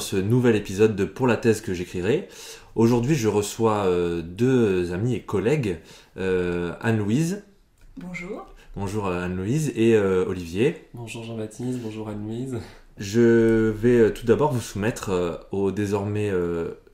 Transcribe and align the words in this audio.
dans 0.00 0.06
ce 0.06 0.16
nouvel 0.16 0.56
épisode 0.56 0.96
de 0.96 1.04
Pour 1.04 1.26
la 1.26 1.36
thèse 1.36 1.60
que 1.60 1.74
j'écrirai. 1.74 2.26
Aujourd'hui, 2.74 3.14
je 3.14 3.28
reçois 3.28 3.84
euh, 3.84 4.22
deux 4.22 4.94
amis 4.94 5.14
et 5.14 5.20
collègues, 5.20 5.76
euh, 6.16 6.72
Anne-Louise. 6.80 7.44
Bonjour. 7.98 8.46
Bonjour 8.74 9.08
Anne-Louise 9.08 9.72
et 9.76 9.98
Olivier. 9.98 10.88
Bonjour 10.94 11.22
Jean-Baptiste, 11.22 11.80
bonjour 11.80 12.08
Anne-Louise. 12.08 12.56
Je 12.96 13.68
vais 13.68 14.10
tout 14.14 14.24
d'abord 14.24 14.54
vous 14.54 14.62
soumettre 14.62 15.46
au 15.52 15.70
désormais 15.70 16.32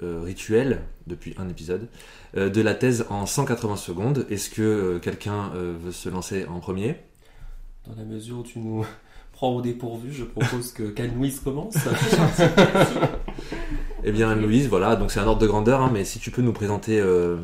rituel, 0.01 0.81
depuis 1.07 1.33
un 1.39 1.49
épisode, 1.49 1.87
de 2.35 2.61
la 2.61 2.75
thèse 2.75 3.07
en 3.09 3.25
180 3.25 3.77
secondes. 3.77 4.27
Est-ce 4.31 4.51
que 4.51 4.99
quelqu'un 4.99 5.53
veut 5.55 5.93
se 5.93 6.09
lancer 6.09 6.45
en 6.47 6.59
premier? 6.59 6.97
Dans 7.87 7.95
la 7.95 8.05
mesure 8.05 8.39
où 8.39 8.43
tu 8.43 8.59
nous 8.59 8.85
au 9.43 9.61
dépourvu, 9.61 10.13
je 10.13 10.25
propose 10.25 10.73
que 10.73 10.85
qu'Anne-Louise 10.85 11.41
commence. 11.41 11.75
eh 14.05 14.13
bien, 14.13 14.31
Anne-Louise, 14.31 14.69
voilà, 14.69 14.97
donc 14.97 15.11
c'est 15.11 15.21
un 15.21 15.27
ordre 15.27 15.41
de 15.41 15.47
grandeur, 15.47 15.83
hein, 15.83 15.91
mais 15.93 16.05
si 16.05 16.19
tu 16.19 16.31
peux 16.31 16.43
nous 16.43 16.53
présenter 16.53 16.99
euh, 16.99 17.37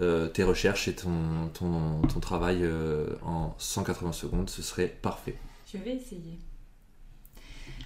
euh, 0.00 0.28
tes 0.28 0.42
recherches 0.42 0.88
et 0.88 0.94
ton, 0.94 1.48
ton, 1.54 2.02
ton 2.02 2.20
travail 2.20 2.60
euh, 2.62 3.06
en 3.24 3.54
180 3.58 4.12
secondes, 4.12 4.50
ce 4.50 4.62
serait 4.62 4.88
parfait. 4.88 5.36
Je 5.72 5.78
vais 5.78 5.96
essayer. 5.96 6.38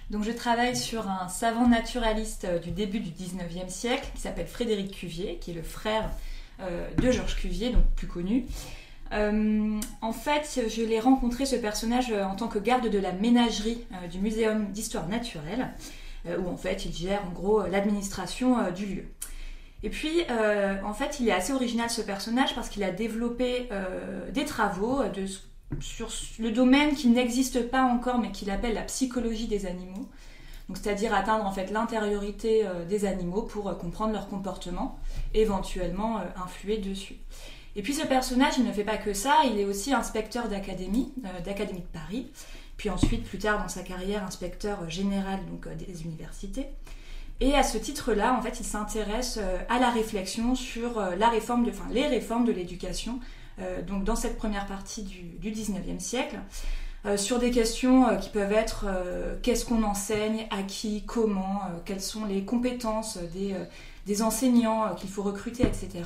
Donc, 0.09 0.23
je 0.23 0.31
travaille 0.31 0.75
sur 0.75 1.09
un 1.09 1.27
savant 1.27 1.67
naturaliste 1.67 2.47
du 2.61 2.71
début 2.71 2.99
du 2.99 3.09
19e 3.09 3.69
siècle 3.69 4.07
qui 4.15 4.21
s'appelle 4.21 4.47
Frédéric 4.47 4.91
Cuvier, 4.91 5.37
qui 5.39 5.51
est 5.51 5.55
le 5.55 5.63
frère 5.63 6.09
de 6.59 7.11
Georges 7.11 7.35
Cuvier, 7.35 7.71
donc 7.71 7.83
plus 7.95 8.07
connu. 8.07 8.45
Euh, 9.11 9.79
en 10.01 10.13
fait, 10.13 10.61
je 10.69 10.81
l'ai 10.81 10.99
rencontré 10.99 11.45
ce 11.45 11.55
personnage 11.55 12.11
euh, 12.11 12.23
en 12.23 12.35
tant 12.35 12.47
que 12.47 12.59
garde 12.59 12.89
de 12.89 12.97
la 12.97 13.11
ménagerie 13.11 13.85
euh, 13.91 14.07
du 14.07 14.19
Muséum 14.19 14.71
d'histoire 14.71 15.07
naturelle, 15.07 15.69
où 16.25 16.47
en 16.47 16.55
fait 16.55 16.85
il 16.85 16.93
gère 16.93 17.21
en 17.27 17.31
gros 17.31 17.67
l'administration 17.67 18.71
du 18.71 18.85
lieu. 18.85 19.03
Et 19.85 19.89
puis, 19.89 20.21
en 20.29 20.93
fait, 20.93 21.19
il 21.19 21.27
est 21.27 21.33
assez 21.33 21.51
original 21.51 21.89
ce 21.89 21.99
personnage 22.01 22.55
parce 22.55 22.69
qu'il 22.69 22.81
a 22.85 22.91
développé 22.91 23.67
des 24.31 24.45
travaux 24.45 25.01
sur 25.81 26.07
le 26.39 26.51
domaine 26.51 26.95
qui 26.95 27.09
n'existe 27.09 27.69
pas 27.69 27.83
encore, 27.83 28.19
mais 28.19 28.31
qu'il 28.31 28.49
appelle 28.51 28.73
la 28.73 28.83
psychologie 28.83 29.47
des 29.47 29.65
animaux. 29.65 30.07
Donc, 30.69 30.77
c'est-à-dire 30.77 31.13
atteindre 31.13 31.45
en 31.45 31.51
fait 31.51 31.71
l'intériorité 31.71 32.65
des 32.87 33.03
animaux 33.03 33.41
pour 33.41 33.77
comprendre 33.77 34.13
leur 34.13 34.29
comportement, 34.29 34.97
éventuellement 35.33 36.21
influer 36.41 36.77
dessus. 36.77 37.17
Et 37.75 37.81
puis 37.81 37.93
ce 37.93 38.05
personnage, 38.05 38.53
il 38.57 38.65
ne 38.65 38.71
fait 38.71 38.83
pas 38.83 38.97
que 38.97 39.13
ça, 39.13 39.37
il 39.45 39.59
est 39.59 39.65
aussi 39.65 39.93
inspecteur 39.93 40.47
d'académie, 40.47 41.11
euh, 41.25 41.41
d'académie 41.41 41.81
de 41.81 41.99
Paris, 41.99 42.27
puis 42.77 42.89
ensuite, 42.89 43.23
plus 43.23 43.39
tard 43.39 43.61
dans 43.61 43.69
sa 43.69 43.81
carrière, 43.81 44.23
inspecteur 44.23 44.89
général 44.89 45.39
donc, 45.49 45.67
euh, 45.67 45.75
des 45.75 46.03
universités. 46.03 46.67
Et 47.39 47.55
à 47.55 47.63
ce 47.63 47.77
titre-là, 47.77 48.37
en 48.37 48.41
fait, 48.41 48.59
il 48.59 48.65
s'intéresse 48.65 49.39
euh, 49.41 49.57
à 49.69 49.79
la 49.79 49.89
réflexion 49.89 50.53
sur 50.55 50.99
la 51.17 51.29
réforme 51.29 51.65
enfin, 51.67 51.87
les 51.91 52.07
réformes 52.07 52.45
de 52.45 52.51
l'éducation, 52.51 53.19
donc 53.85 54.03
dans 54.03 54.15
cette 54.15 54.37
première 54.37 54.65
partie 54.65 55.03
du, 55.03 55.21
du 55.37 55.51
19e 55.51 55.99
siècle, 55.99 56.39
sur 57.17 57.37
des 57.37 57.51
questions 57.51 58.17
qui 58.17 58.29
peuvent 58.29 58.51
être 58.51 58.87
qu'est-ce 59.43 59.63
qu'on 59.63 59.83
enseigne, 59.83 60.47
à 60.49 60.63
qui, 60.63 61.03
comment, 61.05 61.61
quelles 61.85 62.01
sont 62.01 62.25
les 62.25 62.45
compétences 62.45 63.19
des 64.07 64.21
enseignants 64.23 64.95
qu'il 64.95 65.11
faut 65.11 65.21
recruter, 65.21 65.67
etc 65.67 66.01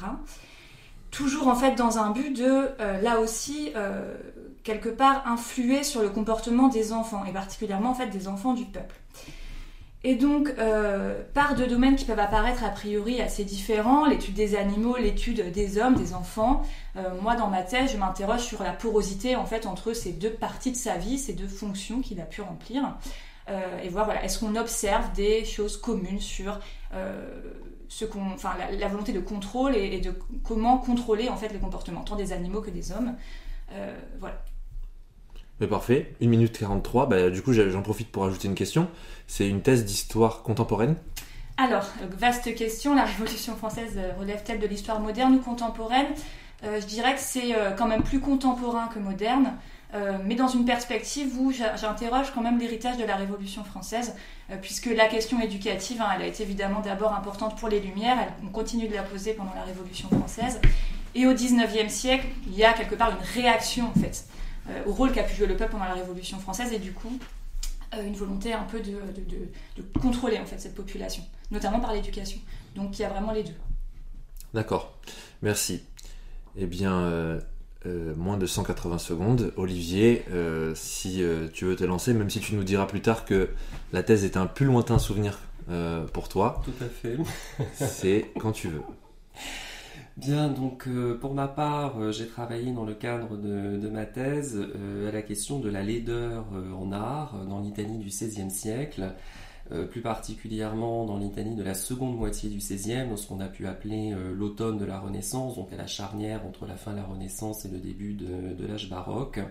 toujours 1.12 1.48
en 1.48 1.56
fait 1.56 1.76
dans 1.76 1.98
un 1.98 2.12
but 2.12 2.36
de, 2.36 2.70
euh, 2.80 3.02
là 3.02 3.20
aussi, 3.20 3.72
euh, 3.76 4.16
quelque 4.64 4.90
part 4.90 5.24
influer 5.28 5.84
sur 5.84 6.02
le 6.02 6.10
comportement 6.10 6.68
des 6.68 6.94
enfants, 6.94 7.24
et 7.26 7.32
particulièrement 7.32 7.92
en 7.92 7.96
fait 7.96 8.08
des 8.08 8.28
enfants 8.28 8.54
du 8.54 8.66
peuple. 8.66 8.96
Et 10.04 10.16
donc, 10.16 10.54
euh, 10.58 11.22
par 11.34 11.56
deux 11.56 11.68
domaines 11.68 11.96
qui 11.96 12.06
peuvent 12.06 12.20
apparaître 12.20 12.64
a 12.64 12.70
priori 12.70 13.20
assez 13.20 13.44
différents, 13.44 14.06
l'étude 14.06 14.36
des 14.36 14.56
animaux, 14.56 14.96
l'étude 14.96 15.52
des 15.52 15.80
hommes, 15.80 15.96
des 15.96 16.14
enfants. 16.14 16.62
moi, 17.22 17.36
dans 17.36 17.48
ma 17.48 17.62
thèse, 17.62 17.92
je 17.92 17.98
m'interroge 17.98 18.42
sur 18.42 18.64
la 18.64 18.72
porosité 18.72 19.36
en 19.36 19.46
fait 19.46 19.66
entre 19.66 19.94
ces 19.94 20.14
deux 20.14 20.32
parties 20.32 20.72
de 20.72 20.78
sa 20.78 20.98
vie, 20.98 21.18
ces 21.18 21.34
deux 21.34 21.48
fonctions 21.48 22.02
qu'il 22.02 22.22
a 22.22 22.26
pu 22.26 22.42
remplir, 22.42 22.96
et 23.84 23.90
voir 23.90 24.06
voilà, 24.06 24.24
est-ce 24.24 24.40
qu'on 24.40 24.56
observe 24.56 25.12
des 25.14 25.46
choses 25.46 25.78
communes 25.78 26.22
sur 26.22 26.60
ce 27.90 28.06
enfin, 28.34 28.52
la, 28.78 28.88
volonté 28.88 29.14
de 29.14 29.20
contrôle 29.20 29.76
et, 29.76 30.00
de 30.00 30.14
comment 30.44 30.78
contrôler 30.78 31.30
en 31.30 31.38
fait 31.38 31.50
les 31.50 31.60
comportements, 31.60 32.02
tant 32.02 32.16
des 32.16 32.34
animaux 32.34 32.62
que 32.62 32.70
des 32.70 32.92
hommes. 32.92 33.16
Euh, 33.72 33.98
voilà. 34.20 34.44
Mais 35.60 35.68
parfait, 35.68 36.14
1 36.22 36.28
minute 36.28 36.58
43, 36.58 37.08
bah, 37.08 37.30
du 37.30 37.42
coup 37.42 37.54
j'en 37.54 37.82
profite 37.82 38.12
pour 38.12 38.26
ajouter 38.26 38.48
une 38.48 38.56
question. 38.56 38.88
C'est 39.26 39.48
une 39.48 39.62
thèse 39.62 39.86
d'histoire 39.86 40.44
contemporaine 40.44 40.96
Alors, 41.58 41.86
vaste 42.12 42.54
question, 42.56 42.94
la 42.96 43.06
Révolution 43.06 43.56
française 43.56 43.94
euh, 43.98 44.14
relève-t-elle 44.20 44.60
de 44.60 44.68
l'histoire 44.68 45.00
moderne 45.00 45.36
ou 45.36 45.40
contemporaine? 45.40 46.08
Euh, 46.64 46.80
Je 46.80 46.86
dirais 46.86 47.16
que 47.16 47.22
c'est 47.22 47.56
quand 47.78 47.88
même 47.88 48.04
plus 48.04 48.20
contemporain 48.20 48.88
que 48.88 49.00
moderne. 49.00 49.54
Euh, 49.94 50.18
mais 50.26 50.36
dans 50.36 50.50
une 50.50 50.66
perspective 50.66 51.40
où 51.40 51.52
j'interroge 51.52 52.32
quand 52.34 52.42
même 52.42 52.60
l'héritage 52.60 52.98
de 52.98 53.06
la 53.06 53.16
Révolution 53.16 53.64
française, 53.64 54.16
euh, 54.52 54.58
puisque 54.62 54.88
la 54.88 55.08
question 55.08 55.40
éducative, 55.40 56.02
hein, 56.02 56.10
elle 56.16 56.24
a 56.24 56.28
été 56.28 56.44
évidemment 56.44 56.82
d'abord 56.82 57.14
importante 57.14 57.58
pour 57.58 57.70
les 57.70 57.80
Lumières, 57.80 58.18
on 58.44 58.50
continue 58.50 58.90
de 58.90 58.94
la 58.94 59.04
poser 59.04 59.34
pendant 59.34 59.54
la 59.56 59.64
Révolution 59.64 60.10
française, 60.10 60.60
et 61.16 61.26
au 61.26 61.34
XIXe 61.34 61.92
siècle, 61.92 62.28
il 62.48 62.56
y 62.56 62.66
a 62.66 62.74
quelque 62.74 62.96
part 62.96 63.12
une 63.12 63.42
réaction 63.42 63.88
en 63.88 64.00
fait 64.00 64.26
euh, 64.70 64.84
au 64.86 64.94
rôle 64.94 65.14
qu'a 65.14 65.24
pu 65.24 65.36
jouer 65.36 65.48
le 65.48 65.56
peuple 65.56 65.72
pendant 65.72 65.86
la 65.86 65.94
Révolution 65.94 66.38
française, 66.40 66.74
et 66.74 66.80
du 66.80 66.92
coup 66.92 67.18
une 68.04 68.16
volonté 68.16 68.52
un 68.52 68.64
peu 68.64 68.82
de, 68.82 69.00
de, 69.78 69.82
contrôler 70.02 70.38
en 70.38 70.46
fait 70.46 70.60
cette 70.60 70.76
population, 70.76 71.24
notamment 71.52 71.80
par 71.80 71.94
l'éducation. 71.94 72.38
Donc 72.76 73.00
il 73.00 73.02
y 73.02 73.06
a 73.06 73.10
vraiment 73.10 73.32
les 73.32 73.44
deux. 73.44 73.56
D'accord, 74.54 75.00
merci. 75.42 75.82
Eh 76.58 76.66
bien, 76.66 77.40
euh, 77.88 78.14
moins 78.16 78.38
de 78.38 78.46
180 78.46 78.98
secondes. 78.98 79.54
Olivier, 79.56 80.26
euh, 80.32 80.74
si 80.76 81.24
euh, 81.24 81.48
tu 81.52 81.66
veux 81.66 81.76
te 81.76 81.84
lancer, 81.84 82.14
même 82.14 82.30
si 82.30 82.40
tu 82.40 82.56
nous 82.56 82.64
diras 82.64 82.86
plus 82.86 83.02
tard 83.02 83.24
que 83.26 83.50
la 83.94 84.04
thèse 84.04 84.26
est 84.26 84.38
un 84.38 84.46
plus 84.46 84.66
lointain 84.66 85.00
souvenir 85.00 85.40
pour 86.14 86.30
toi. 86.30 86.62
Tout 86.64 86.72
à 86.82 86.88
fait. 86.88 87.18
c'est 87.74 88.32
quand 88.40 88.54
tu 88.54 88.70
veux. 88.70 88.82
Bien, 90.16 90.48
donc 90.48 90.88
pour 91.20 91.34
ma 91.34 91.50
part, 91.50 92.14
j'ai 92.14 92.26
travaillé 92.26 92.72
dans 92.72 92.86
le 92.86 92.94
cadre 92.94 93.36
de, 93.36 93.78
de 93.78 93.90
ma 93.90 94.06
thèse 94.06 94.66
à 95.06 95.12
la 95.12 95.22
question 95.22 95.60
de 95.60 95.70
la 95.70 95.84
laideur 95.84 96.46
en 96.74 96.94
art 96.94 97.36
dans 97.50 97.60
l'Italie 97.60 97.98
du 97.98 98.08
XVIe 98.08 98.50
siècle. 98.50 99.12
Euh, 99.74 99.86
plus 99.86 100.00
particulièrement 100.00 101.06
dans 101.06 101.18
l'Italie 101.18 101.54
de 101.54 101.64
la 101.64 101.74
seconde 101.74 102.16
moitié 102.16 102.50
du 102.50 102.58
XVIe, 102.58 103.10
dans 103.10 103.18
ce 103.18 103.28
qu'on 103.28 103.42
a 103.42 103.50
pu 103.50 103.68
appeler 103.68 104.14
euh, 104.14 104.34
l'automne 104.34 104.78
de 104.78 104.86
la 104.86 104.98
Renaissance, 104.98 105.56
donc 105.56 105.74
à 105.74 105.76
la 105.76 105.88
charnière 105.88 106.46
entre 106.46 106.66
la 106.66 106.78
fin 106.78 106.92
de 106.92 106.98
la 106.98 107.04
Renaissance 107.04 107.66
et 107.66 107.68
le 107.68 107.80
début 107.80 108.14
de, 108.14 108.66
l'âge 108.66 108.90
baroque. 108.90 109.42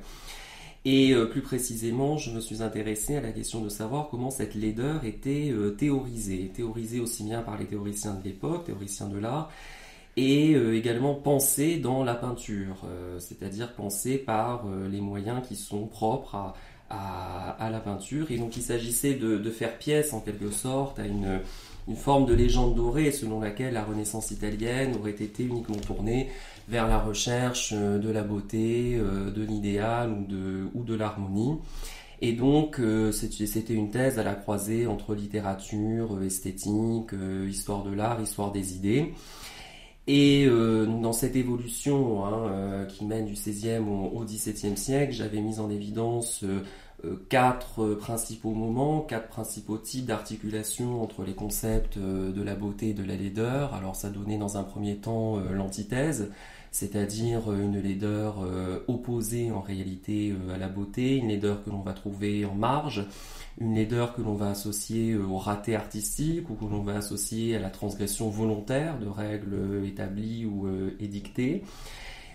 Et 0.87 1.13
euh, 1.13 1.27
plus 1.27 1.43
précisément, 1.43 2.17
je 2.17 2.31
me 2.31 2.41
suis 2.41 2.63
intéressé 2.63 3.17
à 3.17 3.21
la 3.21 3.31
question 3.31 3.61
de 3.61 3.69
savoir 3.69 4.09
comment 4.09 4.31
cette 4.31 4.55
laideur 4.55 5.05
était 5.05 5.53
théorisée, 5.77 6.51
théorisée 6.55 7.01
aussi 7.01 7.25
bien 7.25 7.43
par 7.43 7.59
les 7.59 7.67
théoriciens 7.67 8.15
de 8.15 8.25
l'époque, 8.25 8.65
théoriciens 8.65 9.09
de 9.09 9.19
l'art, 9.19 9.51
et 10.17 10.53
également 10.53 11.15
pensée 11.15 11.77
dans 11.77 12.03
la 12.03 12.15
peinture, 12.15 12.87
c'est-à-dire 13.19 13.75
pensée 13.75 14.17
par 14.17 14.65
les 14.91 15.03
moyens 15.03 15.47
qui 15.47 15.57
sont 15.57 15.87
propres 15.87 16.35
à, 16.37 16.55
à, 16.91 17.69
la 17.71 17.81
peinture. 17.81 18.31
Et 18.31 18.39
donc 18.39 18.57
il 18.57 18.63
s'agissait 18.63 19.15
de, 19.15 19.51
faire 19.51 19.79
pièce 19.79 20.13
en 20.13 20.21
quelque 20.21 20.51
sorte 20.51 20.99
à 20.99 21.07
une, 21.07 21.41
une, 21.89 21.97
forme 21.97 22.27
de 22.27 22.35
légende 22.35 22.75
dorée 22.75 23.11
selon 23.13 23.41
laquelle 23.41 23.75
la 23.75 23.85
Renaissance 23.85 24.31
italienne 24.31 24.95
aurait 24.97 25.11
été 25.11 25.45
uniquement 25.45 25.77
tournée 25.77 26.31
vers 26.69 26.89
la 26.89 26.99
recherche 26.99 27.73
euh, 27.75 27.99
de 27.99 28.11
la 28.11 28.23
beauté, 28.23 28.97
euh, 28.97 29.31
de 29.31 29.43
l'idéal 29.43 30.11
ou 30.11 30.25
de, 30.27 30.69
ou 30.75 30.83
de 30.83 30.95
l'harmonie. 30.95 31.59
Et 32.23 32.33
donc 32.33 32.81
euh, 32.81 33.13
c'était 33.13 33.75
une 33.75 33.91
thèse 33.91 34.19
à 34.19 34.23
la 34.23 34.35
croisée 34.35 34.87
entre 34.87 35.15
littérature, 35.15 36.23
esthétique, 36.23 37.13
histoire 37.47 37.85
de 37.85 37.93
l'art, 37.93 38.21
histoire 38.21 38.53
des 38.53 38.75
idées. 38.75 39.13
Et 40.07 40.47
dans 40.47 41.13
cette 41.13 41.35
évolution 41.35 42.25
hein, 42.25 42.85
qui 42.89 43.05
mène 43.05 43.27
du 43.27 43.33
XVIe 43.33 43.79
au, 43.79 44.25
XVIIe 44.25 44.77
siècle, 44.77 45.13
j'avais 45.13 45.41
mis 45.41 45.59
en 45.59 45.69
évidence 45.69 46.45
quatre 47.29 47.95
principaux 47.95 48.53
moments, 48.53 49.01
quatre 49.01 49.29
principaux 49.29 49.79
types 49.79 50.07
d'articulation 50.07 51.03
entre 51.03 51.25
les 51.25 51.35
concepts 51.35 51.99
de 51.99 52.43
la 52.43 52.55
beauté 52.55 52.91
et 52.91 52.95
de 52.95 53.03
la 53.03 53.17
laideur. 53.17 53.75
Alors 53.75 53.97
ça 53.97 54.09
donnait 54.09 54.39
dans 54.39 54.57
un 54.57 54.63
premier 54.63 54.97
temps 54.97 55.41
l'antithèse, 55.51 56.31
c'est-à-dire 56.71 57.53
une 57.53 57.81
laideur 57.81 58.47
opposée 58.87 59.51
en 59.51 59.61
réalité 59.61 60.35
à 60.55 60.57
la 60.57 60.69
beauté, 60.69 61.17
une 61.17 61.29
laideur 61.29 61.65
que 61.65 61.71
l'on 61.71 61.81
va 61.81 61.95
trouver 61.95 62.45
en 62.45 62.55
marge, 62.55 63.05
une 63.59 63.75
laideur 63.75 64.15
que 64.15 64.23
l'on 64.23 64.35
va 64.35 64.51
associer 64.51 65.13
euh, 65.13 65.25
au 65.25 65.39
raté 65.39 65.75
artistique 65.75 66.49
ou 66.51 66.55
que 66.55 66.65
l'on 66.65 66.83
va 66.83 66.97
associer 66.97 67.57
à 67.57 67.59
la 67.59 67.71
transgression 67.71 68.29
volontaire 68.29 68.99
de 68.99 69.07
règles 69.07 69.85
établies 69.87 70.45
ou 70.45 70.67
euh, 70.67 70.91
édictées. 71.01 71.63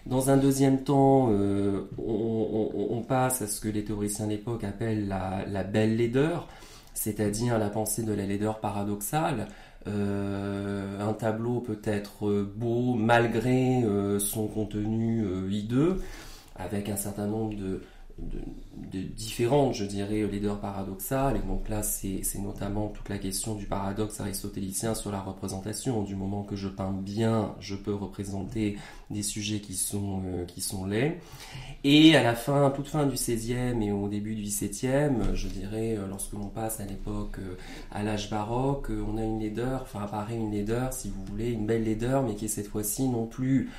Dans 0.08 0.32
un 0.32 0.38
deuxième 0.38 0.84
temps, 0.84 1.30
euh, 1.32 1.88
on, 2.00 3.04
passe 3.08 3.44
à 3.44 3.48
ce 3.48 3.62
que 3.62 3.68
les 3.68 3.84
théoriciens 3.84 4.28
d'époque 4.28 4.64
appellent 4.64 5.08
la, 5.08 5.64
belle 5.64 5.98
laideur, 5.98 6.48
c'est-à-dire 6.96 7.60
la 7.60 7.70
pensée 7.70 8.02
de 8.02 8.14
la 8.14 8.26
laideur 8.26 8.60
paradoxale. 8.60 9.48
un 9.86 11.14
tableau 11.20 11.60
peut 11.60 11.82
être 11.84 12.48
beau 12.56 12.96
malgré 12.96 13.84
son 14.20 14.48
contenu 14.48 15.24
hideux, 15.52 16.02
avec 16.56 16.90
un 16.90 16.96
certain 16.96 17.28
nombre 17.28 17.56
de, 17.56 17.82
de, 18.22 19.00
différentes, 19.00 19.74
je 19.74 19.86
dirais, 19.86 20.28
leaders 20.28 20.60
paradoxales. 20.60 21.38
Et 21.38 21.48
donc 21.48 21.70
là, 21.70 21.82
c'est 21.82 22.22
notamment 22.40 22.90
toute 22.90 23.08
la 23.10 23.18
question 23.18 23.56
du 23.56 23.66
paradoxe 23.66 24.20
aristotélicien 24.20 24.96
sur 24.96 25.12
la 25.12 25.22
représentation. 25.22 26.04
Du 26.04 26.16
moment 26.16 26.44
que 26.44 26.56
je 26.56 26.68
peins 26.68 26.92
bien, 26.92 27.56
je 27.60 27.76
peux 27.76 27.94
représenter 27.94 28.78
des 29.10 29.24
sujets 29.24 29.60
qui 29.60 29.76
sont, 29.76 30.22
euh, 30.26 30.46
qui 30.46 30.62
sont 30.62 30.86
laids. 30.86 31.20
Et 31.84 32.16
à 32.16 32.24
la 32.24 32.36
fin, 32.36 32.70
toute 32.72 32.88
fin 32.88 33.06
du 33.06 33.16
XVIe 33.16 33.82
et 33.82 33.92
au 33.92 34.08
début 34.08 34.36
du 34.36 34.44
XVIIe, 34.44 35.34
je 35.34 35.48
dirais, 35.48 35.98
euh, 35.98 36.08
lorsque 36.08 36.34
l'on 36.34 36.48
passe 36.48 36.80
à 36.80 36.86
l'époque, 36.86 37.38
euh, 37.40 37.56
à 37.92 38.04
l'âge 38.04 38.30
baroque, 38.30 38.90
on 38.90 39.18
a 39.18 39.24
une 39.24 39.40
laideur, 39.40 39.84
enfin 39.84 40.04
apparaît 40.04 40.36
une 40.36 40.52
laideur, 40.52 40.94
si 40.94 41.10
vous 41.10 41.24
voulez, 41.26 41.52
une 41.52 41.66
belle 41.66 41.84
laideur, 41.84 42.24
mais 42.24 42.36
qui 42.36 42.46
est 42.46 42.50
cette 42.50 42.68
fois-ci 42.68 43.08
non 43.08 43.26
plus 43.26 43.70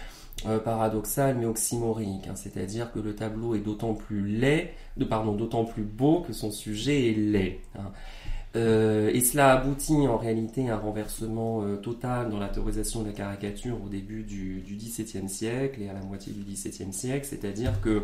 euh, 0.47 0.59
paradoxal 0.59 1.37
mais 1.39 1.47
oxymorique, 1.47 2.27
hein. 2.29 2.35
c'est-à-dire 2.35 2.93
que 2.93 2.99
le 2.99 3.15
tableau 3.15 3.55
est 3.55 3.61
d'autant 3.61 3.95
plus 3.95 4.27
laid, 4.27 4.73
pardon, 5.09 5.33
d'autant 5.33 5.65
plus 5.65 5.85
beau 5.85 6.21
que 6.21 6.33
son 6.33 6.51
sujet 6.51 7.11
est 7.11 7.15
laid. 7.15 7.61
Hein. 7.77 7.93
Euh, 8.55 9.11
et 9.15 9.21
cela 9.21 9.53
aboutit 9.53 10.07
en 10.07 10.19
réalité 10.19 10.69
à 10.69 10.75
un 10.75 10.79
renversement 10.79 11.63
euh, 11.63 11.77
total 11.77 12.29
dans 12.29 12.39
l'autorisation 12.39 13.03
de 13.03 13.07
la 13.07 13.13
caricature 13.13 13.79
au 13.83 13.89
début 13.89 14.25
du, 14.25 14.61
du 14.61 14.77
XVIIe 14.77 15.29
siècle 15.29 15.81
et 15.81 15.89
à 15.89 15.95
la 15.95 16.03
moitié 16.03 16.35
du 16.35 16.43
XVIIe 16.43 16.93
siècle, 16.93 17.27
c'est-à-dire 17.27 17.81
que 17.81 18.03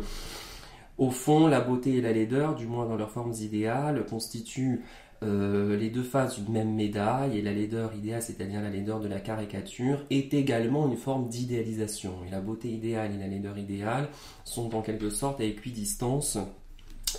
au 0.97 1.11
fond, 1.11 1.47
la 1.47 1.61
beauté 1.61 1.95
et 1.95 2.01
la 2.01 2.11
laideur, 2.11 2.55
du 2.55 2.67
moins 2.67 2.85
dans 2.85 2.97
leurs 2.97 3.11
formes 3.11 3.33
idéales, 3.39 4.05
constituent 4.05 4.81
euh, 5.21 5.75
les 5.75 5.89
deux 5.89 6.03
faces 6.03 6.39
d'une 6.39 6.53
même 6.53 6.73
médaille 6.73 7.37
et 7.37 7.41
la 7.41 7.51
laideur 7.51 7.93
idéale, 7.93 8.21
c'est-à-dire 8.21 8.61
la 8.61 8.69
laideur 8.69 9.01
de 9.01 9.07
la 9.07 9.19
caricature, 9.19 10.05
est 10.09 10.33
également 10.33 10.87
une 10.87 10.95
forme 10.95 11.27
d'idéalisation. 11.27 12.13
Et 12.25 12.31
la 12.31 12.39
beauté 12.39 12.69
idéale 12.69 13.13
et 13.13 13.17
la 13.17 13.27
laideur 13.27 13.57
idéale 13.57 14.07
sont 14.45 14.75
en 14.75 14.81
quelque 14.81 15.09
sorte 15.09 15.41
à 15.41 15.43
équidistance 15.43 16.37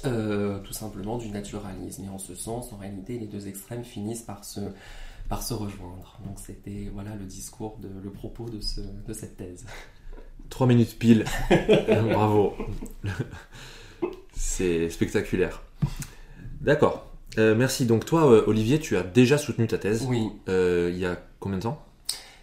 euh, 0.07 0.61
tout 0.61 0.73
simplement 0.73 1.19
du 1.19 1.29
naturalisme. 1.29 2.05
Et 2.05 2.09
en 2.09 2.19
ce 2.19 2.35
sens, 2.35 2.73
en 2.73 2.77
réalité, 2.77 3.19
les 3.19 3.27
deux 3.27 3.49
extrêmes 3.49 3.85
finissent 3.85 4.23
par 4.23 4.45
se, 4.45 4.61
par 5.29 5.43
se 5.43 5.53
rejoindre. 5.53 6.19
Donc 6.25 6.39
c'était 6.39 6.91
voilà 6.93 7.15
le 7.17 7.25
discours, 7.25 7.79
le 7.83 8.11
propos 8.11 8.49
de, 8.49 8.61
ce, 8.61 8.81
de 8.81 9.13
cette 9.13 9.37
thèse. 9.37 9.67
Trois 10.49 10.67
minutes 10.67 10.99
pile. 10.99 11.25
Bravo. 11.89 12.55
C'est 14.33 14.89
spectaculaire. 14.89 15.63
D'accord. 16.61 17.10
Euh, 17.39 17.55
merci. 17.55 17.87
Donc 17.87 18.05
toi, 18.05 18.31
euh, 18.31 18.45
Olivier, 18.47 18.79
tu 18.79 18.97
as 18.97 19.03
déjà 19.03 19.39
soutenu 19.39 19.67
ta 19.67 19.79
thèse. 19.79 20.07
Oui. 20.09 20.29
Euh, 20.49 20.91
il 20.93 20.99
y 20.99 21.07
a 21.07 21.21
combien 21.39 21.59
de 21.59 21.63
temps? 21.63 21.85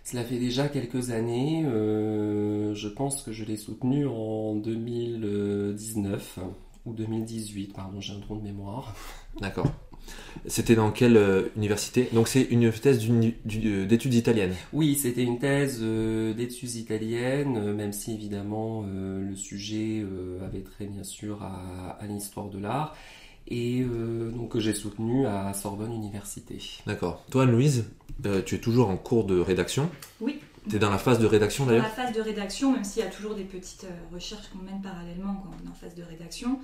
Cela 0.03 0.23
fait 0.23 0.37
déjà 0.37 0.69
quelques 0.69 1.11
années. 1.11 1.65
je 1.65 2.87
pense 2.87 3.23
que 3.23 3.31
je 3.33 3.43
l'ai 3.43 3.57
soutenue 3.57 4.07
en 4.07 4.55
2019 4.55 6.39
ou 6.85 6.93
2018. 6.93 7.73
Pardon, 7.73 7.99
j'ai 7.99 8.13
un 8.13 8.19
trou 8.19 8.37
de 8.37 8.43
mémoire. 8.43 8.95
D'accord. 9.41 9.67
C'était 10.45 10.75
dans 10.75 10.91
quelle 10.91 11.49
université? 11.57 12.07
Donc 12.13 12.29
c'est 12.29 12.43
une 12.43 12.71
thèse 12.71 13.05
d'études 13.05 14.13
italiennes. 14.13 14.53
Oui, 14.71 14.95
c'était 14.95 15.23
une 15.23 15.39
thèse 15.39 15.81
d'études 15.81 16.75
italiennes, 16.75 17.73
même 17.73 17.91
si 17.91 18.13
évidemment 18.13 18.85
le 18.87 19.35
sujet 19.35 20.05
avait 20.41 20.61
trait 20.61 20.85
bien 20.85 21.03
sûr 21.03 21.43
à 21.43 21.99
l'histoire 22.07 22.47
de 22.47 22.59
l'art 22.59 22.95
et 23.47 23.81
euh, 23.81 24.29
donc 24.31 24.57
j'ai 24.57 24.73
soutenu 24.73 25.25
à 25.25 25.53
Sorbonne 25.53 25.93
Université. 25.93 26.59
D'accord. 26.85 27.23
Toi, 27.31 27.45
Louise, 27.45 27.85
euh, 28.25 28.41
tu 28.43 28.55
es 28.55 28.59
toujours 28.59 28.89
en 28.89 28.97
cours 28.97 29.23
de 29.23 29.39
rédaction 29.39 29.89
Oui. 30.19 30.39
Tu 30.69 30.75
es 30.75 30.79
dans 30.79 30.89
la 30.89 30.97
phase 30.97 31.19
de 31.19 31.25
rédaction 31.25 31.65
d'ailleurs 31.65 31.83
Dans 31.83 31.89
la 31.89 31.95
phase 31.95 32.13
de 32.13 32.21
rédaction, 32.21 32.73
même 32.73 32.83
s'il 32.83 33.01
y 33.01 33.05
a 33.05 33.09
toujours 33.09 33.35
des 33.35 33.45
petites 33.45 33.85
euh, 33.85 34.13
recherches 34.13 34.49
qu'on 34.49 34.59
mène 34.59 34.81
parallèlement 34.81 35.35
quand 35.35 35.51
on 35.51 35.65
est 35.65 35.69
en 35.69 35.73
phase 35.73 35.95
de 35.95 36.03
rédaction. 36.03 36.59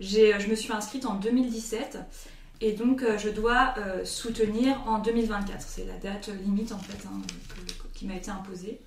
Je 0.00 0.48
me 0.48 0.54
suis 0.54 0.72
inscrite 0.72 1.04
en 1.04 1.16
2017 1.16 1.98
et 2.62 2.72
donc 2.72 3.04
je 3.18 3.28
dois 3.28 3.74
soutenir 4.04 4.80
en 4.86 5.00
2024. 5.00 5.60
C'est 5.60 5.84
la 5.84 5.98
date 5.98 6.30
limite 6.44 6.72
en 6.72 6.78
fait 6.78 7.06
hein, 7.06 7.20
qui 7.92 8.06
m'a 8.06 8.14
été 8.14 8.30
imposée. 8.30 8.80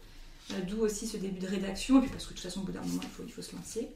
D'où 0.68 0.82
aussi 0.82 1.08
ce 1.08 1.18
début 1.18 1.40
de 1.40 1.48
rédaction, 1.48 1.98
et 1.98 2.02
puis 2.02 2.10
parce 2.10 2.26
que 2.26 2.30
de 2.30 2.36
toute 2.36 2.44
façon, 2.44 2.62
au 2.62 2.64
bout 2.64 2.72
d'un 2.72 2.82
moment, 2.82 3.02
il 3.02 3.10
faut, 3.10 3.24
il 3.26 3.32
faut 3.32 3.42
se 3.42 3.56
lancer. 3.56 3.90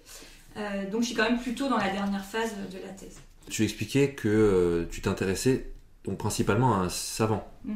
donc 0.92 1.01
je 1.01 1.07
suis 1.07 1.16
quand 1.16 1.30
même 1.30 1.40
plutôt 1.40 1.68
dans 1.68 1.78
la 1.78 1.90
dernière 1.90 2.25
phase 2.25 2.54
de 2.72 2.78
la 2.86 2.94
thèse 2.94 3.18
tu 3.50 3.63
expliquais 3.63 4.12
que 4.13 4.28
euh, 4.28 4.86
tu 4.92 5.01
t'intéressais 5.01 5.72
donc 6.06 6.18
principalement 6.18 6.75
à 6.75 6.78
un 6.78 6.90
savant. 6.90 7.48
Mhm. 7.66 7.75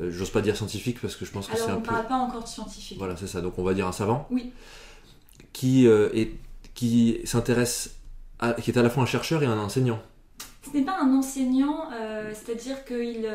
Euh, 0.00 0.10
j'ose 0.10 0.30
pas 0.30 0.40
dire 0.40 0.56
scientifique 0.56 1.00
parce 1.00 1.16
que 1.16 1.24
je 1.24 1.30
pense 1.30 1.46
que 1.46 1.56
c'est 1.56 1.70
un 1.70 1.76
peu. 1.76 1.90
On 1.90 1.92
parle 1.92 2.06
pas 2.06 2.16
encore 2.16 2.42
de 2.42 2.48
scientifique. 2.48 2.98
Voilà, 2.98 3.16
c'est 3.16 3.26
ça. 3.26 3.40
Donc 3.40 3.58
on 3.58 3.62
va 3.62 3.74
dire 3.74 3.86
un 3.86 3.92
savant. 3.92 4.26
Oui. 4.30 4.52
Qui 5.52 5.86
euh, 5.86 6.10
est 6.12 6.32
qui 6.74 7.20
s'intéresse, 7.24 7.96
qui 8.62 8.70
est 8.70 8.78
à 8.78 8.82
la 8.82 8.90
fois 8.90 9.02
un 9.02 9.06
chercheur 9.06 9.42
et 9.42 9.46
un 9.46 9.58
enseignant. 9.58 10.00
Ce 10.62 10.76
n'est 10.76 10.84
pas 10.84 10.96
un 11.02 11.12
enseignant, 11.16 11.88
c'est-à-dire 12.32 12.84
qu'il 12.84 13.28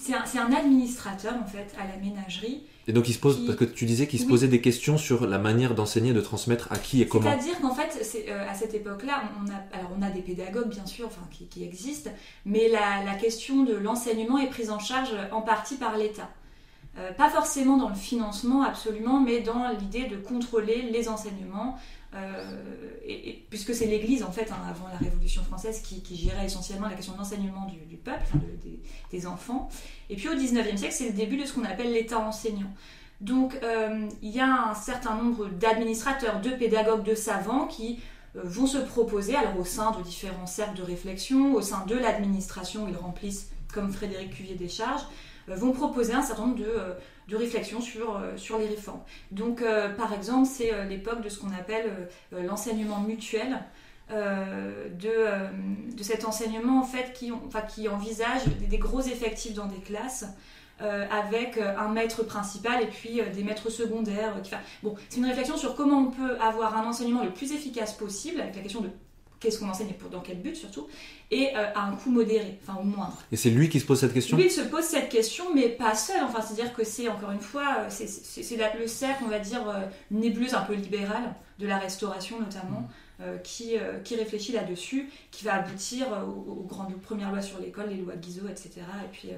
c'est 0.00 0.38
un, 0.38 0.52
administrateur 0.52 1.34
en 1.34 1.46
fait 1.46 1.72
à 1.78 1.86
la 1.86 1.96
ménagerie 1.98 2.62
et 2.90 2.92
donc 2.92 3.08
il 3.08 3.12
se 3.12 3.20
pose, 3.20 3.46
parce 3.46 3.56
que 3.56 3.64
tu 3.64 3.84
disais 3.84 4.08
qu'il 4.08 4.18
se 4.18 4.26
posait 4.26 4.48
des 4.48 4.60
questions 4.60 4.98
sur 4.98 5.24
la 5.24 5.38
manière 5.38 5.76
d'enseigner, 5.76 6.12
de 6.12 6.20
transmettre 6.20 6.72
à 6.72 6.76
qui 6.76 7.00
et 7.00 7.06
comment. 7.06 7.30
C'est-à-dire 7.30 7.60
qu'en 7.60 7.72
fait, 7.72 8.04
euh, 8.28 8.50
à 8.50 8.52
cette 8.54 8.74
époque-là, 8.74 9.22
on 9.40 9.48
a, 9.48 9.78
alors 9.78 9.92
on 9.96 10.02
a 10.02 10.10
des 10.10 10.22
pédagogues 10.22 10.70
bien 10.70 10.84
sûr, 10.86 11.06
enfin, 11.06 11.22
qui, 11.30 11.62
existent, 11.62 12.10
mais 12.44 12.68
la, 12.68 13.14
question 13.14 13.62
de 13.62 13.74
l'enseignement 13.74 14.38
est 14.38 14.48
prise 14.48 14.70
en 14.70 14.80
charge 14.80 15.10
en 15.30 15.40
partie 15.40 15.76
par 15.76 15.96
l'État. 15.96 16.30
Euh, 16.98 17.12
pas 17.12 17.28
forcément 17.28 17.76
dans 17.76 17.90
le 17.90 17.94
financement 17.94 18.64
absolument, 18.64 19.20
mais 19.20 19.38
dans 19.38 19.68
l'idée 19.78 20.08
de 20.08 20.16
contrôler 20.16 20.82
les 20.90 21.08
enseignements, 21.08 21.78
euh, 22.14 22.96
et, 23.04 23.44
puisque 23.50 23.74
c'est 23.74 23.86
l'Église 23.86 24.22
en 24.22 24.32
fait, 24.32 24.50
hein, 24.50 24.58
avant 24.68 24.88
la 24.88 24.96
Révolution 24.96 25.42
française, 25.42 25.80
qui, 25.80 26.16
gérait 26.16 26.46
essentiellement 26.46 26.88
la 26.88 26.94
question 26.94 27.12
de 27.12 27.18
l'enseignement 27.18 27.66
du, 27.66 27.96
peuple, 27.96 28.26
des, 29.12 29.26
enfants. 29.26 29.68
Et 30.08 30.16
puis 30.16 30.28
au 30.28 30.34
XIXe 30.34 30.76
siècle, 30.76 30.94
c'est 30.94 31.08
le 31.08 31.12
début 31.12 31.36
de 31.36 31.44
ce 31.44 31.52
qu'on 31.52 31.64
appelle 31.64 31.92
l'État 31.92 32.18
enseignant. 32.18 32.72
Donc 33.20 33.58
euh, 33.62 34.08
il 34.22 34.30
y 34.30 34.40
a 34.40 34.70
un 34.70 34.74
certain 34.74 35.14
nombre 35.14 35.48
d'administrateurs, 35.48 36.40
de 36.40 36.50
pédagogues, 36.50 37.04
de 37.04 37.14
savants 37.14 37.66
qui 37.66 38.00
euh, 38.34 38.40
vont 38.44 38.66
se 38.66 38.78
proposer, 38.78 39.36
alors 39.36 39.58
au 39.58 39.64
sein 39.64 39.92
de 39.92 40.02
différents 40.02 40.46
cercles 40.46 40.78
de 40.78 40.82
réflexion, 40.82 41.54
au 41.54 41.60
sein 41.60 41.84
de 41.86 41.96
l'administration, 41.96 42.88
ils 42.88 42.96
remplissent, 42.96 43.50
comme 43.72 43.92
Frédéric 43.92 44.34
Cuvier 44.34 44.56
des 44.56 44.68
charges, 44.68 45.02
vont 45.48 45.72
proposer 45.72 46.12
un 46.12 46.22
certain 46.22 46.46
nombre 46.46 46.58
de 46.58 46.94
de 47.30 47.36
réflexion 47.36 47.80
sur, 47.80 48.16
euh, 48.16 48.36
sur 48.36 48.58
les 48.58 48.66
réformes. 48.66 49.00
Donc, 49.30 49.62
euh, 49.62 49.88
par 49.90 50.12
exemple, 50.12 50.48
c'est 50.50 50.74
euh, 50.74 50.84
l'époque 50.84 51.22
de 51.22 51.28
ce 51.28 51.38
qu'on 51.38 51.52
appelle 51.52 52.08
l'enseignement 52.32 53.00
mutuel. 53.00 53.58
de, 54.10 55.96
de, 55.96 56.02
cet 56.02 56.24
enseignement 56.24 56.80
en 56.80 56.84
fait 56.84 57.12
qui, 57.12 57.30
enfin, 57.30 57.60
qui 57.60 57.88
envisage 57.88 58.44
des, 58.46 58.78
gros 58.78 59.00
effectifs 59.00 59.54
dans 59.54 59.66
des 59.66 59.82
classes 59.90 60.24
avec 60.80 61.58
un 61.58 61.88
maître 61.90 62.24
principal 62.24 62.82
et 62.82 62.86
puis 62.86 63.20
des 63.32 63.44
maîtres 63.44 63.70
secondaires. 63.70 64.34
bon, 64.82 64.96
c'est 65.08 65.18
une 65.18 65.26
réflexion 65.26 65.56
sur 65.56 65.76
comment 65.76 65.98
on 66.06 66.10
peut 66.10 66.36
avoir 66.40 66.76
un 66.76 66.88
enseignement 66.88 67.22
le 67.22 67.30
plus 67.30 67.52
efficace 67.52 67.92
possible 67.92 68.40
avec 68.40 68.56
la 68.56 68.62
question 68.62 68.80
de 68.80 68.90
qu'est-ce 69.40 69.58
qu'on 69.58 69.68
enseigne 69.68 69.88
et 69.88 69.94
pour, 69.94 70.10
dans 70.10 70.20
quel 70.20 70.38
but 70.38 70.54
surtout, 70.54 70.86
et 71.30 71.56
euh, 71.56 71.72
à 71.74 71.86
un 71.86 71.92
coût 71.92 72.10
modéré, 72.10 72.58
enfin 72.62 72.78
au 72.80 72.84
moindre. 72.84 73.18
Et 73.32 73.36
c'est 73.36 73.50
lui 73.50 73.68
qui 73.68 73.80
se 73.80 73.86
pose 73.86 73.98
cette 73.98 74.12
question? 74.12 74.36
Lui, 74.36 74.46
il 74.46 74.50
se 74.50 74.60
pose 74.60 74.84
cette 74.84 75.08
question, 75.08 75.54
mais 75.54 75.68
pas 75.68 75.94
seul. 75.94 76.22
Enfin, 76.22 76.42
c'est-à-dire 76.42 76.74
que 76.74 76.84
c'est, 76.84 77.08
encore 77.08 77.30
une 77.30 77.40
fois, 77.40 77.78
euh, 77.80 77.86
c'est 77.88 78.56
le 78.78 78.86
cercle, 78.86 79.24
on 79.24 79.28
va 79.28 79.38
dire, 79.38 79.66
euh, 79.68 79.86
nébuleuse 80.10 80.54
un 80.54 80.62
peu 80.62 80.74
libéral 80.74 81.34
de 81.58 81.66
la 81.66 81.78
restauration 81.78 82.40
notamment, 82.40 82.88
qui, 83.44 83.74
qui 84.02 84.16
réfléchit 84.16 84.52
là-dessus, 84.52 85.10
qui 85.30 85.44
va 85.44 85.56
aboutir 85.56 86.06
aux, 86.26 86.66
grandes 86.66 86.98
premières 87.02 87.30
lois 87.30 87.42
sur 87.42 87.58
l'école, 87.58 87.90
les 87.90 87.96
lois 87.96 88.16
Guizot, 88.16 88.48
etc. 88.48 88.70
Et 89.04 89.08
puis 89.12 89.28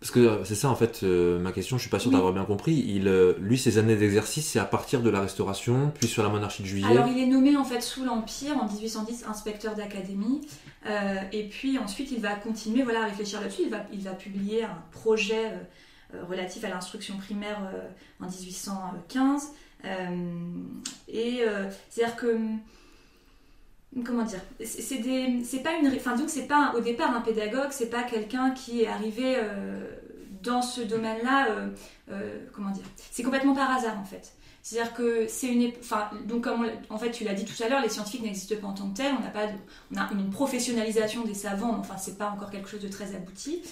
Parce 0.00 0.10
que 0.10 0.40
c'est 0.44 0.54
ça 0.54 0.70
en 0.70 0.74
fait 0.74 1.02
ma 1.02 1.52
question, 1.52 1.76
je 1.76 1.82
suis 1.82 1.90
pas 1.90 1.98
sûr 1.98 2.10
d'avoir 2.10 2.32
bien 2.32 2.44
compris. 2.44 2.72
Il, 2.86 3.04
lui, 3.38 3.58
ses 3.58 3.78
années 3.78 3.96
d'exercice, 3.96 4.46
c'est 4.46 4.58
à 4.58 4.64
partir 4.64 5.02
de 5.02 5.10
la 5.10 5.20
Restauration, 5.20 5.92
puis 5.94 6.08
sur 6.08 6.22
la 6.22 6.30
monarchie 6.30 6.62
de 6.62 6.68
Juillet. 6.68 6.86
Alors 6.86 7.06
il 7.08 7.18
est 7.18 7.26
nommé 7.26 7.56
en 7.56 7.64
fait 7.64 7.80
sous 7.80 8.04
l'Empire 8.04 8.56
en 8.56 8.66
1810 8.66 9.26
inspecteur 9.28 9.74
d'académie, 9.74 10.40
et 11.32 11.48
puis 11.48 11.78
ensuite 11.78 12.10
il 12.10 12.20
va 12.20 12.34
continuer 12.34 12.82
voilà, 12.82 13.02
à 13.02 13.04
réfléchir 13.06 13.40
là-dessus. 13.40 13.62
Il 13.64 13.70
va, 13.70 13.84
il 13.92 14.00
va 14.00 14.12
publier 14.12 14.64
un 14.64 14.82
projet 14.90 15.52
relatif 16.28 16.64
à 16.64 16.70
l'instruction 16.70 17.18
primaire 17.18 17.60
en 18.20 18.26
1815. 18.26 19.48
et 21.08 21.42
c'est-à-dire 21.90 22.16
que 22.16 22.36
comment 24.04 24.24
dire? 24.24 24.40
C'est 24.64 25.62
pas 25.62 25.72
une 25.72 25.88
enfin 25.94 26.16
donc 26.16 26.30
c'est 26.30 26.46
pas 26.46 26.72
au 26.76 26.80
départ 26.80 27.14
un 27.14 27.20
pédagogue 27.20 27.68
c'est 27.70 27.90
pas 27.90 28.02
quelqu'un 28.02 28.50
qui 28.50 28.82
est 28.82 28.86
arrivé 28.86 29.36
euh, 29.36 29.86
dans 30.42 30.62
ce 30.62 30.80
domaine 30.80 31.22
là 31.24 31.48
euh, 31.50 31.68
euh, 32.10 32.38
comment 32.52 32.70
dire? 32.70 32.84
C'est 33.10 33.22
complètement 33.22 33.54
par 33.54 33.70
hasard 33.70 33.98
en 33.98 34.04
fait. 34.04 34.32
C'est 34.62 34.78
à 34.80 34.82
dire 34.84 34.94
que 34.94 35.26
c'est 35.28 35.46
une 35.46 35.72
enfin 35.80 36.10
donc 36.26 36.44
comme 36.44 36.66
en 36.90 36.98
fait 36.98 37.10
tu 37.10 37.24
l'as 37.24 37.34
dit 37.34 37.44
tout 37.44 37.62
à 37.62 37.68
l'heure 37.68 37.80
les 37.80 37.88
scientifiques 37.88 38.22
n'existent 38.22 38.56
pas 38.60 38.66
en 38.66 38.74
tant 38.74 38.90
que 38.90 38.96
tels 38.96 39.14
on 39.18 39.22
n'a 39.22 39.30
pas 39.30 39.46
on 39.92 39.96
a 39.96 40.10
une 40.12 40.30
professionnalisation 40.30 41.24
des 41.24 41.34
savants 41.34 41.72
mais 41.72 41.78
enfin 41.78 41.96
c'est 41.96 42.18
pas 42.18 42.30
encore 42.30 42.50
quelque 42.50 42.68
chose 42.68 42.82
de 42.82 42.88
très 42.88 43.14
abouti 43.14 43.62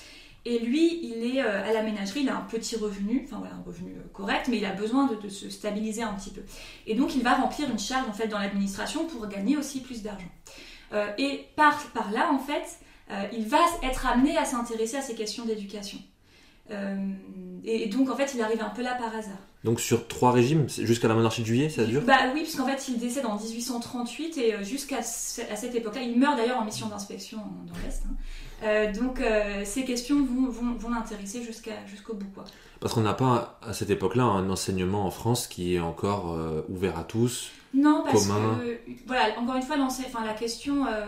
et 0.48 0.60
lui, 0.60 1.00
il 1.02 1.24
est 1.24 1.42
euh, 1.42 1.68
à 1.68 1.72
la 1.72 1.82
ménagerie, 1.82 2.20
il 2.20 2.28
a 2.28 2.36
un 2.36 2.42
petit 2.42 2.76
revenu, 2.76 3.22
enfin 3.24 3.38
voilà, 3.38 3.56
un 3.56 3.62
revenu 3.66 3.90
euh, 3.96 4.08
correct, 4.12 4.46
mais 4.48 4.58
il 4.58 4.64
a 4.64 4.70
besoin 4.70 5.08
de, 5.08 5.28
se 5.28 5.50
stabiliser 5.50 6.02
un 6.02 6.12
petit 6.12 6.30
peu. 6.30 6.42
Et 6.86 6.94
donc, 6.94 7.16
il 7.16 7.24
va 7.24 7.34
remplir 7.34 7.68
une 7.68 7.80
charge 7.80 8.06
dans 8.30 8.38
l'administration 8.38 9.06
pour 9.06 9.26
gagner 9.26 9.56
aussi 9.56 9.80
plus 9.80 10.04
d'argent. 10.04 10.30
Euh, 10.92 11.10
et 11.18 11.46
par 11.56 11.82
là, 12.12 12.30
en 12.32 12.38
fait, 12.38 12.78
il 13.32 13.46
va 13.46 13.58
être 13.82 14.06
amené 14.06 14.36
à 14.36 14.44
s'intéresser 14.44 14.96
à 14.96 15.02
ces 15.02 15.16
questions 15.16 15.44
d'éducation. 15.44 15.98
Et 17.64 17.86
donc, 17.88 18.10
en 18.10 18.16
fait, 18.16 18.32
il 18.34 18.40
arrive 18.40 18.62
un 18.62 18.70
peu 18.70 18.82
là 18.82 18.94
par 18.94 19.14
hasard. 19.14 19.38
Donc 19.64 19.80
sur 19.80 20.06
trois 20.06 20.30
régimes, 20.30 20.68
jusqu'à 20.68 21.08
la 21.08 21.14
monarchie 21.14 21.42
de 21.42 21.46
juillet, 21.46 21.68
ça 21.68 21.84
dure? 21.84 22.02
Bah 22.02 22.18
oui, 22.32 22.42
puisqu'en 22.42 22.66
fait 22.66 22.86
il 22.88 22.98
décède 22.98 23.26
en 23.26 23.36
1838 23.36 24.38
et 24.38 24.64
jusqu'à 24.64 25.02
cette 25.02 25.74
époque-là, 25.74 26.02
il 26.02 26.16
meurt 26.16 26.36
d'ailleurs 26.36 26.58
en 26.58 26.64
mission 26.64 26.86
d'inspection 26.86 27.38
dans 27.38 27.74
l'Est. 27.84 28.04
Hein. 28.06 28.14
Euh, 28.62 28.92
donc 28.92 29.20
euh, 29.20 29.62
ces 29.64 29.84
questions 29.84 30.24
vont, 30.24 30.50
vont, 30.50 30.90
l'intéresser 30.90 31.42
jusqu'au 31.42 32.14
bout. 32.14 32.30
Quoi. 32.34 32.44
Parce 32.80 32.94
qu'on 32.94 33.02
n'a 33.02 33.14
pas 33.14 33.58
à 33.62 33.72
cette 33.72 33.90
époque-là 33.90 34.22
un 34.22 34.48
enseignement 34.50 35.04
en 35.04 35.10
France 35.10 35.46
qui 35.46 35.74
est 35.74 35.80
encore 35.80 36.32
euh, 36.32 36.62
ouvert 36.68 36.98
à 36.98 37.04
tous. 37.04 37.50
Non, 37.74 38.02
parce 38.04 38.26
que, 38.26 38.78
voilà, 39.06 39.38
encore 39.38 39.56
une 39.56 39.62
fois, 39.62 39.76
enfin, 39.78 40.24
la 40.24 40.32
question 40.32 40.86
euh, 40.86 41.06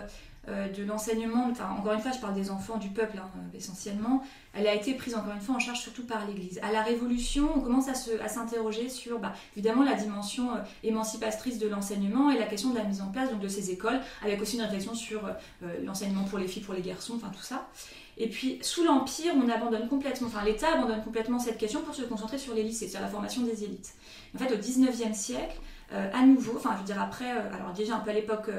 de 0.76 0.85
l'enseignement, 0.85 1.49
enfin, 1.50 1.71
encore 1.78 1.93
une 1.93 2.00
fois, 2.00 2.12
je 2.12 2.19
parle 2.19 2.35
des 2.35 2.50
enfants 2.50 2.78
du 2.78 2.88
peuple 2.88 3.19
hein, 3.19 3.28
essentiellement, 3.55 4.23
elle 4.55 4.67
a 4.67 4.75
été 4.75 4.95
prise 4.95 5.14
encore 5.14 5.35
une 5.35 5.40
fois 5.40 5.55
en 5.55 5.59
charge 5.59 5.81
surtout 5.81 6.05
par 6.05 6.26
l'Église. 6.26 6.59
À 6.62 6.73
la 6.73 6.83
Révolution, 6.83 7.49
on 7.55 7.61
commence 7.61 7.87
à 7.88 8.28
s'interroger 8.28 8.88
sur 8.88 9.19
bah, 9.19 9.33
évidemment 9.57 9.85
la 9.85 9.95
dimension 9.95 10.50
euh, 10.52 10.61
émancipatrice 10.83 11.59
de 11.59 11.69
l'enseignement 11.69 12.31
et 12.31 12.38
la 12.38 12.47
question 12.47 12.71
de 12.71 12.76
la 12.76 12.85
mise 12.85 13.00
en 13.00 13.09
place 13.09 13.31
donc, 13.31 13.40
de 13.40 13.49
ces 13.49 13.71
écoles, 13.71 14.00
avec 14.25 14.40
aussi 14.43 14.57
une 14.57 14.62
réflexion 14.62 14.95
sur 14.95 15.25
euh, 15.26 15.85
l'enseignement 15.85 16.25
pour 16.25 16.38
les 16.38 16.49
filles, 16.49 16.62
pour 16.62 16.75
les 16.75 16.83
garçons, 16.83 17.14
enfin 17.17 17.31
tout 17.35 17.43
ça. 17.43 17.69
Et 18.17 18.28
puis 18.28 18.59
sous 18.62 18.83
l'Empire, 18.85 19.33
on 19.37 19.49
abandonne 19.49 19.87
complètement, 19.88 20.26
enfin 20.26 20.45
l'État 20.45 20.73
abandonne 20.75 21.05
complètement 21.05 21.38
cette 21.38 21.59
question 21.59 21.83
pour 21.83 21.95
se 21.95 22.02
concentrer 22.02 22.38
sur 22.38 22.55
les 22.55 22.64
lycées, 22.64 22.88
sur 22.88 23.00
la 23.00 23.09
formation 23.09 23.43
des 23.43 23.62
élites. 23.62 23.95
En 24.35 24.38
fait, 24.38 24.52
au 24.52 24.57
19e 24.57 25.14
siècle, 25.14 25.57
à 25.90 26.23
nouveau, 26.25 26.52
enfin 26.57 26.73
je 26.75 26.80
veux 26.80 26.85
dire 26.85 27.00
après, 27.00 27.30
alors 27.30 27.73
déjà 27.75 27.97
un 27.97 28.00
peu 28.00 28.11
à 28.11 28.14
l'époque 28.14 28.50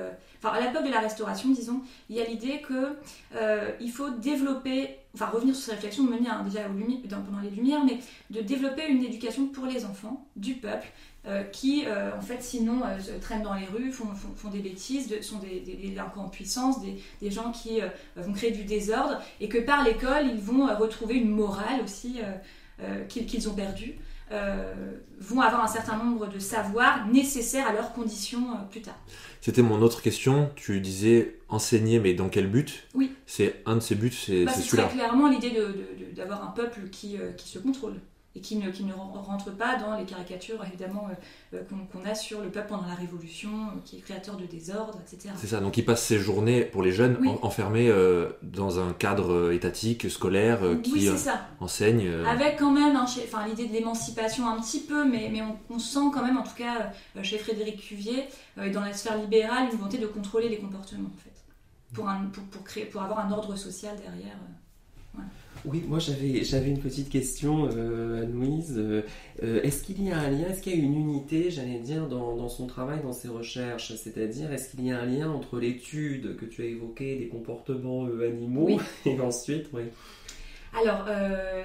enfin 0.41 0.55
à 0.55 0.62
l'époque 0.62 0.86
de 0.86 0.91
la 0.91 1.00
restauration, 1.00 1.50
disons, 1.50 1.81
il 2.09 2.15
y 2.15 2.21
a 2.21 2.25
l'idée 2.25 2.62
que 2.62 2.95
euh, 3.36 3.71
il 3.79 3.91
faut 3.91 4.09
développer, 4.09 4.98
enfin 5.13 5.27
revenir 5.27 5.55
sur 5.55 5.65
ces 5.65 5.71
réflexions 5.71 6.03
mener 6.03 6.29
hein, 6.29 6.43
déjà 6.43 6.62
pendant 6.63 7.41
les 7.41 7.50
Lumières, 7.50 7.83
mais 7.83 8.00
de 8.29 8.41
développer 8.41 8.88
une 8.88 9.03
éducation 9.03 9.48
pour 9.48 9.65
les 9.65 9.86
enfants 9.86 10.25
du 10.36 10.55
peuple. 10.55 10.88
Euh, 11.27 11.43
qui 11.43 11.83
euh, 11.86 12.15
en 12.17 12.21
fait 12.21 12.41
sinon 12.41 12.79
traînent 13.19 13.43
dans 13.43 13.53
les 13.53 13.65
rues, 13.65 13.91
font, 13.91 14.07
font, 14.38 14.50
des 14.50 14.59
bêtises, 14.59 15.13
sont 15.19 15.39
des, 15.39 15.59
délinquants 15.59 16.24
en 16.24 16.29
puissance, 16.29 16.81
des, 16.81 16.98
des 17.21 17.29
gens 17.29 17.51
qui 17.51 17.81
vont 18.15 18.31
créer 18.31 18.51
du 18.51 18.63
désordre, 18.63 19.21
et 19.41 19.50
que 19.50 19.57
par 19.57 19.83
l'école 19.83 20.27
ils 20.27 20.39
vont 20.39 20.74
retrouver 20.77 21.15
une 21.15 21.29
morale 21.29 21.81
aussi 21.83 22.21
qu'ils 23.09 23.50
ont 23.50 23.53
perdue. 23.53 23.95
Vont 24.31 25.41
avoir 25.41 25.63
un 25.63 25.67
certain 25.67 25.98
nombre 25.98 26.27
de 26.27 26.39
savoirs 26.39 27.07
nécessaires 27.07 27.67
à 27.67 27.74
leurs 27.74 27.93
conditions 27.93 28.45
plus 28.69 28.81
tard. 28.81 28.98
C'était 29.41 29.62
mon 29.62 29.81
autre 29.81 30.01
question. 30.01 30.51
Tu 30.55 30.79
disais 30.81 31.39
enseigner, 31.48 32.00
mais 32.00 32.13
dans 32.13 32.29
quel 32.29 32.48
but? 32.48 32.88
Oui. 32.93 33.13
C'est 33.25 33.62
un 33.65 33.75
de 33.75 33.79
ces 33.79 33.95
buts, 33.95 34.12
c'est 34.12 34.45
bah, 34.45 34.53
celui-là. 34.53 34.88
C'est 34.89 34.98
clairement 34.98 35.29
l'idée 35.29 35.53
d'avoir 36.15 36.43
un 36.43 36.51
peuple 36.51 36.89
qui, 36.91 37.17
euh, 37.17 37.31
qui 37.33 37.48
se 37.48 37.59
contrôle 37.59 37.95
et 38.36 38.41
qui 38.41 38.57
ne, 38.57 38.69
qui 38.69 38.83
ne 38.83 38.93
rentre 38.93 39.51
pas 39.51 39.77
dans 39.77 39.98
les 39.98 40.05
caricatures 40.05 40.63
évidemment 40.63 41.09
euh, 41.53 41.57
euh, 41.57 41.63
qu'on 41.91 42.05
a 42.05 42.13
sur 42.13 42.41
le 42.41 42.50
peuple 42.50 42.67
pendant 42.69 42.88
la 42.88 42.93
Révolution, 42.93 43.50
qui 43.86 43.98
est 43.98 44.01
créateur 44.01 44.38
de 44.38 44.45
désordre, 44.45 45.00
etc. 45.01 45.33
C'est 45.38 45.48
ça, 45.48 45.59
donc 45.59 45.77
il 45.77 45.86
passe 45.86 46.03
ses 46.03 46.19
journées 46.19 46.62
pour 46.62 46.83
les 46.83 46.91
jeunes 46.91 47.17
enfermés 47.41 47.91
dans 48.43 48.79
un 48.79 48.93
cadre 48.93 49.51
étatique, 49.51 50.09
scolaire, 50.09 50.59
qui 50.83 51.09
enseigne. 51.59 52.09
Avec 52.27 52.57
quand 52.57 52.71
même 52.71 52.95
enfin, 52.95 53.48
l'idée 53.48 53.67
de 53.67 53.74
l'émancipation 53.74 54.48
un 54.48 54.59
petit 54.62 54.81
peu, 54.81 55.05
mais, 55.05 55.29
mais 55.31 55.41
on, 55.69 55.79
sent 55.79 56.12
quand 56.13 56.24
même, 56.24 56.38
en 56.38 56.43
tout 56.43 56.55
cas 56.55 56.91
chez 57.24 57.38
Frédéric 57.38 57.81
Cuvier, 57.81 58.25
et 58.62 58.69
dans 58.69 58.81
la 58.81 58.93
sphère 58.93 59.17
libérale, 59.17 59.69
une 59.71 59.77
volonté 59.77 59.98
de 59.98 60.07
contrôler 60.07 60.50
les 60.50 60.57
comportements 60.57 61.09
en 61.09 61.24
fait, 61.24 61.43
pour, 61.93 62.07
un, 62.07 62.25
pour, 62.25 62.43
pour, 62.45 62.63
créer, 62.63 62.86
pour 62.86 63.01
avoir 63.01 63.19
un 63.19 63.31
ordre 63.31 63.55
social 63.55 63.95
derrière. 63.98 64.38
Oui, 65.65 65.83
moi 65.87 65.99
j'avais 65.99 66.43
j'avais 66.43 66.69
une 66.69 66.79
petite 66.79 67.09
question, 67.09 67.69
euh, 67.71 68.23
Anne-Louise. 68.23 68.75
Euh, 68.77 69.01
euh, 69.43 69.61
est-ce 69.63 69.83
qu'il 69.83 70.01
y 70.01 70.11
a 70.11 70.17
un 70.17 70.29
lien, 70.29 70.47
est-ce 70.49 70.61
qu'il 70.61 70.73
y 70.73 70.81
a 70.81 70.83
une 70.83 70.95
unité, 70.95 71.51
j'allais 71.51 71.79
dire, 71.79 72.07
dans, 72.07 72.35
dans, 72.35 72.49
son 72.49 72.67
travail, 72.67 73.01
dans 73.03 73.11
ses 73.11 73.27
recherches? 73.27 73.93
C'est-à-dire, 73.95 74.51
est-ce 74.53 74.71
qu'il 74.71 74.85
y 74.85 74.91
a 74.91 74.99
un 74.99 75.05
lien 75.05 75.29
entre 75.29 75.59
l'étude 75.59 76.37
que 76.37 76.45
tu 76.45 76.61
as 76.61 76.65
évoquée 76.65 77.17
des 77.17 77.27
comportements 77.27 78.05
animaux 78.05 78.79
et 79.05 79.19
ensuite, 79.19 79.67
oui. 79.73 79.83
Alors, 80.79 81.07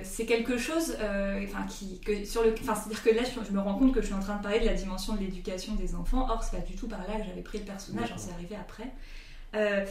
c'est 0.03 0.25
quelque 0.25 0.57
chose, 0.57 0.97
enfin, 0.99 1.67
qui, 1.69 2.01
que 2.01 2.25
sur 2.25 2.43
le, 2.43 2.55
enfin, 2.55 2.75
c'est-à-dire 2.75 3.03
que 3.03 3.11
là, 3.11 3.23
je, 3.23 3.53
me 3.53 3.61
rends 3.61 3.75
compte 3.75 3.93
que 3.93 4.01
je 4.01 4.07
suis 4.07 4.15
en 4.15 4.21
train 4.21 4.39
de 4.39 4.43
parler 4.43 4.61
de 4.61 4.65
la 4.65 4.73
dimension 4.73 5.15
de 5.15 5.21
l'éducation 5.21 5.75
des 5.75 5.95
enfants. 5.95 6.27
Or, 6.31 6.43
c'est 6.43 6.57
pas 6.57 6.65
du 6.65 6.75
tout 6.75 6.89
par 6.89 7.01
là 7.01 7.19
que 7.19 7.25
j'avais 7.27 7.43
pris 7.43 7.59
le 7.59 7.65
personnage, 7.65 8.15
c'est 8.17 8.33
arrivé 8.33 8.57
après. 8.57 8.91
Euh, 9.57 9.85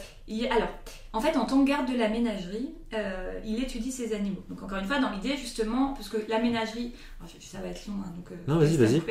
alors, 0.50 0.68
en 1.12 1.20
fait, 1.20 1.36
en 1.36 1.44
tant 1.44 1.62
que 1.62 1.68
garde 1.68 1.90
de 1.90 1.96
la 1.96 2.08
ménagerie, 2.08 2.74
euh, 2.92 3.40
il 3.44 3.62
étudie 3.62 3.92
ces 3.92 4.14
animaux. 4.14 4.42
Donc, 4.48 4.62
encore 4.62 4.78
une 4.78 4.84
fois, 4.84 4.98
dans 4.98 5.10
l'idée, 5.10 5.36
justement, 5.36 5.92
parce 5.94 6.08
que 6.08 6.16
la 6.28 6.38
ménagerie, 6.38 6.92
ça 7.40 7.58
va 7.60 7.68
être 7.68 7.86
long, 7.86 7.94
hein, 8.04 8.12
donc. 8.16 8.30
Euh, 8.32 8.36
non, 8.46 8.58
vas-y, 8.58 8.76
vas-y. 8.76 9.02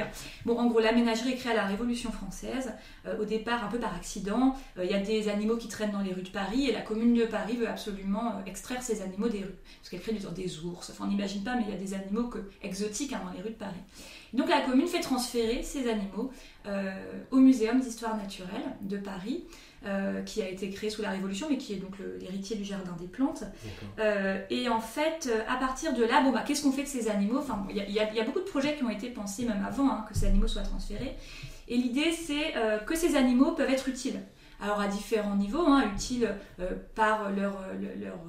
Bon, 0.45 0.57
en 0.57 0.67
gros, 0.67 0.79
la 0.79 0.91
ménagerie 0.91 1.33
est 1.33 1.35
créée 1.35 1.53
à 1.53 1.55
la 1.55 1.65
Révolution 1.65 2.11
française. 2.11 2.71
au 3.19 3.25
départ, 3.25 3.63
un 3.63 3.67
peu 3.67 3.79
par 3.79 3.95
accident, 3.95 4.55
il 4.77 4.89
y 4.89 4.93
a 4.93 4.99
des 4.99 5.29
animaux 5.29 5.57
qui 5.57 5.67
traînent 5.67 5.91
dans 5.91 6.01
les 6.01 6.13
rues 6.13 6.23
de 6.23 6.29
Paris 6.29 6.69
et 6.69 6.73
la 6.73 6.81
commune 6.81 7.13
de 7.13 7.25
Paris 7.25 7.57
veut 7.57 7.67
absolument 7.67 8.41
extraire 8.45 8.81
ces 8.81 9.01
animaux 9.01 9.29
des 9.29 9.39
rues. 9.39 9.55
Parce 9.79 9.89
qu'elle 9.89 10.01
crée 10.01 10.13
des 10.13 10.59
ours, 10.59 10.89
enfin, 10.89 11.05
on 11.05 11.07
n'imagine 11.07 11.43
pas, 11.43 11.55
mais 11.55 11.63
il 11.67 11.71
y 11.71 11.75
a 11.75 11.79
des 11.79 11.93
animaux 11.93 12.27
que, 12.27 12.39
exotiques 12.61 13.13
hein, 13.13 13.21
dans 13.25 13.31
les 13.31 13.41
rues 13.41 13.51
de 13.51 13.55
Paris. 13.55 13.81
Donc, 14.33 14.49
la 14.49 14.61
commune 14.61 14.87
fait 14.87 14.99
transférer 14.99 15.63
ces 15.63 15.89
animaux 15.89 16.31
au 17.31 17.37
Muséum 17.37 17.79
d'histoire 17.79 18.17
naturelle 18.17 18.63
de 18.81 18.97
Paris. 18.97 19.43
Euh, 19.85 20.21
qui 20.21 20.41
a 20.41 20.47
été 20.47 20.69
créé 20.69 20.89
sous 20.89 21.01
la 21.01 21.09
Révolution, 21.09 21.47
mais 21.49 21.57
qui 21.57 21.73
est 21.73 21.77
donc 21.77 21.95
l'héritier 22.21 22.55
du 22.55 22.63
Jardin 22.63 22.95
des 22.97 23.07
Plantes. 23.07 23.43
Euh, 23.99 24.39
et 24.49 24.69
en 24.69 24.79
fait, 24.79 25.27
euh, 25.29 25.41
à 25.49 25.57
partir 25.57 25.93
de 25.93 26.05
là, 26.05 26.21
bon, 26.21 26.31
bah, 26.31 26.41
qu'est-ce 26.47 26.63
qu'on 26.63 26.71
fait 26.71 26.83
de 26.83 26.87
ces 26.87 27.09
animaux? 27.09 27.39
Enfin, 27.39 27.67
il 27.69 27.91
y, 27.91 27.99
a 27.99 28.23
beaucoup 28.23 28.39
de 28.39 28.45
projets 28.45 28.77
qui 28.77 28.83
ont 28.85 28.89
été 28.89 29.09
pensés 29.09 29.43
même 29.43 29.61
avant 29.67 29.89
hein, 29.89 30.05
que 30.07 30.17
ces 30.17 30.27
animaux 30.27 30.47
soient 30.47 30.61
transférés. 30.61 31.17
Et 31.67 31.75
l'idée, 31.75 32.13
c'est 32.13 32.53
que 32.85 32.95
ces 32.95 33.17
animaux 33.17 33.51
peuvent 33.51 33.69
être 33.69 33.89
utiles. 33.89 34.21
Alors 34.61 34.79
à 34.79 34.87
différents 34.87 35.35
niveaux, 35.35 35.65
hein, 35.67 35.83
utiles 35.93 36.33
par 36.95 37.31
leur, 37.31 37.59
leur 37.99 38.19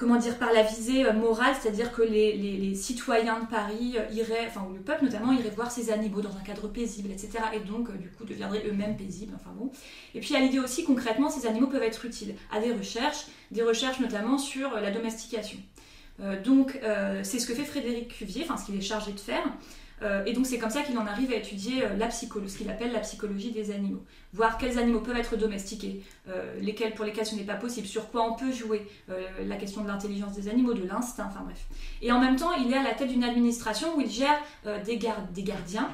comment 0.00 0.16
dire, 0.16 0.38
par 0.38 0.50
la 0.54 0.62
visée 0.62 1.04
euh, 1.04 1.12
morale, 1.12 1.54
c'est-à-dire 1.60 1.92
que 1.92 2.00
les, 2.00 2.74
citoyens 2.74 3.40
de 3.40 3.46
Paris 3.46 3.96
euh, 3.98 4.14
iraient, 4.14 4.46
enfin, 4.48 4.66
ou 4.68 4.72
le 4.72 4.80
peuple 4.80 5.04
notamment, 5.04 5.30
irait 5.30 5.50
voir 5.50 5.70
ces 5.70 5.90
animaux 5.90 6.22
dans 6.22 6.34
un 6.34 6.40
cadre 6.40 6.68
paisible, 6.68 7.10
etc. 7.10 7.32
Et 7.52 7.60
donc, 7.60 7.90
euh, 7.90 7.92
du 7.92 8.08
coup, 8.08 8.24
deviendraient 8.24 8.64
eux-mêmes 8.66 8.96
paisibles, 8.96 9.34
enfin 9.36 9.50
bon. 9.54 9.70
Et 10.14 10.20
puis, 10.20 10.34
a 10.34 10.40
l'idée 10.40 10.58
aussi, 10.58 10.84
concrètement, 10.84 11.28
ces 11.28 11.46
animaux 11.46 11.66
peuvent 11.66 11.82
être 11.82 12.06
utiles 12.06 12.34
à 12.50 12.60
des 12.60 12.72
recherches, 12.72 13.26
des 13.50 13.62
recherches 13.62 14.00
notamment 14.00 14.38
sur 14.38 14.74
la 14.80 14.90
domestication. 14.90 15.58
donc, 16.44 16.78
c'est 17.22 17.38
ce 17.38 17.46
que 17.46 17.54
fait 17.54 17.64
Frédéric 17.64 18.08
Cuvier, 18.08 18.44
enfin, 18.44 18.56
ce 18.56 18.66
qu'il 18.66 18.76
est 18.76 18.82
chargé 18.82 19.12
de 19.12 19.20
faire. 19.20 19.44
Euh, 20.02 20.24
et 20.24 20.32
donc 20.32 20.46
c'est 20.46 20.58
comme 20.58 20.70
ça 20.70 20.82
qu'il 20.82 20.96
en 20.98 21.06
arrive 21.06 21.32
à 21.32 21.36
étudier 21.36 21.84
euh, 21.84 21.96
la 21.96 22.06
psychologie, 22.06 22.52
ce 22.52 22.58
qu'il 22.58 22.70
appelle 22.70 22.92
la 22.92 23.00
psychologie 23.00 23.52
des 23.52 23.70
animaux. 23.70 24.02
Voir 24.32 24.58
quels 24.58 24.78
animaux 24.78 25.00
peuvent 25.00 25.16
être 25.16 25.36
domestiqués, 25.36 26.02
euh, 26.28 26.58
lesquels 26.60 26.94
pour 26.94 27.04
lesquels 27.04 27.26
ce 27.26 27.34
n'est 27.34 27.44
pas 27.44 27.54
possible, 27.54 27.86
sur 27.86 28.10
quoi 28.10 28.30
on 28.30 28.34
peut 28.34 28.52
jouer, 28.52 28.86
la 29.44 29.56
question 29.56 29.82
de 29.82 29.88
l'intelligence 29.88 30.32
des 30.34 30.48
animaux, 30.48 30.72
de 30.72 30.84
l'instinct, 30.84 31.26
enfin 31.28 31.42
bref. 31.44 31.66
Et 32.00 32.12
en 32.12 32.20
même 32.20 32.36
temps, 32.36 32.52
il 32.54 32.72
est 32.72 32.76
à 32.76 32.82
la 32.82 32.94
tête 32.94 33.08
d'une 33.08 33.24
administration 33.24 33.96
où 33.96 34.00
il 34.00 34.10
gère 34.10 34.38
des, 34.84 34.96
des, 34.96 35.42
gardiens. 35.42 35.88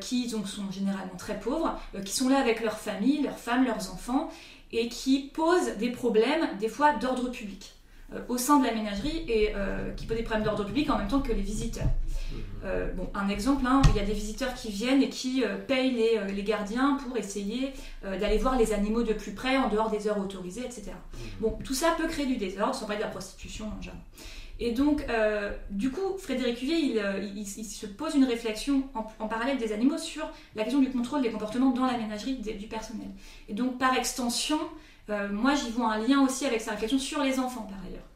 qui 0.00 0.28
donc, 0.28 0.48
sont 0.48 0.70
généralement 0.70 1.16
très 1.18 1.38
pauvres, 1.38 1.78
qui 2.04 2.12
sont 2.12 2.28
là 2.28 2.38
avec 2.38 2.62
leur 2.62 2.78
famille, 2.78 3.22
leurs 3.22 3.38
femmes, 3.38 3.64
leurs 3.64 3.92
enfants, 3.92 4.30
et 4.72 4.88
qui 4.88 5.30
posent 5.34 5.76
des 5.78 5.90
problèmes, 5.90 6.48
des 6.58 6.68
fois 6.68 6.94
d'ordre 6.94 7.30
public. 7.30 7.74
au 8.28 8.38
sein 8.38 8.58
de 8.58 8.66
la 8.66 8.74
ménagerie 8.74 9.24
et 9.28 9.52
qui 9.96 10.06
pose 10.06 10.16
des 10.16 10.22
problèmes 10.22 10.44
d'ordre 10.44 10.64
public 10.64 10.88
en 10.90 10.98
même 10.98 11.08
temps 11.08 11.20
que 11.20 11.32
les 11.32 11.42
visiteurs. 11.42 11.88
Euh, 12.64 12.92
bon, 12.92 13.08
un 13.14 13.28
exemple, 13.28 13.64
hein, 13.66 13.82
il 13.90 13.96
y 13.96 14.00
a 14.00 14.04
des 14.04 14.12
visiteurs 14.12 14.54
qui 14.54 14.70
viennent 14.70 15.02
et 15.02 15.08
qui 15.08 15.44
euh, 15.44 15.56
payent 15.56 15.90
les, 15.90 16.16
euh, 16.16 16.26
les, 16.26 16.44
gardiens 16.44 16.96
pour 17.04 17.16
essayer 17.16 17.72
d'aller 18.02 18.38
voir 18.38 18.56
les 18.56 18.72
animaux 18.72 19.02
de 19.02 19.12
plus 19.12 19.32
près 19.32 19.56
en 19.56 19.68
dehors 19.68 19.90
des 19.90 20.06
heures 20.08 20.18
autorisées, 20.18 20.64
etc. 20.64 20.92
Mmh. 20.92 21.18
Bon, 21.40 21.58
tout 21.64 21.74
ça 21.74 21.94
peut 21.96 22.06
créer 22.06 22.26
du 22.26 22.36
désordre, 22.36 22.74
sans 22.74 22.86
parler 22.86 22.98
de 22.98 23.04
la 23.04 23.10
prostitution 23.10 23.66
en 23.66 23.80
général. 23.80 24.00
Et 24.60 24.72
donc, 24.72 25.04
du 25.70 25.90
coup, 25.90 26.16
Frédéric 26.18 26.58
Cuvier, 26.58 26.76
il, 26.78 27.38
il, 27.38 27.46
se 27.46 27.86
pose 27.86 28.14
une 28.14 28.24
réflexion 28.24 28.84
en, 28.94 29.26
parallèle 29.26 29.58
des 29.58 29.72
animaux 29.72 29.98
sur 29.98 30.28
la 30.54 30.62
question 30.62 30.80
du 30.80 30.90
contrôle 30.90 31.22
des 31.22 31.30
comportements 31.30 31.70
dans 31.70 31.86
la 31.86 31.96
ménagerie 31.96 32.34
du 32.34 32.66
personnel. 32.66 33.08
Et 33.48 33.54
donc, 33.54 33.78
par 33.78 33.96
extension, 33.96 34.58
moi, 35.08 35.54
j'y 35.54 35.70
vois 35.70 35.92
un 35.92 35.98
lien 35.98 36.22
aussi 36.22 36.44
avec 36.44 36.60
sa 36.60 36.72
réflexion 36.72 36.98
sur 36.98 37.22
les 37.22 37.40
enfants, 37.40 37.68
par 37.68 37.78
ailleurs. 37.84 38.11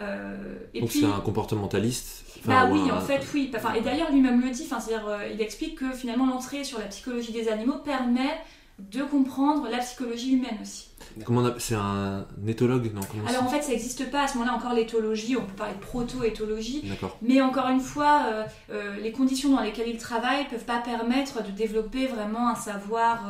Euh, 0.00 0.36
et 0.74 0.80
Donc 0.80 0.92
c'est 0.92 1.04
un 1.04 1.20
comportementaliste 1.20 2.24
Bah 2.44 2.68
oui, 2.70 2.90
en 2.90 3.00
fait, 3.00 3.26
oui. 3.34 3.50
Enfin, 3.56 3.74
et 3.74 3.80
d'ailleurs, 3.80 4.10
lui-même 4.12 4.40
le 4.40 4.50
dit, 4.50 4.64
enfin, 4.66 4.80
c'est-à-dire, 4.80 5.08
euh, 5.08 5.28
il 5.32 5.40
explique 5.40 5.78
que 5.78 5.92
finalement, 5.92 6.26
l'entrée 6.26 6.64
sur 6.64 6.78
la 6.78 6.86
psychologie 6.86 7.32
des 7.32 7.48
animaux 7.48 7.78
permet 7.84 8.40
de 8.78 9.02
comprendre 9.04 9.68
la 9.70 9.78
psychologie 9.78 10.34
humaine 10.34 10.58
aussi. 10.60 10.88
Comment 11.24 11.42
C'est 11.58 11.76
un 11.76 12.26
éthologue 12.46 12.92
non 12.92 13.00
Alors 13.26 13.44
en 13.44 13.48
fait, 13.48 13.62
ça 13.62 13.70
n'existe 13.70 14.10
pas 14.10 14.24
à 14.24 14.28
ce 14.28 14.36
moment-là 14.36 14.54
encore 14.54 14.74
l'éthologie, 14.74 15.34
on 15.34 15.46
peut 15.46 15.54
parler 15.54 15.72
de 15.72 15.80
proto-éthologie, 15.80 16.84
mais 17.22 17.40
encore 17.40 17.68
une 17.68 17.80
fois, 17.80 18.26
euh, 18.70 18.96
les 19.00 19.12
conditions 19.12 19.48
dans 19.48 19.62
lesquelles 19.62 19.88
il 19.88 19.96
travaille 19.96 20.44
ne 20.44 20.50
peuvent 20.50 20.66
pas 20.66 20.80
permettre 20.80 21.42
de 21.42 21.52
développer 21.52 22.06
vraiment 22.06 22.50
un 22.50 22.54
savoir 22.54 23.20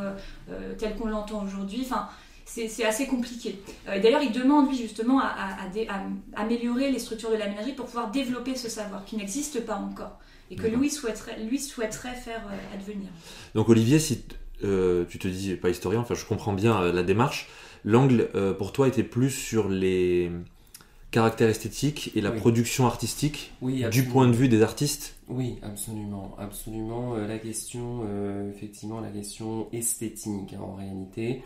tel 0.78 0.96
qu'on 0.96 1.06
l'entend 1.06 1.44
aujourd'hui. 1.44 1.86
Enfin, 1.88 2.08
c'est 2.46 2.84
assez 2.84 3.06
compliqué. 3.06 3.58
Euh, 3.88 4.00
d'ailleurs, 4.00 4.22
il 4.22 4.32
demande, 4.32 4.68
lui, 4.68 4.76
justement, 4.76 5.20
à, 5.20 5.58
améliorer 6.36 6.90
les 6.90 6.98
structures 6.98 7.30
de 7.30 7.36
la 7.36 7.48
ménagerie 7.48 7.72
pour 7.72 7.86
pouvoir 7.86 8.10
développer 8.10 8.54
ce 8.54 8.68
savoir 8.68 9.04
qui 9.04 9.16
n'existe 9.16 9.64
pas 9.66 9.74
encore 9.74 10.18
et 10.50 10.54
que 10.54 10.68
lui 10.68 10.90
souhaiterait, 10.90 11.42
lui 11.42 11.58
souhaiterait 11.58 12.14
faire 12.14 12.42
euh, 12.46 12.74
advenir. 12.74 13.08
Donc, 13.56 13.68
Olivier, 13.68 13.98
si 13.98 14.24
euh, 14.62 15.04
tu 15.08 15.18
te 15.18 15.26
dis 15.26 15.56
pas 15.56 15.70
historien, 15.70 16.00
enfin, 16.00 16.14
je 16.14 16.24
comprends 16.24 16.52
bien 16.52 16.92
la 16.92 17.02
démarche, 17.02 17.48
l'angle 17.84 18.28
pour 18.58 18.72
toi 18.72 18.86
était 18.86 19.02
plus 19.02 19.30
sur 19.30 19.68
les 19.68 20.30
caractères 21.10 21.48
esthétiques 21.48 22.12
et 22.14 22.20
la 22.20 22.30
production 22.30 22.86
artistique 22.86 23.52
du 23.90 24.04
point 24.04 24.28
de 24.28 24.34
vue 24.34 24.48
des 24.48 24.62
artistes? 24.62 25.16
Oui, 25.28 25.58
absolument. 25.62 26.36
Absolument. 26.38 27.16
la 27.16 27.38
question, 27.38 28.06
effectivement, 28.54 29.00
la 29.00 29.10
question 29.10 29.68
esthétique 29.72 30.54
hein, 30.54 30.62
en 30.62 30.74
réalité. 30.74 31.42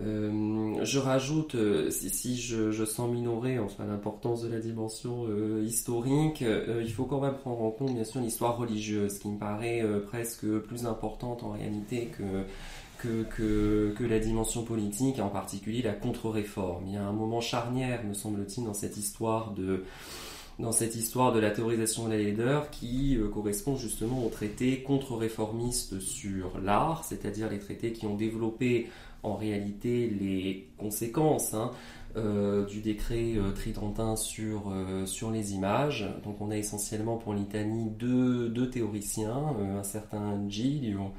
Euh, 0.00 0.82
je 0.84 0.98
rajoute, 0.98 1.54
euh, 1.54 1.90
si, 1.90 2.40
je, 2.40 2.84
sens 2.84 3.10
minorer 3.10 3.58
enfin, 3.58 3.84
l'importance 3.84 4.42
de 4.42 4.48
la 4.48 4.58
dimension 4.58 5.26
euh, 5.28 5.62
historique, 5.64 6.42
il 6.42 6.92
faut 6.92 7.04
quand 7.04 7.20
même 7.20 7.36
prendre 7.36 7.62
en 7.62 7.70
compte 7.70 7.94
bien 7.94 8.04
sûr 8.04 8.20
l'histoire 8.20 8.56
religieuse, 8.56 9.18
qui 9.18 9.28
me 9.28 9.38
paraît 9.38 9.84
presque 10.06 10.46
plus 10.60 10.86
importante 10.86 11.42
en 11.42 11.50
réalité 11.50 12.10
que, 12.16 12.44
que, 12.98 13.92
que, 13.94 14.04
la 14.04 14.18
dimension 14.18 14.64
politique, 14.64 15.18
et 15.18 15.22
en 15.22 15.28
particulier 15.28 15.82
la 15.82 15.92
contre-réforme. 15.92 16.84
Il 16.86 16.94
y 16.94 16.96
a 16.96 17.04
un 17.04 17.12
moment 17.12 17.40
charnière, 17.40 18.02
me 18.04 18.14
semble-t-il, 18.14 18.64
dans 18.64 18.74
cette 18.74 18.96
histoire 18.96 19.52
de 19.52 19.84
dans 20.58 20.70
cette 20.70 20.94
histoire 20.94 21.32
de 21.32 21.40
la 21.40 21.50
théorisation 21.50 22.04
de 22.04 22.10
la 22.10 22.18
laideur 22.18 22.68
qui 22.70 23.18
correspond 23.32 23.74
justement 23.74 24.24
aux 24.24 24.28
traités 24.28 24.82
contre-réformistes 24.82 25.98
sur 25.98 26.60
l'art, 26.60 27.04
c'est-à-dire 27.04 27.48
les 27.48 27.58
traités 27.58 27.92
qui 27.92 28.06
ont 28.06 28.14
développé 28.14 28.88
en 29.22 29.34
réalité 29.34 30.08
les 30.08 30.68
conséquences 30.78 31.54
hein, 31.54 31.70
euh, 32.16 32.66
du 32.66 32.80
décret 32.80 33.34
euh, 33.36 33.52
tridentin 33.52 34.16
sur, 34.16 34.70
euh, 34.70 35.06
sur 35.06 35.30
les 35.30 35.54
images. 35.54 36.06
Donc 36.24 36.40
on 36.40 36.50
a 36.50 36.56
essentiellement 36.56 37.16
pour 37.16 37.32
l'Italie 37.32 37.88
deux, 37.98 38.48
deux, 38.48 38.68
théoriciens, 38.68 39.56
un 39.78 39.82
certain 39.82 40.42
Giglio 40.48 41.12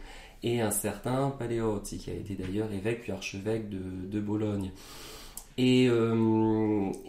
et 0.43 0.62
un 0.62 0.72
certain 0.72 1.31
Paleotti, 1.31 1.98
qui 1.98 2.11
a 2.11 2.13
été 2.13 2.35
d'ailleurs 2.35 2.72
évêque 2.72 3.01
puis 3.01 3.11
archevêque 3.11 3.70
de, 3.70 3.79
de 4.07 4.20
Bologne. 4.20 4.72
Et, 5.57 5.87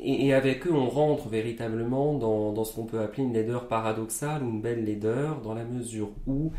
et, 0.03 0.35
avec 0.35 0.67
eux, 0.67 0.75
on 0.75 0.91
rentre 0.91 1.29
véritablement 1.29 2.13
dans, 2.19 2.53
dans 2.53 2.65
ce 2.65 2.75
qu'on 2.75 2.85
peut 2.85 3.01
appeler 3.01 3.23
une 3.23 3.33
laideur 3.33 3.69
paradoxale 3.69 4.43
ou 4.43 4.51
une 4.51 4.61
belle 4.61 4.85
laideur, 4.85 5.41
dans 5.41 5.55
la 5.55 5.65
mesure 5.65 6.11
où 6.27 6.53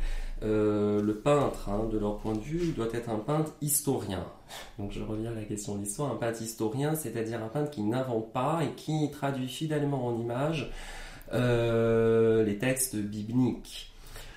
euh, 0.43 1.01
le 1.01 1.15
peintre, 1.15 1.69
hein, 1.69 1.87
de 1.91 1.97
leur 1.97 2.17
point 2.17 2.33
de 2.33 2.41
vue, 2.41 2.73
doit 2.73 2.89
être 2.93 3.09
un 3.09 3.19
peintre 3.19 3.53
historien. 3.61 4.25
Donc 4.77 4.91
je 4.91 5.01
reviens 5.01 5.31
à 5.31 5.35
la 5.35 5.43
question 5.43 5.75
de 5.75 5.81
l'histoire. 5.81 6.11
Un 6.11 6.15
peintre 6.15 6.41
historien, 6.41 6.93
c'est-à-dire 6.95 7.41
un 7.41 7.47
peintre 7.47 7.71
qui 7.71 7.81
n'invente 7.81 8.33
pas 8.33 8.61
et 8.63 8.75
qui 8.75 9.09
traduit 9.11 9.47
fidèlement 9.47 10.05
en 10.05 10.19
images 10.19 10.71
euh, 11.33 12.43
les 12.43 12.57
textes 12.57 12.97
bibliques. 12.97 13.93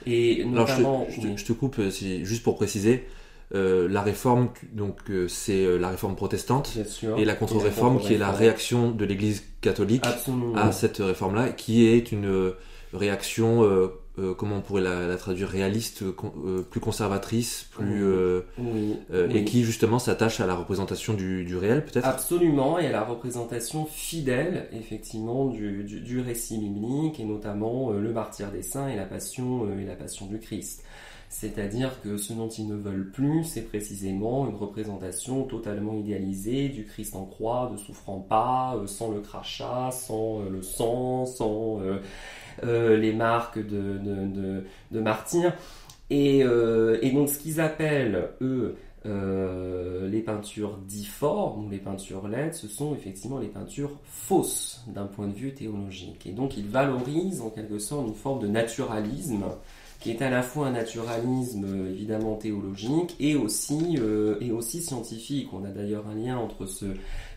Et 0.06 0.44
notamment, 0.44 1.06
je, 1.11 1.44
te, 1.44 1.52
coupe, 1.52 1.80
euh, 1.80 1.90
juste 1.90 2.44
pour 2.44 2.54
préciser. 2.54 3.04
la 3.52 4.02
réforme, 4.02 4.50
donc 4.72 5.00
c'est 5.28 5.78
la 5.78 5.88
réforme 5.88 6.14
protestante 6.14 6.78
et 7.16 7.24
la 7.24 7.34
contre-réforme 7.34 7.98
qui 7.98 8.14
est 8.14 8.18
la 8.18 8.30
réaction 8.30 8.92
de 8.92 9.04
l'Église 9.04 9.42
catholique 9.61 10.04
à 10.54 10.70
cette 10.70 10.98
réforme-là, 10.98 11.48
qui 11.48 11.87
est 11.87 12.12
une 12.12 12.52
réaction 12.92 13.90
euh, 14.18 14.35
comment 14.35 14.57
on 14.57 14.61
pourrait 14.61 14.83
la, 14.83 15.16
traduire 15.16 15.48
réaliste, 15.48 16.02
euh, 16.02 16.62
plus 16.62 16.81
conservatrice, 16.81 17.68
plus 17.70 18.04
euh, 18.04 18.42
et 19.31 19.44
qui 19.44 19.64
justement 19.64 19.98
s'attache 19.98 20.40
à 20.40 20.46
la 20.46 20.54
représentation 20.54 21.14
du, 21.14 21.57
réel 21.57 21.85
peut-être? 21.85 22.07
Absolument 22.07 22.78
et 22.78 22.87
à 22.87 22.92
la 22.92 23.04
représentation 23.04 23.87
fidèle 23.87 24.68
effectivement 24.72 25.46
du, 25.46 26.20
récit 26.20 26.59
biblique 26.59 27.20
et 27.20 27.24
notamment 27.24 27.90
le 27.92 28.12
martyr 28.12 28.50
des 28.50 28.62
saints 28.62 28.88
et 28.88 28.96
la 28.96 29.04
passion 29.04 29.68
et 29.78 29.85
la 29.85 29.94
passion 29.94 30.26
du 30.26 30.38
Christ. 30.38 30.83
C'est-à-dire 31.31 32.00
que 32.02 32.16
ce 32.16 32.33
dont 32.33 32.48
ils 32.48 32.66
ne 32.66 32.74
veulent 32.74 33.11
plus, 33.11 33.44
c'est 33.44 33.62
précisément 33.62 34.48
une 34.48 34.57
représentation 34.57 35.44
totalement 35.44 35.92
idéalisée 35.92 36.70
du 36.70 36.87
Christ 36.87 37.14
en 37.14 37.26
croix, 37.26 37.68
ne 37.70 37.76
souffrant 37.76 38.18
pas, 38.18 38.81
sans 38.87 39.11
le 39.11 39.20
crachat, 39.20 39.90
sans 39.92 40.40
le 40.50 40.62
sang, 40.62 41.26
sans 41.26 41.81
les 42.62 43.12
marques 43.12 43.58
de, 43.58 43.98
de, 43.98 44.64
de, 44.90 45.00
martyrs. 45.00 45.52
Et, 46.10 46.42
euh, 46.42 46.98
et, 47.02 47.10
donc 47.10 47.28
ce 47.28 47.38
qu'ils 47.38 47.60
appellent, 47.60 48.30
eux, 48.40 48.76
euh, 49.06 50.08
les 50.08 50.20
peintures 50.20 50.78
difformes 50.78 51.66
ou 51.66 51.70
les 51.70 51.78
peintures 51.78 52.28
laides, 52.28 52.54
ce 52.54 52.66
sont 52.66 52.94
effectivement 52.94 53.38
les 53.38 53.48
peintures 53.48 53.92
fausses 54.04 54.82
d'un 54.88 55.06
point 55.06 55.28
de 55.28 55.34
vue 55.34 55.52
théologique. 55.52 56.26
Et 56.26 56.32
donc 56.32 56.56
ils 56.56 56.66
valorisent 56.66 57.40
en 57.40 57.50
quelque 57.50 57.78
sorte 57.78 58.08
une 58.08 58.14
forme 58.14 58.40
de 58.40 58.48
naturalisme 58.48 59.44
qui 60.00 60.10
est 60.10 60.22
à 60.22 60.30
la 60.30 60.42
fois 60.42 60.68
un 60.68 60.72
naturalisme 60.72 61.88
évidemment 61.90 62.36
théologique 62.36 63.16
et 63.18 63.34
aussi 63.34 64.82
scientifique. 64.82 65.48
On 65.52 65.64
a 65.64 65.68
d'ailleurs 65.70 66.04
un 66.08 66.14
lien 66.14 66.38
entre 66.38 66.66
ce 66.66 66.86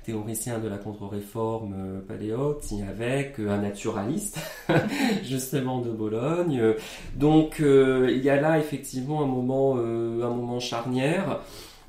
théoricien 0.03 0.59
de 0.59 0.67
la 0.67 0.77
contre-réforme 0.77 1.73
euh, 1.77 1.99
Paléotti 2.01 2.81
avec 2.81 3.39
euh, 3.39 3.49
un 3.49 3.59
naturaliste 3.59 4.39
justement 5.23 5.79
de 5.79 5.91
Bologne. 5.91 6.75
Donc 7.15 7.59
euh, 7.59 8.09
il 8.11 8.23
y 8.23 8.29
a 8.29 8.39
là 8.39 8.59
effectivement 8.59 9.23
un 9.23 9.27
moment, 9.27 9.77
un 9.77 10.29
moment 10.29 10.59
charnière, 10.59 11.41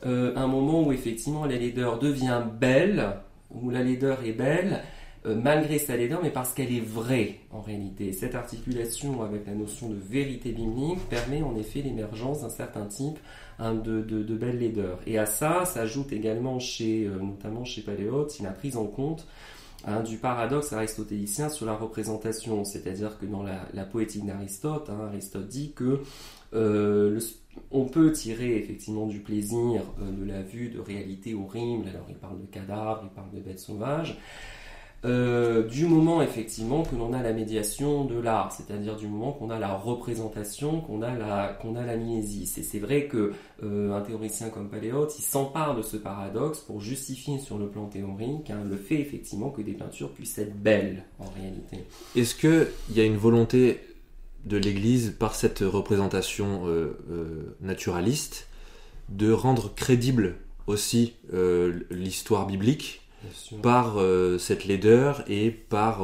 un 0.04 0.46
moment 0.46 0.82
où 0.82 0.92
effectivement 0.92 1.44
la 1.44 1.56
laideur 1.56 1.98
devient 1.98 2.42
belle, 2.60 3.16
où 3.50 3.70
la 3.70 3.82
laideur 3.82 4.24
est 4.24 4.32
belle, 4.32 4.82
malgré 5.24 5.78
sa 5.78 5.96
laideur, 5.96 6.20
mais 6.22 6.30
parce 6.30 6.52
qu'elle 6.52 6.72
est 6.74 6.84
vraie 6.84 7.38
en 7.52 7.60
réalité. 7.60 8.12
Cette 8.12 8.34
articulation 8.34 9.22
avec 9.22 9.46
la 9.46 9.54
notion 9.54 9.88
de 9.88 9.94
vérité 9.96 10.50
biblique 10.50 10.98
permet 11.08 11.42
en 11.42 11.56
effet 11.56 11.82
l'émergence 11.82 12.42
d'un 12.42 12.50
certain 12.50 12.86
type 12.86 13.18
Hein, 13.58 13.74
de, 13.74 14.00
de, 14.00 14.34
belles 14.34 14.58
laideurs. 14.58 14.98
Et 15.06 15.18
à 15.18 15.26
ça 15.26 15.64
s'ajoute 15.64 16.12
également, 16.12 16.58
chez, 16.58 17.06
euh, 17.06 17.18
notamment 17.20 17.64
chez 17.64 17.82
Paléote, 17.82 18.40
la 18.40 18.50
prise 18.50 18.76
en 18.76 18.86
compte 18.86 19.26
hein, 19.84 20.00
du 20.00 20.16
paradoxe 20.16 20.72
aristotélicien 20.72 21.48
sur 21.48 21.66
la 21.66 21.74
représentation. 21.74 22.64
C'est-à-dire 22.64 23.18
que 23.18 23.26
dans 23.26 23.42
la, 23.42 23.84
poétique 23.84 24.24
d'Aristote, 24.24 24.88
hein, 24.90 25.06
Aristote 25.08 25.48
dit 25.48 25.72
que 25.74 26.00
euh, 26.54 27.20
on 27.70 27.84
peut 27.84 28.10
tirer 28.12 28.56
effectivement 28.56 29.06
du 29.06 29.20
plaisir 29.20 29.82
euh, 30.00 30.10
de 30.10 30.24
la 30.24 30.42
vue 30.42 30.70
de 30.70 30.80
réalité 30.80 31.34
horrible. 31.34 31.88
Alors 31.88 32.06
il 32.08 32.16
parle 32.16 32.40
de 32.40 32.46
cadavres, 32.46 33.02
il 33.04 33.10
parle 33.10 33.30
de 33.32 33.40
bêtes 33.40 33.60
sauvages. 33.60 34.18
Euh, 35.04 35.64
du 35.64 35.86
moment 35.86 36.22
effectivement 36.22 36.84
que 36.84 36.94
l'on 36.94 37.12
a 37.12 37.22
la 37.22 37.32
médiation 37.32 38.04
de 38.04 38.20
l'art, 38.20 38.52
c'est-à-dire 38.52 38.94
du 38.94 39.08
moment 39.08 39.32
qu'on 39.32 39.50
a 39.50 39.58
la 39.58 39.74
représentation, 39.74 40.80
qu'on 40.80 41.02
a 41.02 41.12
la 41.12 41.58
qu'on 41.60 41.74
a 41.74 41.84
la. 41.84 41.92
Et 41.94 42.46
c'est 42.46 42.78
vrai 42.78 43.06
que 43.06 43.32
euh, 43.62 43.92
un 43.92 44.00
théoricien 44.00 44.48
comme 44.48 44.68
Paléote, 44.68 45.14
il 45.18 45.22
s'empare 45.22 45.76
de 45.76 45.82
ce 45.82 45.96
paradoxe 45.96 46.60
pour 46.60 46.80
justifier 46.80 47.38
sur 47.38 47.58
le 47.58 47.68
plan 47.68 47.86
théorique 47.86 48.50
hein, 48.50 48.62
le 48.68 48.76
fait 48.76 49.00
effectivement 49.00 49.50
que 49.50 49.60
des 49.60 49.72
peintures 49.72 50.10
puissent 50.10 50.38
être 50.38 50.56
belles 50.56 51.04
en 51.18 51.26
réalité. 51.36 51.84
Est-ce 52.16 52.34
que 52.34 52.68
il 52.90 52.96
y 52.96 53.00
a 53.00 53.04
une 53.04 53.16
volonté 53.16 53.80
de 54.46 54.56
l'Église 54.56 55.14
par 55.18 55.34
cette 55.34 55.60
représentation 55.60 56.62
euh, 56.66 57.56
naturaliste 57.60 58.48
de 59.08 59.32
rendre 59.32 59.74
crédible 59.74 60.36
aussi 60.66 61.14
l'histoire 61.90 62.46
biblique? 62.46 63.01
Par 63.62 63.96
cette 64.38 64.64
laideur 64.64 65.24
et 65.28 65.50
par 65.50 65.98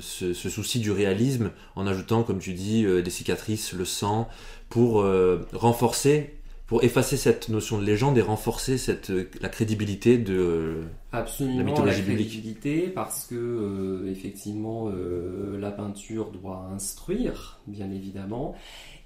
ce, 0.00 0.32
souci 0.32 0.80
du 0.80 0.90
réalisme 0.90 1.50
en 1.76 1.86
ajoutant, 1.86 2.22
comme 2.22 2.38
tu 2.38 2.52
dis, 2.52 2.84
des 2.84 3.10
cicatrices, 3.10 3.72
le 3.72 3.84
sang, 3.84 4.28
pour 4.68 5.04
renforcer 5.52 6.38
pour 6.68 6.84
effacer 6.84 7.16
cette 7.16 7.48
notion 7.48 7.78
de 7.78 7.84
légende 7.84 8.18
et 8.18 8.20
renforcer 8.20 8.76
cette, 8.76 9.10
la 9.40 9.48
crédibilité 9.48 10.18
de 10.18 10.82
Absolument, 11.12 11.56
la 11.56 11.64
mythologie 11.64 12.02
la 12.02 12.14
crédibilité, 12.14 12.88
parce 12.88 13.24
que 13.24 13.34
euh, 13.34 14.12
effectivement 14.12 14.90
euh, 14.90 15.58
la 15.58 15.70
peinture 15.70 16.30
doit 16.30 16.68
instruire, 16.74 17.58
bien 17.66 17.90
évidemment, 17.90 18.54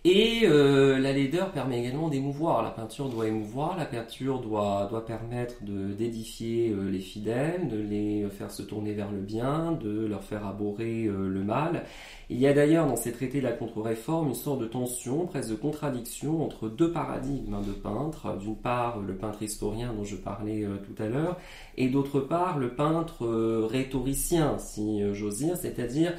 et 0.05 0.41
euh, 0.45 0.99
la 0.99 1.13
laideur 1.13 1.53
permet 1.53 1.81
également 1.81 2.09
d'émouvoir. 2.09 2.63
La 2.63 2.71
peinture 2.71 3.09
doit 3.09 3.29
émouvoir, 3.29 3.77
la 3.77 3.85
peinture 3.85 4.41
doit, 4.41 4.87
doit 4.91 5.05
permettre 5.07 5.55
d'édifier 5.63 6.75
les 6.91 6.99
fidèles, 6.99 7.69
de 7.69 7.79
les 7.79 8.29
faire 8.31 8.51
se 8.51 8.63
tourner 8.63 8.95
vers 8.95 9.11
le 9.13 9.21
bien, 9.21 9.73
de 9.73 10.07
leur 10.07 10.25
faire 10.25 10.47
abhorrer 10.47 11.05
le 11.05 11.45
mal. 11.45 11.85
Il 12.31 12.41
y 12.41 12.47
a 12.47 12.53
d'ailleurs 12.53 12.87
dans 12.87 12.97
ces 12.97 13.13
traités 13.13 13.39
de 13.39 13.45
la 13.45 13.53
contre-réforme 13.53 14.29
une 14.29 14.35
sorte 14.35 14.61
de 14.61 14.67
tension, 14.67 15.27
presque 15.27 15.51
de 15.51 15.55
contradiction 15.55 16.43
entre 16.43 16.69
deux 16.69 16.91
paradigmes 16.91 17.63
de 17.65 17.73
peintres. 17.73 18.37
D'une 18.39 18.57
part, 18.57 19.01
le 19.01 19.15
peintre 19.15 19.43
historien 19.43 19.93
dont 19.93 20.05
je 20.05 20.17
parlais 20.17 20.67
tout 20.85 21.01
à 21.03 21.07
l'heure, 21.07 21.37
et 21.77 21.89
d'autre 21.89 22.21
part 22.21 22.59
le 22.59 22.75
peintre 22.75 23.25
euh, 23.25 23.67
rhétoricien, 23.67 24.59
si 24.59 25.03
euh, 25.03 25.15
j'ose 25.15 25.39
dire, 25.39 25.57
c'est-à-dire 25.57 26.13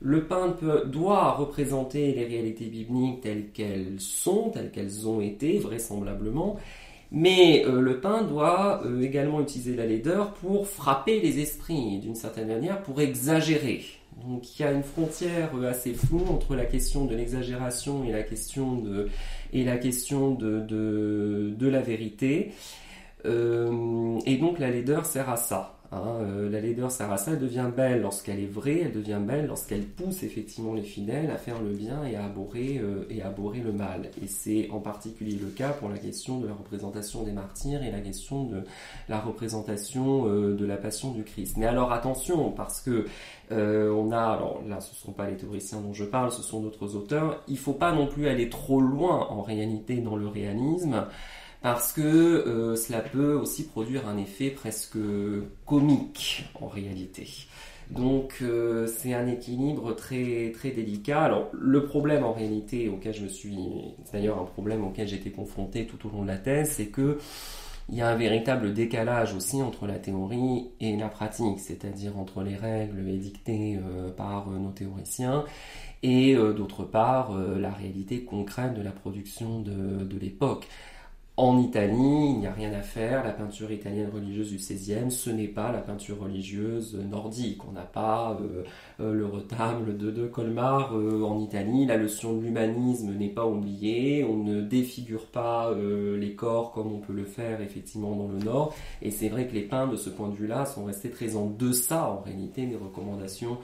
le 0.00 0.26
peintre 0.26 0.84
doit 0.86 1.32
représenter 1.32 2.12
les 2.12 2.24
réalités 2.24 2.66
bibliques 2.66 3.20
telles 3.20 3.50
qu'elles 3.50 4.00
sont, 4.00 4.50
telles 4.50 4.70
qu'elles 4.70 5.08
ont 5.08 5.20
été, 5.20 5.58
vraisemblablement, 5.58 6.56
mais 7.10 7.64
euh, 7.66 7.80
le 7.80 8.00
peintre 8.00 8.28
doit 8.28 8.82
également 9.00 9.40
utiliser 9.40 9.74
la 9.74 9.86
laideur 9.86 10.34
pour 10.34 10.68
frapper 10.68 11.20
les 11.20 11.40
esprits, 11.40 11.98
d'une 11.98 12.14
certaine 12.14 12.48
manière, 12.48 12.82
pour 12.82 13.00
exagérer. 13.00 13.82
Donc 14.26 14.58
il 14.58 14.62
y 14.62 14.64
a 14.64 14.72
une 14.72 14.82
frontière 14.82 15.50
assez 15.64 15.94
floue 15.94 16.24
entre 16.28 16.54
la 16.54 16.64
question 16.64 17.04
de 17.04 17.14
l'exagération 17.14 18.04
et 18.04 18.12
la 18.12 18.22
question 18.22 18.76
de, 18.76 19.08
et 19.52 19.64
la, 19.64 19.78
question 19.78 20.32
de, 20.32 20.60
de, 20.60 21.68
la 21.68 21.80
vérité. 21.80 22.52
Euh, 23.24 24.18
et 24.26 24.36
donc 24.36 24.58
la 24.58 24.70
laideur 24.70 25.06
sert 25.06 25.28
à 25.28 25.36
ça. 25.36 25.77
Hein. 25.90 26.02
Euh, 26.20 26.50
la 26.50 26.60
laideur 26.60 26.90
elle 27.26 27.38
devient 27.38 27.70
belle 27.74 28.02
lorsqu'elle 28.02 28.40
est 28.40 28.46
vraie, 28.46 28.80
elle 28.84 28.92
devient 28.92 29.20
belle 29.20 29.46
lorsqu'elle 29.46 29.84
pousse 29.84 30.22
effectivement 30.22 30.74
les 30.74 30.82
fidèles 30.82 31.30
à 31.30 31.36
faire 31.36 31.62
le 31.62 31.70
bien 31.70 32.04
et 32.04 32.16
à 32.16 32.26
abhorrer, 32.26 32.78
euh, 32.78 33.06
et 33.08 33.22
à 33.22 33.28
abhorrer 33.28 33.60
le 33.60 33.72
mal. 33.72 34.10
Et 34.22 34.26
c'est 34.26 34.68
en 34.70 34.80
particulier 34.80 35.38
le 35.40 35.48
cas 35.48 35.70
pour 35.70 35.88
la 35.88 35.98
question 35.98 36.40
de 36.40 36.46
la 36.46 36.52
représentation 36.52 37.22
des 37.22 37.32
martyrs 37.32 37.82
et 37.82 37.90
la 37.90 38.00
question 38.00 38.44
de 38.44 38.64
la 39.08 39.18
représentation 39.18 40.26
de 40.26 40.66
la 40.66 40.76
passion 40.76 41.12
du 41.12 41.24
Christ. 41.24 41.56
Mais 41.56 41.66
alors 41.66 41.92
attention, 41.92 42.50
parce 42.50 42.80
que 42.80 43.06
on 43.50 44.12
a, 44.12 44.20
alors 44.20 44.62
là 44.68 44.80
ce 44.80 44.90
ne 44.90 44.96
sont 44.96 45.12
pas 45.12 45.30
les 45.30 45.36
théoriciens 45.36 45.80
dont 45.80 45.94
je 45.94 46.04
parle, 46.04 46.30
ce 46.30 46.42
sont 46.42 46.60
d'autres 46.60 46.96
auteurs, 46.96 47.42
il 47.48 47.54
ne 47.54 47.58
faut 47.58 47.72
pas 47.72 47.92
non 47.92 48.06
plus 48.06 48.28
aller 48.28 48.48
trop 48.48 48.80
loin 48.80 49.26
en 49.30 49.40
réalité 49.40 49.98
dans 49.98 50.16
le 50.16 50.28
réalisme 50.28 51.06
parce 51.62 51.92
que 51.92 52.00
euh, 52.00 52.76
cela 52.76 53.00
peut 53.00 53.34
aussi 53.34 53.66
produire 53.66 54.08
un 54.08 54.16
effet 54.16 54.50
presque 54.50 54.98
comique 55.66 56.44
en 56.60 56.68
réalité. 56.68 57.26
Donc 57.90 58.38
euh, 58.42 58.86
c'est 58.86 59.14
un 59.14 59.26
équilibre 59.26 59.94
très 59.94 60.52
très 60.52 60.70
délicat. 60.70 61.22
Alors 61.22 61.48
le 61.52 61.84
problème 61.86 62.24
en 62.24 62.32
réalité 62.32 62.88
auquel 62.88 63.14
je 63.14 63.22
me 63.22 63.28
suis, 63.28 63.56
c'est 64.04 64.14
d'ailleurs 64.14 64.38
un 64.38 64.44
problème 64.44 64.84
auquel 64.84 65.12
été 65.12 65.30
confronté 65.30 65.86
tout 65.86 66.06
au 66.06 66.10
long 66.10 66.22
de 66.22 66.28
la 66.28 66.36
thèse, 66.36 66.70
c'est 66.72 66.88
que 66.88 67.18
il 67.90 67.96
y 67.96 68.02
a 68.02 68.08
un 68.08 68.16
véritable 68.16 68.74
décalage 68.74 69.34
aussi 69.34 69.62
entre 69.62 69.86
la 69.86 69.98
théorie 69.98 70.68
et 70.78 70.94
la 70.98 71.08
pratique, 71.08 71.58
c'est-à-dire 71.58 72.18
entre 72.18 72.42
les 72.42 72.54
règles 72.54 73.08
édictées 73.08 73.78
euh, 73.82 74.10
par 74.10 74.50
nos 74.50 74.72
théoriciens 74.72 75.44
et 76.02 76.36
d'autre 76.36 76.84
part 76.84 77.36
la 77.36 77.72
réalité 77.72 78.22
concrète 78.22 78.74
de 78.74 78.82
la 78.82 78.92
production 78.92 79.58
de, 79.58 80.04
de 80.04 80.18
l'époque. 80.20 80.68
En 81.38 81.56
Italie, 81.56 82.30
il 82.30 82.40
n'y 82.40 82.48
a 82.48 82.52
rien 82.52 82.72
à 82.72 82.82
faire. 82.82 83.22
La 83.22 83.30
peinture 83.30 83.70
italienne 83.70 84.10
religieuse 84.12 84.50
du 84.50 84.56
XVIe, 84.56 85.08
ce 85.12 85.30
n'est 85.30 85.46
pas 85.46 85.70
la 85.70 85.78
peinture 85.78 86.18
religieuse 86.18 86.96
nordique. 86.96 87.60
On 87.68 87.70
n'a 87.70 87.82
pas 87.82 88.36
euh, 88.40 88.64
euh, 88.98 89.12
le 89.12 89.24
retable 89.24 89.96
de, 89.96 90.26
Colmar 90.26 90.96
euh, 90.96 91.22
en 91.22 91.38
Italie. 91.38 91.86
La 91.86 91.96
leçon 91.96 92.34
de 92.34 92.42
l'humanisme 92.42 93.14
n'est 93.14 93.28
pas 93.28 93.46
oubliée. 93.46 94.24
On 94.24 94.42
ne 94.42 94.62
défigure 94.62 95.26
pas 95.26 95.72
les 95.72 96.34
corps 96.34 96.72
comme 96.72 96.92
on 96.92 96.98
peut 96.98 97.12
le 97.12 97.24
faire 97.24 97.60
effectivement 97.60 98.16
dans 98.16 98.26
le 98.26 98.40
Nord. 98.40 98.74
Et 99.00 99.12
c'est 99.12 99.28
vrai 99.28 99.46
que 99.46 99.54
les 99.54 99.62
peintres, 99.62 99.92
de 99.92 99.96
ce 99.96 100.10
point 100.10 100.30
de 100.30 100.34
vue-là, 100.34 100.66
sont 100.66 100.86
restés 100.86 101.10
très 101.10 101.36
en 101.36 101.46
deçà, 101.46 102.10
en 102.10 102.20
réalité, 102.20 102.66
des 102.66 102.74
recommandations 102.74 103.58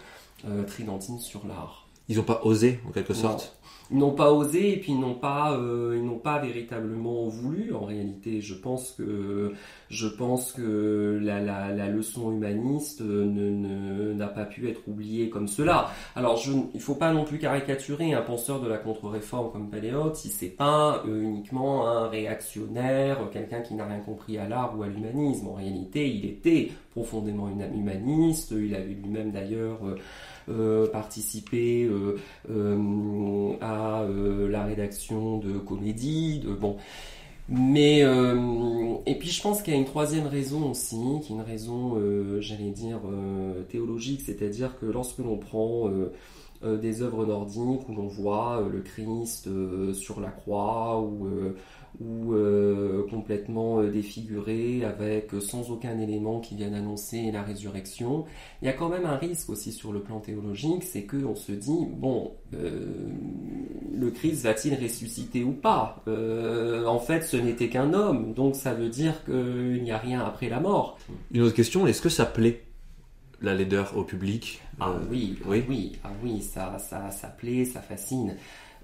tridentines 0.69 1.19
sur 1.19 1.45
l'art. 1.45 1.84
Ils 2.09 2.17
n'ont 2.17 2.23
pas 2.23 2.41
osé, 2.45 2.81
en 2.89 2.93
quelque 2.93 3.15
sorte. 3.15 3.57
Ils 3.91 3.99
n'ont 3.99 4.13
pas 4.13 4.33
osé 4.33 4.73
et 4.73 4.77
puis 4.81 4.93
ils 4.93 4.99
n'ont 4.99 5.15
pas 5.15 5.53
euh, 5.59 5.95
ils 5.95 6.05
n'ont 6.05 6.19
pas 6.19 6.39
véritablement 6.39 7.29
voulu. 7.29 7.75
En 7.75 7.85
réalité 7.85 8.41
je 8.41 8.55
pense 8.55 8.93
que 8.93 9.53
je 9.91 10.09
pense 10.09 10.53
que 10.53 11.21
la, 11.23 11.41
la, 11.41 11.71
la 11.71 11.89
leçon 11.89 12.33
humaniste 12.33 13.03
euh, 13.03 13.27
ne, 13.27 14.15
n'a 14.15 14.27
pas 14.29 14.47
pu 14.47 14.71
être 14.71 14.81
oubliée 14.89 15.29
comme 15.29 15.49
cela. 15.49 15.91
Alors 16.17 16.39
je, 16.39 16.53
il 16.73 16.81
faut 16.81 16.95
pas 16.95 17.13
non 17.13 17.25
plus 17.25 17.39
caricaturer 17.39 18.15
un 18.15 18.23
penseur 18.23 18.61
de 18.61 18.69
la 18.69 18.79
contre-réforme 18.79 19.53
comme 19.53 19.69
Paléote 19.69 20.17
si 20.17 20.31
c'est 20.31 20.47
pas 20.49 21.03
euh, 21.07 21.21
uniquement 21.21 21.87
un 21.87 22.09
réactionnaire 22.09 23.19
quelqu'un 23.33 23.61
qui 23.61 23.75
n'a 23.75 23.85
rien 23.85 24.01
compris 24.01 24.39
à 24.39 24.49
l'art 24.49 24.75
ou 24.79 24.83
à 24.83 24.87
l'humanisme. 24.89 25.49
En 25.49 25.55
réalité 25.55 26.09
il 26.09 26.25
était 26.25 26.73
profondément 26.93 27.51
humaniste. 27.51 28.55
Il 28.57 28.75
avait 28.75 28.95
lui-même 28.95 29.31
d'ailleurs 29.31 29.87
euh, 29.87 29.97
participer 30.93 31.85
euh, 31.85 32.17
euh, 32.51 33.53
à 33.61 34.05
la 34.49 34.65
rédaction 34.65 35.39
de 35.39 35.59
comédies, 35.59 36.41
de 36.41 36.53
bon. 36.53 36.77
Mais 37.49 38.01
et 38.01 39.15
puis 39.19 39.29
je 39.29 39.43
pense 39.43 39.61
qu'il 39.61 39.75
y 39.75 39.77
a 39.77 39.79
une 39.79 39.85
troisième 39.85 40.27
raison 40.27 40.71
aussi, 40.71 40.97
qui 41.23 41.33
est 41.33 41.37
une 41.37 41.43
raison, 41.43 42.01
j'allais 42.41 42.71
dire 42.71 43.01
théologique, 43.69 44.23
c'est-à-dire 44.25 44.79
que 44.79 44.87
lorsque 44.87 45.19
l'on 45.19 45.37
prend 45.37 45.91
des 46.63 47.03
œuvres 47.03 47.27
nordiques 47.27 47.87
où 47.87 47.95
l'on 47.95 48.07
voit 48.07 48.67
le 48.73 48.81
Christ 48.81 49.51
sur 49.93 50.21
la 50.23 50.31
croix 50.31 51.03
ou 51.03 51.29
ou 52.01 52.33
euh, 52.35 53.07
complètement 53.09 53.81
euh, 53.81 53.91
défiguré, 53.91 54.85
avec 54.85 55.33
euh, 55.33 55.41
sans 55.41 55.71
aucun 55.71 55.99
élément 55.99 56.41
qui 56.41 56.57
vienne 56.57 56.75
annoncer 56.75 57.31
la 57.31 57.43
résurrection. 57.43 58.25
Il 58.63 58.67
y 58.67 58.69
a 58.69 58.73
quand 58.73 58.89
même 58.89 59.07
un 59.07 59.17
risque 59.17 59.51
aussi 59.51 59.73
sur 59.73 59.93
le 59.93 60.01
plan 60.01 60.21
théologique, 60.21 60.83
c'est 60.83 61.05
qu'on 61.05 61.37
se 61.37 61.53
dit, 61.53 61.87
bon, 61.97 62.33
le 62.53 64.11
Christ 64.11 64.43
va-t-il 64.43 64.75
ressusciter 64.75 65.45
ou 65.45 65.53
pas? 65.53 66.03
En 66.07 66.99
fait, 66.99 67.23
ce 67.23 67.37
n'était 67.37 67.69
qu'un 67.69 67.93
homme, 67.95 68.35
donc 68.35 68.57
ça 68.57 68.75
veut 68.75 68.89
dire 68.89 69.25
qu'il 69.25 69.83
n'y 69.83 69.93
a 69.93 69.99
rien 69.99 70.21
après 70.21 70.49
la 70.49 70.61
mort. 70.61 70.99
Une 71.33 71.43
autre 71.43 71.55
question, 71.55 71.87
est-ce 71.87 72.03
que 72.03 72.09
ça 72.09 72.27
plaît 72.27 72.63
la 73.43 73.55
laideur 73.55 73.97
au 73.97 74.05
public? 74.05 74.61
Ah 74.81 74.93
oui, 75.11 75.39
oui, 75.47 75.63
oui, 75.69 75.93
ah 76.03 76.11
oui, 76.23 76.41
ça, 76.41 76.79
ça, 76.79 77.11
ça 77.11 77.29
plaît, 77.29 77.65
ça 77.65 77.81
fascine. 77.81 78.37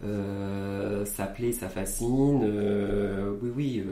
Euh, 0.04 1.04
ça 1.04 1.26
plaît, 1.26 1.52
ça 1.52 1.68
fascine. 1.68 2.42
Euh, 2.44 3.32
oui, 3.42 3.50
oui. 3.54 3.84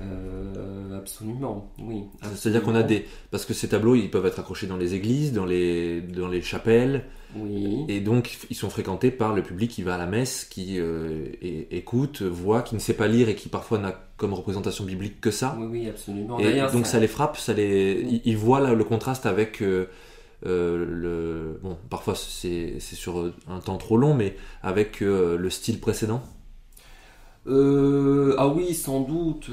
Euh, 0.00 0.98
absolument, 0.98 1.70
oui. 1.78 2.04
C'est-à-dire 2.34 2.62
qu'on 2.62 2.74
a 2.74 2.82
des... 2.82 3.06
Parce 3.30 3.44
que 3.44 3.54
ces 3.54 3.68
tableaux, 3.68 3.94
ils 3.94 4.10
peuvent 4.10 4.26
être 4.26 4.40
accrochés 4.40 4.66
dans 4.66 4.76
les 4.76 4.94
églises, 4.94 5.32
dans 5.32 5.44
les, 5.44 6.00
dans 6.00 6.28
les 6.28 6.42
chapelles. 6.42 7.04
Oui. 7.36 7.84
Et 7.88 8.00
donc, 8.00 8.38
ils 8.50 8.56
sont 8.56 8.70
fréquentés 8.70 9.10
par 9.10 9.34
le 9.34 9.42
public 9.42 9.70
qui 9.70 9.82
va 9.82 9.94
à 9.94 9.98
la 9.98 10.06
messe, 10.06 10.44
qui 10.44 10.78
écoute, 11.70 12.22
voit, 12.22 12.62
qui 12.62 12.74
ne 12.74 12.80
sait 12.80 12.94
pas 12.94 13.06
lire 13.06 13.28
et 13.28 13.34
qui 13.34 13.48
parfois 13.48 13.78
n'a 13.78 13.94
comme 14.22 14.34
représentation 14.34 14.84
biblique 14.84 15.20
que 15.20 15.30
ça. 15.30 15.56
Oui, 15.58 15.66
oui, 15.68 15.88
absolument. 15.88 16.38
Et 16.38 16.60
donc, 16.72 16.86
ça... 16.86 17.00
les 17.00 17.08
frappe, 17.08 17.36
ça 17.36 17.52
les... 17.52 18.20
ils, 18.24 18.36
voient 18.36 18.72
le 18.72 18.84
contraste 18.84 19.26
avec 19.26 19.62
euh, 19.62 19.86
le, 20.44 21.58
bon, 21.62 21.76
parfois 21.90 22.14
c'est 22.14 22.80
sur 22.80 23.32
un 23.48 23.60
temps 23.60 23.78
trop 23.78 23.96
long, 23.96 24.14
mais 24.14 24.36
avec 24.62 25.02
euh, 25.02 25.36
le 25.36 25.50
style 25.50 25.80
précédent 25.80 26.22
euh, 27.46 28.34
ah 28.38 28.48
oui, 28.48 28.74
sans 28.74 29.00
doute, 29.00 29.50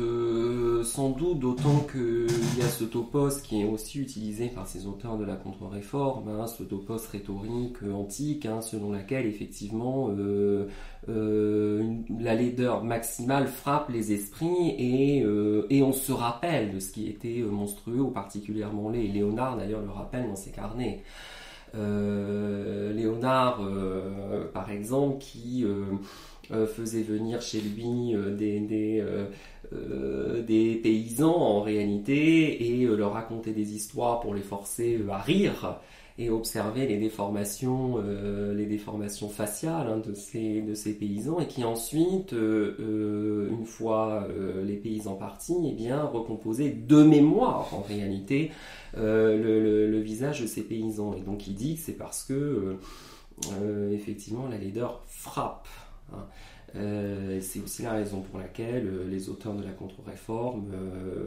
sans 0.83 1.09
doute, 1.09 1.39
d'autant 1.39 1.79
qu'il 1.91 2.57
y 2.57 2.61
a 2.61 2.67
ce 2.67 2.83
topos 2.83 3.41
qui 3.43 3.61
est 3.61 3.65
aussi 3.65 3.99
utilisé 3.99 4.47
par 4.47 4.67
ces 4.67 4.85
auteurs 4.85 5.17
de 5.17 5.25
la 5.25 5.35
contre-réforme, 5.35 6.29
hein, 6.29 6.47
ce 6.47 6.63
topos 6.63 6.97
rhétorique 7.11 7.81
antique, 7.91 8.45
hein, 8.45 8.61
selon 8.61 8.91
laquelle 8.91 9.25
effectivement 9.25 10.09
euh, 11.07 11.95
la 12.19 12.35
laideur 12.35 12.83
maximale 12.83 13.47
frappe 13.47 13.89
les 13.89 14.11
esprits 14.11 14.75
et, 14.77 15.23
euh, 15.23 15.65
et, 15.69 15.81
on 15.81 15.93
se 15.93 16.11
rappelle 16.11 16.73
de 16.73 16.79
ce 16.79 16.91
qui 16.91 17.07
était 17.07 17.39
euh, 17.39 17.49
monstrueux 17.49 18.01
ou 18.01 18.11
particulièrement 18.11 18.89
laid. 18.89 19.07
Léonard 19.07 19.57
d'ailleurs 19.57 19.81
le 19.81 19.89
rappelle 19.89 20.27
dans 20.27 20.35
ses 20.35 20.51
carnets. 20.51 21.03
Léonard, 21.73 23.61
par 24.53 24.71
exemple, 24.71 25.19
qui 25.19 25.63
faisait 26.49 27.03
venir 27.03 27.41
chez 27.41 27.61
lui 27.61 28.15
des, 28.37 28.59
des, 28.59 29.03
des 30.47 30.75
paysans 30.75 31.35
en 31.35 31.61
réalité 31.61 32.81
et 32.81 32.85
leur 32.85 33.13
raconter 33.13 33.51
des 33.51 33.73
histoires 33.73 34.19
pour 34.19 34.33
les 34.33 34.41
forcer 34.41 34.99
à 35.09 35.17
rire 35.19 35.79
et 36.19 36.29
observer 36.29 36.85
les 36.85 36.97
déformations, 36.97 37.95
euh, 38.05 38.53
les 38.53 38.65
déformations 38.65 39.29
faciales 39.29 39.87
hein, 39.87 40.01
de, 40.05 40.13
ces, 40.13 40.61
de 40.61 40.73
ces 40.73 40.93
paysans 40.93 41.39
et 41.39 41.47
qui 41.47 41.63
ensuite, 41.63 42.33
euh, 42.33 42.75
euh, 42.81 43.49
une 43.49 43.65
fois 43.65 44.27
les 44.61 44.75
paysans 44.75 45.15
partis, 45.15 45.55
eh 45.65 45.71
bien, 45.71 46.03
recomposer 46.03 46.71
de 46.71 47.03
mémoire 47.03 47.73
en 47.73 47.81
réalité 47.81 48.51
le, 48.97 49.99
visage 50.01 50.41
de 50.41 50.47
ces 50.47 50.63
paysans. 50.63 51.13
Et 51.13 51.21
donc 51.21 51.47
il 51.47 51.55
dit 51.55 51.75
que 51.75 51.81
c'est 51.81 51.93
parce 51.93 52.23
que 52.23 52.75
effectivement 53.93 54.47
la 54.49 54.57
laideur 54.57 55.03
frappe. 55.07 55.67
Hein. 56.13 56.25
c'est 57.41 57.61
aussi 57.61 57.83
la 57.83 57.93
raison 57.93 58.21
pour 58.21 58.39
laquelle 58.39 59.07
les 59.09 59.29
auteurs 59.29 59.53
de 59.53 59.63
la 59.63 59.71
contre-réforme 59.71 60.71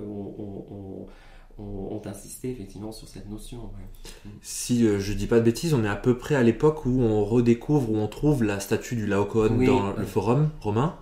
ont, 0.06 1.06
ont, 1.58 2.02
insisté 2.04 2.50
effectivement 2.50 2.92
sur 2.92 3.08
cette 3.08 3.28
notion. 3.30 3.70
Si 4.40 4.86
euh, 4.86 4.98
je 4.98 5.12
dis 5.12 5.26
pas 5.26 5.38
de 5.38 5.44
bêtises, 5.44 5.74
on 5.74 5.84
est 5.84 5.88
à 5.88 5.96
peu 5.96 6.16
près 6.16 6.34
à 6.34 6.42
l'époque 6.42 6.84
où 6.84 7.00
on 7.00 7.24
redécouvre, 7.24 7.90
où 7.90 7.96
on 7.96 8.08
trouve 8.08 8.42
la 8.42 8.60
statue 8.60 8.96
du 8.96 9.06
Laocoon 9.06 9.64
dans 9.64 9.92
le 9.92 10.04
forum 10.04 10.50
romain. 10.60 10.96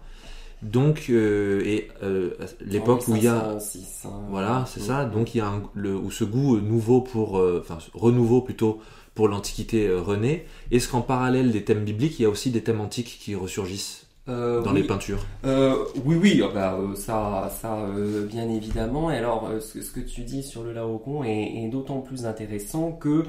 Donc, 0.63 1.07
euh, 1.09 1.63
et 1.65 1.89
euh, 2.03 2.35
l'époque 2.61 3.09
où 3.09 3.17
il 3.17 3.25
y 3.25 3.29
a, 3.29 3.53
hein. 3.53 4.11
voilà, 4.29 4.67
c'est 4.67 4.81
ça. 4.81 5.07
Donc 5.07 5.35
il 5.35 5.39
y 5.39 5.41
a 5.41 5.51
le, 5.75 5.97
où 5.97 6.11
ce 6.11 6.25
goût 6.25 6.59
nouveau 6.59 7.01
pour, 7.01 7.43
enfin 7.59 7.79
renouveau 7.95 8.43
plutôt 8.43 8.81
pour 9.21 9.29
l'Antiquité 9.29 9.91
renaît. 9.91 10.47
Est-ce 10.71 10.89
qu'en 10.89 11.03
parallèle 11.03 11.53
des 11.53 11.63
thèmes 11.63 11.85
bibliques, 11.85 12.19
il 12.19 12.23
y 12.23 12.25
a 12.25 12.31
aussi 12.31 12.51
des 12.51 12.63
thèmes 12.63 12.81
antiques 12.81 13.19
qui 13.21 13.35
ressurgissent 13.35 14.07
euh, 14.31 14.63
dans 14.63 14.73
les 14.73 14.83
peintures? 14.83 15.27
Euh, 15.45 15.77
Oui, 16.07 16.17
oui, 16.17 16.43
ah 16.43 16.49
bah, 16.55 16.79
euh, 16.81 16.95
ça, 16.95 17.53
ça 17.61 17.87
bien 18.33 18.49
évidemment. 18.49 19.11
Et 19.11 19.19
alors, 19.19 19.51
ce, 19.61 19.79
que 19.91 20.01
tu 20.01 20.23
dis 20.23 20.43
sur 20.43 20.63
le 20.63 20.73
Laocoon 20.73 21.25
est, 21.25 21.69
d'autant 21.69 22.01
plus 22.01 22.25
intéressant 22.25 22.93
que 22.93 23.25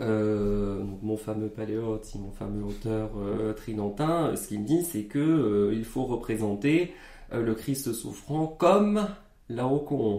mon 0.00 1.16
fameux 1.16 1.48
paléote, 1.48 2.06
mon 2.16 2.32
fameux 2.32 2.64
auteur 2.66 3.08
tridentin, 3.56 4.36
ce 4.36 4.48
qu'il 4.48 4.66
dit, 4.66 4.84
c'est 4.84 5.04
que 5.04 5.72
il 5.72 5.86
faut 5.86 6.04
représenter 6.04 6.92
le 7.32 7.54
Christ 7.54 7.94
souffrant 7.94 8.48
comme 8.48 9.06
Laocoon. 9.48 10.18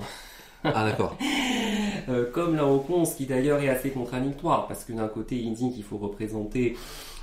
Ah 0.63 0.85
d'accord. 0.85 1.17
comme 2.33 2.55
Laocoon, 2.55 3.05
ce 3.05 3.15
qui 3.15 3.25
d'ailleurs 3.25 3.61
est 3.61 3.69
assez 3.69 3.89
contradictoire, 3.89 4.67
parce 4.67 4.83
que 4.83 4.93
d'un 4.93 5.07
côté 5.07 5.37
il 5.37 5.53
dit 5.53 5.71
qu'il 5.71 5.83
faut 5.83 5.97
représenter 5.97 6.75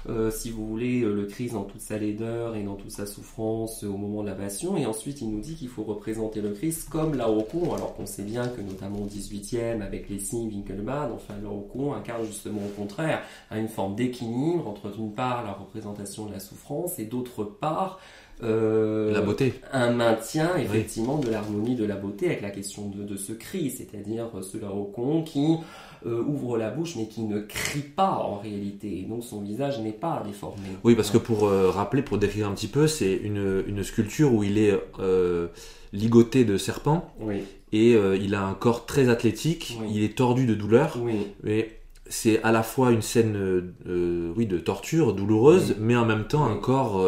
euh, 0.08 0.30
si 0.30 0.50
vous 0.50 0.66
voulez, 0.66 1.02
euh, 1.02 1.14
le 1.14 1.26
Christ 1.26 1.54
dans 1.54 1.64
toute 1.64 1.80
sa 1.80 1.98
laideur 1.98 2.56
et 2.56 2.62
dans 2.62 2.74
toute 2.74 2.90
sa 2.90 3.06
souffrance 3.06 3.84
au 3.84 3.96
moment 3.96 4.22
de 4.22 4.28
la 4.28 4.34
passion. 4.34 4.76
Et 4.76 4.86
ensuite, 4.86 5.20
il 5.20 5.30
nous 5.30 5.40
dit 5.40 5.54
qu'il 5.54 5.68
faut 5.68 5.82
représenter 5.82 6.40
le 6.40 6.50
Christ 6.50 6.88
comme 6.88 7.14
Laocoon, 7.14 7.74
alors 7.74 7.94
qu'on 7.94 8.06
sait 8.06 8.22
bien 8.22 8.48
que 8.48 8.60
notamment 8.60 9.00
au 9.00 9.06
18e, 9.06 9.82
avec 9.82 10.08
les 10.08 10.18
signes 10.18 10.48
Winkelmann, 10.48 11.12
enfin 11.12 11.34
Laocoon 11.42 11.94
incarne 11.94 12.24
justement 12.24 12.60
au 12.64 12.80
contraire 12.80 13.22
une 13.50 13.68
forme 13.68 13.94
d'équilibre 13.94 14.66
entre 14.66 14.90
d'une 14.90 15.12
part 15.12 15.44
la 15.44 15.52
représentation 15.52 16.26
de 16.26 16.32
la 16.32 16.40
souffrance 16.40 16.98
et 16.98 17.04
d'autre 17.04 17.44
part 17.44 18.00
euh, 18.42 19.12
la 19.12 19.20
beauté. 19.20 19.54
Un 19.72 19.92
maintien 19.92 20.56
effectivement 20.56 21.18
de 21.18 21.30
l'harmonie 21.30 21.76
de 21.76 21.84
la 21.84 21.96
beauté 21.96 22.26
avec 22.26 22.42
la 22.42 22.50
question 22.50 22.88
de, 22.88 23.02
de 23.02 23.16
ce 23.16 23.32
cri, 23.32 23.70
c'est-à-dire 23.70 24.30
ce 24.42 24.58
Laocoon 24.58 25.22
qui 25.22 25.58
euh, 26.06 26.22
ouvre 26.22 26.56
la 26.56 26.70
bouche 26.70 26.96
mais 26.96 27.08
qui 27.08 27.20
ne 27.24 27.40
crie 27.40 27.82
pas 27.82 28.12
en 28.12 28.38
réalité. 28.38 29.00
Et 29.00 29.02
donc 29.02 29.22
son 29.22 29.42
visage 29.42 29.80
n'est 29.80 29.92
pas 29.92 30.22
déformé. 30.26 30.62
Oui, 30.82 30.94
parce 30.94 31.10
que 31.10 31.18
pour 31.18 31.44
euh, 31.44 31.68
rappeler, 31.68 32.00
pour 32.00 32.16
décrire 32.16 32.48
un 32.48 32.54
petit 32.54 32.68
peu, 32.68 32.86
c'est 32.86 33.14
une, 33.14 33.62
une, 33.66 33.82
sculpture 33.82 34.32
où 34.32 34.42
il 34.42 34.56
est 34.56 34.72
euh, 34.98 35.48
ligoté 35.92 36.46
de 36.46 36.56
serpents. 36.56 37.12
Oui. 37.20 37.42
Et 37.72 37.92
il 37.92 38.34
a 38.34 38.42
un 38.42 38.54
corps 38.54 38.84
très 38.84 39.08
athlétique. 39.08 39.78
Il 39.88 40.02
est 40.02 40.16
tordu 40.16 40.44
de 40.44 40.54
douleur. 40.54 40.98
Mais 41.44 41.78
c'est 42.08 42.42
à 42.42 42.50
la 42.50 42.64
fois 42.64 42.90
une 42.90 43.00
scène 43.00 43.72
oui, 43.86 44.46
de 44.46 44.58
torture 44.58 45.12
douloureuse, 45.12 45.76
mais 45.78 45.94
en 45.94 46.04
même 46.04 46.26
temps 46.26 46.44
un 46.46 46.56
corps 46.56 47.06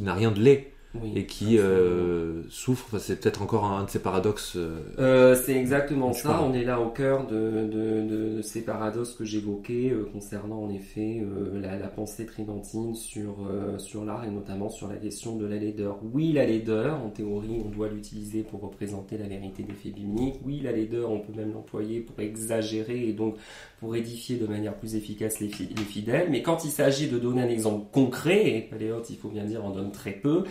qui 0.00 0.04
n'a 0.06 0.14
rien 0.14 0.30
de 0.30 0.40
laid 0.40 0.72
et 1.14 1.24
qui 1.24 1.58
euh, 1.58 2.42
souffre. 2.48 2.98
c'est 2.98 3.20
peut-être 3.20 3.42
encore 3.42 3.64
un, 3.64 3.84
de 3.84 3.90
ces 3.90 4.00
paradoxes. 4.00 4.54
Euh, 4.56 4.80
euh, 4.98 5.36
c'est 5.36 5.54
exactement 5.54 6.12
ça. 6.12 6.42
On 6.42 6.52
est 6.52 6.64
là 6.64 6.80
au 6.80 6.88
cœur 6.88 7.26
de, 7.28 7.68
de, 7.70 8.42
ces 8.42 8.62
paradoxes 8.62 9.12
que 9.12 9.24
j'évoquais 9.24 9.94
concernant 10.12 10.62
en 10.62 10.70
effet 10.70 11.22
la, 11.54 11.86
pensée 11.88 12.24
tridentine 12.24 12.94
sur, 12.94 13.36
sur 13.78 14.04
l'art 14.04 14.24
et 14.24 14.30
notamment 14.30 14.70
sur 14.70 14.88
la 14.88 14.96
question 14.96 15.36
de 15.36 15.46
la 15.46 15.56
laideur. 15.56 15.98
Oui, 16.14 16.32
la 16.32 16.46
laideur, 16.46 16.98
en 17.04 17.10
théorie, 17.10 17.62
on 17.64 17.68
doit 17.68 17.88
l'utiliser 17.88 18.42
pour 18.42 18.62
représenter 18.62 19.18
la 19.18 19.28
vérité 19.28 19.62
des 19.62 19.74
faits 19.74 19.94
bibliques. 19.94 20.40
Oui, 20.44 20.60
la 20.64 20.72
laideur, 20.72 21.10
on 21.10 21.20
peut 21.20 21.34
même 21.36 21.52
l'employer 21.52 22.00
pour 22.00 22.18
exagérer 22.20 23.06
et 23.06 23.12
donc 23.12 23.36
pour 23.80 23.96
édifier 23.96 24.36
de 24.36 24.46
manière 24.46 24.74
plus 24.74 24.94
efficace 24.94 25.40
les, 25.40 25.48
les 25.48 25.84
fidèles. 25.84 26.28
Mais 26.30 26.42
quand 26.42 26.64
il 26.64 26.70
s'agit 26.70 27.08
de 27.08 27.18
donner 27.18 27.42
un 27.42 27.48
exemple 27.48 27.86
concret, 27.92 28.56
et 28.56 28.60
Paléote, 28.60 29.08
il 29.08 29.16
faut 29.16 29.30
bien 29.30 29.44
dire, 29.44 29.64
en 29.64 29.70
donne 29.70 29.90
très 29.90 30.12
peu, 30.12 30.44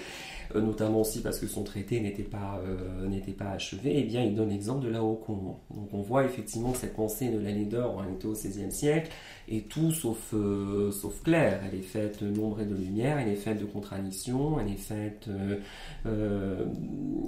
euh, 0.55 0.61
notamment 0.61 1.01
aussi 1.01 1.21
parce 1.21 1.37
que 1.37 1.45
son 1.45 1.63
traité 1.63 1.99
n'était 1.99 2.23
pas, 2.23 2.59
euh, 2.65 3.07
n'était 3.07 3.33
pas 3.33 3.51
achevé, 3.51 3.97
et 3.97 3.99
eh 3.99 4.03
bien 4.03 4.23
il 4.23 4.33
donne 4.33 4.49
l'exemple 4.49 4.83
de 4.83 4.89
Laocoon. 4.89 5.57
Donc 5.69 5.93
on 5.93 6.01
voit 6.01 6.25
effectivement 6.25 6.71
que 6.71 6.79
cette 6.79 6.95
pensée 6.95 7.29
de 7.29 7.37
la 7.37 7.51
laideur 7.51 7.91
en 7.91 7.97
réalité 7.97 8.25
au 8.25 8.33
XVIe 8.33 8.71
siècle 8.71 9.11
est 9.47 9.69
tout 9.69 9.91
sauf, 9.91 10.33
euh, 10.33 10.91
sauf 10.91 11.21
claire. 11.21 11.61
Elle 11.67 11.77
est 11.77 11.83
faite 11.83 12.23
d'ombre 12.23 12.61
et 12.61 12.65
de 12.65 12.73
lumière, 12.73 13.19
elle 13.19 13.29
est 13.29 13.35
faite 13.35 13.59
de 13.59 13.65
contradictions, 13.65 14.59
elle 14.59 14.71
est 14.71 14.75
faite... 14.75 15.29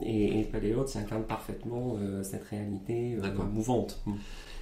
et, 0.03 0.39
et 0.39 0.43
Paléote 0.45 0.95
incarne 0.95 1.23
parfaitement 1.23 1.97
cette 2.23 2.43
réalité 2.45 3.17
mouvante. 3.53 4.03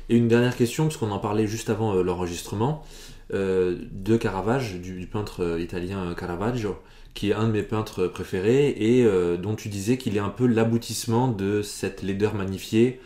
Et 0.10 0.18
une 0.18 0.28
dernière 0.28 0.56
question, 0.56 0.86
puisqu'on 0.86 1.12
en 1.12 1.20
parlait 1.20 1.48
juste 1.48 1.70
avant 1.70 1.94
l'enregistrement, 1.94 2.84
de 3.32 4.18
Caravage, 4.18 4.76
du, 4.76 5.00
du 5.00 5.06
peintre 5.06 5.60
italien 5.60 6.16
Caravaggio 6.16 6.80
qui 7.14 7.32
est 7.32 7.34
un 7.34 7.48
de 7.48 7.52
mes 7.52 7.64
peintres 7.64 8.08
préférés 8.08 8.70
et 8.70 9.04
euh, 9.04 9.38
dont 9.38 9.56
tu 9.56 9.70
disais 9.70 9.98
qu'il 9.98 10.16
est 10.16 10.22
un 10.22 10.30
peu 10.30 10.48
l'aboutissement 10.48 11.28
de 11.28 11.62
cette 11.62 12.02
laideur 12.02 12.34
magnifiée, 12.34 13.02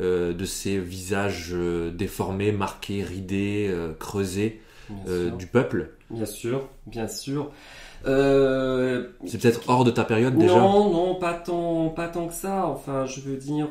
euh, 0.00 0.32
de 0.32 0.44
ces 0.44 0.78
visages 0.78 1.50
euh, 1.52 1.90
déformés, 1.90 2.52
marqués, 2.52 3.02
ridés, 3.02 3.74
creusés 3.98 4.60
du 5.36 5.46
peuple. 5.46 5.90
Bien 6.10 6.26
sûr, 6.26 6.68
bien 6.86 7.08
sûr. 7.08 7.50
C'est 8.04 9.40
peut-être 9.40 9.68
hors 9.68 9.84
de 9.84 9.90
ta 9.90 10.04
période 10.04 10.36
déjà 10.36 10.58
Non, 10.58 10.90
non, 10.90 11.14
pas 11.16 11.34
tant, 11.34 11.88
pas 11.88 12.08
tant 12.08 12.28
que 12.28 12.34
ça. 12.34 12.66
Enfin, 12.66 13.06
je 13.06 13.20
veux 13.20 13.36
dire, 13.36 13.68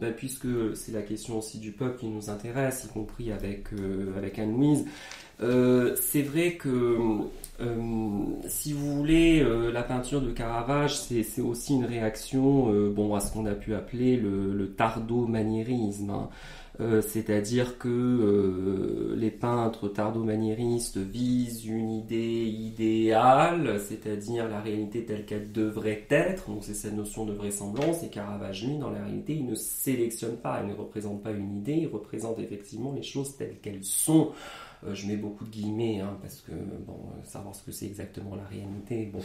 bah, 0.00 0.08
puisque 0.16 0.48
c'est 0.74 0.92
la 0.92 1.02
question 1.02 1.38
aussi 1.38 1.58
du 1.58 1.72
peuple 1.72 1.98
qui 1.98 2.06
nous 2.06 2.30
intéresse, 2.30 2.84
y 2.84 2.92
compris 2.92 3.32
avec, 3.32 3.68
avec 4.16 4.38
Anne-Louise. 4.38 4.84
c'est 5.40 6.22
vrai 6.22 6.52
que 6.52 6.96
euh, 7.60 8.24
si 8.46 8.72
vous 8.72 8.96
voulez, 8.96 9.40
euh, 9.40 9.72
la 9.72 9.82
peinture 9.82 10.20
de 10.20 10.30
Caravage, 10.30 10.96
c'est 10.96 11.40
aussi 11.40 11.74
une 11.74 11.84
réaction 11.84 12.72
euh, 12.72 12.90
bon, 12.90 13.14
à 13.14 13.20
ce 13.20 13.32
qu'on 13.32 13.46
a 13.46 13.54
pu 13.54 13.74
appeler 13.74 14.16
le, 14.16 14.54
le 14.54 14.68
tardo-maniérisme. 14.70 16.10
Hein. 16.10 16.28
C'est-à-dire 16.78 17.76
que 17.78 19.14
les 19.16 19.30
peintres 19.30 19.88
tardo-maniéristes 19.88 20.98
visent 20.98 21.66
une 21.66 21.90
idée 21.90 22.44
idéale, 22.44 23.80
c'est-à-dire 23.80 24.48
la 24.48 24.60
réalité 24.60 25.04
telle 25.04 25.24
qu'elle 25.26 25.50
devrait 25.50 26.06
être, 26.10 26.48
donc 26.48 26.62
c'est 26.62 26.74
cette 26.74 26.94
notion 26.94 27.26
de 27.26 27.32
vraisemblance, 27.32 28.04
et 28.04 28.08
Caravage, 28.08 28.64
lui, 28.64 28.78
dans 28.78 28.90
la 28.90 29.02
réalité, 29.02 29.34
il 29.34 29.46
ne 29.46 29.54
sélectionne 29.54 30.36
pas, 30.36 30.60
il 30.62 30.68
ne 30.68 30.74
représente 30.74 31.22
pas 31.22 31.32
une 31.32 31.58
idée, 31.58 31.74
il 31.74 31.88
représente 31.88 32.38
effectivement 32.38 32.92
les 32.92 33.02
choses 33.02 33.36
telles 33.36 33.58
qu'elles 33.60 33.84
sont. 33.84 34.30
Euh, 34.86 34.94
je 34.94 35.06
mets 35.06 35.16
beaucoup 35.16 35.44
de 35.44 35.50
guillemets 35.50 36.00
hein, 36.00 36.16
parce 36.22 36.40
que 36.40 36.52
bon, 36.52 36.92
euh, 36.92 37.24
savoir 37.24 37.54
ce 37.54 37.64
que 37.64 37.72
c'est 37.72 37.86
exactement 37.86 38.36
la 38.36 38.44
réalité. 38.44 39.10
Bon. 39.12 39.18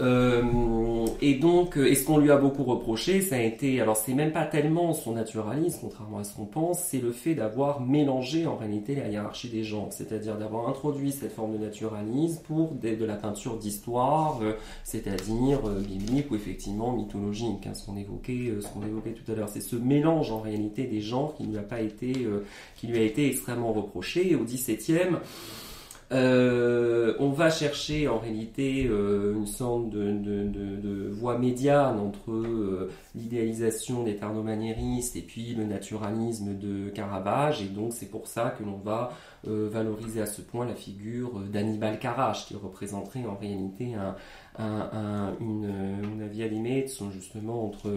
Euh, 0.00 1.06
et 1.20 1.34
donc, 1.34 1.76
et 1.76 1.94
ce 1.94 2.04
qu'on 2.04 2.18
lui 2.18 2.30
a 2.30 2.38
beaucoup 2.38 2.64
reproché, 2.64 3.20
ça 3.20 3.36
a 3.36 3.40
été, 3.40 3.80
alors 3.80 3.96
c'est 3.96 4.14
même 4.14 4.32
pas 4.32 4.46
tellement 4.46 4.94
son 4.94 5.12
naturalisme, 5.12 5.78
contrairement 5.82 6.18
à 6.18 6.24
ce 6.24 6.34
qu'on 6.34 6.46
pense, 6.46 6.77
c'est 6.78 7.00
le 7.00 7.12
fait 7.12 7.34
d'avoir 7.34 7.80
mélangé 7.80 8.46
en 8.46 8.56
réalité 8.56 8.94
la 8.94 9.08
hiérarchie 9.08 9.48
des 9.48 9.64
genres, 9.64 9.88
c'est-à-dire 9.90 10.36
d'avoir 10.36 10.68
introduit 10.68 11.12
cette 11.12 11.32
forme 11.32 11.52
de 11.52 11.58
naturalisme 11.58 12.42
pour 12.46 12.72
de 12.72 13.04
la 13.04 13.16
peinture 13.16 13.56
d'histoire, 13.58 14.40
c'est-à-dire 14.84 15.60
biblique 15.86 16.30
ou 16.30 16.36
effectivement 16.36 16.92
mythologique, 16.92 17.66
hein, 17.66 17.74
ce 17.74 17.84
qu'on 17.84 17.96
évoquait, 17.96 18.54
ce 18.60 18.68
qu'on 18.68 18.86
évoquait 18.86 19.12
tout 19.12 19.30
à 19.30 19.34
l'heure. 19.34 19.48
C'est 19.48 19.60
ce 19.60 19.76
mélange 19.76 20.30
en 20.30 20.40
réalité 20.40 20.84
des 20.84 21.00
genres 21.00 21.34
qui 21.34 21.44
lui 21.44 21.58
a 21.58 21.62
pas 21.62 21.80
été, 21.80 22.14
qui 22.76 22.86
lui 22.86 22.98
a 22.98 23.02
été 23.02 23.28
extrêmement 23.28 23.72
reproché. 23.72 24.34
Au 24.34 24.44
XVIIe 24.44 25.18
euh, 26.10 27.14
on 27.18 27.28
va 27.28 27.50
chercher 27.50 28.08
en 28.08 28.18
réalité 28.18 28.86
euh, 28.88 29.34
une 29.34 29.46
sorte 29.46 29.90
de, 29.90 31.10
voie 31.12 31.36
médiane 31.36 31.98
entre 31.98 32.30
euh, 32.30 32.90
l'idéalisation 33.14 34.04
des 34.04 34.16
tardomaniéristes 34.16 35.16
et 35.16 35.20
puis 35.20 35.54
le 35.54 35.64
naturalisme 35.64 36.56
de 36.56 36.88
Caravage 36.90 37.60
et 37.60 37.66
donc 37.66 37.92
c'est 37.92 38.10
pour 38.10 38.26
ça 38.26 38.54
que 38.56 38.64
l'on 38.64 38.76
va 38.76 39.12
valoriser 39.44 40.20
à 40.20 40.26
ce 40.26 40.42
point 40.42 40.66
la 40.66 40.74
figure 40.74 41.40
d'Annibal 41.50 41.98
Carache 41.98 42.46
qui 42.46 42.56
représenterait 42.56 43.24
en 43.24 43.36
réalité 43.36 43.92
un, 43.94 45.34
une, 45.40 45.72
une 46.02 46.26
via 46.26 46.48
sont 46.88 47.10
justement 47.10 47.64
entre, 47.64 47.88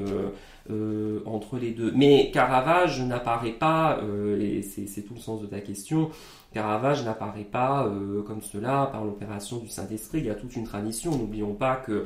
entre 1.26 1.58
les 1.58 1.72
deux. 1.72 1.92
Mais 1.96 2.30
Caravage 2.32 3.02
n'apparaît 3.02 3.54
pas, 3.54 4.00
et 4.40 4.62
c'est 4.62 5.02
tout 5.02 5.16
le 5.16 5.20
sens 5.20 5.42
de 5.42 5.48
ta 5.48 5.60
question, 5.60 6.12
Caravage 6.54 7.06
n'apparaît 7.06 7.46
pas 7.46 7.90
comme 8.28 8.42
cela 8.42 8.90
par 8.92 9.06
l'opération 9.06 9.58
du 9.58 9.70
Saint-Esprit. 9.70 10.20
Il 10.20 10.26
y 10.26 10.30
a 10.30 10.36
toute 10.36 10.56
une 10.56 10.66
tradition. 10.66 11.12
N'oublions 11.18 11.54
pas 11.54 11.78
que 11.78 12.06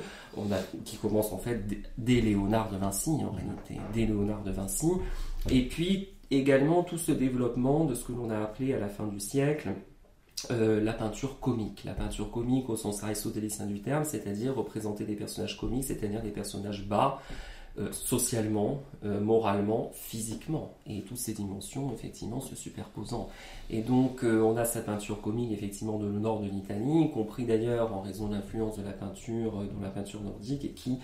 qui 0.84 0.98
commence 0.98 1.34
en 1.34 1.40
fait 1.40 1.64
dès 1.98 2.22
Léonard 2.22 2.70
de 2.70 2.78
Vinci 2.78 3.10
en 3.10 3.32
réalité, 3.32 3.80
dès 3.94 4.06
Léonard 4.06 4.44
de 4.44 4.52
Vinci. 4.52 4.92
Et 5.50 5.68
puis 5.68 6.10
également 6.32 6.84
tout 6.84 6.98
ce 6.98 7.12
développement 7.12 7.86
de 7.86 7.96
ce 7.96 8.06
que 8.06 8.12
l'on 8.12 8.30
a 8.30 8.38
appelé 8.38 8.74
à 8.74 8.80
la 8.80 8.88
fin 8.88 9.08
du 9.08 9.20
siècle 9.20 9.70
euh, 10.52 10.84
la 10.84 10.94
peinture 10.94 11.40
comique. 11.40 11.84
La 11.86 11.94
peinture 11.94 12.30
comique 12.30 12.70
au 12.70 12.76
sens 12.76 13.04
aristotélicien 13.04 13.66
du 13.66 13.82
terme, 13.82 14.04
c'est-à-dire 14.04 14.54
représenter 14.56 15.06
des 15.06 15.16
personnages 15.16 15.58
comiques, 15.58 15.86
c'est-à-dire 15.86 16.22
des 16.22 16.30
personnages 16.30 16.86
bas, 16.86 17.22
euh, 17.78 17.92
socialement, 17.92 18.82
euh, 19.04 19.20
moralement, 19.20 19.92
physiquement, 19.94 20.76
et 20.88 21.02
toutes 21.02 21.18
ces 21.18 21.34
dimensions 21.34 21.92
effectivement 21.94 22.40
se 22.40 22.56
superposant. 22.56 23.30
Et 23.70 23.82
donc 23.82 24.24
on 24.24 24.56
a 24.58 24.66
cette 24.66 24.86
peinture 24.86 25.22
comique 25.22 25.52
effectivement 25.52 25.98
de 25.98 26.06
le 26.06 26.20
nord 26.20 26.42
de 26.42 26.48
l'Italie, 26.48 27.10
compris 27.14 27.46
d'ailleurs 27.46 27.94
en 27.94 28.02
raison 28.02 28.28
de 28.28 28.36
l'influence 28.36 28.78
de 28.78 28.84
la 28.84 28.92
peinture 28.92 29.64
dans 29.74 29.82
la 29.82 29.90
peinture 29.90 30.22
nordique, 30.22 30.66
et 30.66 30.70
qui 30.70 31.00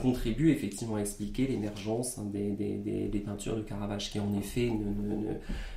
contribue 0.00 0.50
effectivement 0.50 0.96
à 0.96 1.00
expliquer 1.00 1.46
l'émergence 1.46 2.18
hein, 2.18 2.26
des, 2.30 2.50
des, 2.52 3.18
peintures 3.18 3.56
de 3.56 3.62
Caravage, 3.62 4.10
qui 4.10 4.20
en 4.20 4.32
effet 4.38 4.70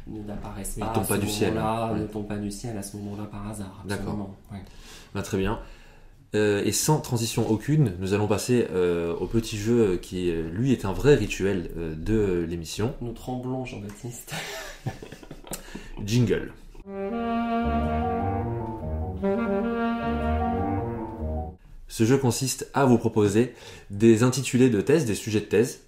ne, 0.08 0.22
n'apparaissent 0.28 0.78
pas, 0.80 0.88
pas 0.88 1.18
du 1.18 1.30
ciel, 1.30 1.58
hein. 1.58 1.96
ne 1.96 2.06
tombent 2.06 2.28
pas 2.28 2.38
du 2.38 2.52
ciel 2.52 2.78
à 2.78 2.84
ce 2.84 2.98
moment-là 2.98 3.26
par 3.26 3.48
hasard. 3.48 3.84
D'accord. 3.88 4.30
Bah, 5.14 5.22
très 5.22 5.38
bien. 5.38 5.60
Euh, 6.36 6.64
et 6.66 6.72
sans 6.72 7.00
transition 7.00 7.48
aucune, 7.50 7.94
nous 8.00 8.14
allons 8.14 8.28
passer 8.28 8.68
euh, 8.72 9.14
au 9.14 9.28
petit 9.28 9.58
jeu 9.58 10.00
qui, 10.02 10.32
lui, 10.32 10.72
est 10.72 10.84
un 10.84 10.92
vrai 10.92 11.14
rituel 11.14 11.70
euh, 11.78 11.94
de 11.96 12.44
l'émission. 12.50 12.96
Nous 13.02 13.12
tremblons, 13.12 13.66
Jean-Baptiste. 13.66 14.34
Jingle. 16.04 16.52
Ce 21.88 22.04
jeu 22.04 22.18
consiste 22.18 22.68
à 22.74 22.86
vous 22.86 22.98
proposer 22.98 23.54
des 23.92 24.24
intitulés 24.24 24.72
de 24.72 24.82
thèse, 24.82 25.06
des 25.06 25.14
sujets 25.14 25.40
de 25.40 25.46
thèse. 25.46 25.82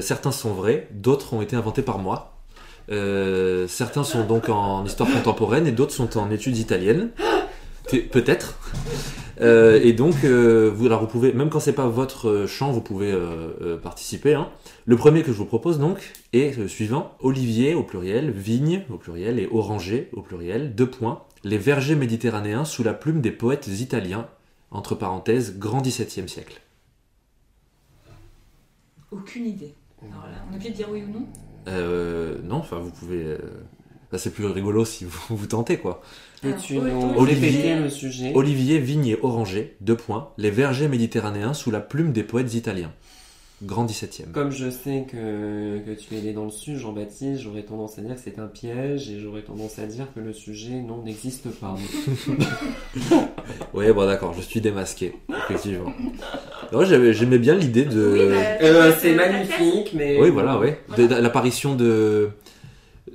certains 0.00 0.32
sont 0.32 0.52
vrais, 0.52 0.88
d'autres 0.90 1.32
ont 1.34 1.40
été 1.40 1.54
inventés 1.54 1.82
par 1.82 1.98
moi. 1.98 2.36
certains 2.88 4.02
sont 4.02 4.26
donc 4.26 4.48
en 4.48 4.84
histoire 4.84 5.08
contemporaine 5.10 5.68
et 5.68 5.72
d'autres 5.72 5.94
sont 5.94 6.18
en 6.18 6.30
études 6.32 6.58
italiennes. 6.58 7.10
Peut-être. 8.10 8.58
Euh, 9.40 9.80
et 9.82 9.92
donc, 9.92 10.24
euh, 10.24 10.70
vous, 10.74 10.86
alors 10.86 11.00
vous 11.00 11.06
pouvez, 11.06 11.32
même 11.32 11.50
quand 11.50 11.60
c'est 11.60 11.72
pas 11.72 11.88
votre 11.88 12.46
champ, 12.46 12.70
vous 12.70 12.80
pouvez 12.80 13.10
euh, 13.12 13.78
participer. 13.78 14.34
Hein. 14.34 14.48
Le 14.86 14.96
premier 14.96 15.22
que 15.22 15.32
je 15.32 15.38
vous 15.38 15.44
propose 15.44 15.78
donc 15.78 16.12
est 16.32 16.56
le 16.56 16.68
suivant 16.68 17.16
Olivier 17.20 17.74
au 17.74 17.82
pluriel, 17.82 18.30
vigne 18.30 18.82
au 18.90 18.96
pluriel 18.96 19.38
et 19.38 19.48
oranger 19.50 20.10
au 20.12 20.22
pluriel. 20.22 20.74
Deux 20.74 20.88
points. 20.88 21.22
Les 21.42 21.58
vergers 21.58 21.96
méditerranéens 21.96 22.64
sous 22.64 22.82
la 22.82 22.94
plume 22.94 23.20
des 23.20 23.32
poètes 23.32 23.66
italiens. 23.66 24.28
Entre 24.70 24.96
parenthèses, 24.96 25.58
grand 25.58 25.82
XVIIe 25.82 26.28
siècle. 26.28 26.60
Aucune 29.12 29.46
idée. 29.46 29.74
Alors 30.02 30.24
là, 30.24 30.44
on 30.50 30.54
a 30.54 30.58
de 30.58 30.68
dire 30.68 30.88
oui 30.90 31.04
ou 31.04 31.12
non? 31.12 31.26
Non, 32.42 32.56
enfin 32.56 32.78
vous 32.78 32.90
pouvez. 32.90 33.36
c'est 34.16 34.32
plus 34.32 34.46
rigolo 34.46 34.84
si 34.84 35.04
vous 35.04 35.36
vous 35.36 35.46
tentez 35.46 35.78
quoi. 35.78 36.02
Olivier, 37.16 37.76
le 37.76 37.88
sujet 37.88 38.32
Olivier 38.34 38.78
Vigne 38.78 39.16
Oranger, 39.22 39.76
deux 39.80 39.96
points, 39.96 40.30
les 40.38 40.50
vergers 40.50 40.88
méditerranéens 40.88 41.54
sous 41.54 41.70
la 41.70 41.80
plume 41.80 42.12
des 42.12 42.22
poètes 42.22 42.54
italiens. 42.54 42.92
Grand 43.62 43.86
17e. 43.86 44.32
Comme 44.32 44.50
je 44.50 44.68
sais 44.68 45.06
que, 45.10 45.78
que 45.78 45.92
tu 45.92 46.14
es 46.16 46.20
né 46.20 46.32
dans 46.32 46.44
le 46.44 46.50
sud, 46.50 46.76
Jean-Baptiste, 46.76 47.40
j'aurais 47.40 47.62
tendance 47.62 47.98
à 47.98 48.02
dire 48.02 48.16
que 48.16 48.20
c'est 48.22 48.38
un 48.38 48.46
piège 48.46 49.08
et 49.10 49.20
j'aurais 49.20 49.42
tendance 49.42 49.78
à 49.78 49.86
dire 49.86 50.06
que 50.14 50.20
le 50.20 50.32
sujet, 50.32 50.82
non, 50.82 51.02
n'existe 51.02 51.48
pas. 51.48 51.76
oui, 53.74 53.92
bon 53.92 54.06
d'accord, 54.06 54.34
je 54.34 54.42
suis 54.42 54.60
démasqué, 54.60 55.14
effectivement. 55.30 55.92
J'aimais 56.82 57.38
bien 57.38 57.54
l'idée 57.54 57.84
de... 57.84 58.30
Bah, 58.32 58.66
euh, 58.66 58.92
c'est 58.98 59.14
magnifique, 59.14 59.92
mais... 59.94 60.20
Oui, 60.20 60.30
voilà, 60.30 60.58
oui. 60.58 60.70
L'apparition 60.98 61.74
de 61.76 62.30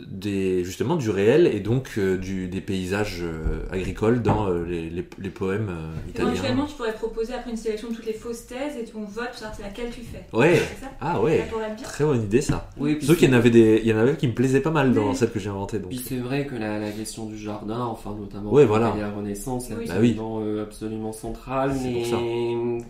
des, 0.09 0.63
justement 0.63 0.95
du 0.95 1.09
réel 1.09 1.47
et 1.47 1.59
donc 1.59 1.91
euh, 1.97 2.17
du, 2.17 2.47
des 2.47 2.61
paysages 2.61 3.19
euh, 3.21 3.61
agricoles 3.71 4.21
dans 4.21 4.49
euh, 4.49 4.65
les, 4.65 4.89
les, 4.89 5.29
poèmes 5.29 5.71
italiens. 6.09 6.33
Éventuellement, 6.33 6.65
tu 6.65 6.75
pourrais 6.75 6.93
proposer 6.93 7.33
après 7.33 7.51
une 7.51 7.57
sélection 7.57 7.89
de 7.89 7.95
toutes 7.95 8.07
les 8.07 8.13
fausses 8.13 8.47
thèses 8.47 8.75
et 8.75 8.85
on 8.95 9.01
vote 9.01 9.29
pour 9.29 9.35
savoir 9.35 9.55
c'est 9.55 9.63
laquelle 9.63 9.91
tu 9.91 10.01
fais. 10.01 10.25
Ouais. 10.35 10.61
ah 10.99 11.21
ouais. 11.21 11.47
Très 11.83 12.03
bonne 12.03 12.23
idée 12.23 12.41
ça. 12.41 12.69
Oui, 12.77 12.97
Sauf 13.01 13.17
qu'il 13.17 13.29
y 13.29 13.31
en 13.31 13.37
avait 13.37 13.51
des, 13.51 13.81
il 13.83 13.87
y 13.87 13.93
en 13.93 13.97
avait 13.97 14.15
qui 14.17 14.27
me 14.27 14.33
plaisaient 14.33 14.61
pas 14.61 14.71
mal 14.71 14.93
dans 14.93 15.13
celle 15.13 15.29
que 15.29 15.39
j'ai 15.39 15.49
inventée. 15.49 15.79
Puis 15.79 16.01
c'est 16.03 16.17
vrai 16.17 16.45
que 16.47 16.55
la, 16.55 16.79
la, 16.79 16.89
question 16.89 17.27
du 17.27 17.37
jardin, 17.37 17.81
enfin 17.81 18.15
notamment 18.19 18.51
ouais, 18.51 18.65
voilà. 18.65 18.95
la 18.99 19.11
Renaissance, 19.11 19.69
est 19.69 19.75
bah 19.75 19.81
absolument, 19.87 20.41
absolument 20.61 21.11
centrale. 21.13 21.71
Mais 21.83 22.03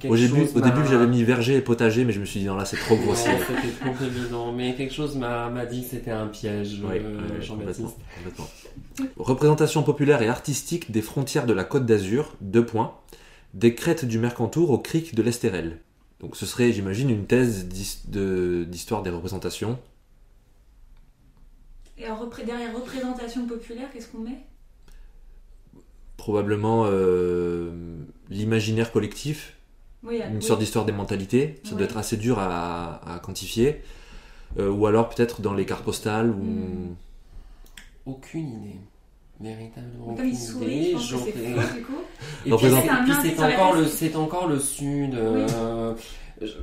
au 0.08 0.15
début, 0.15 0.47
au 0.55 0.62
début 0.62 0.86
j'avais 0.89 1.08
mis 1.08 1.23
verger 1.23 1.58
et 1.58 1.62
potager, 1.62 2.05
mais 2.05 2.13
je 2.13 2.21
me 2.21 2.25
suis 2.25 2.39
dit 2.39 2.45
non 2.45 2.55
là 2.55 2.63
c'est 2.65 2.77
trop 2.77 2.95
grossier. 2.95 3.32
c'était 3.45 3.91
trop 3.91 4.05
évident. 4.05 4.53
Mais 4.53 4.73
quelque 4.75 4.93
chose 4.93 5.17
m'a 5.17 5.65
dit 5.65 5.82
que 5.82 5.89
c'était 5.89 6.12
un 6.12 6.27
piège. 6.27 6.82
Euh, 7.09 9.05
Représentation 9.17 9.83
populaire 9.83 10.21
et 10.21 10.27
artistique 10.27 10.91
des 10.91 11.01
frontières 11.01 11.45
de 11.45 11.53
la 11.53 11.63
Côte 11.63 11.85
d'Azur, 11.85 12.35
deux 12.41 12.65
points. 12.65 12.95
Des 13.53 13.73
crêtes 13.73 14.05
du 14.05 14.19
Mercantour 14.19 14.69
au 14.69 14.77
cric 14.77 15.15
de 15.15 15.21
l'Estérel. 15.21 15.79
Donc 16.19 16.35
ce 16.35 16.45
serait, 16.45 16.71
j'imagine, 16.71 17.09
une 17.09 17.25
thèse 17.25 17.67
d'histoire 17.67 19.03
des 19.03 19.09
représentations. 19.09 19.79
Et 21.97 22.05
derrière 22.45 22.75
représentation 22.75 23.45
populaire, 23.45 23.89
qu'est-ce 23.91 24.07
qu'on 24.07 24.19
met? 24.19 24.45
Probablement 26.17 26.85
euh, 26.85 27.71
l'imaginaire 28.29 28.91
collectif, 28.91 29.57
une 30.03 30.41
sorte 30.41 30.59
d'histoire 30.59 30.85
des 30.85 30.91
mentalités. 30.91 31.59
Ça 31.63 31.75
doit 31.75 31.83
être 31.83 31.97
assez 31.97 32.17
dur 32.17 32.39
à, 32.39 33.19
quantifier. 33.23 33.81
Euh, 34.57 34.71
ou 34.71 34.88
alors 34.88 35.09
peut-être 35.09 35.41
dans 35.41 35.53
les 35.53 35.65
cartes 35.65 35.83
postales. 35.83 36.29
Ou... 36.29 36.33
Hmm. 36.33 36.95
Aucune 38.05 38.47
idée. 38.49 38.79
Véritablement. 39.39 40.15
Comme 40.15 40.25
il 40.25 40.38
sourit, 40.38 40.97
je 40.99 41.15
pense 41.15 41.25
que 41.25 41.31
c'est 41.31 41.53
faux, 41.53 41.75
du 41.75 41.83
coup. 41.83 42.01
Et 42.45 42.51
puis 42.51 42.67
c'est 43.21 43.39
encore, 43.41 43.75
le, 43.75 43.85
c'est 43.85 44.15
encore 44.15 44.47
le 44.47 44.59
sud. 44.59 45.13
Euh, 45.15 45.93
je... 46.41 46.55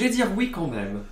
vais 0.00 0.10
dire 0.10 0.28
oui 0.36 0.50
quand 0.50 0.66
même. 0.66 1.02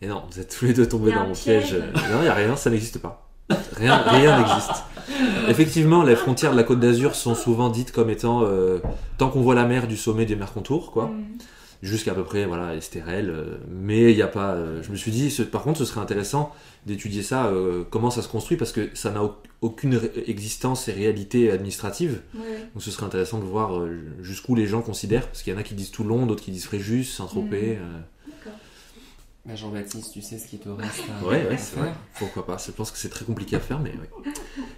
Et 0.00 0.06
non, 0.06 0.22
vous 0.30 0.40
êtes 0.40 0.56
tous 0.56 0.64
les 0.64 0.72
deux 0.72 0.88
tombés 0.88 1.12
dans 1.12 1.26
mon 1.26 1.34
piège. 1.34 1.74
Non, 1.74 2.20
il 2.20 2.22
n'y 2.22 2.28
a 2.28 2.34
rien, 2.34 2.56
ça 2.56 2.70
n'existe 2.70 2.98
pas. 2.98 3.28
Rien, 3.76 3.98
rien 3.98 4.38
n'existe. 4.38 4.84
Effectivement, 5.48 6.02
les 6.02 6.16
frontières 6.16 6.52
de 6.52 6.56
la 6.56 6.64
Côte 6.64 6.80
d'Azur 6.80 7.14
sont 7.14 7.34
souvent 7.34 7.68
dites 7.68 7.92
comme 7.92 8.08
étant 8.08 8.44
euh, 8.44 8.78
tant 9.18 9.28
qu'on 9.28 9.42
voit 9.42 9.54
la 9.54 9.66
mer 9.66 9.86
du 9.86 9.98
sommet 9.98 10.24
des 10.24 10.36
Mercontours, 10.36 10.92
quoi. 10.92 11.08
Mm 11.08 11.36
jusqu'à 11.82 12.14
peu 12.14 12.22
près 12.22 12.46
voilà 12.46 12.76
Estérel 12.76 13.28
euh, 13.28 13.58
mais 13.68 14.12
il 14.12 14.16
n'y 14.16 14.22
a 14.22 14.28
pas 14.28 14.54
euh, 14.54 14.82
je 14.82 14.90
me 14.90 14.96
suis 14.96 15.10
dit 15.10 15.36
par 15.50 15.62
contre 15.62 15.80
ce 15.80 15.84
serait 15.84 16.00
intéressant 16.00 16.54
d'étudier 16.86 17.22
ça 17.22 17.46
euh, 17.46 17.84
comment 17.90 18.10
ça 18.10 18.22
se 18.22 18.28
construit 18.28 18.56
parce 18.56 18.72
que 18.72 18.88
ça 18.94 19.10
n'a 19.10 19.22
aucune 19.60 20.00
existence 20.26 20.88
et 20.88 20.92
réalité 20.92 21.52
administrative. 21.52 22.22
Donc 22.34 22.82
ce 22.82 22.90
serait 22.90 23.06
intéressant 23.06 23.38
de 23.38 23.44
voir 23.44 23.86
jusqu'où 24.20 24.56
les 24.56 24.66
gens 24.66 24.82
considèrent 24.82 25.28
parce 25.28 25.44
qu'il 25.44 25.52
y 25.52 25.56
en 25.56 25.58
a 25.58 25.62
qui 25.62 25.74
disent 25.74 25.92
Toulon 25.92 26.26
d'autres 26.26 26.42
qui 26.42 26.50
disent 26.50 26.64
Fréjus 26.64 27.04
Saint-Tropez 27.04 27.78
bah, 29.44 29.56
Jean-Baptiste, 29.56 30.12
tu 30.12 30.22
sais 30.22 30.38
ce 30.38 30.46
qui 30.46 30.58
te 30.58 30.68
reste 30.68 31.02
à, 31.20 31.24
ouais, 31.26 31.46
ouais, 31.48 31.58
c'est 31.58 31.76
Vrai. 31.76 31.92
Pourquoi 32.18 32.46
pas 32.46 32.58
Je 32.64 32.70
pense 32.70 32.92
que 32.92 32.98
c'est 32.98 33.08
très 33.08 33.24
compliqué 33.24 33.56
à 33.56 33.60
faire, 33.60 33.80
mais 33.80 33.92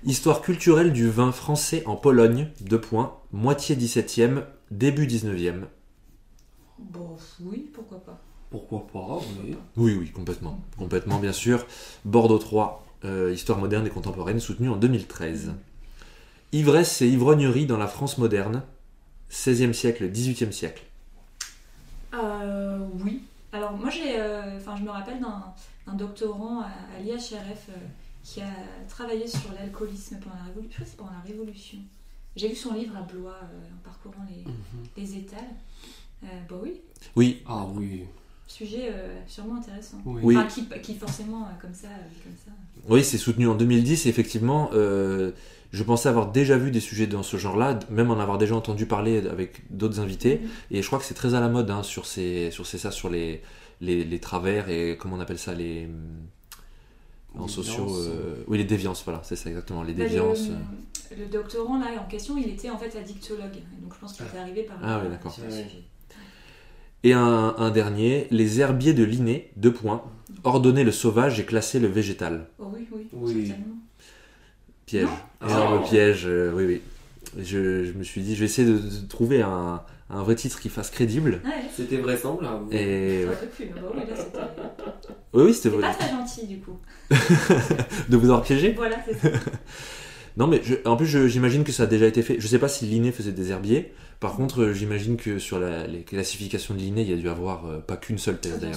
Histoire 0.04 0.40
culturelle 0.40 0.92
du 0.92 1.08
vin 1.10 1.32
français 1.32 1.82
en 1.84 1.96
Pologne, 1.96 2.48
deux 2.62 2.80
points, 2.80 3.18
moitié 3.30 3.76
17e, 3.76 4.44
début 4.70 5.06
19e. 5.06 5.64
Bon, 6.78 7.16
oui, 7.40 7.70
pourquoi 7.72 7.98
pas. 7.98 8.20
Pourquoi 8.50 8.86
pas, 8.86 9.20
oui. 9.42 9.56
Oui, 9.76 9.96
oui, 9.98 10.10
complètement. 10.10 10.60
Complètement, 10.78 11.18
bien 11.18 11.32
sûr. 11.32 11.66
Bordeaux 12.04 12.38
3, 12.38 12.86
euh, 13.04 13.32
Histoire 13.32 13.58
moderne 13.58 13.86
et 13.86 13.90
contemporaine, 13.90 14.40
soutenu 14.40 14.68
en 14.68 14.76
2013. 14.76 15.54
Ivresse 16.52 17.02
et 17.02 17.08
ivrognerie 17.08 17.66
dans 17.66 17.78
la 17.78 17.88
France 17.88 18.18
moderne, 18.18 18.62
16e 19.30 19.72
siècle, 19.72 20.08
18e 20.10 20.52
siècle. 20.52 20.84
Euh, 22.14 22.78
oui. 23.04 23.22
Alors, 23.52 23.72
moi, 23.72 23.90
j'ai, 23.90 24.20
euh, 24.20 24.56
enfin, 24.56 24.76
je 24.76 24.82
me 24.82 24.90
rappelle 24.90 25.20
d'un 25.20 25.94
doctorant 25.94 26.60
à, 26.60 27.00
l'IHRF 27.02 27.70
qui 28.22 28.40
a 28.40 28.50
travaillé 28.88 29.26
sur 29.26 29.52
l'alcoolisme 29.52 30.18
pendant 30.18 30.36
la 30.36 30.44
Révolution. 30.44 30.70
Je 30.70 30.74
crois 30.74 30.84
que 30.84 30.90
c'est 30.90 30.96
pendant 30.96 31.12
la 31.12 31.20
Révolution. 31.20 31.78
J'ai 32.36 32.48
lu 32.48 32.56
son 32.56 32.74
livre 32.74 32.96
à 32.96 33.02
Blois 33.02 33.38
en 33.40 33.84
parcourant 33.84 34.24
les, 34.28 34.44
mhm. 34.44 34.86
les 34.96 35.16
étals. 35.18 35.54
Euh, 36.24 36.28
bah 36.48 36.56
oui. 36.62 36.80
Oui. 37.16 37.42
Ah 37.46 37.66
oui. 37.74 38.04
sujet 38.46 38.90
sûrement 39.26 39.56
intéressant. 39.56 39.98
Oui. 40.04 40.36
Enfin, 40.36 40.46
qui, 40.46 40.66
qui 40.82 40.94
forcément 40.94 41.48
comme 41.60 41.74
ça, 41.74 41.88
comme 42.22 42.32
ça. 42.44 42.50
Oui, 42.88 43.02
c'est 43.04 43.18
soutenu 43.18 43.46
en 43.48 43.54
2010. 43.54 44.06
effectivement, 44.06 44.70
je 44.72 45.82
pensais 45.82 46.08
avoir 46.08 46.30
déjà 46.30 46.56
vu 46.56 46.70
des 46.70 46.80
sujets 46.80 47.06
dans 47.08 47.22
ce 47.24 47.36
genre-là, 47.36 47.78
même 47.90 48.10
en 48.10 48.18
avoir 48.20 48.38
déjà 48.38 48.54
entendu 48.54 48.86
parler 48.86 49.26
avec 49.26 49.62
d'autres 49.70 49.98
invités. 50.00 50.38
Mhm. 50.38 50.48
Et 50.70 50.82
je 50.82 50.86
crois 50.86 50.98
que 51.00 51.04
c'est 51.04 51.14
très 51.14 51.34
à 51.34 51.40
la 51.40 51.48
mode 51.48 51.68
hein, 51.70 51.82
sur 51.82 52.06
ces, 52.06 52.50
sur 52.52 52.64
ces 52.66 52.78
ça, 52.78 52.90
sur 52.92 53.10
les, 53.10 53.42
les, 53.80 54.04
les 54.04 54.18
travers 54.20 54.68
et 54.68 54.96
comment 54.96 55.16
on 55.16 55.20
appelle 55.20 55.38
ça 55.38 55.52
les 55.52 55.88
en 57.36 57.48
sociaux. 57.48 57.88
euh, 57.96 58.44
oui, 58.46 58.58
les 58.58 58.64
déviances, 58.64 59.02
voilà, 59.04 59.20
c'est 59.24 59.34
ça 59.36 59.48
exactement, 59.50 59.82
les 59.82 59.92
Bah, 59.94 60.04
déviances. 60.04 60.48
le, 61.10 61.24
le 61.24 61.26
doctorant 61.26 61.78
là 61.80 61.86
en 62.00 62.08
question, 62.08 62.36
il 62.38 62.48
était 62.48 62.70
en 62.70 62.78
fait 62.78 62.96
addictologue. 62.96 63.58
Donc 63.82 63.92
je 63.94 63.98
pense 63.98 64.12
qu'il 64.12 64.24
était 64.26 64.38
arrivé 64.38 64.62
par 64.62 64.76
Ah 64.82 65.00
oui, 65.02 65.10
d'accord. 65.10 65.32
sur 65.32 65.42
le 65.44 65.50
Ouais. 65.50 65.64
sujet. 65.64 65.82
Et 67.04 67.12
un, 67.12 67.54
un 67.58 67.70
dernier, 67.70 68.26
les 68.30 68.60
herbiers 68.60 68.94
de 68.94 69.04
Linné, 69.04 69.50
deux 69.56 69.72
points, 69.72 70.02
ordonner 70.42 70.82
le 70.84 70.90
sauvage 70.92 71.38
et 71.38 71.44
classer 71.44 71.78
le 71.78 71.86
végétal. 71.88 72.48
Oh 72.58 72.64
oui, 72.74 72.88
oui, 72.92 73.06
Oui. 73.12 73.46
certainement. 73.46 73.74
Piège. 74.86 75.08
Non 75.42 75.48
Énorme 75.48 75.80
Oh. 75.84 75.88
piège, 75.88 76.24
euh, 76.26 76.52
oui, 76.54 76.64
oui. 76.66 76.80
Je, 77.38 77.84
je 77.84 77.92
me 77.92 78.02
suis 78.04 78.22
dit, 78.22 78.34
je 78.34 78.40
vais 78.40 78.46
essayer 78.46 78.66
de, 78.68 78.76
de 78.78 79.06
trouver 79.08 79.42
un, 79.42 79.82
un 80.10 80.22
vrai 80.22 80.34
titre 80.34 80.60
qui 80.60 80.68
fasse 80.68 80.90
crédible. 80.90 81.40
Ouais, 81.44 81.50
C'était 81.74 81.96
vraisemblable. 81.98 82.72
Et 82.74 83.24
ouais. 83.24 83.34
Bah 83.74 83.80
oui, 83.94 84.00
là, 84.08 84.14
c'était 84.16 84.38
oui, 85.34 85.42
oui, 85.44 85.54
c'était 85.54 85.62
c'est 85.70 85.76
vrai. 85.76 85.82
pas 85.82 85.94
très 85.94 86.10
gentil 86.10 86.46
du 86.46 86.58
coup. 86.60 86.78
De 88.08 88.16
vous 88.16 88.26
avoir 88.26 88.42
piégé 88.42 88.72
Voilà, 88.72 88.96
c'est 89.06 89.14
ça. 89.18 89.28
Non, 90.36 90.46
mais 90.48 90.60
je- 90.64 90.74
en 90.84 90.96
plus, 90.96 91.28
j'imagine 91.28 91.62
que 91.64 91.70
ça 91.72 91.84
a 91.84 91.86
déjà 91.86 92.06
été 92.06 92.22
fait. 92.22 92.36
Je 92.40 92.46
sais 92.48 92.58
pas 92.58 92.68
si 92.68 92.86
Linné 92.86 93.12
faisait 93.12 93.30
des 93.32 93.50
herbiers. 93.52 93.92
Par 94.20 94.34
contre, 94.34 94.62
euh, 94.62 94.72
j'imagine 94.72 95.16
que 95.16 95.38
sur 95.38 95.60
la- 95.60 95.86
les 95.86 96.02
classifications 96.02 96.74
de 96.74 96.80
Linné, 96.80 97.02
il 97.02 97.10
y 97.10 97.12
a 97.12 97.16
dû 97.16 97.28
avoir 97.28 97.66
euh, 97.66 97.78
pas 97.78 97.96
qu'une 97.96 98.18
seule 98.18 98.38
thèse 98.38 98.58
d'ailleurs. 98.60 98.74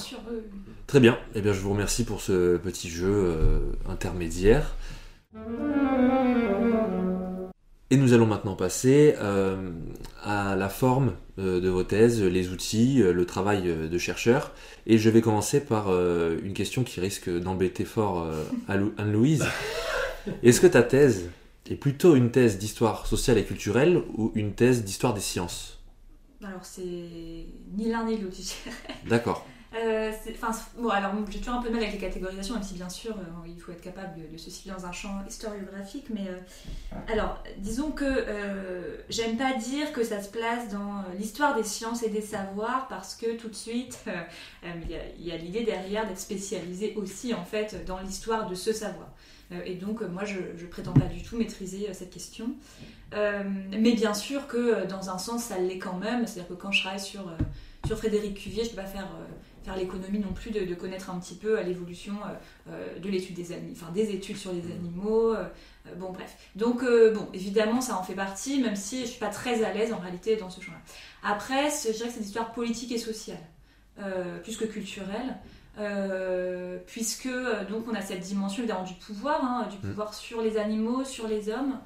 Très 0.85 0.99
bien. 0.99 1.17
Eh 1.35 1.41
bien, 1.41 1.53
je 1.53 1.59
vous 1.59 1.71
remercie 1.71 2.03
pour 2.05 2.21
ce 2.21 2.57
petit 2.57 2.89
jeu 2.89 3.09
euh, 3.11 3.59
intermédiaire. 3.89 4.75
Et 7.89 7.95
nous 7.95 8.11
allons 8.13 8.25
maintenant 8.25 8.55
passer 8.55 9.15
euh, 9.21 9.55
à 10.23 10.55
la 10.57 10.67
forme 10.67 11.13
euh, 11.39 11.61
de 11.61 11.69
vos 11.69 11.83
thèses, 11.83 12.21
les 12.21 12.49
outils, 12.49 13.01
euh, 13.01 13.13
le 13.13 13.25
travail 13.25 13.63
euh, 13.69 13.87
de 13.87 13.97
chercheur. 13.97 14.51
Et 14.87 14.97
je 14.97 15.09
vais 15.09 15.21
commencer 15.21 15.61
par 15.61 15.85
euh, 15.89 16.37
une 16.43 16.53
question 16.53 16.83
qui 16.83 16.99
risque 16.99 17.29
d'embêter 17.29 17.85
fort 17.85 18.23
euh, 18.23 18.43
Anne- 18.67 18.91
Anne-Louise. 18.97 19.45
Est-ce 20.43 20.59
que 20.59 20.67
ta 20.67 20.83
thèse 20.83 21.29
est 21.73 21.75
plutôt 21.77 22.15
une 22.15 22.31
thèse 22.31 22.57
d'histoire 22.57 23.07
sociale 23.07 23.37
et 23.37 23.43
culturelle 23.45 24.01
ou 24.15 24.31
une 24.35 24.53
thèse 24.53 24.83
d'histoire 24.83 25.13
des 25.13 25.21
sciences 25.21 25.79
Alors 26.43 26.63
c'est 26.63 26.81
ni 26.81 27.89
l'un 27.89 28.05
ni 28.05 28.17
l'autre, 28.17 28.35
je 28.37 28.41
dirais. 28.41 28.77
D'accord. 29.07 29.45
Euh, 29.75 30.11
bon, 30.79 30.89
alors 30.89 31.11
j'ai 31.29 31.39
toujours 31.39 31.55
un 31.55 31.61
peu 31.61 31.67
de 31.67 31.73
mal 31.73 31.83
avec 31.83 31.93
les 31.93 31.99
catégorisations, 31.99 32.55
même 32.55 32.63
si 32.63 32.73
bien 32.75 32.87
sûr 32.89 33.11
euh, 33.17 33.47
il 33.47 33.59
faut 33.59 33.71
être 33.73 33.81
capable 33.81 34.19
de, 34.19 34.31
de 34.31 34.37
se 34.37 34.49
situer 34.49 34.71
dans 34.71 34.85
un 34.85 34.91
champ 34.93 35.21
historiographique. 35.27 36.05
Mais 36.09 36.25
euh, 36.29 36.97
alors, 37.11 37.43
disons 37.57 37.91
que 37.91 38.05
euh, 38.05 38.97
j'aime 39.09 39.35
pas 39.37 39.53
dire 39.55 39.91
que 39.91 40.03
ça 40.03 40.21
se 40.23 40.29
place 40.29 40.69
dans 40.71 41.03
l'histoire 41.19 41.53
des 41.55 41.63
sciences 41.65 42.01
et 42.01 42.09
des 42.09 42.21
savoirs 42.21 42.87
parce 42.87 43.13
que 43.15 43.35
tout 43.35 43.49
de 43.49 43.55
suite 43.55 43.99
il 44.63 44.89
y 44.89 44.95
a- 44.95 44.99
il 45.19 45.25
y 45.25 45.31
a, 45.31 45.37
l'idée 45.37 45.63
derrière 45.63 46.07
d'être 46.07 46.19
spécialisé 46.19 46.93
aussi 46.95 47.33
en 47.33 47.43
fait 47.43 47.83
dans 47.85 47.99
l'histoire 47.99 48.49
de 48.49 48.55
ce 48.55 48.71
savoir. 48.71 49.09
Euh, 49.51 49.61
et 49.65 49.75
donc 49.75 50.01
euh, 50.01 50.07
moi 50.07 50.25
je, 50.25 50.39
je 50.57 50.65
prétends 50.65 50.93
pas 50.93 51.05
du 51.05 51.23
tout 51.23 51.37
maîtriser 51.37 51.89
euh, 51.89 51.93
cette 51.93 52.09
question. 52.09 52.55
Mais 53.13 53.93
bien 53.93 54.13
sûr 54.13 54.47
que 54.47 54.85
dans 54.85 55.09
un 55.09 55.17
sens 55.17 55.45
ça 55.45 55.57
l'est 55.57 55.77
quand 55.77 55.97
même, 55.97 56.27
c'est-à-dire 56.27 56.49
que 56.49 56.61
quand 56.61 56.71
je 56.71 56.81
travaille 56.81 56.99
sur, 56.99 57.31
sur 57.85 57.97
Frédéric 57.97 58.35
Cuvier, 58.35 58.65
je 58.65 58.71
peux 58.71 58.75
pas 58.75 58.85
faire 58.85 59.07
faire 59.63 59.77
l'économie 59.77 60.19
non 60.19 60.33
plus 60.33 60.51
de, 60.51 60.75
connaître 60.75 61.09
un 61.09 61.19
petit 61.19 61.35
peu 61.35 61.61
l'évolution 61.61 62.13
de 62.67 63.09
l'étude 63.09 63.35
des 63.35 63.53
animaux, 63.53 63.73
enfin 63.73 63.91
des 63.93 64.11
études 64.11 64.35
sur 64.35 64.51
les 64.51 64.61
animaux. 64.71 65.33
bon 65.95 66.11
bref. 66.11 66.35
Donc 66.57 66.83
bon, 66.83 67.29
évidemment 67.33 67.79
ça 67.79 67.97
en 67.97 68.03
fait 68.03 68.13
partie, 68.13 68.61
même 68.61 68.75
si 68.75 69.01
je 69.01 69.11
suis 69.11 69.19
pas 69.19 69.29
très 69.29 69.63
à 69.63 69.73
l'aise 69.73 69.93
en 69.93 69.99
réalité 69.99 70.35
dans 70.35 70.49
ce 70.49 70.59
champ-là. 70.59 70.81
Après, 71.23 71.69
je 71.69 71.91
dirais 71.91 72.07
que 72.07 72.13
c'est 72.13 72.19
une 72.19 72.25
histoire 72.25 72.51
politique 72.51 72.91
et 72.91 72.97
sociale, 72.97 73.37
euh, 73.99 74.39
plus 74.39 74.57
que 74.57 74.65
culturelle. 74.65 75.37
Euh, 75.77 76.77
puisque 76.87 77.27
euh, 77.27 77.63
donc 77.65 77.85
on 77.91 77.95
a 77.95 78.01
cette 78.01 78.21
dimension 78.21 78.63
évidemment 78.63 78.83
du 78.83 78.93
pouvoir, 78.95 79.43
hein, 79.43 79.67
du 79.69 79.77
Mm. 79.77 79.89
pouvoir 79.91 80.13
sur 80.13 80.41
les 80.41 80.57
animaux, 80.57 81.03
sur 81.03 81.27
les 81.27 81.49
hommes, 81.49 81.77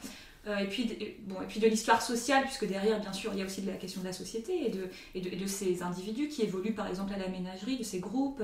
euh, 0.47 0.57
et 0.57 0.67
puis 0.67 0.85
de- 0.85 0.95
bon 1.29 1.41
et 1.41 1.45
puis 1.47 1.59
de 1.59 1.67
l'histoire 1.67 2.01
sociale, 2.01 2.43
puisque 2.45 2.67
derrière 2.67 2.99
bien 2.99 3.13
sûr 3.13 3.31
il 3.33 3.39
y 3.39 3.41
a 3.41 3.45
aussi 3.45 3.61
de 3.61 3.67
la 3.69 3.77
question 3.77 4.01
de 4.01 4.07
la 4.07 4.13
société 4.13 4.65
et 4.65 4.69
de 4.69 4.89
et 5.13 5.21
de, 5.21 5.29
et 5.29 5.35
de 5.35 5.45
ces 5.45 5.83
individus 5.83 6.29
qui 6.29 6.41
évoluent 6.43 6.73
par 6.73 6.87
exemple 6.87 7.13
à 7.13 7.17
la 7.17 7.27
ménagerie, 7.27 7.77
de 7.77 7.83
ces 7.83 7.99
groupes, 7.99 8.41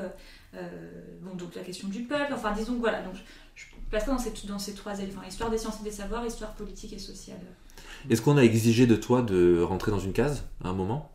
euh, 0.53 0.69
bon, 1.21 1.35
donc 1.35 1.55
la 1.55 1.63
question 1.63 1.87
du 1.87 2.03
peuple, 2.03 2.33
enfin 2.33 2.53
disons 2.53 2.75
voilà, 2.79 3.01
donc 3.01 3.15
je, 3.15 3.21
je 3.55 3.65
placerai 3.89 4.11
dans 4.11 4.19
ces, 4.19 4.33
dans 4.47 4.59
ces 4.59 4.73
trois 4.73 4.99
éléments, 4.99 5.23
histoire 5.27 5.49
des 5.49 5.57
sciences 5.57 5.79
et 5.81 5.83
des 5.83 5.91
savoirs, 5.91 6.25
histoire 6.25 6.53
politique 6.53 6.93
et 6.93 6.99
sociale. 6.99 7.39
Est-ce 8.09 8.21
qu'on 8.21 8.37
a 8.37 8.43
exigé 8.43 8.85
de 8.85 8.95
toi 8.95 9.21
de 9.21 9.61
rentrer 9.61 9.91
dans 9.91 9.99
une 9.99 10.13
case 10.13 10.43
à 10.63 10.69
un 10.69 10.73
moment? 10.73 11.11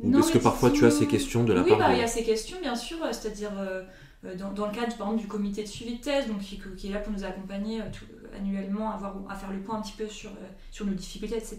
Ou 0.00 0.18
est-ce 0.18 0.32
que 0.32 0.38
parfois 0.38 0.70
tu 0.70 0.84
as 0.86 0.90
ces 0.90 1.06
questions 1.06 1.44
de 1.44 1.52
la 1.52 1.62
oui, 1.62 1.70
part 1.70 1.78
bah, 1.78 1.88
de... 1.88 1.94
il 1.94 1.98
y 1.98 2.02
a 2.02 2.06
ces 2.06 2.22
questions 2.22 2.58
bien 2.60 2.76
sûr, 2.76 2.98
euh, 3.02 3.08
c'est-à-dire 3.12 3.50
euh, 3.58 3.82
euh, 4.24 4.34
dans, 4.36 4.52
dans 4.52 4.66
le 4.66 4.72
cadre 4.72 4.96
par 4.96 5.08
exemple 5.08 5.20
du 5.22 5.26
comité 5.28 5.62
de 5.62 5.68
suivi 5.68 5.96
de 5.98 6.02
thèse, 6.02 6.26
donc 6.28 6.38
qui, 6.40 6.60
qui 6.76 6.88
est 6.88 6.92
là 6.92 7.00
pour 7.00 7.12
nous 7.12 7.24
accompagner 7.24 7.80
euh, 7.80 7.84
tout- 7.92 8.04
annuellement, 8.36 8.92
à, 8.92 8.96
voir- 8.98 9.16
à 9.28 9.34
faire 9.34 9.50
le 9.50 9.58
point 9.60 9.78
un 9.78 9.80
petit 9.82 9.94
peu 9.96 10.06
sur, 10.06 10.30
euh, 10.30 10.34
sur 10.70 10.84
nos 10.86 10.92
difficultés, 10.92 11.36
etc. 11.36 11.58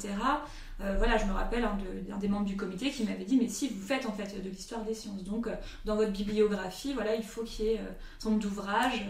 Voilà, 0.98 1.18
je 1.18 1.26
me 1.26 1.34
rappelle 1.34 1.66
hein, 1.66 1.78
de- 1.84 2.10
d'un 2.10 2.18
des 2.18 2.30
membres 2.30 2.46
du 2.46 2.56
comité 2.56 2.90
qui 2.90 3.04
m'avait 3.04 3.26
dit 3.26 3.36
mais 3.36 3.50
si 3.50 3.68
vous 3.68 3.82
faites 3.82 4.06
en 4.06 4.14
fait 4.14 4.42
de 4.42 4.50
l'histoire 4.50 4.84
des 4.86 4.94
sciences, 4.94 5.24
donc 5.26 5.50
dans 5.84 5.98
votre 5.98 6.12
bibliographie, 6.12 6.94
voilà, 6.94 7.16
il 7.16 7.24
faut 7.24 7.44
qu'il 7.44 7.66
y 7.66 7.70
ait 7.70 7.80
un 8.24 8.30
nombre 8.30 8.42
d'ouvrages 8.42 9.06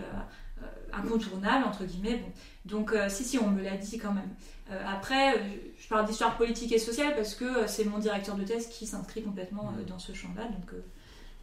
incontournables 0.93 1.65
entre 1.65 1.85
guillemets. 1.85 2.17
Bon. 2.17 2.31
Donc 2.77 2.93
si 3.09 3.23
si, 3.23 3.37
on 3.37 3.47
me 3.49 3.61
l'a 3.61 3.77
dit 3.77 3.97
quand 3.97 4.13
même. 4.13 4.29
Euh, 4.71 4.81
après, 4.87 5.35
euh, 5.35 5.39
je 5.77 5.87
parle 5.87 6.05
d'histoire 6.05 6.37
politique 6.37 6.71
et 6.71 6.79
sociale 6.79 7.15
parce 7.15 7.35
que 7.35 7.45
euh, 7.45 7.67
c'est 7.67 7.85
mon 7.85 7.97
directeur 7.97 8.35
de 8.35 8.43
thèse 8.43 8.67
qui 8.67 8.85
s'inscrit 8.85 9.23
complètement 9.23 9.73
euh, 9.77 9.83
dans 9.87 9.99
ce 9.99 10.13
champ-là. 10.13 10.43
Donc, 10.43 10.73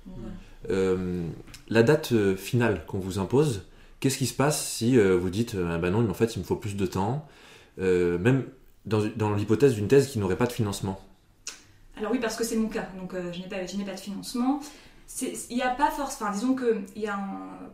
donc 0.07 0.17
voilà. 0.19 0.35
Euh, 0.71 1.27
la 1.69 1.83
date 1.83 2.37
finale 2.37 2.85
qu'on 2.87 2.99
vous 2.99 3.19
impose, 3.19 3.63
qu'est-ce 4.01 4.19
qui 4.19 4.27
se 4.27 4.35
passe 4.35 4.65
si 4.69 4.97
vous 4.99 5.31
dites 5.31 5.57
Ah 5.69 5.79
ben 5.79 5.91
non, 5.91 6.03
mais 6.03 6.11
en 6.11 6.15
fait 6.15 6.37
il 6.37 6.41
me 6.41 6.45
faut 6.45 6.57
plus 6.57 6.77
de 6.77 6.87
temps, 6.87 7.27
même 7.79 8.45
dans, 8.85 9.05
dans 9.17 9.35
l'hypothèse 9.35 9.75
d'une 9.75 9.89
thèse 9.89 10.09
qui 10.09 10.19
n'aurait 10.19 10.37
pas 10.37 10.47
de 10.47 10.53
financement? 10.53 11.01
Alors 11.99 12.13
oui, 12.13 12.19
parce 12.21 12.37
que 12.37 12.45
c'est 12.45 12.57
mon 12.57 12.69
cas, 12.69 12.87
donc 12.99 13.15
euh, 13.15 13.33
je 13.33 13.41
n'ai 13.41 13.49
pas, 13.49 13.65
je 13.65 13.77
n'ai 13.77 13.85
pas 13.85 13.95
de 13.95 14.01
financement. 14.01 14.61
Il 15.49 15.57
n'y 15.57 15.63
a 15.63 15.71
pas 15.71 15.91
force, 15.91 16.15
enfin 16.15 16.33
disons 16.33 16.55
que 16.55 16.83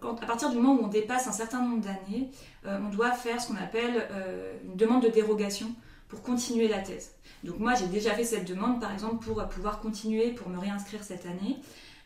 à 0.03 0.27
partir 0.27 0.51
du 0.51 0.57
moment 0.57 0.81
où 0.81 0.85
on 0.85 0.89
dépasse 0.89 1.27
un 1.27 1.33
certain 1.33 1.63
nombre 1.63 1.83
d'années, 1.83 2.31
euh, 2.67 2.79
on 2.85 2.91
doit 2.91 3.13
faire 3.13 3.41
ce 3.41 3.49
qu'on 3.49 3.57
appelle 3.57 4.07
euh, 4.11 4.53
une 4.65 4.77
demande 4.77 5.03
de 5.03 5.09
dérogation 5.09 5.75
pour 6.09 6.23
continuer 6.23 6.69
la 6.69 6.81
thèse. 6.81 7.13
Donc 7.43 7.59
moi 7.59 7.75
j'ai 7.75 7.87
déjà 7.87 8.13
fait 8.13 8.25
cette 8.25 8.47
demande 8.47 8.81
par 8.81 8.93
exemple 8.93 9.25
pour 9.25 9.43
pouvoir 9.49 9.81
continuer, 9.81 10.31
pour 10.33 10.49
me 10.51 10.59
réinscrire 10.59 11.03
cette 11.03 11.25
année. 11.25 11.57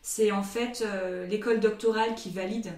C'est 0.01 0.31
en 0.31 0.43
fait 0.43 0.81
euh, 0.85 1.27
l'école 1.27 1.59
doctorale 1.59 2.15
qui 2.15 2.29
valide 2.29 2.71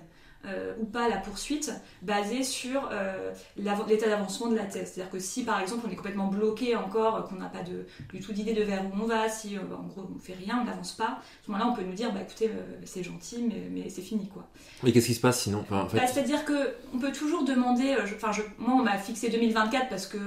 euh, 0.45 0.73
ou 0.79 0.85
pas 0.85 1.09
la 1.09 1.17
poursuite 1.17 1.71
basée 2.01 2.43
sur 2.43 2.89
euh, 2.91 3.31
l'état 3.57 4.07
d'avancement 4.07 4.47
de 4.47 4.55
la 4.55 4.63
thèse. 4.63 4.93
C'est-à-dire 4.93 5.11
que 5.11 5.19
si 5.19 5.43
par 5.43 5.59
exemple 5.59 5.85
on 5.87 5.91
est 5.91 5.95
complètement 5.95 6.27
bloqué 6.27 6.75
encore, 6.77 7.15
euh, 7.17 7.21
qu'on 7.23 7.35
n'a 7.35 7.49
pas 7.49 7.61
de, 7.61 7.85
du 8.13 8.21
tout 8.21 8.31
d'idée 8.31 8.53
de 8.53 8.63
vers 8.63 8.85
où 8.85 8.91
on 9.01 9.05
va, 9.05 9.27
si 9.27 9.57
euh, 9.57 9.61
en 9.77 9.83
gros 9.87 10.09
on 10.15 10.19
fait 10.19 10.33
rien, 10.33 10.59
on 10.61 10.65
n'avance 10.65 10.93
pas, 10.93 11.03
à 11.05 11.21
ce 11.45 11.51
moment-là 11.51 11.69
on 11.71 11.75
peut 11.75 11.83
nous 11.83 11.93
dire 11.93 12.13
bah 12.13 12.21
écoutez 12.21 12.49
c'est 12.85 13.03
gentil 13.03 13.45
mais, 13.49 13.67
mais 13.69 13.89
c'est 13.89 14.01
fini 14.01 14.29
quoi. 14.29 14.47
Et 14.85 14.93
qu'est-ce 14.93 15.07
qui 15.07 15.13
se 15.13 15.19
passe 15.21 15.41
sinon? 15.41 15.59
Enfin, 15.59 15.81
en 15.81 15.89
fait, 15.89 15.97
Bah, 15.97 16.07
C'est-à-dire 16.07 16.45
que 16.45 16.73
on 16.93 16.99
peut 16.99 17.11
toujours 17.11 17.43
demander, 17.43 17.97
enfin 18.15 18.31
moi 18.57 18.75
on 18.79 18.83
m'a 18.83 18.97
fixé 18.97 19.29
2024 19.29 19.89
parce 19.89 20.07
que 20.07 20.17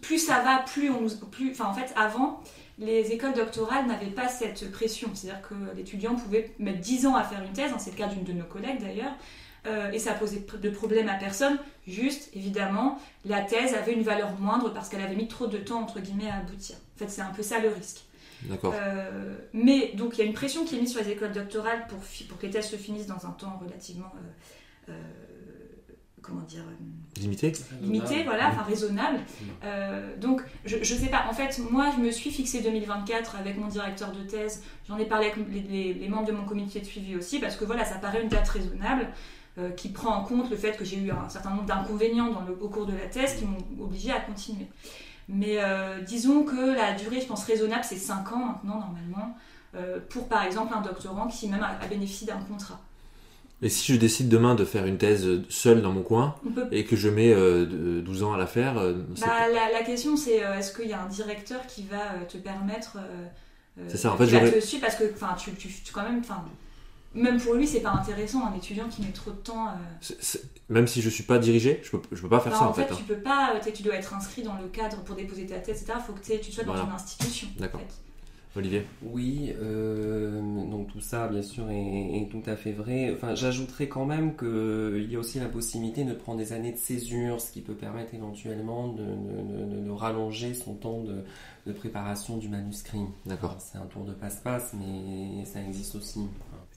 plus 0.00 0.18
ça 0.18 0.40
va, 0.40 0.58
plus 0.58 0.90
on 0.90 1.06
plus, 1.30 1.52
enfin 1.52 1.66
en 1.66 1.74
fait 1.74 1.92
avant 1.96 2.42
les 2.78 3.12
écoles 3.12 3.34
doctorales 3.34 3.86
n'avaient 3.86 4.06
pas 4.06 4.28
cette 4.28 4.70
pression, 4.70 5.10
c'est-à-dire 5.14 5.42
que 5.42 5.54
l'étudiant 5.76 6.14
pouvait 6.14 6.52
mettre 6.58 6.80
10 6.80 7.06
ans 7.06 7.16
à 7.16 7.24
faire 7.24 7.42
une 7.42 7.52
thèse, 7.52 7.72
hein, 7.72 7.78
c'est 7.78 7.90
le 7.90 7.96
cas 7.96 8.06
d'une 8.06 8.24
de 8.24 8.32
nos 8.32 8.44
collègues 8.44 8.80
d'ailleurs, 8.80 9.12
euh, 9.66 9.90
et 9.90 9.98
ça 9.98 10.14
posait 10.14 10.44
de 10.60 10.70
problème 10.70 11.08
à 11.08 11.14
personne. 11.14 11.58
Juste, 11.86 12.30
évidemment, 12.34 12.98
la 13.24 13.42
thèse 13.42 13.74
avait 13.74 13.92
une 13.92 14.02
valeur 14.02 14.32
moindre 14.38 14.72
parce 14.72 14.88
qu'elle 14.88 15.00
avait 15.00 15.16
mis 15.16 15.28
trop 15.28 15.46
de 15.46 15.58
temps 15.58 15.80
entre 15.80 16.00
guillemets 16.00 16.30
à 16.30 16.36
aboutir. 16.36 16.76
En 16.76 16.98
fait, 16.98 17.08
c'est 17.08 17.22
un 17.22 17.30
peu 17.30 17.42
ça 17.42 17.58
le 17.58 17.68
risque. 17.68 18.04
d'accord. 18.44 18.72
Euh, 18.76 19.36
mais 19.52 19.92
donc 19.94 20.16
il 20.16 20.20
y 20.20 20.22
a 20.22 20.26
une 20.26 20.34
pression 20.34 20.64
qui 20.64 20.76
est 20.76 20.80
mise 20.80 20.92
sur 20.92 21.02
les 21.02 21.10
écoles 21.10 21.32
doctorales 21.32 21.86
pour, 21.88 21.98
que 22.38 22.46
les 22.46 22.52
thèses 22.52 22.68
se 22.68 22.76
finissent 22.76 23.08
dans 23.08 23.26
un 23.26 23.30
temps 23.30 23.60
relativement 23.60 24.12
euh, 24.88 24.92
comment 26.28 26.42
dire 26.42 26.62
euh, 26.68 27.20
Limité 27.20 27.52
limité, 27.82 28.22
voilà, 28.24 28.48
enfin 28.50 28.62
raisonnable. 28.62 29.18
Euh, 29.64 30.16
donc 30.18 30.42
je, 30.64 30.76
je 30.82 30.94
sais 30.94 31.08
pas, 31.08 31.24
en 31.28 31.32
fait 31.32 31.58
moi 31.70 31.90
je 31.96 32.00
me 32.02 32.10
suis 32.10 32.30
fixé 32.30 32.60
2024 32.60 33.36
avec 33.36 33.58
mon 33.58 33.66
directeur 33.66 34.12
de 34.12 34.20
thèse, 34.22 34.62
j'en 34.86 34.96
ai 34.98 35.06
parlé 35.06 35.26
avec 35.32 35.38
les, 35.48 35.60
les- 35.62 35.94
les 35.94 36.08
membres 36.08 36.26
de 36.28 36.32
mon 36.32 36.44
comité 36.44 36.78
de 36.80 36.84
suivi 36.84 37.16
aussi 37.16 37.40
parce 37.40 37.56
que 37.56 37.64
voilà 37.64 37.84
ça 37.84 37.96
paraît 37.96 38.22
une 38.22 38.28
date 38.28 38.48
raisonnable. 38.48 39.08
euh, 39.58 39.70
qui 39.70 39.88
prend 39.88 40.14
en 40.14 40.22
compte 40.22 40.48
le 40.50 40.56
fait 40.56 40.76
que 40.76 40.84
j'ai 40.84 40.98
eu 40.98 41.10
un 41.10 41.28
certain 41.28 41.50
nombre 41.50 41.64
d'inconvénients 41.64 42.30
dans 42.30 42.42
le- 42.42 42.56
au 42.60 42.68
cours 42.68 42.86
de 42.86 42.92
la 42.92 43.06
thèse 43.06 43.34
qui 43.38 43.44
m'ont 43.44 43.58
obligé 43.84 44.12
à 44.12 44.20
continuer. 44.20 44.68
Mais 45.28 45.56
euh, 45.58 46.00
disons 46.02 46.44
que 46.44 46.76
la 46.76 46.92
durée, 46.92 47.20
je 47.20 47.26
pense, 47.26 47.42
raisonnable, 47.44 47.82
c'est 47.82 47.96
5 47.96 48.30
ans 48.32 48.44
maintenant, 48.46 48.78
normalement. 48.78 49.36
pour 50.10 50.28
par 50.28 50.44
exemple 50.44 50.72
un 50.74 50.80
doctorant 50.80 51.26
qui 51.26 51.48
même 51.48 51.62
a, 51.64 51.86
bénéficié 51.88 52.26
d'un 52.28 52.38
contrat. 52.38 52.80
Et 53.60 53.68
si 53.68 53.92
je 53.92 53.98
décide 53.98 54.28
demain 54.28 54.54
de 54.54 54.64
faire 54.64 54.86
une 54.86 54.98
thèse 54.98 55.26
seule 55.48 55.82
dans 55.82 55.92
mon 55.92 56.02
coin 56.02 56.36
et 56.70 56.84
que 56.84 56.94
je 56.94 57.08
mets 57.08 57.34
12 57.34 58.22
ans 58.22 58.32
à 58.32 58.38
la 58.38 58.46
faire 58.46 58.74
bah, 58.74 59.48
la, 59.52 59.82
question 59.82 60.16
c'est 60.16 60.36
est-ce 60.36 60.72
qu'il 60.72 60.88
y 60.88 60.92
a 60.92 61.02
un 61.02 61.08
directeur 61.08 61.66
qui 61.66 61.82
va 61.82 62.24
te 62.28 62.38
permettre 62.38 62.98
c'est 63.88 63.96
ça, 63.96 64.12
en 64.12 64.16
fait, 64.16 64.26
te 64.26 64.60
suivre? 64.60 64.82
Parce 64.82 64.96
que 64.96 65.04
tu, 65.04 65.52
tu, 65.54 65.68
tu, 65.68 65.92
quand 65.92 66.02
même, 66.02 66.22
même 67.14 67.40
pour 67.40 67.54
lui, 67.54 67.66
c'est 67.66 67.80
pas 67.80 67.90
intéressant 67.90 68.46
un 68.46 68.56
étudiant 68.56 68.88
qui 68.88 69.02
met 69.02 69.12
trop 69.12 69.30
de 69.30 69.36
temps. 69.36 69.68
Euh. 69.68 70.38
Même 70.68 70.86
si 70.86 71.00
je 71.00 71.08
suis 71.08 71.22
pas 71.22 71.38
dirigé, 71.38 71.80
je 71.82 71.90
peux, 71.90 72.00
je 72.12 72.20
peux 72.20 72.28
pas 72.28 72.40
faire 72.40 72.54
ça 72.54 72.68
en, 72.68 72.72
fait. 72.72 72.86
fait. 72.86 72.94
Tu 72.94 73.04
peux 73.04 73.18
pas, 73.18 73.54
tu 73.74 73.82
dois 73.82 73.94
être 73.94 74.14
inscrit 74.14 74.42
dans 74.42 74.56
le 74.56 74.68
cadre 74.68 74.98
pour 75.04 75.14
déposer 75.14 75.46
ta 75.46 75.58
thèse, 75.58 75.82
etc. 75.82 75.98
Il 76.00 76.06
faut 76.06 76.12
que 76.12 76.42
tu 76.42 76.52
sois 76.52 76.64
dans 76.64 76.76
une 76.76 76.92
institution. 76.92 77.48
D'accord. 77.58 77.80
Olivier 78.56 78.84
Oui, 79.02 79.52
euh, 79.60 80.40
donc 80.70 80.88
tout 80.88 81.00
ça, 81.00 81.28
bien 81.28 81.42
sûr, 81.42 81.70
est, 81.70 82.28
tout 82.30 82.42
à 82.46 82.56
fait 82.56 82.72
vrai. 82.72 83.12
Enfin, 83.14 83.34
j'ajouterais 83.34 83.88
quand 83.88 84.04
même 84.04 84.36
qu'il 84.36 85.10
y 85.10 85.16
a 85.16 85.18
aussi 85.18 85.38
la 85.38 85.46
possibilité 85.46 86.04
de 86.04 86.12
prendre 86.12 86.38
des 86.38 86.52
années 86.52 86.72
de 86.72 86.78
césure, 86.78 87.40
ce 87.40 87.52
qui 87.52 87.60
peut 87.60 87.74
permettre 87.74 88.14
éventuellement 88.14 88.88
de, 88.88 89.84
de 89.84 89.90
rallonger 89.90 90.54
son 90.54 90.74
temps 90.74 91.02
de, 91.02 91.24
préparation 91.72 92.38
du 92.38 92.48
manuscrit. 92.48 93.02
D'accord. 93.26 93.54
C'est 93.58 93.76
un 93.76 93.84
tour 93.84 94.04
de 94.04 94.12
passe-passe, 94.12 94.72
mais 94.72 95.44
ça 95.44 95.60
existe 95.60 95.94
aussi. 95.96 96.20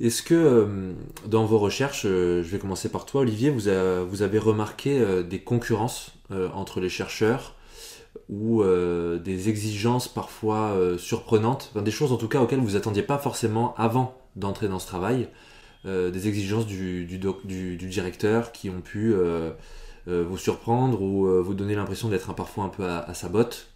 Est-ce 0.01 0.21
que 0.21 0.33
euh, 0.33 0.93
dans 1.27 1.45
vos 1.45 1.59
recherches, 1.59 2.05
euh, 2.05 2.43
je 2.43 2.49
vais 2.49 2.59
commencer 2.59 2.89
par 2.89 3.05
toi 3.05 3.21
Olivier, 3.21 3.51
vous, 3.51 3.69
vous 4.09 4.21
avez 4.21 4.37
remarqué 4.37 4.99
euh, 4.99 5.23
des 5.23 5.39
concurrences 5.39 6.13
entre 6.53 6.79
les 6.79 6.87
chercheurs 6.87 7.55
ou 8.29 8.63
des 8.63 9.49
exigences 9.49 10.07
parfois 10.07 10.75
surprenantes, 10.97 11.71
des 11.75 11.91
choses 11.91 12.11
en 12.11 12.17
tout 12.17 12.27
cas 12.27 12.41
auxquelles 12.41 12.59
vous 12.59 12.75
attendiez 12.75 13.03
pas 13.03 13.17
forcément 13.17 13.73
avant 13.77 14.15
d'entrer 14.35 14.67
dans 14.67 14.79
ce 14.79 14.87
travail, 14.87 15.27
des 15.85 16.27
exigences 16.27 16.65
du, 16.65 17.05
directeur 17.05 18.51
qui 18.51 18.69
ont 18.69 18.81
pu 18.81 19.13
vous 20.07 20.37
surprendre 20.37 21.01
ou 21.01 21.27
vous 21.43 21.53
donner 21.53 21.75
l'impression 21.75 22.09
d'être 22.09 22.33
parfois 22.33 22.65
un 22.65 22.69
peu 22.69 22.85
à 22.85 23.13
sa 23.13 23.27
botte 23.29 23.71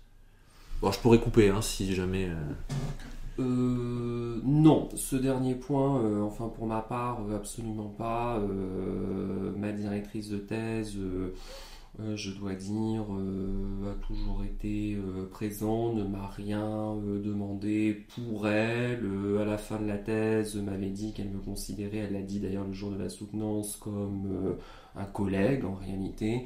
Bon, 0.82 0.92
je 0.92 1.00
pourrais 1.00 1.20
couper 1.20 1.50
hein, 1.50 1.62
si 1.62 1.94
jamais. 1.94 2.28
Euh, 2.30 3.40
euh, 3.40 4.40
non, 4.44 4.90
ce 4.96 5.16
dernier 5.16 5.56
point, 5.56 6.02
euh, 6.02 6.22
enfin 6.22 6.50
pour 6.50 6.68
ma 6.68 6.82
part, 6.82 7.20
absolument 7.34 7.94
pas. 7.98 8.42
ma 9.58 9.72
directrice 9.72 10.30
de 10.30 10.38
thèse, 10.38 10.98
je 12.16 12.32
dois 12.32 12.54
dire, 12.54 13.04
a 13.04 13.94
toujours 14.06 14.44
été 14.44 14.98
présente, 15.32 15.96
ne 15.96 16.04
m'a 16.04 16.28
rien 16.28 16.96
demandé 17.24 18.06
pour 18.16 18.48
elle. 18.48 19.06
à 19.40 19.46
la 19.46 19.58
fin 19.58 19.80
de 19.80 19.88
la 19.88 19.98
thèse, 19.98 20.56
m'avait 20.58 20.90
dit 20.90 21.14
qu'elle 21.14 21.30
me 21.30 21.40
considérait, 21.40 21.98
elle 21.98 22.14
l'a 22.14 22.22
dit 22.22 22.40
d'ailleurs 22.40 22.68
le 22.68 22.74
jour 22.74 22.92
de 22.92 22.98
la 22.98 23.10
soutenance, 23.10 23.78
comme 23.78 24.58
un 24.96 25.06
collègue 25.06 25.66
en 25.66 25.76
réalité. 25.76 26.46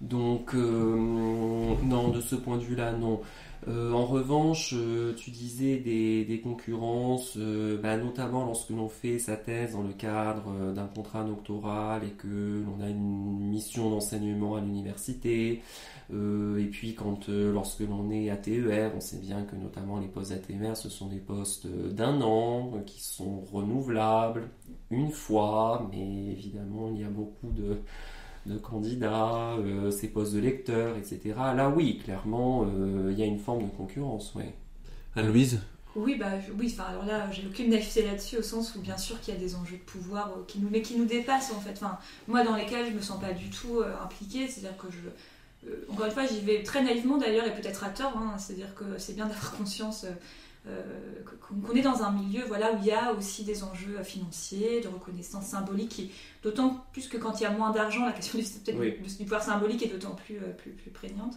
Donc, 0.00 0.54
non, 0.54 2.08
de 2.08 2.20
ce 2.20 2.36
point 2.36 2.56
de 2.56 2.62
vue-là, 2.62 2.92
non. 2.92 3.20
Euh, 3.66 3.92
en 3.92 4.06
revanche, 4.06 4.72
euh, 4.76 5.14
tu 5.16 5.30
disais 5.30 5.78
des, 5.78 6.40
concurrences, 6.42 7.34
euh, 7.36 7.76
bah, 7.80 7.96
notamment 7.96 8.44
lorsque 8.44 8.70
l'on 8.70 8.88
fait 8.88 9.18
sa 9.18 9.36
thèse 9.36 9.72
dans 9.72 9.82
le 9.82 9.92
cadre 9.92 10.72
d'un 10.72 10.86
contrat 10.86 11.24
doctoral 11.24 12.04
et 12.04 12.10
que 12.10 12.62
l'on 12.64 12.80
a 12.84 12.88
une 12.88 13.50
mission 13.50 13.90
d'enseignement 13.90 14.54
à 14.56 14.60
l'université. 14.60 15.62
et 16.10 16.66
puis 16.70 16.94
quand 16.94 17.28
lorsque 17.28 17.80
l'on 17.80 18.10
est 18.10 18.30
à 18.30 18.36
TER, 18.36 18.92
on 18.96 19.00
sait 19.00 19.18
bien 19.18 19.42
que 19.42 19.56
notamment 19.56 19.98
les 19.98 20.08
postes 20.08 20.32
ATMR, 20.32 20.74
ce 20.76 20.88
sont 20.88 21.08
des 21.08 21.18
postes 21.18 21.66
d'un 21.66 22.20
an 22.22 22.72
qui 22.86 23.02
sont 23.02 23.40
renouvelables 23.52 24.48
une 24.90 25.10
fois, 25.10 25.88
mais 25.90 26.32
évidemment 26.32 26.90
il 26.94 27.00
y 27.00 27.04
a 27.04 27.10
beaucoup 27.10 27.50
de 27.50 27.78
de 28.48 28.58
candidats, 28.58 29.54
euh, 29.58 29.90
ses 29.90 30.08
postes 30.08 30.34
de 30.34 30.40
lecteurs, 30.40 30.96
etc. 30.96 31.34
Là, 31.36 31.68
oui, 31.68 32.00
clairement, 32.02 32.64
euh, 32.64 33.10
il 33.12 33.18
y 33.18 33.22
a 33.22 33.26
une 33.26 33.38
forme 33.38 33.64
de 33.64 33.70
concurrence, 33.70 34.32
oui. 34.34 34.44
Anne-Louise 35.14 35.60
oui, 35.96 36.16
bah, 36.16 36.26
oui, 36.56 36.72
enfin, 36.72 36.90
alors 36.90 37.04
là, 37.06 37.28
j'ai 37.32 37.44
aucune 37.44 37.70
naïveté 37.70 38.04
là-dessus, 38.04 38.36
au 38.36 38.42
sens 38.42 38.76
où, 38.76 38.80
bien 38.80 38.96
sûr, 38.96 39.20
qu'il 39.20 39.34
y 39.34 39.36
a 39.36 39.40
des 39.40 39.56
enjeux 39.56 39.78
de 39.78 39.82
pouvoir 39.82 40.28
euh, 40.28 40.44
qui 40.46 40.60
nous, 40.60 40.68
mais 40.70 40.80
qui 40.80 40.96
nous 40.96 41.06
dépassent, 41.06 41.50
en 41.50 41.60
fait. 41.60 41.72
Enfin, 41.72 41.98
moi, 42.28 42.44
dans 42.44 42.54
lesquels 42.54 42.86
je 42.86 42.92
me 42.92 43.00
sens 43.00 43.20
pas 43.20 43.32
du 43.32 43.50
tout 43.50 43.82
impliquée, 44.04 44.46
c'est-à-dire 44.46 44.76
que 44.76 44.86
je. 44.92 45.70
encore 45.90 46.06
une 46.06 46.12
fois, 46.12 46.26
j'y 46.26 46.40
vais 46.40 46.62
très 46.62 46.84
naïvement 46.84 47.16
d'ailleurs, 47.16 47.46
et 47.46 47.54
peut-être 47.54 47.82
à 47.82 47.88
tort, 47.88 48.16
hein, 48.16 48.36
c'est-à-dire 48.38 48.74
que 48.74 48.84
c'est 48.98 49.14
bien 49.14 49.26
d'avoir 49.26 49.56
conscience 49.56 50.04
euh, 50.04 50.12
qu'on 51.40 51.74
est 51.74 51.82
dans 51.82 52.02
un 52.02 52.12
milieu 52.12 52.44
voilà, 52.46 52.72
où 52.72 52.76
il 52.80 52.86
y 52.86 52.92
a 52.92 53.12
aussi 53.12 53.44
des 53.44 53.64
enjeux 53.64 54.02
financiers, 54.02 54.80
de 54.80 54.88
reconnaissance 54.88 55.46
symbolique, 55.46 56.12
d'autant 56.42 56.84
plus 56.92 57.08
que 57.08 57.16
quand 57.16 57.40
il 57.40 57.44
y 57.44 57.46
a 57.46 57.50
moins 57.50 57.70
d'argent, 57.70 58.04
la 58.04 58.12
question 58.12 58.38
du, 58.38 58.44
pouvoir 59.24 59.42
symbolique 59.42 59.82
est 59.82 59.88
d'autant 59.88 60.14
plus, 60.14 60.36
euh, 60.36 60.52
plus, 60.56 60.70
plus, 60.72 60.90
prégnante. 60.90 61.34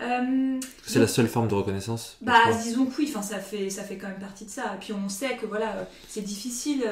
Euh, 0.00 0.60
c'est 0.82 0.98
la 0.98 1.06
seule 1.06 1.26
forme 1.26 1.48
de 1.48 1.54
reconnaissance 1.54 2.18
bah, 2.20 2.52
Disons 2.62 2.84
que 2.84 2.96
oui, 2.98 3.08
ça, 3.08 3.22
fait, 3.38 3.70
ça 3.70 3.82
fait 3.82 3.96
quand 3.96 4.08
même 4.08 4.18
partie 4.18 4.44
de 4.44 4.50
ça. 4.50 4.74
Et 4.74 4.78
puis 4.78 4.92
on 4.92 5.08
sait 5.08 5.36
que 5.36 5.46
voilà, 5.46 5.88
c'est 6.06 6.20
difficile 6.20 6.84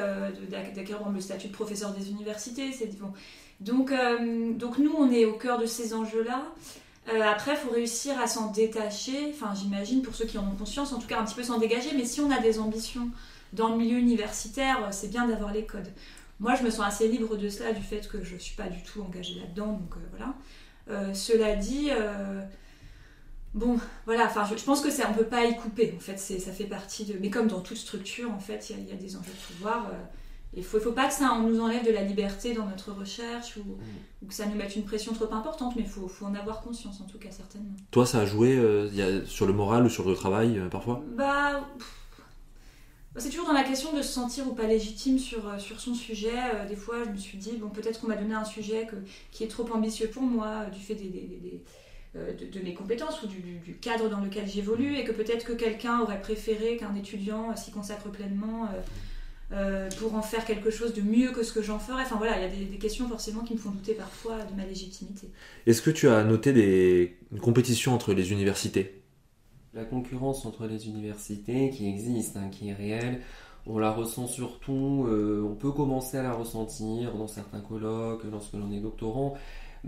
d'acquérir 0.49 1.07
le 1.09 1.21
statut 1.21 1.49
de 1.49 1.53
professeur 1.53 1.91
des 1.91 2.09
universités. 2.09 2.71
Bon. 2.99 3.13
Donc, 3.59 3.93
donc 4.57 4.79
nous, 4.79 4.91
on 4.97 5.11
est 5.11 5.25
au 5.25 5.33
cœur 5.33 5.59
de 5.59 5.67
ces 5.67 5.93
enjeux-là. 5.93 6.41
Euh, 7.07 7.21
après, 7.21 7.51
il 7.51 7.57
faut 7.57 7.69
réussir 7.69 8.19
à 8.19 8.27
s'en 8.27 8.51
détacher, 8.51 9.29
enfin 9.29 9.53
j'imagine 9.53 10.01
pour 10.01 10.15
ceux 10.15 10.25
qui 10.25 10.37
en 10.37 10.47
ont 10.47 10.55
conscience, 10.55 10.91
en 10.91 10.99
tout 10.99 11.07
cas 11.07 11.19
un 11.19 11.25
petit 11.25 11.35
peu 11.35 11.43
s'en 11.43 11.59
dégager, 11.59 11.91
mais 11.95 12.05
si 12.05 12.19
on 12.19 12.31
a 12.31 12.39
des 12.39 12.59
ambitions 12.59 13.09
dans 13.53 13.69
le 13.69 13.77
milieu 13.77 13.97
universitaire, 13.97 14.83
euh, 14.83 14.87
c'est 14.91 15.09
bien 15.09 15.27
d'avoir 15.27 15.53
les 15.53 15.65
codes. 15.65 15.91
Moi, 16.39 16.55
je 16.55 16.63
me 16.63 16.69
sens 16.69 16.85
assez 16.85 17.07
libre 17.07 17.37
de 17.37 17.47
cela, 17.47 17.73
du 17.73 17.81
fait 17.81 18.07
que 18.07 18.23
je 18.23 18.33
ne 18.33 18.39
suis 18.39 18.55
pas 18.55 18.67
du 18.67 18.81
tout 18.81 19.01
engagée 19.01 19.35
là-dedans, 19.35 19.73
donc 19.73 19.95
euh, 19.95 19.99
voilà. 20.87 21.13
cela 21.13 21.55
dit, 21.55 21.89
bon, 23.53 23.79
voilà, 24.05 24.25
enfin 24.25 24.45
je, 24.45 24.61
pense 24.63 24.81
que 24.81 24.89
c'est 24.89 25.05
on 25.05 25.13
peut 25.13 25.25
pas 25.25 25.45
y 25.45 25.55
couper, 25.55 25.93
en 25.95 25.99
fait, 25.99 26.17
ça 26.17 26.51
fait 26.51 26.65
partie 26.65 27.05
de... 27.05 27.17
Mais 27.21 27.29
comme 27.29 27.47
dans 27.47 27.61
toute 27.61 27.77
structure, 27.77 28.31
en 28.31 28.39
fait, 28.39 28.69
il 28.69 28.89
y, 28.89 28.91
a 28.91 28.95
des 28.95 29.15
enjeux 29.15 29.31
de 29.31 29.53
pouvoir. 29.53 29.91
Il 30.55 30.61
ne 30.61 30.65
faut, 30.65 30.79
faut, 30.79 30.93
pas 30.93 31.07
que 31.07 31.13
ça 31.13 31.37
nous 31.37 31.59
enlève 31.59 31.85
de 31.85 31.91
la 31.91 32.01
liberté 32.01 32.53
dans 32.53 32.65
notre 32.65 32.93
recherche 32.93 33.57
ou, 33.57 33.71
mm. 34.23 34.27
que 34.27 34.33
ça 34.33 34.45
nous 34.45 34.55
mette 34.55 34.75
une 34.75 34.85
pression 34.85 35.11
trop 35.11 35.31
importante, 35.33 35.75
mais 35.75 35.81
il 35.81 35.87
faut, 35.87 36.07
faut, 36.07 36.25
en 36.25 36.33
avoir 36.33 36.61
conscience 36.61 37.01
en 37.01 37.05
tout 37.05 37.17
cas, 37.17 37.29
certainement. 37.29 37.75
Toi, 37.91 38.05
ça 38.05 38.19
a 38.19 38.25
joué 38.25 38.55
euh, 38.55 39.25
sur 39.25 39.47
le 39.47 39.53
moral 39.53 39.85
ou 39.85 39.89
sur 39.89 40.07
le 40.07 40.15
travail 40.15 40.57
euh, 40.57 40.69
parfois? 40.69 41.03
Bah. 41.17 41.67
C'est 43.17 43.29
toujours 43.29 43.47
dans 43.47 43.53
la 43.53 43.63
question 43.63 43.93
de 43.93 44.01
se 44.01 44.11
sentir 44.11 44.45
ou 44.47 44.53
pas 44.53 44.67
légitime 44.67 45.19
sur, 45.19 45.47
euh, 45.47 45.57
sur 45.57 45.79
son 45.79 45.93
sujet. 45.93 46.33
des 46.69 46.75
fois, 46.75 47.03
je 47.05 47.09
me 47.09 47.17
suis 47.17 47.37
dit, 47.37 47.57
bon, 47.57 47.69
peut-être 47.69 47.99
qu'on 47.99 48.07
m'a 48.07 48.15
donné 48.15 48.33
un 48.33 48.45
sujet 48.45 48.87
que, 48.89 48.95
qui 49.31 49.43
est 49.43 49.47
trop 49.47 49.69
ambitieux 49.73 50.07
pour 50.07 50.23
moi, 50.23 50.65
du 50.65 50.79
fait 50.79 50.95
des, 50.95 51.09
des, 51.09 51.61
de, 52.13 52.59
mes 52.61 52.73
compétences 52.73 53.23
ou 53.23 53.27
du, 53.27 53.59
du, 53.59 53.75
cadre 53.75 54.09
dans 54.09 54.21
lequel 54.21 54.47
j'évolue, 54.47 54.95
et 54.97 55.03
que 55.03 55.11
peut-être 55.11 55.45
que 55.45 55.53
quelqu'un 55.53 55.99
aurait 55.99 56.21
préféré 56.21 56.77
qu'un 56.77 56.95
étudiant 56.95 57.53
s'y 57.57 57.71
consacre 57.71 58.09
pleinement. 58.09 58.69
Euh, 59.55 59.87
pour 59.99 60.15
en 60.15 60.21
faire 60.21 60.43
quelque 60.43 60.69
chose 60.69 60.93
de 60.93 61.01
mieux 61.01 61.31
que 61.31 61.41
ce 61.41 61.53
que 61.53 61.61
j'en 61.61 61.79
ferais. 61.79 62.01
Enfin 62.01 62.17
voilà, 62.17 62.37
il 62.37 62.41
y 62.41 62.65
a 62.65 62.69
des, 62.69 62.77
questions 62.77 63.07
forcément 63.07 63.41
qui 63.41 63.53
me 63.53 63.57
font 63.57 63.69
douter 63.69 63.93
parfois 63.93 64.39
de 64.39 64.53
ma 64.53 64.65
légitimité. 64.65 65.29
Est-ce 65.65 65.81
que 65.81 65.91
tu 65.91 66.09
as 66.09 66.25
noté 66.25 66.51
des 66.51 67.17
compétitions 67.41 67.93
entre 67.93 68.13
les 68.13 68.33
universités? 68.33 69.01
La 69.73 69.85
concurrence 69.85 70.45
entre 70.45 70.67
les 70.67 70.87
universités 70.87 71.69
qui 71.69 71.87
existe, 71.87 72.35
hein, 72.35 72.49
qui 72.51 72.67
est 72.67 72.73
réelle, 72.73 73.21
on 73.65 73.79
la 73.79 73.91
ressent 73.91 74.27
surtout, 74.27 75.05
euh, 75.07 75.41
on 75.49 75.55
peut 75.55 75.71
commencer 75.71 76.17
à 76.17 76.23
la 76.23 76.33
ressentir 76.33 77.13
dans 77.13 77.27
certains 77.27 77.61
colloques, 77.61 78.25
lorsque 78.29 78.53
l'on 78.53 78.71
est 78.73 78.81
doctorant, 78.81 79.35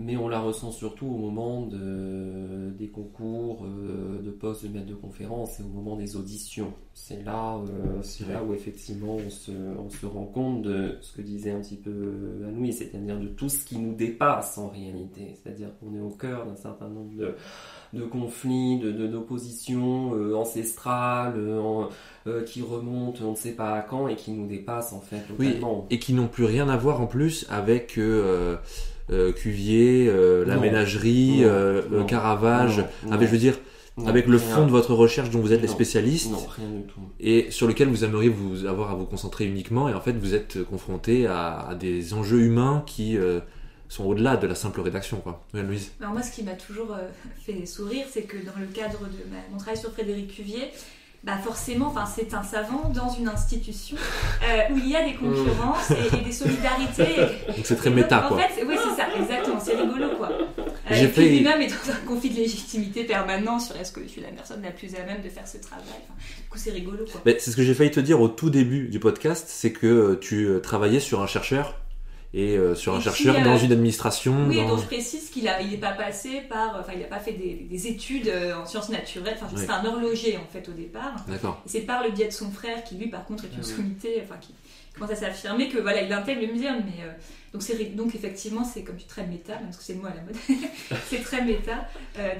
mais 0.00 0.16
on 0.16 0.28
la 0.28 0.40
ressent 0.40 0.70
surtout 0.70 1.06
au 1.06 1.16
moment 1.16 1.62
de, 1.66 2.70
des 2.78 2.88
concours 2.88 3.64
euh, 3.64 4.22
de 4.22 4.30
postes 4.30 4.64
de 4.64 4.68
maître 4.68 4.86
de 4.86 4.94
conférence 4.94 5.58
et 5.58 5.62
au 5.62 5.68
moment 5.68 5.96
des 5.96 6.16
auditions. 6.16 6.72
C'est 6.94 7.24
là, 7.24 7.56
euh, 7.56 8.00
c'est 8.02 8.28
là 8.28 8.42
où 8.42 8.54
effectivement 8.54 9.16
on 9.16 9.30
se, 9.30 9.52
on 9.52 9.90
se, 9.90 10.06
rend 10.06 10.26
compte 10.26 10.62
de 10.62 10.96
ce 11.00 11.12
que 11.16 11.22
disait 11.22 11.50
un 11.50 11.60
petit 11.60 11.76
peu 11.76 12.42
Anoui, 12.46 12.72
c'est-à-dire 12.72 13.18
de 13.18 13.28
tout 13.28 13.48
ce 13.48 13.64
qui 13.64 13.78
nous 13.78 13.94
dépasse 13.94 14.58
en 14.58 14.68
réalité. 14.68 15.34
C'est-à-dire 15.34 15.70
qu'on 15.78 15.94
est 15.94 16.00
au 16.00 16.10
cœur 16.10 16.46
d'un 16.46 16.56
certain 16.56 16.88
nombre 16.88 17.14
de, 17.16 17.34
de 17.92 18.04
conflits, 18.04 18.78
de, 18.78 19.06
d'oppositions 19.06 20.14
euh, 20.14 20.34
ancestrales 20.34 21.34
qui 22.46 22.60
remontent 22.60 23.24
on 23.24 23.30
ne 23.30 23.36
sait 23.36 23.52
pas 23.52 23.74
à 23.74 23.80
quand 23.80 24.08
et 24.08 24.16
qui 24.16 24.32
nous 24.32 24.46
dépassent 24.46 24.92
en 24.92 25.00
fait 25.00 25.20
totalement. 25.20 25.86
et 25.90 25.98
qui 25.98 26.12
n'ont 26.12 26.28
plus 26.28 26.44
rien 26.44 26.68
à 26.68 26.76
voir 26.76 27.00
en 27.00 27.06
plus 27.06 27.46
avec 27.48 27.98
euh, 27.98 28.56
Cuvier, 29.08 30.08
euh, 30.08 30.44
la 30.44 30.56
ménagerie, 30.56 31.38
euh, 31.42 31.82
le 31.90 32.04
Caravage, 32.04 32.84
avec, 33.10 33.28
je 33.28 33.32
veux 33.32 33.38
dire, 33.38 33.58
avec 34.06 34.26
le 34.26 34.38
fond 34.38 34.66
de 34.66 34.70
votre 34.70 34.94
recherche 34.94 35.30
dont 35.30 35.40
vous 35.40 35.52
êtes 35.52 35.62
les 35.62 35.68
spécialistes, 35.68 36.34
et 37.20 37.50
sur 37.50 37.66
lequel 37.66 37.88
vous 37.88 38.04
aimeriez 38.04 38.28
vous 38.28 38.64
avoir 38.66 38.90
à 38.90 38.94
vous 38.94 39.06
concentrer 39.06 39.46
uniquement, 39.46 39.88
et 39.88 39.94
en 39.94 40.00
fait 40.00 40.12
vous 40.12 40.34
êtes 40.34 40.62
confronté 40.64 41.26
à, 41.26 41.76
des 41.78 42.14
enjeux 42.14 42.40
humains 42.40 42.84
qui 42.86 43.16
sont 43.88 44.04
au-delà 44.04 44.36
de 44.36 44.46
la 44.46 44.54
simple 44.54 44.80
rédaction, 44.82 45.18
quoi. 45.18 45.42
Louise. 45.54 45.92
Alors 46.00 46.12
moi, 46.12 46.22
ce 46.22 46.30
qui 46.30 46.42
m'a 46.42 46.52
toujours 46.52 46.94
fait 47.46 47.66
sourire, 47.66 48.06
c'est 48.10 48.22
que 48.22 48.36
dans 48.36 48.58
le 48.60 48.66
cadre 48.66 49.00
de 49.00 49.50
mon 49.50 49.56
travail 49.56 49.78
sur 49.78 49.90
Frédéric 49.92 50.34
Cuvier, 50.34 50.70
bah 51.24 51.36
forcément, 51.44 51.88
enfin, 51.88 52.04
c'est 52.06 52.32
un 52.32 52.42
savant 52.44 52.90
dans 52.94 53.10
une 53.10 53.28
institution 53.28 53.96
euh, 54.48 54.72
où 54.72 54.78
il 54.78 54.88
y 54.88 54.96
a 54.96 55.04
des 55.04 55.14
concurrences 55.14 55.90
et, 55.90 56.16
et 56.16 56.20
des 56.20 56.32
solidarités. 56.32 57.16
Donc 57.56 57.64
c'est 57.64 57.76
très 57.76 57.90
méta, 57.90 58.20
donc, 58.20 58.28
quoi. 58.28 58.36
En 58.36 58.40
fait, 58.40 58.64
oui, 58.64 58.76
c'est 58.76 59.02
ça, 59.02 59.08
exactement, 59.18 59.58
c'est 59.60 59.74
rigolo, 59.74 60.10
quoi. 60.16 60.30
Euh, 60.30 60.94
et 60.94 61.08
fait- 61.08 61.28
lui-même 61.28 61.60
est 61.60 61.66
dans 61.66 61.92
un 61.92 62.06
conflit 62.06 62.30
de 62.30 62.36
légitimité 62.36 63.04
permanent 63.04 63.58
sur 63.58 63.76
est-ce 63.76 63.92
que 63.92 64.02
je 64.02 64.08
suis 64.08 64.20
la 64.20 64.28
personne 64.28 64.62
la 64.62 64.70
plus 64.70 64.94
à 64.94 65.04
même 65.04 65.20
de 65.22 65.28
faire 65.28 65.46
ce 65.46 65.58
travail. 65.58 65.84
Enfin, 65.88 66.14
du 66.42 66.48
coup, 66.48 66.56
c'est 66.58 66.70
rigolo, 66.70 67.04
quoi. 67.10 67.20
C'est 67.38 67.50
ce 67.50 67.56
que 67.56 67.62
j'ai 67.62 67.74
failli 67.74 67.90
te 67.90 68.00
dire 68.00 68.20
au 68.20 68.28
tout 68.28 68.48
début 68.50 68.88
du 68.88 69.00
podcast, 69.00 69.46
c'est 69.48 69.72
que 69.72 69.86
euh, 69.86 70.18
tu 70.20 70.46
euh, 70.46 70.60
travaillais 70.60 71.00
sur 71.00 71.20
un 71.20 71.26
chercheur 71.26 71.74
et 72.34 72.56
euh, 72.58 72.74
sur 72.74 72.94
un 72.94 73.00
chercheur 73.00 73.36
euh, 73.36 73.42
dans 73.44 73.56
une 73.56 73.72
administration. 73.72 74.46
Oui, 74.48 74.58
et 74.58 74.62
dans- 74.62 74.70
dont 74.70 74.78
je 74.78 74.86
précise 74.86 75.30
qu'il 75.30 75.48
a, 75.48 75.60
il 75.62 75.70
n'est 75.70 75.76
pas 75.78 75.92
passé 75.92 76.42
par, 76.48 76.76
enfin, 76.78 76.92
il 76.94 77.00
n'a 77.00 77.06
pas 77.06 77.18
fait 77.20 77.32
des, 77.32 77.66
des 77.70 77.86
études 77.86 78.28
euh, 78.28 78.54
en 78.54 78.66
sciences 78.66 78.90
naturelles. 78.90 79.36
Enfin, 79.40 79.54
c'est 79.56 79.70
un 79.70 79.84
horloger 79.84 80.36
en 80.36 80.46
fait 80.52 80.68
au 80.68 80.72
départ. 80.72 81.24
D'accord. 81.26 81.62
C'est 81.66 81.80
par 81.80 82.04
le 82.04 82.10
biais 82.10 82.26
de 82.28 82.32
son 82.32 82.50
frère 82.50 82.84
qui 82.84 82.96
lui, 82.96 83.08
par 83.08 83.24
contre, 83.24 83.44
est 83.44 83.48
une 83.48 83.54
Ah 83.62 83.66
oui. 83.66 83.72
sommité, 83.76 84.22
enfin, 84.22 84.36
qui 84.40 84.54
commence 84.94 85.10
à 85.12 85.16
s'affirmer 85.16 85.68
que 85.68 85.78
voilà, 85.78 86.02
il 86.02 86.12
intègre 86.12 86.42
le 86.46 86.52
muséum. 86.52 86.76
Mais 86.84 87.02
euh, 87.04 87.12
donc 87.52 87.62
c'est 87.62 87.82
donc 87.96 88.14
effectivement, 88.14 88.64
c'est 88.64 88.82
comme 88.82 88.96
tu 88.96 89.06
très 89.06 89.26
méta, 89.26 89.54
même 89.54 89.64
parce 89.66 89.78
que 89.78 89.84
c'est 89.84 89.94
le 89.94 90.00
mot 90.00 90.06
à 90.08 90.14
la 90.14 90.22
mode. 90.22 90.36
c'est 91.08 91.22
très 91.22 91.42
méta. 91.44 91.88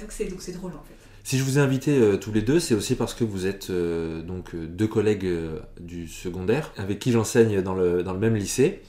donc 0.01 0.11
c'est 0.11 0.27
donc 0.27 0.43
c'est 0.43 0.53
drôle 0.53 0.73
en 0.73 0.85
fait. 0.87 0.95
Si 1.25 1.37
je 1.37 1.45
vous 1.45 1.59
ai 1.59 1.61
invités 1.61 1.91
euh, 1.99 2.17
tous 2.17 2.33
les 2.33 2.41
deux, 2.41 2.59
c'est 2.59 2.75
aussi 2.75 2.95
parce 2.95 3.13
que 3.13 3.23
vous 3.23 3.47
êtes 3.47 3.69
euh, 3.69 4.23
donc 4.23 4.55
deux 4.57 4.87
collègues 4.87 5.27
euh, 5.27 5.59
du 5.79 6.09
secondaire 6.09 6.73
avec 6.79 6.99
qui 7.01 7.13
j'enseigne 7.13 7.61
dans 7.61 7.75
le, 7.75 8.03
dans 8.03 8.15
le 8.15 8.19
même 8.19 8.35
lycée. 8.35 8.81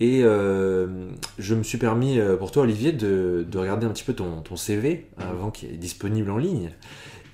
Et 0.00 0.20
euh, 0.22 0.86
je 1.38 1.54
me 1.54 1.62
suis 1.62 1.78
permis 1.78 2.20
euh, 2.20 2.36
pour 2.36 2.52
toi, 2.52 2.62
Olivier, 2.62 2.92
de, 2.92 3.44
de 3.48 3.58
regarder 3.58 3.84
un 3.86 3.90
petit 3.90 4.04
peu 4.04 4.12
ton, 4.14 4.42
ton 4.42 4.56
CV 4.56 5.06
avant 5.18 5.50
qu'il 5.50 5.70
est 5.70 5.76
disponible 5.76 6.30
en 6.30 6.38
ligne. 6.38 6.70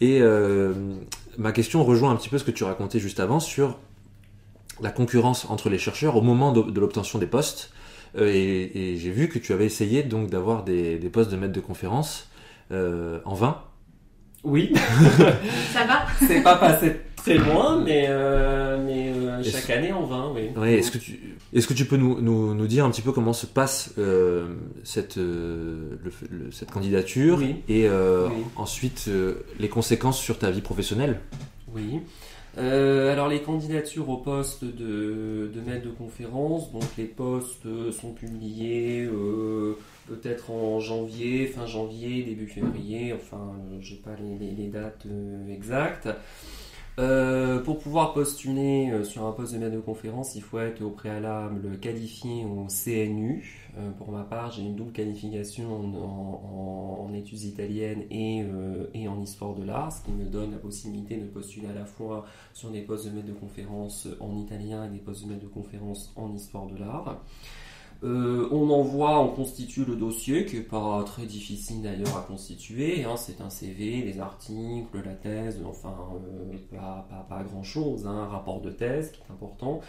Et 0.00 0.20
euh, 0.22 0.72
ma 1.36 1.52
question 1.52 1.84
rejoint 1.84 2.10
un 2.10 2.16
petit 2.16 2.28
peu 2.30 2.38
ce 2.38 2.44
que 2.44 2.50
tu 2.50 2.64
racontais 2.64 2.98
juste 2.98 3.20
avant 3.20 3.38
sur 3.38 3.78
la 4.80 4.90
concurrence 4.90 5.46
entre 5.50 5.68
les 5.68 5.78
chercheurs 5.78 6.16
au 6.16 6.22
moment 6.22 6.52
de, 6.52 6.62
de 6.62 6.80
l'obtention 6.80 7.18
des 7.18 7.26
postes. 7.26 7.70
Euh, 8.16 8.30
et 8.32 8.92
et 8.92 8.96
j'ai 8.96 9.10
vu 9.10 9.28
que 9.28 9.38
tu 9.38 9.52
avais 9.52 9.66
essayé 9.66 10.02
donc 10.02 10.30
d'avoir 10.30 10.64
des, 10.64 10.98
des 10.98 11.08
postes 11.10 11.30
de 11.30 11.36
maître 11.36 11.52
de 11.52 11.60
conférence 11.60 12.30
euh, 12.72 13.20
en 13.24 13.34
vain. 13.34 13.60
Oui, 14.42 14.72
Ça 15.72 15.84
va? 15.86 16.04
C'est 16.26 16.42
pas 16.42 16.56
passé 16.56 16.96
très 17.16 17.38
loin, 17.38 17.80
mais, 17.82 18.04
euh, 18.08 18.78
mais 18.84 19.08
euh, 19.08 19.42
chaque 19.42 19.70
année 19.70 19.92
en 19.92 20.04
vain, 20.04 20.30
oui. 20.34 20.50
Ouais, 20.54 20.74
est-ce 20.74 20.90
que 20.90 20.98
tu 20.98 21.33
est-ce 21.54 21.66
que 21.66 21.74
tu 21.74 21.84
peux 21.86 21.96
nous, 21.96 22.20
nous, 22.20 22.54
nous 22.54 22.66
dire 22.66 22.84
un 22.84 22.90
petit 22.90 23.02
peu 23.02 23.12
comment 23.12 23.32
se 23.32 23.46
passe 23.46 23.92
euh, 23.98 24.54
cette 24.82 25.16
euh, 25.18 25.96
le- 26.02 26.12
le- 26.30 26.52
cette 26.52 26.70
candidature 26.70 27.38
Oui. 27.38 27.56
et 27.68 27.88
euh, 27.88 28.28
Oui. 28.28 28.42
ensuite 28.56 29.08
les 29.58 29.68
conséquences 29.68 30.18
sur 30.18 30.38
ta 30.38 30.50
vie 30.50 30.60
professionnelle? 30.62 31.20
Oui. 31.74 32.00
Alors 32.56 33.26
les 33.28 33.40
candidatures 33.42 34.08
au 34.08 34.18
poste 34.18 34.64
de, 34.64 35.50
de 35.52 35.60
maître 35.66 35.84
de 35.86 35.90
conférence, 35.90 36.70
donc 36.70 36.84
les 36.96 37.04
postes 37.04 37.66
sont 38.00 38.12
publiés 38.12 39.08
peut-être 40.06 40.50
en 40.52 40.78
janvier, 40.78 41.46
fin 41.46 41.66
janvier, 41.66 42.22
début 42.22 42.46
février, 42.46 43.12
enfin 43.12 43.54
euh, 43.72 43.78
j'ai 43.80 43.96
pas 43.96 44.14
les, 44.22 44.38
les- 44.46 44.54
les 44.54 44.68
dates 44.68 45.04
exactes. 45.50 46.08
Euh, 47.00 47.60
pour 47.60 47.80
pouvoir 47.80 48.12
postuler 48.14 48.88
euh, 48.92 49.02
sur 49.02 49.26
un 49.26 49.32
poste 49.32 49.52
de 49.52 49.58
maître 49.58 49.74
de 49.74 49.80
conférence, 49.80 50.36
il 50.36 50.42
faut 50.42 50.60
être 50.60 50.80
au 50.80 50.90
préalable 50.90 51.80
qualifié 51.80 52.44
au 52.44 52.68
CNU. 52.68 53.68
Euh, 53.76 53.90
pour 53.98 54.12
ma 54.12 54.22
part, 54.22 54.52
j'ai 54.52 54.62
une 54.62 54.76
double 54.76 54.92
qualification 54.92 55.74
en, 55.74 55.92
en- 55.96 57.04
en 57.08 57.12
études 57.12 57.42
italiennes 57.42 58.04
et, 58.12 58.42
euh, 58.44 58.86
et 58.94 59.08
en 59.08 59.20
histoire 59.20 59.54
de 59.54 59.64
l'art, 59.64 59.92
ce 59.92 60.04
qui 60.04 60.12
me 60.12 60.24
donne 60.24 60.52
la 60.52 60.58
possibilité 60.58 61.16
de 61.16 61.26
postuler 61.26 61.66
à 61.66 61.74
la 61.74 61.84
fois 61.84 62.26
sur 62.52 62.70
des 62.70 62.80
postes 62.82 63.06
de 63.06 63.10
maître 63.10 63.26
de 63.26 63.32
conférence 63.32 64.06
en 64.20 64.36
italien 64.38 64.84
et 64.86 64.88
des 64.90 64.98
postes 64.98 65.24
de 65.24 65.30
maître 65.30 65.42
de 65.42 65.48
conférence 65.48 66.12
en 66.14 66.32
histoire 66.32 66.66
de 66.66 66.78
l'art. 66.78 67.24
Euh, 68.04 68.48
on 68.50 68.68
envoie, 68.68 69.18
on 69.20 69.28
constitue 69.28 69.84
le 69.86 69.96
dossier, 69.96 70.44
qui 70.44 70.56
n'est 70.56 70.62
pas 70.62 71.02
très 71.04 71.24
difficile 71.24 71.80
d'ailleurs 71.80 72.16
à 72.18 72.20
constituer. 72.20 73.04
hein. 73.04 73.16
c'est 73.16 73.40
un 73.40 73.48
CV, 73.48 74.02
les 74.02 74.20
articles, 74.20 75.02
la 75.02 75.14
thèse, 75.14 75.62
enfin 75.66 75.96
euh, 76.14 76.56
pas, 76.76 77.06
pas, 77.08 77.26
pas 77.28 77.42
grand 77.42 77.62
chose, 77.62 78.06
un 78.06 78.26
rapport 78.26 78.60
de 78.60 78.70
thèse 78.70 79.10
qui 79.12 79.20
est 79.20 79.32
important. 79.32 79.80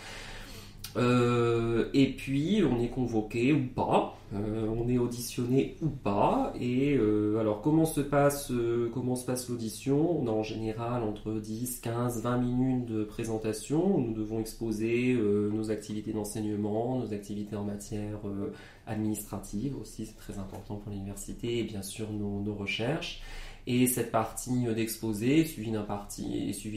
Euh, 0.98 1.89
et 1.93 2.08
puis 2.14 2.64
on 2.64 2.80
est 2.80 2.89
convoqué 2.89 3.52
ou 3.52 3.66
pas, 3.68 4.18
euh, 4.34 4.66
on 4.68 4.88
est 4.88 4.98
auditionné 4.98 5.76
ou 5.82 5.89
pas. 5.89 6.54
Et 6.60 6.96
euh, 6.96 7.38
alors 7.39 7.62
comment 7.62 7.86
se 7.86 8.02
passe 8.02 8.50
euh, 8.52 8.89
comment 8.93 9.16
se 9.16 9.26
passe 9.26 9.50
l'audition? 9.50 10.22
On 10.22 10.28
a 10.28 10.32
en 10.32 10.43
général 10.43 11.04
entre 11.04 11.34
10, 11.34 11.80
15, 11.82 12.22
20 12.22 12.38
minutes 12.38 12.86
de 12.86 13.04
présentation. 13.04 14.00
Nous 14.00 14.14
devons 14.14 14.39
exposer 14.39 15.14
euh, 15.14 15.50
nos 15.52 15.70
activités 15.70 16.14
d'enseignement, 16.14 17.00
nos 17.00 17.14
activités 17.14 17.56
en 17.56 17.66
matière 17.66 18.20
euh, 18.26 18.54
administrative 18.88 19.76
aussi, 19.80 20.06
c'est 20.06 20.18
très 20.18 20.38
important 20.39 20.76
pour 20.76 20.91
l'université, 20.91 21.60
et 21.60 21.64
bien 21.64 21.82
sûr 21.82 22.12
nos, 22.12 22.39
nos 22.41 22.54
recherches. 22.56 23.22
Et 23.68 23.88
cette 23.88 24.11
partie 24.11 24.68
euh, 24.68 24.74
d'exposé 24.76 25.39
est 25.39 25.45
suivie 25.45 25.72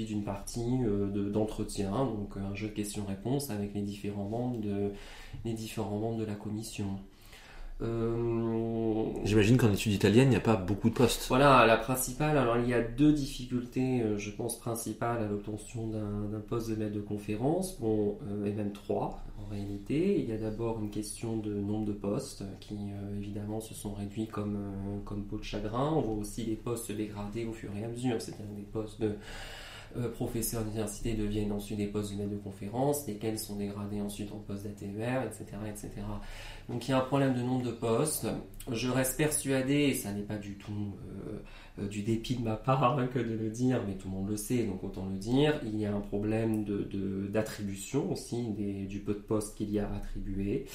d'une 0.07 0.25
partie 0.25 0.63
euh, 0.87 1.07
de- 1.11 1.29
d'entretien, 1.29 1.91
donc 1.91 2.37
un 2.39 2.55
jeu 2.55 2.69
de 2.69 2.73
questions-réponses 2.73 3.51
avec 3.51 3.75
les 3.75 3.83
différents 3.83 4.29
membres 4.29 4.61
de 4.61 4.93
les 5.45 5.53
différents 5.53 5.99
membres 5.99 6.19
de 6.19 6.25
la 6.25 6.35
commission. 6.35 6.87
Euh, 7.81 9.05
J'imagine 9.25 9.57
qu'en 9.57 9.73
études 9.73 9.93
italiennes, 9.93 10.29
il 10.29 10.31
n'y 10.31 10.37
a 10.37 10.41
pas 10.41 10.57
beaucoup 10.57 10.89
de 10.91 10.95
postes. 10.95 11.27
voilà, 11.29 11.65
la 11.67 11.77
principale, 11.77 12.37
alors 12.37 12.57
il 12.59 12.69
y 12.69 12.75
a 12.75 12.83
deux 12.83 13.13
difficultés, 13.13 14.03
euh, 14.03 14.19
je 14.19 14.31
pense, 14.31 14.59
principales 14.59 15.23
à 15.23 15.27
l'obtention 15.29 15.87
d'un 15.89 16.29
d'un 16.33 16.41
poste 16.41 16.71
de 16.71 16.75
maître 16.77 16.95
de 16.95 17.01
conférence, 17.01 17.79
bon, 17.81 18.19
euh, 18.29 18.47
et 18.47 18.53
même 18.53 18.73
trois 18.73 19.21
en 19.43 19.51
réalité. 19.51 20.19
Il 20.19 20.29
y 20.29 20.33
a 20.33 20.39
d'abord 20.39 20.81
une 20.81 20.91
question 20.91 21.37
de 21.37 21.55
nombre 21.55 21.87
de 21.87 21.93
postes 21.93 22.45
qui 22.61 22.75
euh, 22.75 23.17
évidemment 23.19 23.61
se 23.61 23.75
sont 23.75 23.95
réduits 23.95 24.27
comme, 24.27 24.57
euh, 24.57 24.99
comme 25.05 25.25
peau 25.25 25.39
de 25.39 25.45
chagrin. 25.45 25.93
On 25.95 26.01
voit 26.01 26.17
aussi 26.17 26.45
les 26.45 26.57
postes 26.57 26.87
se 26.87 26.93
dégrader 26.93 27.45
au 27.45 27.53
fur 27.53 27.71
et 27.77 27.85
à 27.85 27.89
mesure, 27.89 28.21
c'est-à-dire 28.21 28.55
des 28.57 28.63
postes 28.63 29.01
de 29.01 29.17
euh, 29.97 30.11
professeurs 30.11 30.63
d'université 30.65 31.15
deviennent 31.15 31.53
ensuite 31.53 31.79
des 31.79 31.87
postes 31.87 32.13
de 32.13 32.19
maître 32.19 32.31
de 32.31 32.37
conférence, 32.37 33.07
lesquels 33.07 33.39
sont 33.39 33.57
dégradés 33.57 34.01
ensuite 34.01 34.31
en 34.33 34.39
postes 34.39 34.65
d'ATER, 34.65 35.27
etc., 35.27 35.45
etc. 35.69 35.91
Donc 36.69 36.87
il 36.87 36.91
y 36.91 36.95
a 36.95 36.99
un 36.99 37.05
problème 37.07 37.35
de 37.35 37.41
nombre 37.41 37.65
de 37.65 37.73
postes. 37.73 38.27
Je 38.71 38.91
reste 38.91 39.17
persuadé, 39.17 39.75
et 39.75 39.95
ça 39.95 40.13
n'est 40.13 40.23
pas 40.23 40.37
du 40.37 40.59
tout 40.59 40.93
du 41.91 42.03
dépit 42.03 42.37
de 42.37 42.43
ma 42.43 42.57
part 42.57 42.99
hein, 42.99 43.09
que 43.13 43.19
de 43.19 43.35
le 43.35 43.51
dire, 43.51 43.81
mais 43.87 43.95
tout 43.95 44.09
le 44.09 44.15
monde 44.15 44.29
le 44.31 44.37
sait, 44.37 44.65
donc 44.65 44.83
autant 44.83 45.07
le 45.11 45.17
dire, 45.17 45.61
il 45.65 45.79
y 45.79 45.87
a 45.87 45.95
un 45.95 46.01
problème 46.01 46.65
d'attribution 47.31 48.13
aussi, 48.13 48.43
du 48.89 49.01
peu 49.01 49.15
de 49.15 49.19
postes 49.19 49.57
qu'il 49.57 49.71
y 49.71 49.79
a 49.79 49.89
attribués. 49.95 50.67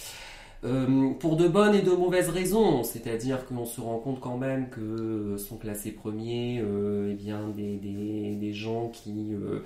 Euh, 0.64 1.10
pour 1.20 1.36
de 1.36 1.47
bonnes 1.49 1.76
et 1.76 1.82
de 1.82 1.91
mauvaises 1.91 2.30
raisons, 2.30 2.84
c'est-à-dire 2.84 3.45
qu'on 3.45 3.66
se 3.66 3.82
rend 3.82 3.99
compte 3.99 4.22
quand 4.22 4.38
même 4.38 4.70
que 4.70 4.80
euh, 4.80 5.38
sont 5.38 5.58
classés 5.58 5.91
premiers 5.91 6.62
euh, 6.64 7.10
eh 7.12 7.16
bien, 7.16 7.49
des, 7.49 8.54
gens 8.54 8.88
qui... 8.88 9.34
euh, 9.34 9.60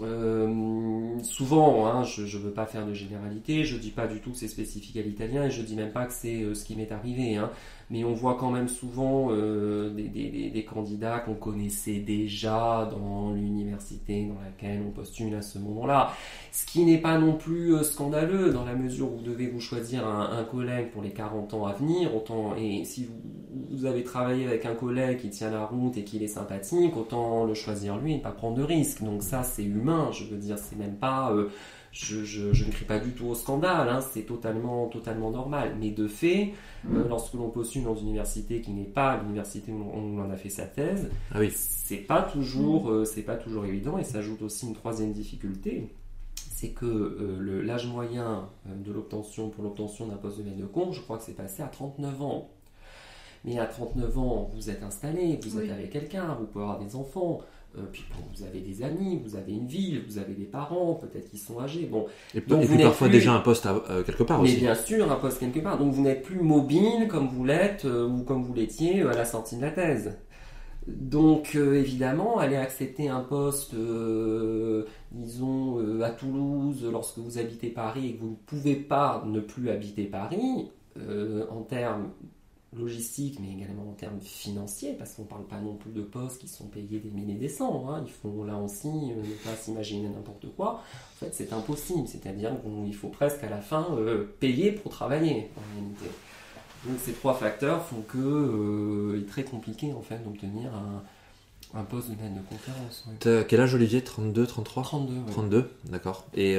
euh, 0.00 1.18
souvent, 1.22 1.86
hein, 1.86 2.04
je 2.04 2.22
ne 2.22 2.42
veux 2.42 2.52
pas 2.52 2.66
faire 2.66 2.86
de 2.86 2.94
généralité, 2.94 3.64
je 3.64 3.76
dis 3.76 3.90
pas 3.90 4.06
du 4.06 4.20
tout 4.20 4.30
que 4.30 4.36
c'est 4.36 4.48
spécifique 4.48 4.96
à 4.96 5.02
l'italien 5.02 5.44
et 5.44 5.50
je 5.50 5.62
dis 5.62 5.74
même 5.74 5.92
pas 5.92 6.06
que 6.06 6.12
c'est 6.12 6.42
euh, 6.42 6.54
ce 6.54 6.64
qui 6.64 6.76
m'est 6.76 6.92
arrivé, 6.92 7.36
hein, 7.36 7.50
mais 7.90 8.04
on 8.04 8.12
voit 8.12 8.36
quand 8.36 8.50
même 8.50 8.68
souvent 8.68 9.28
euh, 9.30 9.90
des, 9.90 10.04
des- 10.08 10.50
des- 10.50 10.64
candidats 10.64 11.18
qu'on 11.18 11.34
connaissait 11.34 11.98
déjà 11.98 12.88
dans 12.90 13.32
l'université 13.32 14.26
dans 14.26 14.40
laquelle 14.40 14.80
on 14.86 14.90
postule 14.92 15.34
à 15.34 15.42
ce 15.42 15.58
moment-là. 15.58 16.12
Ce 16.52 16.64
qui 16.64 16.84
n'est 16.84 16.98
pas 16.98 17.18
non 17.18 17.34
plus 17.34 17.74
euh, 17.74 17.82
scandaleux 17.82 18.52
dans 18.52 18.64
la 18.64 18.74
mesure 18.74 19.12
où 19.12 19.16
vous 19.16 19.22
devez 19.24 19.48
vous 19.48 19.60
choisir 19.60 20.06
un, 20.06 20.44
collègue 20.44 20.90
pour 20.90 21.02
les 21.02 21.10
40 21.10 21.54
ans 21.54 21.66
à 21.66 21.72
venir, 21.72 22.14
autant 22.14 22.54
et 22.56 22.84
si 22.84 23.08
vous, 23.70 23.84
avez 23.84 24.04
travaillé 24.04 24.46
avec 24.46 24.64
un 24.66 24.74
collègue 24.74 25.18
qui 25.20 25.30
tient 25.30 25.50
la 25.50 25.64
route 25.64 25.96
et 25.96 26.04
qu'il 26.04 26.22
est 26.22 26.28
sympathique, 26.28 26.96
autant 26.96 27.44
le 27.44 27.54
choisir 27.54 27.96
lui 27.98 28.12
et 28.12 28.16
ne 28.18 28.22
pas 28.22 28.30
prendre 28.30 28.56
de 28.56 28.62
risques. 28.62 29.02
Donc 29.02 29.22
ça 29.22 29.42
c'est 29.42 29.64
humain, 29.64 30.10
je 30.12 30.24
veux 30.24 30.36
dire, 30.38 30.58
c'est 30.58 30.76
même 30.76 30.96
pas 30.96 31.32
euh, 31.32 31.48
je, 31.92 32.24
je, 32.24 32.52
je 32.52 32.64
ne 32.64 32.70
crie 32.70 32.84
pas 32.84 32.98
du 33.00 33.10
tout 33.12 33.26
au 33.26 33.34
scandale, 33.34 33.88
hein, 33.88 34.00
c'est 34.00 34.22
totalement, 34.22 34.86
totalement 34.88 35.30
normal. 35.30 35.74
Mais 35.80 35.90
de 35.90 36.06
fait, 36.06 36.52
euh, 36.88 37.08
lorsque 37.08 37.34
l'on 37.34 37.50
postule 37.50 37.82
dans 37.84 37.96
une 37.96 38.08
université 38.08 38.60
qui 38.60 38.70
n'est 38.70 38.84
pas 38.84 39.16
l'université 39.20 39.72
où 39.72 39.82
où 39.82 40.16
l'on 40.16 40.30
a 40.30 40.36
fait 40.36 40.50
sa 40.50 40.66
thèse, 40.66 41.10
Ah 41.32 41.38
oui. 41.40 41.50
c'est 41.54 41.96
pas 41.96 42.22
toujours, 42.22 42.90
euh, 42.90 43.04
c'est 43.04 43.22
pas 43.22 43.36
toujours 43.36 43.64
évident. 43.66 43.98
Et 43.98 44.04
s'ajoute 44.04 44.42
aussi 44.42 44.66
une 44.68 44.74
troisième 44.74 45.12
difficulté, 45.12 45.88
c'est 46.34 46.70
que 46.70 46.86
euh, 46.86 47.62
l'âge 47.62 47.86
moyen 47.86 48.48
de 48.66 48.92
l'obtention 48.92 49.48
pour 49.48 49.64
l'obtention 49.64 50.06
d'un 50.06 50.16
poste 50.16 50.38
de 50.38 50.44
maître 50.44 50.58
de 50.58 50.66
compte, 50.66 50.92
je 50.94 51.00
crois 51.00 51.18
que 51.18 51.24
c'est 51.24 51.36
passé 51.36 51.62
à 51.62 51.66
39 51.68 52.22
ans. 52.22 52.48
Mais 53.44 53.58
à 53.58 53.64
39 53.66 54.18
ans, 54.18 54.50
vous 54.54 54.68
êtes 54.68 54.82
installé, 54.82 55.40
vous 55.42 55.58
êtes 55.58 55.70
avec 55.70 55.90
quelqu'un, 55.90 56.34
vous 56.38 56.44
pouvez 56.44 56.62
avoir 56.62 56.78
des 56.78 56.94
enfants, 56.94 57.40
euh, 57.78 57.82
puis 57.92 58.04
bon, 58.12 58.24
vous 58.34 58.42
avez 58.44 58.60
des 58.60 58.82
amis, 58.82 59.20
vous 59.24 59.36
avez 59.36 59.52
une 59.52 59.66
ville, 59.66 60.02
vous 60.06 60.18
avez 60.18 60.34
des 60.34 60.44
parents, 60.44 60.94
peut-être 60.94 61.30
qu'ils 61.30 61.38
sont 61.38 61.60
âgés. 61.60 61.86
Bon, 61.86 62.06
Et, 62.34 62.40
Donc 62.40 62.62
et 62.62 62.66
vous 62.66 62.74
puis 62.74 62.82
parfois 62.84 63.08
plus- 63.08 63.16
déjà 63.18 63.32
un 63.32 63.40
poste 63.40 63.66
à- 63.66 63.82
euh, 63.90 64.02
quelque 64.02 64.24
part 64.24 64.42
mais 64.42 64.48
aussi. 64.50 64.58
bien 64.60 64.74
sûr, 64.74 65.10
un 65.10 65.16
poste 65.16 65.38
quelque 65.38 65.60
part. 65.60 65.78
Donc 65.78 65.92
vous 65.92 66.02
n'êtes 66.02 66.22
plus 66.22 66.40
mobile 66.40 67.06
comme 67.08 67.28
vous 67.28 67.44
l'êtes 67.44 67.84
euh, 67.84 68.08
ou 68.08 68.22
comme 68.24 68.42
vous 68.42 68.54
l'étiez 68.54 69.02
à 69.02 69.12
la 69.12 69.24
sortie 69.24 69.56
de 69.56 69.62
la 69.62 69.70
thèse. 69.70 70.16
Donc 70.88 71.54
évidemment, 71.54 72.38
aller 72.38 72.56
accepter 72.56 73.08
un 73.08 73.20
poste, 73.20 73.74
disons, 75.12 76.00
à 76.02 76.10
Toulouse, 76.10 76.86
lorsque 76.90 77.18
vous 77.18 77.38
habitez 77.38 77.68
Paris 77.68 78.08
et 78.08 78.14
que 78.14 78.20
vous 78.20 78.30
ne 78.30 78.34
pouvez 78.46 78.76
pas 78.76 79.22
ne 79.26 79.40
plus 79.40 79.70
habiter 79.70 80.04
Paris, 80.04 80.70
en 81.50 81.62
termes 81.62 82.10
logistique, 82.72 83.38
mais 83.40 83.52
également 83.52 83.90
en 83.90 83.94
termes 83.94 84.20
financiers, 84.20 84.94
parce 84.96 85.14
qu'on 85.14 85.22
ne 85.22 85.26
parle 85.26 85.44
pas 85.44 85.58
non 85.58 85.74
plus 85.74 85.90
de 85.90 86.02
postes 86.02 86.40
qui 86.40 86.48
sont 86.48 86.66
payés 86.66 87.00
des 87.00 87.10
milliers 87.10 87.34
des 87.34 87.48
cents. 87.48 87.90
Hein. 87.90 88.04
Il 88.06 88.12
faut 88.12 88.44
là 88.44 88.56
aussi 88.56 88.88
euh, 88.88 89.16
ne 89.16 89.44
pas 89.44 89.56
s'imaginer 89.56 90.08
n'importe 90.08 90.46
quoi. 90.56 90.74
En 90.74 91.24
fait, 91.24 91.30
c'est 91.32 91.52
impossible. 91.52 92.06
C'est-à-dire 92.06 92.52
qu'il 92.62 92.94
faut 92.94 93.08
presque 93.08 93.42
à 93.42 93.50
la 93.50 93.60
fin 93.60 93.88
euh, 93.96 94.24
payer 94.38 94.72
pour 94.72 94.92
travailler, 94.92 95.50
en 95.56 95.74
réalité. 95.74 96.06
Donc 96.86 96.98
ces 97.04 97.12
trois 97.12 97.34
facteurs 97.34 97.84
font 97.84 98.02
que 98.02 98.18
euh, 98.18 99.16
il 99.16 99.24
est 99.24 99.26
très 99.26 99.42
compliqué 99.42 99.92
en 99.92 100.00
fait 100.00 100.24
d'obtenir 100.24 100.70
un, 101.74 101.82
poste 101.84 102.08
de 102.08 102.14
maître 102.14 102.34
de 102.34 102.48
conférence. 102.48 103.04
As 103.26 103.44
quel 103.44 103.60
âge 103.60 103.74
Olivier? 103.74 104.02
32, 104.02 104.46
33 104.46 104.82
32. 104.82 105.14
32, 105.30 105.70
d'accord. 105.90 106.24
Et 106.34 106.56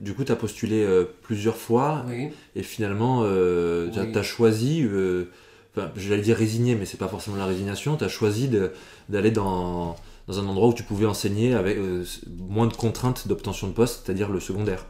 du 0.00 0.14
coup, 0.14 0.24
tu 0.24 0.32
as 0.32 0.36
postulé 0.36 0.86
plusieurs 1.22 1.56
fois. 1.56 2.04
Oui. 2.08 2.30
Et 2.56 2.62
finalement, 2.62 3.24
tu 3.24 4.18
as, 4.18 4.22
choisi 4.22 4.82
je 5.96 6.08
vais 6.08 6.20
dire 6.20 6.36
résigné, 6.36 6.74
mais 6.74 6.84
c'est 6.84 6.98
pas 6.98 7.08
forcément 7.08 7.36
la 7.36 7.46
résignation, 7.46 7.96
tu 7.96 8.04
as 8.04 8.08
choisi 8.08 8.50
d'aller 9.08 9.30
dans, 9.30 9.96
un 10.28 10.46
endroit 10.46 10.68
où 10.68 10.74
tu 10.74 10.82
pouvais 10.82 11.06
enseigner 11.06 11.54
avec 11.54 11.78
euh, 11.78 12.04
moins 12.48 12.66
de 12.66 12.74
contraintes 12.74 13.28
d'obtention 13.28 13.68
de 13.68 13.72
poste, 13.72 14.02
c'est-à-dire 14.04 14.30
le 14.30 14.40
secondaire. 14.40 14.86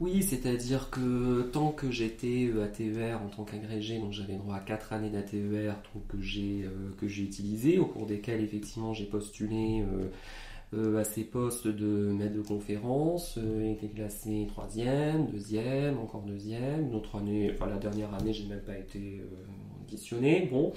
Oui, 0.00 0.22
c'est-à-dire 0.22 0.88
que 0.88 1.42
tant 1.52 1.72
que 1.72 1.90
j'étais 1.90 2.50
ATER 2.62 3.16
en 3.22 3.28
tant 3.28 3.44
qu'agrégé, 3.44 3.98
donc 3.98 4.12
j'avais 4.12 4.36
droit 4.36 4.56
à 4.56 4.60
4 4.60 4.94
années 4.94 5.10
d'ATER 5.10 5.72
que 6.08 6.20
j'ai 6.22 6.64
euh, 6.64 7.06
utilisé, 7.06 7.78
au 7.78 7.84
cours 7.84 8.06
desquelles 8.06 8.42
effectivement 8.42 8.94
j'ai 8.94 9.04
postulé 9.04 9.84
euh, 10.72 10.98
à 10.98 11.04
ces 11.04 11.24
postes 11.24 11.66
de 11.66 12.12
maître 12.12 12.34
de 12.34 12.40
conférence, 12.40 13.38
été 13.62 13.88
classé 13.88 14.46
troisième, 14.48 15.26
deuxième, 15.26 15.98
encore 15.98 16.22
deuxième, 16.22 16.90
une 16.92 17.20
année, 17.20 17.50
enfin 17.52 17.68
la 17.68 17.76
dernière 17.76 18.14
année 18.14 18.32
j'ai 18.32 18.46
même 18.46 18.62
pas 18.62 18.78
été 18.78 19.20
Bon. 20.50 20.72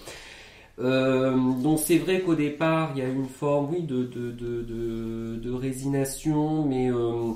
Euh, 0.80 1.54
donc 1.62 1.80
c'est 1.80 1.98
vrai 1.98 2.22
qu'au 2.22 2.36
départ, 2.36 2.92
il 2.96 3.00
y 3.00 3.06
a 3.06 3.10
une 3.10 3.28
forme, 3.28 3.70
oui, 3.72 3.84
de, 3.84 4.04
de, 4.04 5.52
résignation, 5.52 6.66
mais 6.66 6.92
euh, 6.92 7.32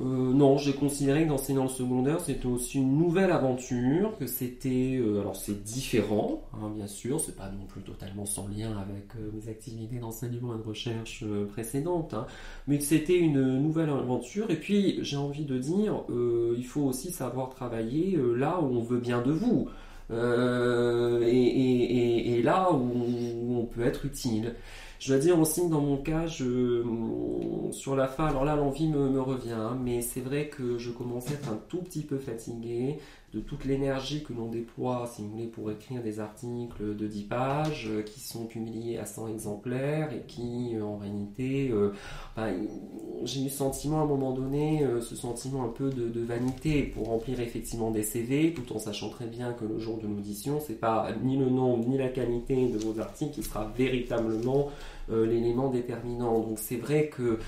euh, 0.00 0.32
non, 0.32 0.56
j'ai 0.58 0.72
considéré 0.72 1.24
que 1.24 1.28
d'enseigner 1.28 1.60
le 1.60 1.68
secondaire, 1.68 2.20
c'était 2.20 2.46
aussi 2.46 2.78
une 2.78 2.96
nouvelle 2.96 3.32
aventure, 3.32 4.16
que 4.16 4.26
c'était, 4.26 5.02
alors 5.20 5.34
c'est 5.36 5.64
différent, 5.64 6.44
hein, 6.54 6.70
bien 6.74 6.86
sûr, 6.86 7.20
c'est 7.20 7.36
pas 7.36 7.50
non 7.50 7.66
plus 7.66 7.82
totalement 7.82 8.24
sans 8.24 8.46
lien 8.48 8.70
avec 8.78 9.10
mes 9.34 9.50
activités 9.50 9.98
d'enseignement 9.98 10.54
et 10.54 10.58
de 10.58 10.62
recherche 10.62 11.24
précédentes, 11.52 12.14
hein, 12.14 12.26
mais 12.68 12.78
c'était 12.80 13.18
une 13.18 13.58
nouvelle 13.58 13.90
aventure. 13.90 14.50
Et 14.50 14.56
puis, 14.56 15.00
j'ai 15.02 15.16
envie 15.16 15.44
de 15.44 15.58
dire, 15.58 16.04
il 16.56 16.64
faut 16.64 16.82
aussi 16.82 17.10
savoir 17.10 17.50
travailler 17.50 18.18
là 18.36 18.60
où 18.60 18.76
on 18.76 18.82
veut 18.82 19.00
bien 19.00 19.20
de 19.20 19.32
vous. 19.32 19.68
Euh, 20.12 21.22
et, 21.26 22.42
là 22.42 22.72
où 22.72 23.60
on 23.60 23.66
peut 23.66 23.82
être 23.82 24.04
utile. 24.04 24.56
Je 24.98 25.12
dois 25.12 25.18
dire 25.18 25.38
aussi 25.38 25.62
que 25.62 25.70
dans 25.70 25.80
mon 25.80 25.96
cas, 25.96 26.26
sur 26.26 27.96
la 27.96 28.06
fin, 28.08 28.26
alors 28.26 28.44
là 28.44 28.56
l'envie 28.56 28.88
me, 28.88 29.20
revient, 29.20 29.52
hein, 29.52 29.76
mais 29.82 30.00
c'est 30.00 30.20
vrai 30.20 30.48
que 30.48 30.78
je 30.78 30.90
commençais 30.90 31.32
à 31.32 31.34
être 31.34 31.48
un 31.48 31.60
tout 31.68 31.78
petit 31.78 32.02
peu 32.02 32.18
fatigué 32.18 32.98
de 33.34 33.40
toute 33.40 33.64
l'énergie 33.64 34.22
que 34.22 34.32
l'on 34.32 34.48
déploie, 34.48 35.10
si 35.12 35.22
vous 35.22 35.30
voulez, 35.30 35.46
pour 35.46 35.70
écrire 35.70 36.02
des 36.02 36.20
articles 36.20 36.96
de 36.96 37.06
10 37.06 37.22
pages 37.22 37.88
euh, 37.90 38.02
qui 38.02 38.20
sont 38.20 38.44
publiés 38.44 38.98
à 38.98 39.06
100 39.06 39.28
exemplaires 39.28 40.12
et 40.12 40.22
qui, 40.26 40.72
euh, 40.74 40.84
en 40.84 40.98
réalité, 40.98 41.72
j'ai 43.24 43.40
eu 43.40 43.44
le 43.44 43.50
sentiment 43.50 44.00
à 44.00 44.02
un 44.02 44.06
moment 44.06 44.32
donné, 44.32 44.84
ce 45.00 45.16
sentiment 45.16 45.64
un 45.64 45.68
peu 45.68 45.90
de, 45.90 46.20
vanité 46.20 46.82
pour 46.82 47.08
remplir 47.08 47.40
effectivement 47.40 47.90
des 47.90 48.02
CV, 48.02 48.54
tout 48.54 48.74
en 48.74 48.78
sachant 48.78 49.08
très 49.08 49.26
bien 49.26 49.52
que 49.52 49.64
le 49.64 49.78
jour 49.78 49.98
de 49.98 50.06
l'audition, 50.06 50.60
c'est 50.64 50.78
pas 50.78 51.08
ni 51.22 51.36
le 51.36 51.46
nombre 51.46 51.88
ni 51.88 51.98
la 51.98 52.08
qualité 52.08 52.68
de 52.68 52.78
vos 52.78 53.00
articles 53.00 53.32
qui 53.32 53.42
sera 53.42 53.70
véritablement 53.76 54.70
euh, 55.10 55.26
l'élément 55.26 55.68
déterminant. 55.68 56.40
Donc 56.40 56.58
c'est 56.58 56.76
vrai 56.76 57.08
que 57.08 57.38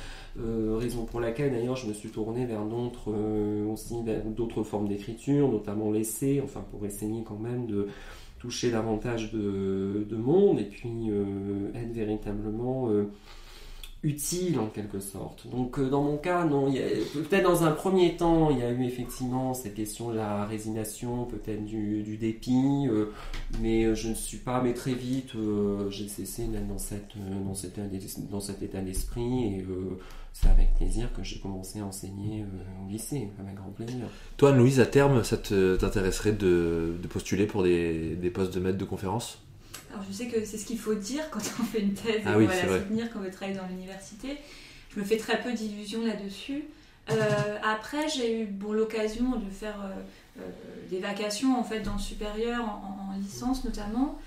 euh, 0.41 0.77
raison 0.81 1.05
pour 1.05 1.21
laquelle 1.21 1.53
d'ailleurs 1.53 1.77
je 1.77 1.87
me 1.87 1.93
suis 1.93 2.11
tourné 2.11 2.45
vers 2.47 2.65
d'autres 2.65 3.13
euh, 3.13 3.67
aussi 3.67 3.95
d'autres 4.27 4.63
formes 4.63 4.89
d'écriture, 4.89 5.49
notamment 5.49 5.91
l'essai, 5.91 6.41
enfin 6.43 6.65
pour 6.71 6.85
essayer 6.87 7.23
quand 7.23 7.39
même 7.39 7.67
de 7.67 7.89
toucher 8.39 8.71
davantage 8.71 9.33
de, 9.33 10.07
de 10.09 10.17
monde 10.17 10.59
et 10.59 10.65
puis 10.65 11.09
être 11.75 11.93
véritablement 11.93 12.91
utile 14.05 14.59
en 14.59 14.67
quelque 14.67 15.01
sorte. 15.01 15.49
Donc 15.49 15.79
euh, 15.79 15.89
dans 15.89 16.03
mon 16.03 16.19
cas, 16.19 16.45
non, 16.45 16.71
peut-être 16.71 17.43
dans 17.43 17.65
un 17.65 17.73
premier 17.73 18.17
temps, 18.17 18.51
il 18.51 18.59
y 18.59 18.63
a 18.63 18.71
eu 18.71 18.85
effectivement 18.85 19.55
cette 19.55 19.75
question 19.75 20.11
de 20.11 20.17
la 20.17 20.45
résignation, 20.45 21.25
peut-être 21.25 21.65
du, 21.65 22.17
dépit, 22.19 22.87
euh, 22.87 23.07
mais 23.61 23.85
euh, 23.85 23.95
je 23.95 24.11
ne 24.11 24.15
suis 24.15 24.37
pas, 24.37 24.63
mais 24.63 24.75
très 24.75 24.93
vite, 24.93 25.33
j'ai 25.89 26.09
cessé 26.09 26.45
d'être 26.45 26.69
dans, 26.69 26.75
dans, 26.75 27.55
cet, 28.41 28.63
état 28.63 28.81
d'esprit 28.81 29.45
et 29.45 29.67
c'est 30.33 30.49
avec 30.49 30.75
plaisir 30.75 31.13
que 31.15 31.23
j'ai 31.23 31.39
commencé 31.39 31.81
à 31.81 31.87
enseigner 31.87 32.45
au 32.85 32.91
lycée, 32.91 33.31
avec 33.39 33.55
grand 33.55 33.71
plaisir. 33.71 34.07
Toi, 34.37 34.53
Louise, 34.53 34.81
à 34.81 34.87
terme, 34.87 35.25
ça 35.25 35.39
t'intéresserait 35.39 36.33
de, 36.33 36.95
postuler 37.09 37.47
pour 37.47 37.63
des 37.63 38.31
postes 38.35 38.55
de 38.55 38.61
maître 38.61 38.79
de 38.79 38.85
conférence? 38.85 39.44
Alors 39.95 40.05
je 40.09 40.13
sais 40.13 40.27
que 40.27 40.45
c'est 40.45 40.59
ce 40.59 40.67
qu'il 40.67 40.79
faut 40.79 40.95
dire 40.95 41.31
quand 41.31 41.41
on 41.61 41.63
fait 41.63 41.81
une 41.81 41.95
thèse 41.95 42.17
et 42.17 42.23
ah 42.27 42.33
qu'on 42.33 42.47
va 42.47 42.57
la 42.57 42.81
soutenir 42.81 43.13
quand 43.13 43.21
on 43.21 43.23
veut 43.23 43.31
travailler 43.31 43.57
dans 43.57 43.67
l'université. 43.67 44.39
Je 44.91 45.01
me 45.01 45.05
fais 45.05 45.17
très 45.17 45.41
peu 45.41 45.53
d'illusions 45.53 46.05
là-dessus. 46.05 46.65
Euh, 47.11 47.15
après, 47.63 48.09
j'ai 48.09 48.41
eu 48.41 48.47
bon, 48.47 48.73
l'occasion 48.73 49.37
de 49.37 49.51
faire 49.51 49.81
euh, 49.85 50.41
euh, 50.41 50.51
des 50.91 50.99
vacations 50.99 51.57
en 51.59 51.63
fait 51.63 51.81
dans 51.81 51.95
le 51.95 52.01
supérieur, 52.01 52.65
en, 52.65 53.15
licence 53.21 53.65
notamment. 53.65 54.19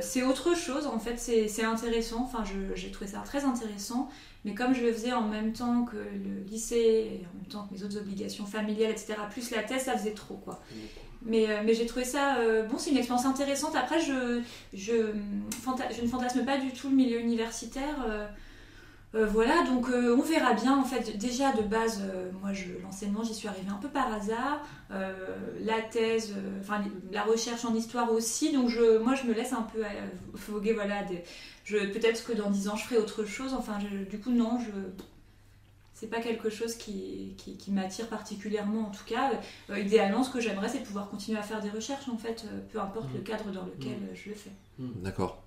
c'est 0.00 0.24
autre 0.24 0.56
chose 0.56 0.88
en 0.88 0.98
fait, 0.98 1.16
c'est 1.18 1.64
intéressant. 1.64 2.22
Enfin, 2.24 2.42
j'ai 2.74 2.90
trouvé 2.90 3.10
ça 3.10 3.20
très 3.20 3.44
intéressant. 3.44 4.10
Mais 4.44 4.52
comme 4.52 4.74
je 4.74 4.82
le 4.82 4.92
faisais 4.92 5.12
en 5.12 5.26
même 5.26 5.54
temps 5.54 5.84
que 5.84 5.96
le 5.96 6.44
lycée, 6.50 6.76
et 6.76 7.26
en 7.32 7.38
même 7.38 7.48
temps 7.48 7.66
que 7.66 7.74
mes 7.74 7.82
autres 7.82 7.96
obligations 7.96 8.44
familiales, 8.44 8.90
etc., 8.90 9.14
plus 9.30 9.50
la 9.52 9.62
thèse, 9.62 9.84
ça 9.84 9.96
faisait 9.96 10.12
trop 10.12 10.34
quoi. 10.34 10.60
Mais, 11.24 11.48
euh, 11.48 11.62
mais 11.64 11.74
j'ai 11.74 11.86
trouvé 11.86 12.04
ça. 12.04 12.36
Euh, 12.38 12.64
bon, 12.64 12.78
c'est 12.78 12.90
une 12.90 12.98
expérience 12.98 13.26
intéressante. 13.26 13.74
Après, 13.76 14.00
je, 14.00 14.42
je, 14.74 14.92
ne 14.92 16.08
fantasme 16.08 16.44
pas 16.44 16.58
du 16.58 16.70
tout 16.70 16.90
le 16.90 16.96
milieu 16.96 17.18
universitaire. 17.20 18.06
Euh, 18.06 18.26
voilà, 19.26 19.62
donc 19.62 19.86
on 19.88 20.22
verra 20.22 20.54
bien. 20.54 20.76
En 20.76 20.84
fait, 20.84 21.16
déjà 21.16 21.52
de 21.52 21.62
base, 21.62 22.02
moi, 22.40 22.50
l'enseignement, 22.82 23.22
j'y 23.22 23.32
suis 23.32 23.46
arrivée 23.46 23.70
un 23.70 23.78
peu 23.80 23.88
par 23.88 24.12
hasard. 24.12 24.66
la 24.90 25.80
thèse, 25.82 26.34
enfin, 26.60 26.82
la 27.12 27.22
recherche 27.22 27.64
en 27.64 27.74
histoire 27.74 28.10
aussi. 28.12 28.52
Donc, 28.52 28.68
je, 28.68 28.98
moi, 28.98 29.14
je 29.14 29.28
me 29.28 29.32
laisse 29.32 29.52
un 29.52 29.62
peu 29.62 29.82
voguer. 30.48 30.72
Voilà, 30.72 31.04
peut-être 31.68 32.24
que 32.24 32.32
dans 32.32 32.50
10 32.50 32.68
ans, 32.68 32.76
je 32.76 32.84
ferai 32.84 32.96
autre 32.96 33.24
chose. 33.24 33.54
Enfin, 33.54 33.78
du 34.10 34.18
coup, 34.18 34.32
non, 34.32 34.58
je 34.58 34.72
c'est 35.94 36.08
pas 36.08 36.20
quelque 36.20 36.50
chose 36.50 36.74
qui, 36.74 37.34
qui, 37.36 37.70
m'attire 37.70 38.08
particulièrement 38.08 38.88
en 38.88 38.90
tout 38.90 39.04
cas. 39.06 39.30
Euh, 39.70 39.78
idéalement, 39.78 40.24
ce 40.24 40.30
que 40.30 40.40
j'aimerais, 40.40 40.68
c'est 40.68 40.82
pouvoir 40.82 41.08
continuer 41.08 41.38
à 41.38 41.42
faire 41.42 41.60
des 41.62 41.70
recherches 41.70 42.08
en 42.08 42.18
fait, 42.18 42.44
euh, 42.46 42.58
peu 42.72 42.80
importe 42.80 43.06
le 43.14 43.20
mmh. 43.20 43.24
cadre 43.24 43.50
dans 43.52 43.64
lequel 43.64 43.92
mmh. 43.92 44.14
je 44.14 44.28
le 44.30 44.34
fais. 44.34 44.50
Mmh. 44.80 44.88
D'accord. 45.02 45.42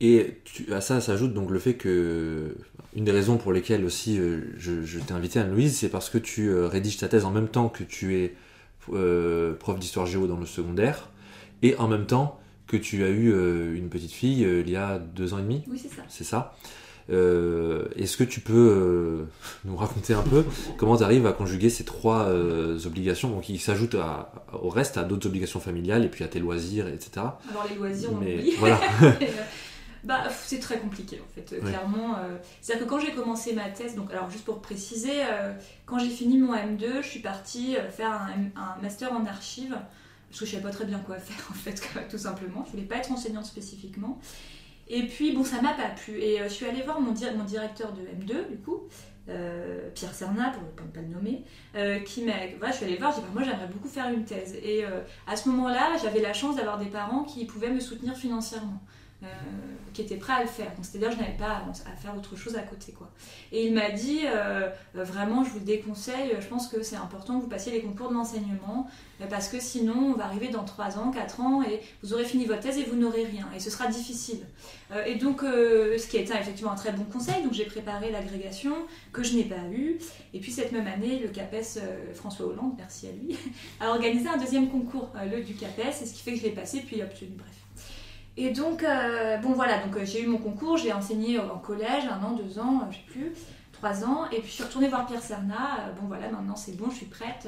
Et 0.00 0.40
à 0.72 0.80
ça 0.80 1.00
s'ajoute 1.00 1.32
donc 1.32 1.50
le 1.50 1.60
fait 1.60 1.74
que 1.74 2.56
une 2.96 3.04
des 3.04 3.12
raisons 3.12 3.38
pour 3.38 3.52
lesquelles 3.52 3.84
aussi 3.84 4.18
euh, 4.18 4.52
je, 4.58 4.98
t'ai 4.98 5.14
invité 5.14 5.38
Anne-Louise, 5.38 5.78
c'est 5.78 5.88
parce 5.88 6.10
que 6.10 6.18
tu 6.18 6.52
rédiges 6.52 6.96
ta 6.96 7.06
thèse 7.06 7.24
en 7.24 7.30
même 7.30 7.48
temps 7.48 7.68
que 7.68 7.84
tu 7.84 8.16
es 8.16 8.34
prof 8.80 9.78
d'histoire 9.78 10.06
géo 10.06 10.26
dans 10.26 10.38
le 10.38 10.46
secondaire 10.46 11.08
et 11.62 11.76
en 11.76 11.86
même 11.86 12.06
temps 12.06 12.40
que 12.66 12.76
tu 12.76 13.04
as 13.04 13.10
eu 13.10 13.28
une 13.76 13.90
petite 13.90 14.10
fille 14.10 14.40
il 14.40 14.68
y 14.68 14.74
a 14.74 14.98
deux 14.98 15.34
ans 15.34 15.38
et 15.38 15.42
demi. 15.42 15.62
Oui, 15.68 15.78
c'est 15.78 15.94
ça. 15.94 16.02
C'est 16.08 16.24
ça? 16.24 16.56
Euh, 17.10 17.88
est-ce 17.96 18.16
que 18.16 18.24
tu 18.24 18.40
peux 18.40 18.52
euh, 18.52 19.24
nous 19.64 19.76
raconter 19.76 20.14
un 20.14 20.22
peu 20.22 20.44
comment 20.76 20.96
tu 20.96 21.02
arrives 21.02 21.26
à 21.26 21.32
conjuguer 21.32 21.70
ces 21.70 21.84
trois 21.84 22.26
euh, 22.26 22.78
obligations 22.86 23.40
qui 23.40 23.58
s'ajoutent 23.58 23.96
au 24.52 24.68
reste, 24.68 24.96
à 24.96 25.04
d'autres 25.04 25.26
obligations 25.26 25.60
familiales 25.60 26.04
et 26.04 26.08
puis 26.08 26.24
à 26.24 26.28
tes 26.28 26.38
loisirs, 26.38 26.88
etc. 26.88 27.26
Alors 27.50 27.66
les 27.68 27.76
loisirs, 27.76 28.10
on 28.12 28.16
Mais, 28.16 28.38
oublie. 28.38 28.54
Voilà. 28.58 28.80
bah, 30.04 30.24
c'est 30.44 30.60
très 30.60 30.78
compliqué 30.78 31.20
en 31.20 31.34
fait, 31.34 31.60
clairement. 31.60 32.16
C'est-à-dire 32.60 32.86
que 32.86 32.90
quand 32.90 33.00
j'ai 33.00 33.12
commencé 33.12 33.52
ma 33.52 33.68
thèse, 33.68 33.94
donc 33.96 34.10
alors 34.12 34.30
juste 34.30 34.44
pour 34.44 34.60
préciser, 34.60 35.22
quand 35.86 35.98
j'ai 35.98 36.10
fini 36.10 36.38
mon 36.38 36.54
M2, 36.54 37.02
je 37.02 37.08
suis 37.08 37.20
partie 37.20 37.76
faire 37.90 38.12
un, 38.12 38.60
un, 38.60 38.80
master 38.82 39.12
en 39.12 39.26
archives 39.26 39.76
parce 40.32 40.40
que 40.40 40.46
je 40.46 40.52
savais 40.52 40.62
pas 40.62 40.70
très 40.70 40.86
bien 40.86 40.98
quoi 40.98 41.18
faire 41.18 41.46
en 41.50 41.54
fait, 41.54 41.82
tout 42.10 42.18
simplement. 42.18 42.64
Je 42.66 42.72
voulais 42.72 42.84
pas 42.84 42.96
être 42.96 43.12
enseignante 43.12 43.44
spécifiquement. 43.44 44.18
Et 44.88 45.06
puis, 45.06 45.32
bon, 45.32 45.44
ça 45.44 45.60
m'a 45.60 45.72
pas 45.72 45.88
plu. 45.88 46.18
Et 46.18 46.40
euh, 46.40 46.44
je 46.44 46.54
suis 46.54 46.66
allée 46.66 46.82
voir 46.82 47.00
mon, 47.00 47.12
directeur 47.12 47.92
de 47.92 48.02
M2, 48.02 48.50
du 48.50 48.58
coup, 48.58 48.82
euh, 49.28 49.88
Pierre 49.94 50.14
Serna, 50.14 50.50
pour, 50.50 50.84
ne 50.84 50.90
pas 50.90 51.00
le 51.00 51.08
nommer, 51.08 51.44
euh, 51.76 52.00
qui 52.00 52.22
m'a. 52.24 52.32
Voilà, 52.58 52.72
je 52.72 52.78
suis 52.78 52.86
allée 52.86 52.96
voir, 52.96 53.12
j'ai 53.12 53.20
dit, 53.20 53.26
bah, 53.26 53.32
moi 53.32 53.42
j'aimerais 53.42 53.68
beaucoup 53.68 53.88
faire 53.88 54.08
une 54.10 54.24
thèse. 54.24 54.54
Et 54.62 54.84
à 55.26 55.36
ce 55.36 55.48
moment-là, 55.48 55.96
j'avais 56.02 56.20
la 56.20 56.32
chance 56.32 56.56
d'avoir 56.56 56.78
des 56.78 56.86
parents 56.86 57.24
qui 57.24 57.44
pouvaient 57.44 57.70
me 57.70 57.80
soutenir 57.80 58.16
financièrement. 58.16 58.80
Euh, 59.22 59.26
qui 59.92 60.00
était 60.00 60.16
prêt 60.16 60.32
à 60.32 60.40
le 60.40 60.48
faire. 60.48 60.72
C'est-à-dire 60.80 61.12
je 61.12 61.18
n'avais 61.18 61.36
pas 61.36 61.62
à, 61.86 61.96
faire 61.96 62.16
autre 62.16 62.34
chose 62.34 62.56
à 62.56 62.62
côté. 62.62 62.92
Quoi. 62.92 63.10
Et 63.52 63.66
il 63.66 63.74
m'a 63.74 63.90
dit, 63.90 64.20
euh, 64.24 64.70
euh, 64.96 65.04
vraiment, 65.04 65.44
je 65.44 65.50
vous 65.50 65.58
déconseille, 65.58 66.34
je 66.40 66.46
pense 66.46 66.66
que 66.66 66.82
c'est 66.82 66.96
important 66.96 67.36
que 67.36 67.42
vous 67.42 67.48
passiez 67.48 67.72
les 67.72 67.82
concours 67.82 68.08
de 68.08 68.14
l'enseignement, 68.14 68.88
parce 69.28 69.48
que 69.48 69.60
sinon 69.60 69.94
on 69.94 70.14
va 70.14 70.24
arriver 70.24 70.48
dans 70.48 70.64
3 70.64 70.98
ans, 70.98 71.10
4 71.10 71.40
ans, 71.40 71.62
et 71.62 71.82
vous 72.02 72.14
aurez 72.14 72.24
fini 72.24 72.46
votre 72.46 72.60
thèse 72.60 72.78
et 72.78 72.84
vous 72.84 72.96
n'aurez 72.96 73.24
rien, 73.24 73.48
et 73.54 73.60
ce 73.60 73.70
sera 73.70 73.86
difficile. 73.86 74.44
et 75.06 75.14
donc, 75.16 75.42
ce 75.42 76.06
qui 76.08 76.16
été 76.16 76.32
effectivement 76.32 76.72
un 76.72 76.76
très 76.76 76.90
bon 76.90 77.04
conseil, 77.04 77.44
donc 77.44 77.52
j'ai 77.52 77.66
préparé 77.66 78.10
l'agrégation, 78.10 78.74
que 79.12 79.22
je 79.22 79.36
n'ai 79.36 79.44
pas 79.44 79.68
eu, 79.70 79.98
et 80.32 80.40
puis 80.40 80.50
cette 80.50 80.72
même 80.72 80.86
année, 80.88 81.20
le 81.20 81.28
CAPES, 81.28 81.80
François 82.14 82.46
Hollande, 82.46 82.72
merci 82.78 83.08
à 83.08 83.12
lui, 83.12 83.36
a 83.80 83.90
organisé 83.90 84.28
un 84.28 84.38
deuxième 84.38 84.68
concours, 84.70 85.10
le 85.30 85.42
du 85.44 85.54
CAPES, 85.54 86.02
et 86.02 86.06
ce 86.06 86.12
qui 86.14 86.22
fait 86.22 86.32
que 86.32 86.38
je 86.38 86.44
l'ai 86.44 86.50
passé, 86.50 86.80
puis 86.80 87.00
obtenu, 87.02 87.34
bref. 87.36 87.61
Et 88.36 88.50
donc, 88.50 88.82
euh, 88.82 89.36
bon 89.38 89.52
voilà, 89.52 89.84
donc 89.84 89.96
euh, 89.96 90.04
j'ai 90.04 90.22
eu 90.22 90.26
mon 90.26 90.38
concours, 90.38 90.78
j'ai 90.78 90.92
enseigné 90.92 91.38
en 91.38 91.58
collège, 91.58 92.04
un 92.10 92.22
an, 92.24 92.32
deux 92.32 92.58
ans, 92.58 92.88
je 92.90 92.96
sais 92.96 93.02
plus, 93.06 93.32
trois 93.72 94.04
ans, 94.04 94.24
et 94.30 94.38
puis 94.40 94.48
je 94.48 94.52
suis 94.52 94.64
retournée 94.64 94.88
voir 94.88 95.06
Pierre 95.06 95.22
Serna, 95.22 95.80
euh, 95.80 95.92
bon 96.00 96.06
voilà, 96.06 96.30
maintenant 96.30 96.56
c'est 96.56 96.76
bon, 96.76 96.88
je 96.88 96.96
suis 96.96 97.06
prête, 97.06 97.46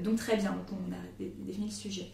donc 0.00 0.16
très 0.16 0.36
bien, 0.36 0.52
donc 0.52 0.66
on 0.72 0.92
a 0.92 1.26
défini 1.46 1.66
le 1.66 1.72
sujet. 1.72 2.10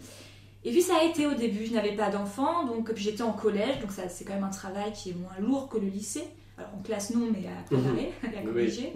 Et 0.65 0.73
puis 0.73 0.83
ça 0.83 0.95
a 1.01 1.05
été 1.05 1.27
au 1.27 1.35
début, 1.35 1.67
je 1.67 1.73
n'avais 1.73 1.95
pas 1.95 2.11
d'enfant, 2.11 2.65
donc 2.65 2.93
puis 2.93 3.05
j'étais 3.05 3.23
en 3.23 3.33
collège, 3.33 3.79
donc 3.81 3.93
ça 3.93 4.09
c'est 4.09 4.25
quand 4.25 4.35
même 4.35 4.45
un 4.45 4.51
travail 4.51 4.93
qui 4.93 5.11
est 5.11 5.15
moins 5.15 5.39
lourd 5.39 5.69
que 5.69 5.79
le 5.79 5.87
lycée, 5.87 6.25
alors 6.59 6.71
en 6.77 6.83
classe 6.83 7.15
non, 7.15 7.29
mais 7.33 7.47
à 7.47 7.63
préparer, 7.63 8.13
mhm. 8.23 8.39
à 8.39 8.43
corriger. 8.43 8.93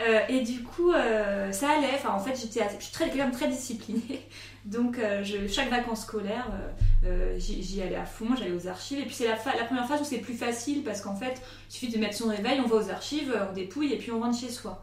Euh, 0.00 0.20
et 0.28 0.42
du 0.42 0.62
coup, 0.62 0.92
euh, 0.92 1.50
ça 1.50 1.70
allait. 1.70 1.94
Enfin, 1.94 2.10
en 2.10 2.20
fait, 2.20 2.38
j'étais, 2.40 2.60
je 2.78 2.84
suis 2.84 2.92
très, 2.92 3.08
quand 3.08 3.16
même 3.16 3.32
très 3.32 3.48
disciplinée. 3.48 4.20
Donc, 4.64 4.98
euh, 4.98 5.24
chaque 5.48 5.70
vacances 5.70 6.02
scolaires, 6.02 6.50
j'y, 7.36 7.82
allais 7.82 7.96
à 7.96 8.04
fond, 8.04 8.28
j'allais 8.36 8.52
aux 8.52 8.66
archives. 8.68 8.98
Et 8.98 9.04
puis, 9.04 9.14
c'est 9.14 9.28
la, 9.28 9.36
première 9.36 9.86
phase 9.86 10.00
où 10.00 10.04
c'est 10.04 10.18
plus 10.18 10.34
facile 10.34 10.82
parce 10.82 11.00
qu'en 11.00 11.14
fait, 11.14 11.40
il 11.68 11.72
suffit 11.72 11.92
de 11.92 11.98
mettre 11.98 12.16
son 12.16 12.28
réveil, 12.28 12.60
on 12.60 12.68
va 12.68 12.76
aux 12.76 12.90
archives, 12.90 13.34
on 13.50 13.52
dépouille 13.52 13.92
et 13.92 13.98
puis 13.98 14.10
on 14.10 14.20
rentre 14.20 14.38
chez 14.38 14.50
soi. 14.50 14.82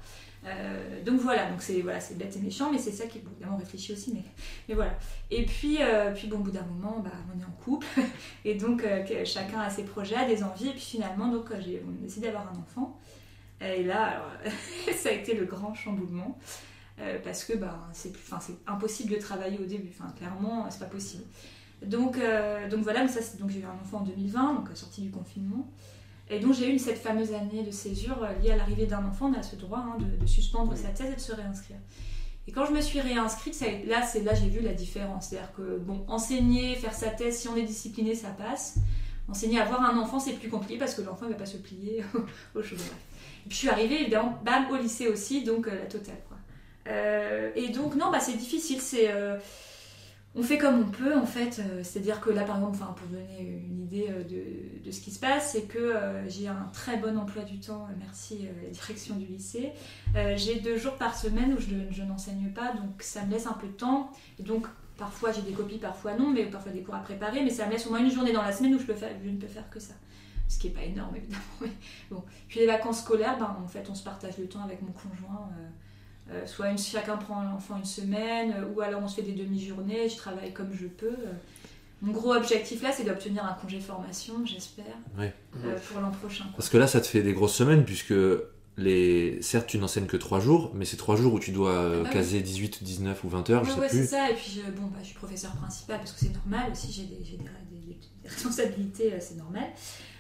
donc 1.05 1.19
voilà, 1.19 1.49
donc 1.49 1.61
c'est 1.61 1.81
voilà, 1.81 1.99
c'est 1.99 2.17
bête 2.17 2.35
et 2.35 2.39
méchant, 2.39 2.71
mais 2.71 2.77
c'est 2.77 2.91
ça 2.91 3.05
qui, 3.05 3.19
évidemment, 3.19 3.57
réfléchit 3.57 3.93
aussi, 3.93 4.13
mais, 4.67 4.73
voilà. 4.75 4.97
Et 5.29 5.43
puis, 5.45 5.79
bon, 6.27 6.37
au 6.37 6.39
bout 6.39 6.51
d'un 6.51 6.65
moment, 6.65 7.01
bah, 7.03 7.11
on 7.35 7.39
est 7.39 7.45
en 7.45 7.63
couple, 7.63 7.87
et 8.45 8.55
donc 8.55 8.83
chacun 9.25 9.59
a 9.59 9.69
ses 9.69 9.83
projets, 9.83 10.15
a 10.15 10.25
des 10.25 10.43
envies, 10.43 10.69
et 10.69 10.73
puis 10.73 10.81
finalement, 10.81 11.27
donc 11.27 11.47
on 11.51 11.55
a 11.55 12.01
décidé 12.01 12.27
d'avoir 12.27 12.51
un 12.51 12.59
enfant. 12.59 12.99
Et 13.61 13.83
là, 13.83 14.21
ça 14.95 15.09
a 15.09 15.11
été 15.11 15.33
le 15.33 15.45
grand 15.45 15.73
chamboulement. 15.73 16.37
Euh, 16.99 17.19
parce 17.23 17.43
que 17.43 17.53
bah, 17.53 17.89
c'est 17.93 18.13
impossible 18.67 19.13
de 19.13 19.19
travailler 19.19 19.59
au 19.59 19.65
début. 19.65 19.89
Enfin, 19.89 20.11
clairement, 20.17 20.65
c'est 20.69 20.79
pas 20.79 20.85
possible. 20.85 21.23
Donc, 21.85 22.17
euh, 22.17 22.69
donc 22.69 22.83
voilà, 22.83 23.07
ça, 23.07 23.19
donc 23.37 23.49
j'ai 23.49 23.59
eu 23.59 23.65
un 23.65 23.81
enfant 23.81 23.97
en 23.97 24.03
2020, 24.03 24.53
donc 24.55 24.69
euh, 24.69 24.75
sorti 24.75 25.01
du 25.01 25.11
confinement. 25.11 25.69
Et 26.29 26.39
donc 26.39 26.53
j'ai 26.53 26.73
eu 26.73 26.79
cette 26.79 26.97
fameuse 26.97 27.33
année 27.33 27.63
de 27.63 27.69
césure 27.69 28.25
liée 28.41 28.51
à 28.51 28.55
l'arrivée 28.55 28.87
d'un 28.87 29.05
enfant. 29.05 29.31
On 29.31 29.37
a 29.37 29.43
ce 29.43 29.55
droit 29.55 29.79
hein, 29.79 29.97
de, 29.99 30.25
suspendre 30.25 30.75
sa 30.75 30.87
thèse 30.87 31.11
et 31.11 31.15
de 31.15 31.19
se 31.19 31.33
réinscrire. 31.33 31.77
Et 32.47 32.51
quand 32.51 32.65
je 32.65 32.71
me 32.71 32.81
suis 32.81 32.99
réinscrite, 32.99 33.59
là, 33.85 34.01
c'est 34.01 34.23
là 34.23 34.33
j'ai 34.33 34.49
vu 34.49 34.61
la 34.61 34.73
différence. 34.73 35.27
C'est-à-dire 35.27 35.53
que 35.53 35.77
bon, 35.77 36.03
enseigner, 36.07 36.75
faire 36.75 36.93
sa 36.93 37.09
thèse, 37.09 37.37
si 37.37 37.47
on 37.47 37.55
est 37.55 37.63
discipliné, 37.63 38.15
ça 38.15 38.29
passe. 38.29 38.77
Enseigner, 39.27 39.59
avoir 39.59 39.81
un 39.83 39.97
enfant, 39.99 40.19
c'est 40.19 40.33
plus 40.33 40.49
compliqué 40.49 40.77
parce 40.77 40.95
que 40.95 41.01
l'enfant 41.01 41.25
ne 41.25 41.31
va 41.31 41.37
pas 41.37 41.45
se 41.45 41.57
plier 41.57 42.03
aux 42.55 42.63
choses. 42.63 42.79
Et 42.79 43.49
puis 43.49 43.51
je 43.51 43.55
suis 43.55 43.69
arrivée, 43.69 44.01
évidemment, 44.01 44.39
bam, 44.43 44.69
au 44.71 44.77
lycée 44.77 45.07
aussi, 45.07 45.43
donc 45.43 45.67
euh, 45.67 45.75
la 45.75 45.85
totale. 45.85 46.21
Quoi. 46.27 46.34
Euh, 46.87 47.51
et 47.55 47.69
donc, 47.69 47.95
non, 47.95 48.11
bah, 48.11 48.19
c'est 48.19 48.37
difficile. 48.37 48.79
Euh, 48.95 49.37
on 50.35 50.43
fait 50.43 50.57
comme 50.57 50.81
on 50.81 50.91
peut, 50.91 51.15
en 51.15 51.25
fait. 51.25 51.61
C'est-à-dire 51.83 52.19
que 52.19 52.29
là, 52.29 52.43
par 52.43 52.57
exemple, 52.57 52.77
pour 52.77 53.07
donner 53.07 53.61
une 53.67 53.81
idée 53.81 54.09
de, 54.83 54.91
ce 54.91 54.99
qui 54.99 55.11
se 55.11 55.19
passe, 55.19 55.53
c'est 55.53 55.63
que 55.63 55.95
j'ai 56.27 56.49
un 56.49 56.69
très 56.73 56.97
bon 56.97 57.17
emploi 57.17 57.43
du 57.43 57.59
temps, 57.59 57.87
merci 57.99 58.49
la 58.63 58.69
direction 58.69 59.15
du 59.15 59.25
lycée. 59.25 59.71
j'ai 60.35 60.59
deux 60.59 60.77
jours 60.77 60.95
par 60.95 61.17
semaine 61.17 61.53
où 61.53 61.61
je, 61.61 62.03
n'enseigne 62.03 62.51
pas, 62.53 62.73
donc 62.73 63.01
ça 63.01 63.23
me 63.23 63.31
laisse 63.31 63.47
un 63.47 63.53
peu 63.53 63.67
de 63.67 63.73
temps. 63.73 64.11
Et 64.39 64.43
donc, 64.43 64.67
Parfois 64.97 65.33
j'ai 65.33 65.41
des 65.41 65.51
copies, 65.51 65.77
parfois 65.77 66.15
non, 66.15 66.31
mais 66.31 66.45
parfois 66.45 66.71
des 66.71 66.81
cours 66.81 66.95
à 66.95 66.99
préparer, 66.99 67.43
mais 67.43 67.49
ça 67.49 67.65
me 67.65 67.71
laisse 67.71 67.85
au 67.85 67.89
moins 67.89 67.99
une 67.99 68.09
journée 68.09 68.31
dans 68.31 68.41
la 68.41 68.53
semaine 68.53 68.73
où 68.75 68.79
je, 68.79 68.83
ne 68.83 69.37
peux 69.37 69.47
faire 69.47 69.69
que 69.69 69.77
ça 69.77 69.93
ce 70.47 70.59
qui 70.59 70.67
n'est 70.67 70.73
pas 70.73 70.83
énorme 70.83 71.15
évidemment. 71.17 71.73
bon. 72.09 72.23
Puis 72.47 72.59
les 72.59 72.67
vacances 72.67 73.01
scolaires, 73.01 73.37
ben, 73.37 73.57
en 73.63 73.67
fait, 73.67 73.87
on 73.89 73.95
se 73.95 74.03
partage 74.03 74.37
le 74.37 74.47
temps 74.47 74.63
avec 74.63 74.81
mon 74.81 74.91
conjoint. 74.91 75.49
Euh, 75.57 75.67
euh, 76.31 76.45
soit 76.47 76.69
une, 76.69 76.77
chacun 76.77 77.17
prend 77.17 77.43
l'enfant 77.43 77.77
une 77.77 77.85
semaine, 77.85 78.55
euh, 78.57 78.73
ou 78.73 78.81
alors 78.81 79.01
on 79.03 79.07
se 79.07 79.15
fait 79.15 79.21
des 79.21 79.33
demi-journées, 79.33 80.09
je 80.09 80.17
travaille 80.17 80.53
comme 80.53 80.73
je 80.73 80.87
peux. 80.87 81.17
Mon 82.01 82.11
gros 82.11 82.33
objectif 82.33 82.81
là, 82.81 82.91
c'est 82.91 83.03
d'obtenir 83.03 83.45
un 83.45 83.53
congé 83.53 83.79
formation, 83.79 84.45
j'espère, 84.45 84.97
pour 85.13 86.01
l'an 86.01 86.11
prochain. 86.11 86.45
Parce 86.55 86.69
que 86.69 86.77
là, 86.77 86.87
ça 86.87 86.99
te 86.99 87.07
fait 87.07 87.21
des 87.21 87.33
grosses 87.33 87.55
semaines, 87.55 87.85
puisque 87.85 88.13
les... 88.77 89.41
certes, 89.41 89.67
tu 89.67 89.77
n'enseignes 89.77 90.07
que 90.07 90.17
3 90.17 90.39
jours, 90.39 90.71
mais 90.73 90.85
c'est 90.85 90.97
3 90.97 91.15
jours 91.15 91.33
où 91.33 91.39
tu 91.39 91.51
dois 91.51 91.99
ah 91.99 92.03
bah 92.03 92.09
caser 92.09 92.41
18, 92.41 92.83
19 92.83 93.23
ou 93.23 93.29
20 93.29 93.49
heures, 93.51 93.63
je 93.63 93.71
sais 93.71 93.79
plus. 93.79 93.89
c'est 93.89 94.05
ça, 94.07 94.29
et 94.29 94.33
puis 94.33 94.61
bon, 94.75 94.87
bah, 94.87 94.97
je 95.01 95.07
suis 95.07 95.15
professeur 95.15 95.51
principal 95.53 95.99
parce 95.99 96.11
que 96.11 96.19
c'est 96.19 96.33
normal 96.33 96.71
aussi, 96.71 96.91
j'ai 96.91 97.03
des, 97.03 97.23
des, 97.23 97.37
des, 97.37 97.97
responsabilités, 98.27 99.13
c'est 99.19 99.37
normal. 99.37 99.69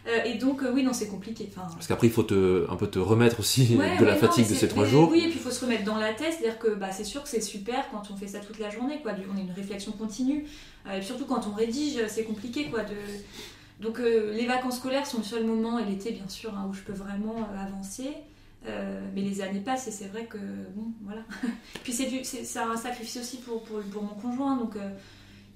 Euh, 0.07 0.23
et 0.23 0.35
donc, 0.35 0.61
euh, 0.61 0.71
oui, 0.71 0.83
non, 0.83 0.93
c'est 0.93 1.07
compliqué. 1.07 1.49
Enfin, 1.51 1.67
Parce 1.73 1.87
qu'après, 1.87 2.07
il 2.07 2.13
faut 2.13 2.23
te, 2.23 2.69
un 2.69 2.75
peu 2.75 2.87
te 2.87 2.99
remettre 2.99 3.39
aussi 3.39 3.75
de 3.75 4.05
la 4.05 4.15
fatigue 4.15 4.47
de 4.47 4.53
ces 4.53 4.67
trois 4.67 4.85
jours. 4.85 5.09
Oui, 5.11 5.19
et 5.19 5.29
puis 5.29 5.33
il 5.35 5.39
faut 5.39 5.51
se 5.51 5.63
remettre 5.63 5.83
dans 5.83 5.97
la 5.97 6.13
tête. 6.13 6.33
C'est-à-dire 6.37 6.59
que 6.59 6.69
bah, 6.75 6.91
c'est 6.91 7.03
sûr 7.03 7.23
que 7.23 7.29
c'est 7.29 7.41
super 7.41 7.89
quand 7.91 8.03
on 8.11 8.15
fait 8.15 8.27
ça 8.27 8.39
toute 8.39 8.59
la 8.59 8.69
journée. 8.69 8.99
Quoi. 9.01 9.13
On 9.33 9.37
a 9.37 9.41
une 9.41 9.51
réflexion 9.51 9.91
continue. 9.91 10.45
Euh, 10.87 10.99
et 10.99 11.01
surtout 11.01 11.25
quand 11.25 11.47
on 11.47 11.55
rédige, 11.55 12.05
c'est 12.07 12.23
compliqué. 12.23 12.69
Quoi, 12.69 12.83
de... 12.83 12.95
Donc, 13.81 13.99
les 13.99 14.45
vacances 14.45 14.77
scolaires 14.77 15.05
sont 15.05 15.17
le 15.17 15.23
seul 15.23 15.43
moment, 15.43 15.79
et 15.79 15.85
l'été, 15.85 16.11
bien 16.11 16.29
sûr, 16.29 16.53
hein, 16.55 16.67
où 16.69 16.73
je 16.73 16.81
peux 16.81 16.93
vraiment 16.93 17.35
avancer. 17.59 18.09
mais 18.63 19.21
les 19.21 19.41
années 19.41 19.59
passent 19.59 19.87
et 19.87 19.91
c'est 19.91 20.07
vrai 20.07 20.25
que 20.25 20.37
bon 20.75 20.87
voilà 21.03 21.21
puis 21.83 21.93
c'est 21.93 22.23
c'est 22.23 22.59
un 22.59 22.77
sacrifice 22.77 23.17
aussi 23.17 23.37
pour, 23.37 23.63
pour, 23.63 23.79
pour 23.81 24.01
mon 24.01 24.15
conjoint 24.15 24.55
donc 24.57 24.75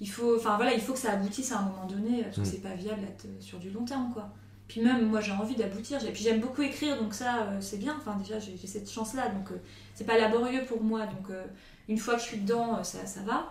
il 0.01 0.09
faut, 0.09 0.35
enfin 0.35 0.55
voilà, 0.55 0.73
il 0.73 0.81
faut 0.81 0.93
que 0.93 0.99
ça 0.99 1.13
aboutisse 1.13 1.51
à 1.51 1.59
un 1.59 1.63
moment 1.63 1.85
donné, 1.85 2.23
parce 2.23 2.37
que 2.37 2.41
mm. 2.41 2.45
c'est 2.45 2.61
pas 2.61 2.75
viable 2.75 3.01
d'être 3.01 3.25
sur 3.39 3.59
du 3.59 3.69
long 3.69 3.85
terme, 3.85 4.11
quoi. 4.13 4.29
Puis 4.69 4.81
même, 4.81 5.09
moi, 5.09 5.19
j'ai 5.19 5.31
envie 5.31 5.55
d'aboutir. 5.55 5.97
Puis 6.13 6.23
j'aime 6.23 6.39
beaucoup 6.39 6.61
écrire, 6.61 7.01
donc 7.01 7.15
ça, 7.15 7.41
euh, 7.41 7.57
c'est 7.59 7.77
bien. 7.77 7.97
Enfin, 7.97 8.15
déjà, 8.17 8.39
j'ai 8.39 8.55
cette 8.67 8.89
chance-là, 8.89 9.29
donc 9.29 9.51
euh, 9.51 9.55
c'est 9.95 10.05
pas 10.05 10.17
laborieux 10.17 10.63
pour 10.67 10.83
moi. 10.83 11.07
Donc, 11.07 11.31
euh, 11.31 11.43
une 11.89 11.97
fois 11.97 12.15
que 12.15 12.21
je 12.21 12.27
suis 12.27 12.37
dedans, 12.37 12.83
ça, 12.83 13.05
ça 13.07 13.21
va. 13.21 13.49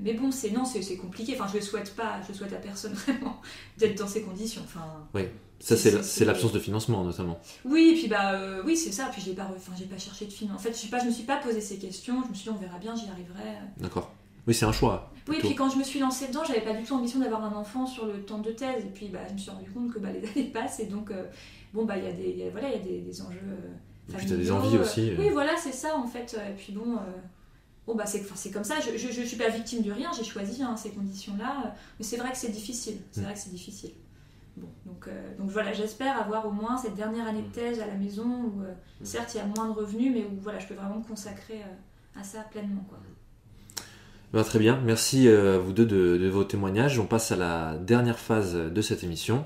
mais 0.00 0.14
bon, 0.14 0.30
c'est 0.30 0.52
non, 0.52 0.64
c'est 0.64 0.96
compliqué. 0.96 1.34
Enfin, 1.34 1.50
je 1.52 1.56
ne 1.58 1.62
souhaite 1.62 1.94
pas, 1.96 2.20
je 2.26 2.32
souhaite 2.32 2.52
à 2.52 2.58
personne 2.58 2.92
vraiment 3.06 3.40
d'être 3.76 3.98
dans 3.98 4.06
ces 4.06 4.22
conditions. 4.22 4.62
Enfin, 4.64 4.86
oui, 5.12 5.24
ça 5.58 5.76
c'est 5.76 6.24
l'absence 6.24 6.52
de 6.52 6.60
financement 6.60 7.02
notamment. 7.02 7.40
Oui, 7.64 7.94
et 7.94 7.98
puis 7.98 8.06
bah 8.06 8.38
oui, 8.64 8.76
c'est 8.76 8.92
ça. 8.92 9.08
Puis 9.10 9.20
j'ai 9.22 9.34
pas, 9.34 9.50
enfin, 9.56 9.72
j'ai 9.76 9.86
pas 9.86 9.98
cherché 9.98 10.26
de 10.26 10.32
financement. 10.32 10.56
En 10.56 10.62
fait, 10.62 10.70
je 10.70 10.76
sais 10.76 10.88
pas, 10.88 11.00
je 11.00 11.06
me 11.06 11.10
suis 11.10 11.24
pas 11.24 11.38
posé 11.38 11.60
ces 11.60 11.78
questions. 11.78 12.22
Je 12.22 12.28
me 12.28 12.34
suis 12.34 12.44
dit, 12.44 12.50
on 12.50 12.60
verra 12.60 12.78
bien, 12.78 12.94
j'y 12.94 13.08
arriverai. 13.10 13.58
D'accord. 13.78 14.14
Oui, 14.46 14.54
c'est 14.54 14.66
un 14.66 14.72
choix. 14.72 15.10
Oui, 15.28 15.36
et 15.36 15.38
puis 15.38 15.54
quand 15.54 15.70
je 15.70 15.78
me 15.78 15.84
suis 15.84 15.98
lancée 15.98 16.28
dedans, 16.28 16.44
j'avais 16.46 16.60
pas 16.60 16.74
du 16.74 16.84
tout 16.84 16.94
ambition 16.94 17.18
d'avoir 17.18 17.44
un 17.44 17.56
enfant 17.56 17.86
sur 17.86 18.06
le 18.06 18.20
temps 18.24 18.38
de 18.38 18.50
thèse. 18.50 18.84
Et 18.84 18.90
puis 18.90 19.08
bah, 19.08 19.20
je 19.26 19.32
me 19.32 19.38
suis 19.38 19.50
rendu 19.50 19.70
compte 19.70 19.92
que 19.92 19.98
bah, 19.98 20.10
les 20.12 20.26
années 20.28 20.50
passent 20.50 20.80
et 20.80 20.86
donc, 20.86 21.10
euh, 21.10 21.24
bon, 21.72 21.84
bah, 21.84 21.96
il 21.96 22.04
y 22.04 22.08
a 22.08 22.12
des, 22.12 22.50
voilà, 22.50 22.70
y 22.70 22.74
a 22.74 22.78
des, 22.78 23.22
enjeux. 23.22 23.38
Euh, 23.42 24.12
et 24.12 24.16
puis 24.16 24.26
tu 24.26 24.34
as 24.34 24.36
des 24.36 24.50
envies 24.50 24.76
aussi. 24.76 25.10
Euh. 25.10 25.16
Oui, 25.18 25.30
voilà, 25.30 25.56
c'est 25.56 25.72
ça 25.72 25.96
en 25.96 26.06
fait. 26.06 26.34
Et 26.34 26.54
puis 26.54 26.74
bon, 26.74 26.98
bon 27.86 27.94
bah, 27.94 28.04
c'est 28.04 28.50
comme 28.50 28.64
ça. 28.64 28.74
Je, 28.80 28.98
je, 28.98 29.22
suis 29.22 29.36
pas 29.38 29.48
victime 29.48 29.82
de 29.82 29.92
rien, 29.92 30.10
j'ai 30.14 30.24
choisi 30.24 30.62
hein, 30.62 30.76
ces 30.76 30.90
conditions-là. 30.90 31.74
Mais 31.98 32.04
c'est 32.04 32.18
vrai 32.18 32.30
que 32.30 32.36
c'est 32.36 32.52
difficile. 32.52 32.98
C'est 33.10 33.22
mm. 33.22 33.24
vrai 33.24 33.32
que 33.32 33.40
c'est 33.40 33.52
difficile. 33.52 33.92
Bon, 34.58 34.68
donc, 34.84 35.08
donc 35.38 35.50
voilà, 35.50 35.72
j'espère 35.72 36.20
avoir 36.20 36.46
au 36.46 36.52
moins 36.52 36.76
cette 36.76 36.94
dernière 36.94 37.26
année 37.26 37.42
de 37.42 37.48
thèse 37.48 37.80
à 37.80 37.86
la 37.86 37.94
maison 37.94 38.26
où, 38.26 38.60
mm. 38.60 39.04
certes, 39.04 39.34
il 39.34 39.38
y 39.38 39.40
a 39.40 39.46
moins 39.46 39.68
de 39.68 39.72
revenus, 39.72 40.12
mais 40.12 40.24
où 40.24 40.38
voilà, 40.42 40.58
je 40.58 40.66
peux 40.66 40.74
vraiment 40.74 40.98
me 40.98 41.04
consacrer 41.04 41.62
à 42.14 42.22
ça 42.22 42.42
pleinement. 42.42 42.84
Quoi. 42.90 42.98
Bah, 44.34 44.42
très 44.42 44.58
bien, 44.58 44.80
merci 44.84 45.28
euh, 45.28 45.54
à 45.54 45.58
vous 45.58 45.72
deux 45.72 45.86
de, 45.86 46.28
vos 46.28 46.42
témoignages. 46.42 46.98
On 46.98 47.06
passe 47.06 47.30
à 47.30 47.36
la 47.36 47.76
dernière 47.76 48.18
phase 48.18 48.56
de 48.56 48.82
cette 48.82 49.04
émission. 49.04 49.44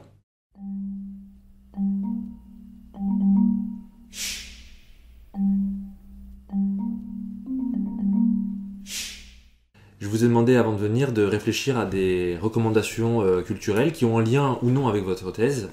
Je 9.98 10.08
vous 10.08 10.24
ai 10.24 10.26
demandé 10.26 10.56
avant 10.56 10.72
de 10.72 10.78
venir 10.78 11.12
de 11.12 11.22
réfléchir 11.22 11.76
à 11.76 11.84
des 11.84 12.38
recommandations 12.40 13.20
euh, 13.20 13.42
culturelles 13.42 13.92
qui 13.92 14.06
ont 14.06 14.18
un 14.18 14.24
lien 14.24 14.58
ou 14.62 14.70
non 14.70 14.88
avec 14.88 15.04
votre 15.04 15.30
thèse. 15.32 15.68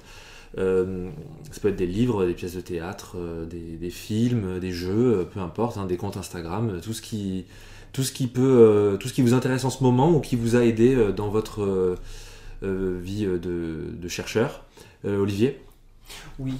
Euh, 0.57 1.09
ça 1.51 1.61
peut 1.61 1.69
être 1.69 1.77
des 1.77 1.87
livres, 1.87 2.25
des 2.25 2.33
pièces 2.33 2.55
de 2.55 2.59
théâtre, 2.59 3.15
des, 3.49 3.89
films, 3.89 4.59
des 4.59 4.71
jeux, 4.71 5.25
peu 5.33 5.39
importe, 5.39 5.77
hein, 5.77 5.85
des 5.85 5.95
comptes 5.95 6.17
Instagram, 6.17 6.81
tout 6.83 6.91
ce 6.91 7.01
qui, 7.01 7.45
tout 7.95 8.03
ce 8.03 8.11
qui 8.11 8.27
peut, 8.27 8.41
euh, 8.43 8.97
tout 8.97 9.07
ce 9.07 9.13
qui 9.13 9.21
vous 9.21 9.33
intéresse 9.33 9.63
en 9.63 9.69
ce 9.69 9.81
moment 9.81 10.13
ou 10.13 10.19
qui 10.19 10.35
vous 10.35 10.57
a 10.57 10.65
aidé 10.65 10.93
euh, 10.93 11.13
dans 11.13 11.29
votre 11.29 11.61
euh, 12.61 12.99
vie 13.01 13.25
de, 13.25 14.07
chercheur. 14.09 14.65
Olivier? 15.05 15.61
Oui, 16.39 16.53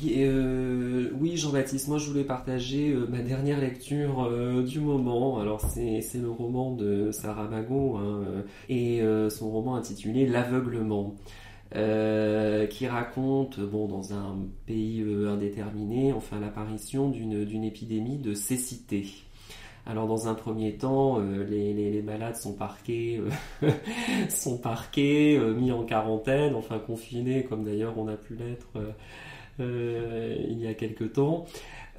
oui 1.19 1.35
Jean-Baptiste, 1.35 1.87
moi 1.87 1.97
je 1.97 2.07
voulais 2.07 2.23
partager 2.23 2.95
ma 3.09 3.19
dernière 3.19 3.59
lecture 3.59 4.31
du 4.63 4.79
moment. 4.79 5.39
Alors 5.39 5.61
c'est 5.61 6.19
le 6.19 6.29
roman 6.29 6.75
de 6.75 7.11
Sarah 7.11 7.47
Magon 7.47 7.97
hein, 7.97 8.23
et 8.69 9.01
son 9.29 9.49
roman 9.49 9.75
intitulé 9.75 10.27
L'aveuglement. 10.27 11.15
qui 11.71 12.87
raconte, 12.87 13.59
bon, 13.59 13.87
dans 13.87 14.13
un 14.13 14.37
pays 14.67 15.03
indéterminé, 15.27 16.13
enfin 16.13 16.39
l'apparition 16.39 17.09
d'une 17.09 17.63
épidémie 17.63 18.17
de 18.17 18.35
cécité. 18.35 19.24
Alors 19.85 20.07
dans 20.07 20.27
un 20.27 20.33
premier 20.33 20.73
temps, 20.77 21.19
les, 21.19 22.01
malades 22.01 22.35
sont 22.35 22.53
parqués, 22.53 23.21
sont 24.29 24.57
parqués, 24.57 25.39
mis 25.39 25.71
en 25.71 25.83
quarantaine, 25.83 26.55
enfin 26.55 26.79
confinés, 26.79 27.43
comme 27.43 27.63
d'ailleurs 27.63 27.97
on 27.97 28.07
a 28.07 28.15
pu 28.15 28.35
l'être 28.35 28.67
il 29.59 30.59
y 30.59 30.67
a 30.67 30.73
quelque 30.73 31.03
temps. 31.05 31.45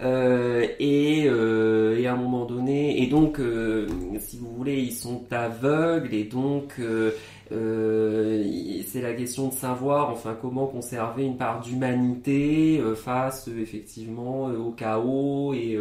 Euh, 0.02 0.66
et, 0.78 1.24
euh, 1.26 1.98
et, 1.98 2.06
à 2.06 2.12
un 2.12 2.16
moment 2.16 2.44
donné, 2.44 3.02
et 3.02 3.06
donc, 3.06 3.40
euh, 3.40 3.88
si 4.18 4.36
vous 4.36 4.52
voulez, 4.54 4.82
ils 4.82 4.92
sont 4.92 5.24
aveugles, 5.30 6.12
et 6.14 6.24
donc 6.24 6.80
c'est 7.50 9.02
la 9.02 9.12
question 9.14 9.48
de 9.48 9.54
savoir, 9.54 10.10
enfin, 10.10 10.36
comment 10.40 10.66
conserver 10.66 11.24
une 11.24 11.36
part 11.36 11.60
d'humanité 11.60 12.80
face 12.96 13.48
effectivement 13.48 14.46
au 14.46 14.70
chaos 14.72 15.54
et 15.54 15.78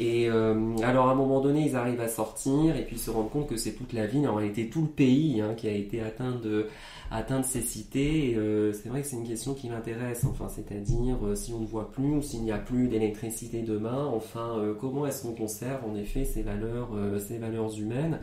et 0.00 0.28
alors 0.28 1.08
à 1.08 1.12
un 1.12 1.14
moment 1.14 1.40
donné, 1.40 1.66
ils 1.66 1.76
arrivent 1.76 2.00
à 2.00 2.08
sortir 2.08 2.76
et 2.76 2.84
puis 2.84 2.98
se 2.98 3.10
rendent 3.10 3.30
compte 3.30 3.48
que 3.48 3.56
c'est 3.56 3.72
toute 3.72 3.92
la 3.92 4.06
ville, 4.06 4.26
en 4.28 4.34
réalité 4.34 4.68
tout 4.68 4.82
le 4.82 4.88
pays 4.88 5.40
hein, 5.40 5.54
qui 5.56 5.68
a 5.68 5.72
été 5.72 6.00
atteint 6.00 6.32
de 6.32 6.66
atteindre 7.12 7.44
ces 7.44 7.60
cités. 7.60 8.34
Euh, 8.36 8.72
c'est 8.72 8.88
vrai 8.88 9.02
que 9.02 9.06
c'est 9.08 9.16
une 9.16 9.26
question 9.26 9.54
qui 9.54 9.68
m'intéresse, 9.68 10.24
enfin, 10.24 10.48
c'est-à-dire 10.48 11.18
euh, 11.24 11.34
si 11.34 11.52
on 11.52 11.60
ne 11.60 11.66
voit 11.66 11.90
plus 11.90 12.16
ou 12.16 12.22
s'il 12.22 12.42
n'y 12.42 12.52
a 12.52 12.58
plus 12.58 12.88
d'électricité 12.88 13.62
demain, 13.62 14.06
enfin, 14.06 14.58
euh, 14.58 14.74
comment 14.74 15.06
est-ce 15.06 15.22
qu'on 15.22 15.34
conserve 15.34 15.84
en 15.84 15.94
effet 15.94 16.24
ces 16.24 16.42
valeurs, 16.42 16.90
ces 17.20 17.38
valeurs 17.38 17.78
humaines? 17.78 18.18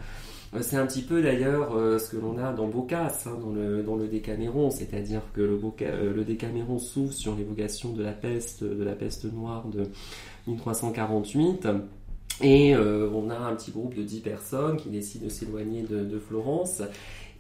C'est 0.62 0.78
un 0.78 0.86
petit 0.86 1.02
peu 1.02 1.22
d'ailleurs 1.22 1.72
ce 2.00 2.10
que 2.10 2.18
l'on 2.18 2.38
a 2.38 2.52
dans 2.52 2.68
Boccace, 2.68 3.28
hein, 3.28 3.38
dans, 3.42 3.96
le, 3.96 4.08
Décaméron, 4.08 4.72
c'est-à-dire 4.72 5.22
que 5.34 5.42
le, 5.42 5.60
le 6.14 6.24
Décaméron 6.24 6.80
s'ouvre 6.80 7.14
sur 7.14 7.36
l'évocation 7.36 7.94
de 7.94 8.04
la 8.04 8.14
peste, 8.14 8.64
de 8.64 8.84
la 8.84 8.94
peste 8.94 9.32
noire 9.32 9.68
de 9.68 9.84
1348. 10.48 11.68
Et 12.42 12.76
on 12.76 13.30
a 13.30 13.38
un 13.38 13.56
petit 13.56 13.72
groupe 13.72 13.96
de 13.96 14.04
10 14.04 14.22
personnes 14.22 14.78
qui 14.78 14.90
décident 14.90 15.26
de 15.26 15.30
s'éloigner 15.30 15.84
de, 15.84 16.20
Florence 16.20 16.82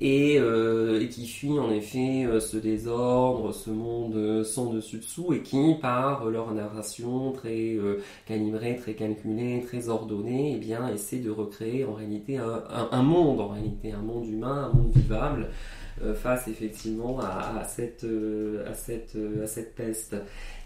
euh, 0.01 1.01
et, 1.01 1.09
qui 1.09 1.27
fuient 1.27 1.59
en 1.59 1.69
effet 1.71 2.25
euh, 2.25 2.39
ce 2.39 2.55
désordre, 2.55 3.53
ce 3.53 3.69
monde 3.69 4.15
euh, 4.15 4.43
sans 4.45 4.71
dessus-dessous 4.71 5.33
et 5.33 5.41
qui, 5.41 5.75
par 5.81 6.25
leur 6.25 6.53
narration 6.53 7.33
très 7.33 7.77
calibrée, 8.25 8.77
très 8.77 8.93
calculée, 8.93 9.63
très 9.67 9.89
ordonnée, 9.89 10.53
eh 10.55 10.59
bien, 10.59 10.87
essaient 10.87 11.19
de 11.19 11.29
recréer 11.29 11.83
en 11.83 11.93
réalité 11.93 12.37
un, 12.37 13.03
monde, 13.03 13.41
en 13.41 13.49
réalité 13.49 13.91
un 13.91 14.01
monde 14.01 14.25
humain, 14.27 14.69
un 14.71 14.77
monde 14.77 14.91
vivable 14.95 15.49
face 16.15 16.47
effectivement 16.47 17.19
à, 17.19 17.63
cette, 17.65 18.05
à, 18.65 18.73
cette, 18.73 19.17
à 19.43 19.47
cette 19.47 19.75
peste. 19.75 20.15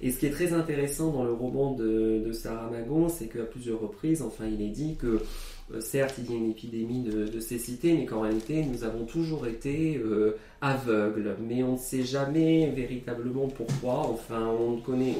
Et 0.01 0.11
ce 0.11 0.19
qui 0.19 0.27
est 0.27 0.31
très 0.31 0.53
intéressant 0.53 1.11
dans 1.11 1.23
le 1.23 1.33
roman 1.33 1.71
de, 1.71 2.23
de 2.25 2.31
Sarah 2.33 2.69
Magon, 2.69 3.09
c'est 3.09 3.27
qu'à 3.27 3.43
plusieurs 3.43 3.79
reprises, 3.79 4.21
enfin, 4.21 4.45
il 4.45 4.61
est 4.61 4.69
dit 4.69 4.95
que 4.95 5.07
euh, 5.07 5.19
certes, 5.79 6.15
il 6.19 6.31
y 6.31 6.33
a 6.33 6.37
une 6.37 6.51
épidémie 6.51 7.03
de, 7.03 7.39
cécité, 7.39 7.93
mais 7.93 8.05
qu'en 8.05 8.21
réalité, 8.21 8.65
nous 8.65 8.83
avons 8.83 9.05
toujours 9.05 9.47
été 9.47 9.97
euh, 9.97 10.37
aveugles. 10.61 11.35
Mais 11.47 11.63
on 11.63 11.73
ne 11.73 11.77
sait 11.77 12.03
jamais 12.03 12.69
véritablement 12.69 13.47
pourquoi. 13.47 14.07
Enfin, 14.09 14.47
on 14.47 14.77
ne 14.77 14.81
connaît, 14.81 15.15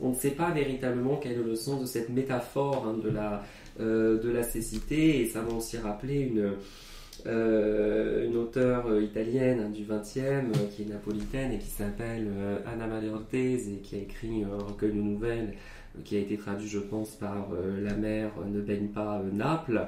on, 0.00 0.10
ne 0.10 0.14
sait 0.14 0.30
pas 0.30 0.50
véritablement 0.50 1.16
quel 1.16 1.32
est 1.32 1.42
le 1.42 1.54
sens 1.54 1.80
de 1.80 1.86
cette 1.86 2.10
métaphore 2.10 2.86
hein, 2.86 2.98
de, 3.02 3.10
la, 3.10 3.42
euh, 3.80 4.20
de 4.20 4.30
la 4.30 4.42
cécité. 4.42 5.20
Et 5.22 5.26
ça 5.26 5.42
m'a 5.42 5.54
aussi 5.54 5.78
rappelé 5.78 6.20
une, 6.20 6.54
auteure 8.36 9.00
italienne 9.00 9.60
hein, 9.60 9.70
du 9.70 9.84
XXe 9.84 10.74
qui 10.74 10.82
est 10.82 10.86
napolitaine 10.86 11.52
et 11.52 11.58
qui 11.58 11.70
s'appelle 11.70 12.28
Anna 12.66 12.86
Ortez 13.14 13.54
et 13.54 13.80
qui 13.82 13.94
a 13.96 13.98
écrit 13.98 14.44
un 14.44 14.62
recueil 14.62 14.90
de 14.90 15.00
nouvelles 15.00 15.54
qui 16.02 16.16
a 16.16 16.20
été 16.20 16.36
traduit, 16.36 16.68
je 16.68 16.78
pense, 16.78 17.12
par 17.12 17.48
euh, 17.52 17.80
La 17.80 17.94
mer 17.94 18.32
ne 18.46 18.60
baigne 18.60 18.88
pas 18.88 19.20
euh, 19.20 19.30
Naples, 19.30 19.86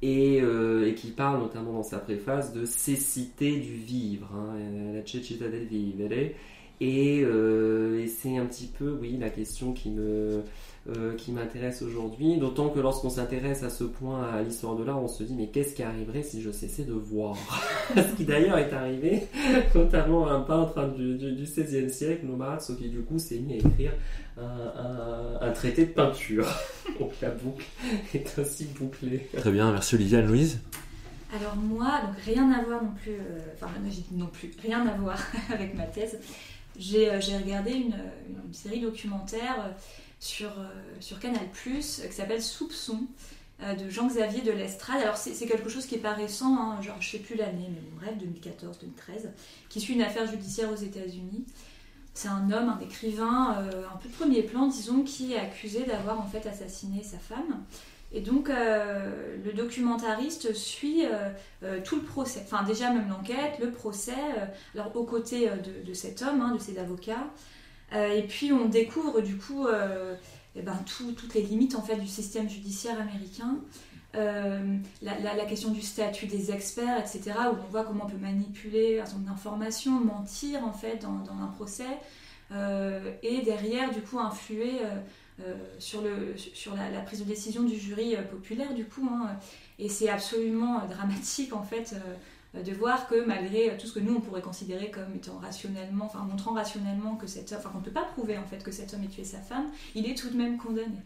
et, 0.00 0.40
euh, 0.40 0.86
et, 0.86 0.94
qui 0.94 1.08
parle 1.08 1.40
notamment 1.40 1.72
dans 1.72 1.82
sa 1.82 1.98
préface 1.98 2.52
de 2.52 2.64
cécité 2.64 3.58
du 3.58 3.74
vivre, 3.74 4.30
hein, 4.34 4.56
la 4.94 5.04
cecità 5.04 5.48
del 5.48 5.66
vivere, 5.66 6.30
et, 6.80 7.18
et 7.20 8.06
c'est 8.06 8.36
un 8.36 8.46
petit 8.46 8.68
peu, 8.68 8.96
oui, 9.00 9.16
la 9.18 9.30
question 9.30 9.72
qui 9.72 9.90
me 9.90 10.44
euh, 10.88 11.14
qui 11.16 11.32
m'intéresse 11.32 11.82
aujourd'hui, 11.82 12.38
d'autant 12.38 12.70
que 12.70 12.80
lorsqu'on 12.80 13.10
s'intéresse 13.10 13.62
à 13.62 13.68
ce 13.68 13.84
point 13.84 14.22
à 14.32 14.42
l'histoire 14.42 14.74
de 14.74 14.84
l'art, 14.84 15.02
on 15.02 15.08
se 15.08 15.22
dit 15.22 15.34
mais 15.34 15.48
qu'est-ce 15.48 15.74
qui 15.74 15.82
arriverait 15.82 16.22
si 16.22 16.40
je 16.40 16.50
cessais 16.50 16.84
de 16.84 16.94
voir 16.94 17.36
Ce 17.94 18.16
qui 18.16 18.24
d'ailleurs 18.24 18.56
est 18.56 18.72
arrivé, 18.72 19.26
notamment 19.74 20.26
à 20.26 20.32
un 20.32 20.40
peintre 20.40 20.88
du, 20.94 21.16
du, 21.16 21.42
XVIe 21.42 21.90
siècle, 21.90 22.24
Nomarazzo, 22.24 22.74
qui 22.74 22.88
du 22.88 23.02
coup 23.02 23.18
s'est 23.18 23.38
mis 23.38 23.54
à 23.54 23.56
écrire 23.56 23.92
un, 24.38 25.50
traité 25.52 25.86
de 25.86 25.92
peinture. 25.92 26.46
Donc 27.00 27.12
la 27.20 27.30
boucle 27.30 27.66
est 28.14 28.38
aussi 28.38 28.64
bouclée. 28.78 29.28
Très 29.36 29.50
bien, 29.50 29.70
merci 29.72 29.94
Olivia. 29.94 30.22
Louise 30.22 30.60
alors 31.30 31.56
moi, 31.56 32.00
donc 32.06 32.16
rien 32.24 32.50
à 32.52 32.62
voir 32.62 32.82
non 32.82 32.92
plus, 33.02 33.12
euh, 33.12 33.38
enfin 33.54 33.70
non 34.12 34.28
plus, 34.28 34.50
rien 34.62 34.86
à 34.86 34.96
voir 34.96 35.18
avec 35.52 35.74
ma 35.74 35.84
thèse. 35.84 36.18
J'ai 36.78 37.10
euh, 37.10 37.18
regardé 37.18 37.72
une, 37.72 37.96
une, 38.46 38.54
série 38.54 38.80
documentaire 38.80 39.74
sur, 40.20 40.50
euh, 40.50 40.68
sur 41.00 41.20
Canal, 41.20 41.40
qui 41.52 41.82
s'appelle 41.82 42.42
Soupçon 42.42 43.06
euh, 43.62 43.74
de 43.74 43.88
Jean-Xavier 43.88 44.42
de 44.42 44.52
l'Estrade. 44.52 45.00
Alors 45.00 45.16
c'est 45.16 45.46
quelque 45.46 45.68
chose 45.68 45.86
qui 45.86 45.96
est 45.96 45.98
pas 45.98 46.12
récent, 46.12 46.56
hein, 46.58 46.82
genre 46.82 47.00
je 47.00 47.10
sais 47.10 47.18
plus 47.18 47.36
l'année, 47.36 47.68
mais 47.70 47.80
bon, 47.80 47.96
bref, 48.00 48.14
2014-2013, 49.22 49.28
qui 49.68 49.80
suit 49.80 49.94
une 49.94 50.02
affaire 50.02 50.26
judiciaire 50.26 50.70
aux 50.70 50.76
États-Unis. 50.76 51.44
C'est 52.14 52.28
un 52.28 52.50
homme, 52.50 52.68
un 52.68 52.80
écrivain, 52.80 53.58
euh, 53.58 53.84
un 53.92 53.96
peu 53.98 54.08
de 54.08 54.14
premier 54.14 54.42
plan, 54.42 54.66
disons, 54.66 55.02
qui 55.02 55.34
est 55.34 55.38
accusé 55.38 55.84
d'avoir 55.84 56.20
en 56.20 56.26
fait 56.26 56.48
assassiné 56.48 57.04
sa 57.04 57.18
femme. 57.18 57.62
Et 58.10 58.22
donc 58.22 58.48
le 58.48 59.52
documentariste 59.52 60.54
suit 60.54 61.02
tout 61.84 61.96
le 61.96 62.02
procès, 62.02 62.40
enfin 62.42 62.62
déjà 62.62 62.90
même 62.90 63.06
l'enquête, 63.10 63.58
le 63.60 63.70
procès, 63.70 64.14
alors 64.74 64.96
aux 64.96 65.04
côtés 65.04 65.50
de, 65.84 65.92
cet 65.92 66.22
homme, 66.22 66.40
hein, 66.40 66.54
de 66.54 66.58
ses 66.58 66.78
avocats, 66.78 67.26
euh, 67.26 67.57
et 67.92 68.22
puis 68.22 68.52
on 68.52 68.66
découvre 68.66 69.20
du 69.20 69.36
coup 69.36 69.66
euh, 69.66 70.14
eh 70.56 70.62
ben, 70.62 70.78
toutes 70.86 71.34
les 71.34 71.42
limites 71.42 71.74
en 71.74 71.82
fait 71.82 71.96
du 71.96 72.06
système 72.06 72.48
judiciaire 72.48 73.00
américain. 73.00 73.56
Euh, 74.14 74.76
la, 75.02 75.44
question 75.44 75.70
du 75.70 75.82
statut 75.82 76.26
des 76.26 76.50
experts, 76.50 76.98
etc., 76.98 77.32
où 77.52 77.56
on 77.66 77.70
voit 77.70 77.84
comment 77.84 78.04
on 78.06 78.10
peut 78.10 78.16
manipuler 78.16 79.02
son 79.06 79.30
information, 79.30 79.92
mentir 79.92 80.64
en 80.64 80.72
fait 80.72 81.02
dans, 81.02 81.42
un 81.42 81.46
procès, 81.48 81.84
et 83.22 83.42
derrière 83.42 83.92
du 83.92 84.00
coup 84.00 84.18
influer 84.18 84.80
sur, 85.78 86.00
le, 86.00 86.36
sur 86.36 86.74
la, 86.74 87.00
prise 87.02 87.20
de 87.20 87.24
décision 87.24 87.62
du 87.62 87.78
jury 87.78 88.16
populaire 88.30 88.74
du 88.74 88.86
coup. 88.86 89.06
Hein. 89.10 89.36
et 89.78 89.88
c'est 89.88 90.08
absolument 90.08 90.86
dramatique 90.86 91.52
en 91.52 91.62
fait 91.62 91.94
euh, 91.94 92.14
de 92.54 92.72
voir 92.72 93.08
que 93.08 93.24
malgré 93.24 93.76
tout 93.76 93.86
ce 93.86 93.92
que 93.94 94.00
nous 94.00 94.16
on 94.16 94.20
pourrait 94.20 94.42
considérer 94.42 94.90
comme 94.90 95.14
étant 95.14 95.38
rationnellement, 95.38 96.06
enfin 96.06 96.20
montrant 96.20 96.54
rationnellement 96.54 97.16
que 97.16 97.26
cet 97.26 97.52
homme, 97.52 97.58
enfin 97.58 97.68
qu'on 97.70 97.78
ne 97.78 97.84
peut 97.84 97.90
pas 97.90 98.04
prouver 98.04 98.38
en 98.38 98.46
fait 98.46 98.62
que 98.62 98.72
cet 98.72 98.94
homme 98.94 99.04
ait 99.04 99.08
tué 99.08 99.24
sa 99.24 99.38
femme, 99.38 99.66
il 99.94 100.10
est 100.10 100.14
tout 100.14 100.30
de 100.30 100.36
même 100.36 100.56
condamné. 100.56 100.96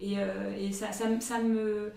Et, 0.00 0.18
euh, 0.18 0.72
ça, 0.72 0.92
ça, 0.92 1.08
me, 1.38 1.92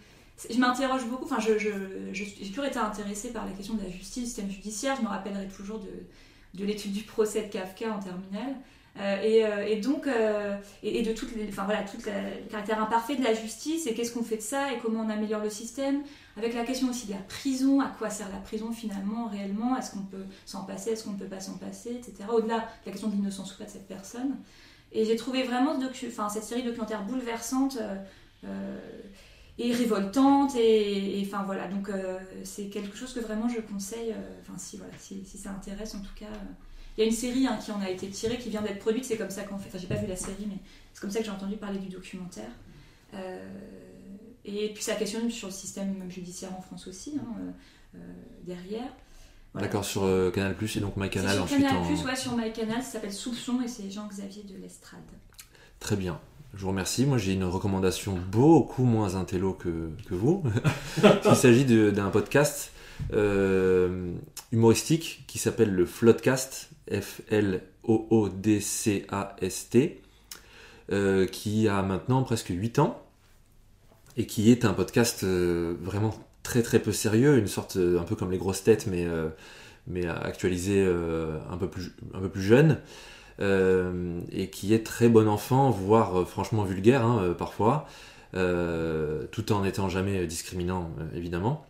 je 0.50 0.58
m'interroge 0.58 1.06
beaucoup. 1.06 1.26
Enfin, 1.26 1.40
je, 1.40 1.58
je, 1.58 1.70
j'ai 2.14 2.48
toujours 2.50 2.66
été 2.66 2.80
intéressée 2.80 3.30
par 3.30 3.46
la 3.46 3.52
question 3.52 3.76
de 3.76 3.84
la 3.84 3.90
justice, 3.90 4.24
du 4.24 4.26
système 4.26 4.50
judiciaire. 4.50 4.96
Je 4.98 5.04
me 5.04 5.08
rappellerai 5.08 5.48
toujours 5.48 5.80
de, 5.80 6.60
de 6.60 6.66
l'étude 6.66 6.94
du 6.94 7.04
procès 7.04 7.44
de 7.44 7.48
Kafka 7.52 7.92
en 7.92 8.00
terminale. 8.00 8.56
Euh, 9.00 9.66
et, 9.66 9.78
donc, 9.78 10.08
et, 10.84 11.02
de 11.02 11.10
les, 11.10 11.48
enfin 11.48 11.64
voilà, 11.64 11.84
tout 11.84 11.98
le 11.98 12.50
caractère 12.50 12.82
imparfait 12.82 13.16
de 13.16 13.24
la 13.24 13.34
justice 13.34 13.88
et 13.88 13.94
qu'est-ce 13.94 14.14
qu'on 14.14 14.24
fait 14.24 14.38
de 14.38 14.42
ça 14.42 14.74
et 14.74 14.80
comment 14.80 15.02
on 15.02 15.10
améliore 15.10 15.42
le 15.42 15.50
système 15.50 16.02
avec 16.38 16.54
la 16.54 16.64
question 16.64 16.90
aussi 16.90 17.08
de 17.08 17.12
la 17.12 17.20
prison, 17.20 17.82
à 17.82 17.88
quoi 17.88 18.10
sert 18.10 18.30
la 18.30 18.38
prison 18.38 18.72
finalement, 18.72 19.28
réellement, 19.28 19.78
est-ce 19.78 19.92
qu'on 19.92 20.04
peut 20.04 20.26
s'en 20.46 20.64
passer, 20.64 20.92
est-ce 20.92 21.04
qu'on 21.04 21.12
ne 21.12 21.20
peut 21.20 21.26
pas 21.26 21.40
s'en 21.40 21.58
passer, 21.58 21.92
etc. 21.92 22.14
Au-delà 22.32 22.60
de 22.60 22.64
la 22.86 22.92
question 22.92 23.10
de 23.10 23.16
l'innocence 23.16 23.54
ou 23.54 23.58
pas 23.58 23.66
de 23.66 23.70
cette 23.70 23.88
personne. 23.88 24.38
Et 24.94 25.06
j'ai 25.06 25.16
trouvé 25.16 25.44
vraiment 25.44 25.78
enfin, 25.78 26.30
cette 26.30 26.44
série 26.44 26.64
documentaire 26.64 27.04
bouleversante 27.04 27.78
euh, 27.80 27.96
euh, 28.46 28.80
et 29.58 29.72
révoltante. 29.74 30.56
Et, 30.56 31.22
enfin 31.26 31.44
voilà, 31.44 31.68
donc 31.68 31.90
euh, 31.90 32.20
c'est 32.44 32.66
quelque 32.66 32.96
chose 32.96 33.14
que 33.14 33.20
vraiment 33.20 33.48
je 33.48 33.60
conseille, 33.62 34.14
enfin 34.42 34.58
si, 34.58 34.78
voilà, 34.78 34.94
si, 34.98 35.24
ça 35.26 35.52
intéresse 35.52 35.96
en 35.96 36.02
tout 36.02 36.16
cas. 36.16 36.26
Il 36.98 37.02
y 37.02 37.04
a 37.04 37.10
une 37.10 37.16
série 37.16 37.48
hein, 37.48 37.58
qui 37.64 37.72
en 37.72 37.80
a 37.82 37.90
été 37.90 38.10
tirée, 38.10 38.38
qui 38.38 38.50
vient 38.50 38.62
d'être 38.62 38.80
produite, 38.80 39.06
c'est 39.06 39.18
comme 39.18 39.30
ça 39.30 39.44
qu'on 39.44 39.58
fait. 39.58 39.70
Enfin, 39.70 39.78
j'ai 39.78 39.88
pas 39.88 39.96
vu 39.96 40.08
la 40.08 40.18
série, 40.18 40.46
mais 40.48 40.58
c'est 40.94 41.00
comme 41.00 41.12
ça 41.12 41.20
que 41.20 41.26
j'ai 41.26 41.32
entendu 41.32 41.56
parler 41.56 41.80
du 41.80 41.88
documentaire. 41.88 42.52
Et 44.46 44.70
puis 44.74 44.84
ça 44.84 44.96
questionne 44.96 45.30
sur 45.30 45.50
le 45.50 45.54
système 45.54 46.10
judiciaire 46.10 46.50
en 46.58 46.62
France 46.62 46.88
aussi, 46.88 47.20
hein, 47.20 47.26
euh, 47.40 47.52
euh, 47.96 48.00
derrière. 48.44 48.90
D'accord, 49.54 49.84
sur 49.84 50.04
euh, 50.04 50.32
Canal 50.32 50.56
Plus 50.56 50.78
et 50.78 50.80
donc 50.80 50.96
MyCanal 50.96 51.36
sur 51.36 51.46
Canal 51.46 51.86
Plus, 51.86 52.02
ouais, 52.06 52.16
sur 52.16 52.38
MyCanal, 52.38 52.82
ça 52.82 52.94
s'appelle 52.94 53.12
Soupçon 53.12 53.62
et 53.62 53.68
c'est 53.68 53.92
Jean-Xavier 53.92 54.44
de 54.44 54.56
l'Estrade. 54.58 55.02
Très 55.80 55.98
bien. 55.98 56.20
Je 56.54 56.62
vous 56.62 56.70
remercie. 56.70 57.06
Moi, 57.06 57.18
j'ai 57.18 57.34
une 57.34 57.44
recommandation 57.44 58.18
beaucoup 58.32 58.84
moins 58.84 59.16
intello 59.16 59.54
que, 59.54 59.92
que 60.08 60.16
vous. 60.16 60.44
Il 61.26 61.36
s'agit 61.36 61.66
d'un 61.66 62.10
podcast 62.10 62.72
humoristique 64.52 65.24
qui 65.28 65.38
s'appelle 65.38 65.74
le 65.74 65.86
Floodcast, 65.86 66.70
F-L-O-O-D-C-A-S-T, 66.92 67.62
qui 71.32 71.68
a 71.68 71.82
maintenant 71.82 72.24
presque 72.24 72.50
8 72.50 72.80
ans 72.80 73.02
et 74.18 74.26
qui 74.26 74.52
est 74.52 74.66
un 74.66 74.74
podcast 74.74 75.24
vraiment 75.24 76.14
très 76.44 76.62
très 76.62 76.80
peu 76.80 76.92
sérieux, 76.92 77.38
une 77.38 77.48
sorte 77.48 77.78
un 77.78 78.04
peu 78.04 78.16
comme 78.16 78.32
les 78.32 78.38
grosses 78.38 78.64
têtes, 78.64 78.88
mais, 78.88 79.08
mais 79.88 80.08
actualisé 80.08 80.84
un, 80.84 81.58
peu 81.58 81.70
plus, 81.70 81.94
un 82.14 82.20
peu 82.20 82.30
plus 82.30 82.42
jeune. 82.42 82.78
Euh, 83.42 84.20
et 84.32 84.50
qui 84.50 84.74
est 84.74 84.86
très 84.86 85.10
bon 85.10 85.28
enfant, 85.28 85.72
voire 85.72 86.20
euh, 86.20 86.26
franchement 86.26 86.64
vulgaire 86.64 87.04
hein, 87.04 87.24
euh, 87.24 87.34
parfois, 87.34 87.88
tout 89.32 89.52
en 89.52 89.64
n'étant 89.64 89.90
jamais 89.90 90.26
discriminant 90.26 90.92
évidemment, 91.14 91.66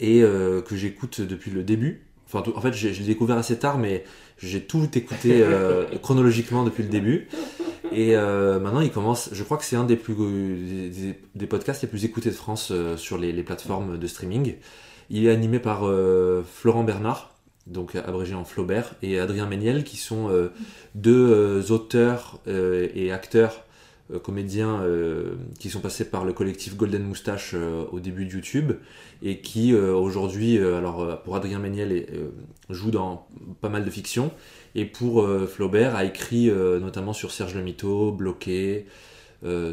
et 0.00 0.22
que 0.22 0.74
j'écoute 0.74 1.20
depuis 1.20 1.52
le 1.52 1.62
début. 1.62 2.04
Enfin, 2.26 2.42
en 2.56 2.60
fait, 2.60 2.72
j'ai 2.72 3.04
découvert 3.04 3.38
assez 3.38 3.56
tard, 3.60 3.78
mais 3.78 4.02
j'ai 4.38 4.62
tout 4.62 4.88
écouté 4.98 5.44
chronologiquement 6.02 6.64
depuis 6.64 6.82
le 6.82 6.88
début. 6.88 7.28
Et 7.94 8.16
maintenant, 8.16 8.80
il 8.80 8.90
commence. 8.90 9.30
Je 9.32 9.42
crois 9.42 9.56
que 9.56 9.64
c'est 9.64 9.76
un 9.76 9.84
des 9.84 9.96
plus 9.96 10.14
des, 11.34 11.46
podcasts 11.46 11.82
les 11.82 11.88
plus 11.88 12.04
écoutés 12.04 12.30
de 12.30 12.34
France 12.34 12.72
sur 12.96 13.18
les, 13.18 13.42
plateformes 13.42 13.98
de 13.98 14.06
streaming. 14.06 14.56
Il 15.10 15.26
est 15.26 15.30
animé 15.30 15.58
par 15.58 15.88
Florent 16.44 16.84
Bernard, 16.84 17.32
donc 17.66 17.94
abrégé 17.94 18.34
en 18.34 18.44
Flaubert, 18.44 18.94
et 19.02 19.18
Adrien 19.18 19.46
Méniel, 19.46 19.84
qui 19.84 19.96
sont 19.96 20.28
euh, 20.30 20.52
deux 20.94 21.30
euh, 21.30 21.72
auteurs 21.72 22.40
euh, 22.48 22.88
et 22.94 23.12
acteurs, 23.12 23.64
comédiens, 24.22 24.82
qui 25.58 25.70
sont 25.70 25.80
passés 25.80 26.04
par 26.04 26.24
le 26.24 26.32
collectif 26.32 26.76
Golden 26.76 27.02
Moustache 27.02 27.54
au 27.54 28.00
début 28.00 28.26
de 28.26 28.32
YouTube, 28.32 28.72
et 29.22 29.40
qui 29.40 29.74
aujourd'hui, 29.74 30.58
alors 30.58 31.22
pour 31.22 31.36
Adrien 31.36 31.58
Méniel, 31.58 32.06
joue 32.70 32.90
dans 32.90 33.26
pas 33.60 33.68
mal 33.68 33.84
de 33.84 33.90
fiction, 33.90 34.32
et 34.74 34.84
pour 34.84 35.28
Flaubert 35.48 35.94
a 35.96 36.04
écrit 36.04 36.50
notamment 36.50 37.12
sur 37.12 37.30
Serge 37.30 37.54
Le 37.54 37.62
Mito, 37.62 38.12
Bloqué, 38.12 38.86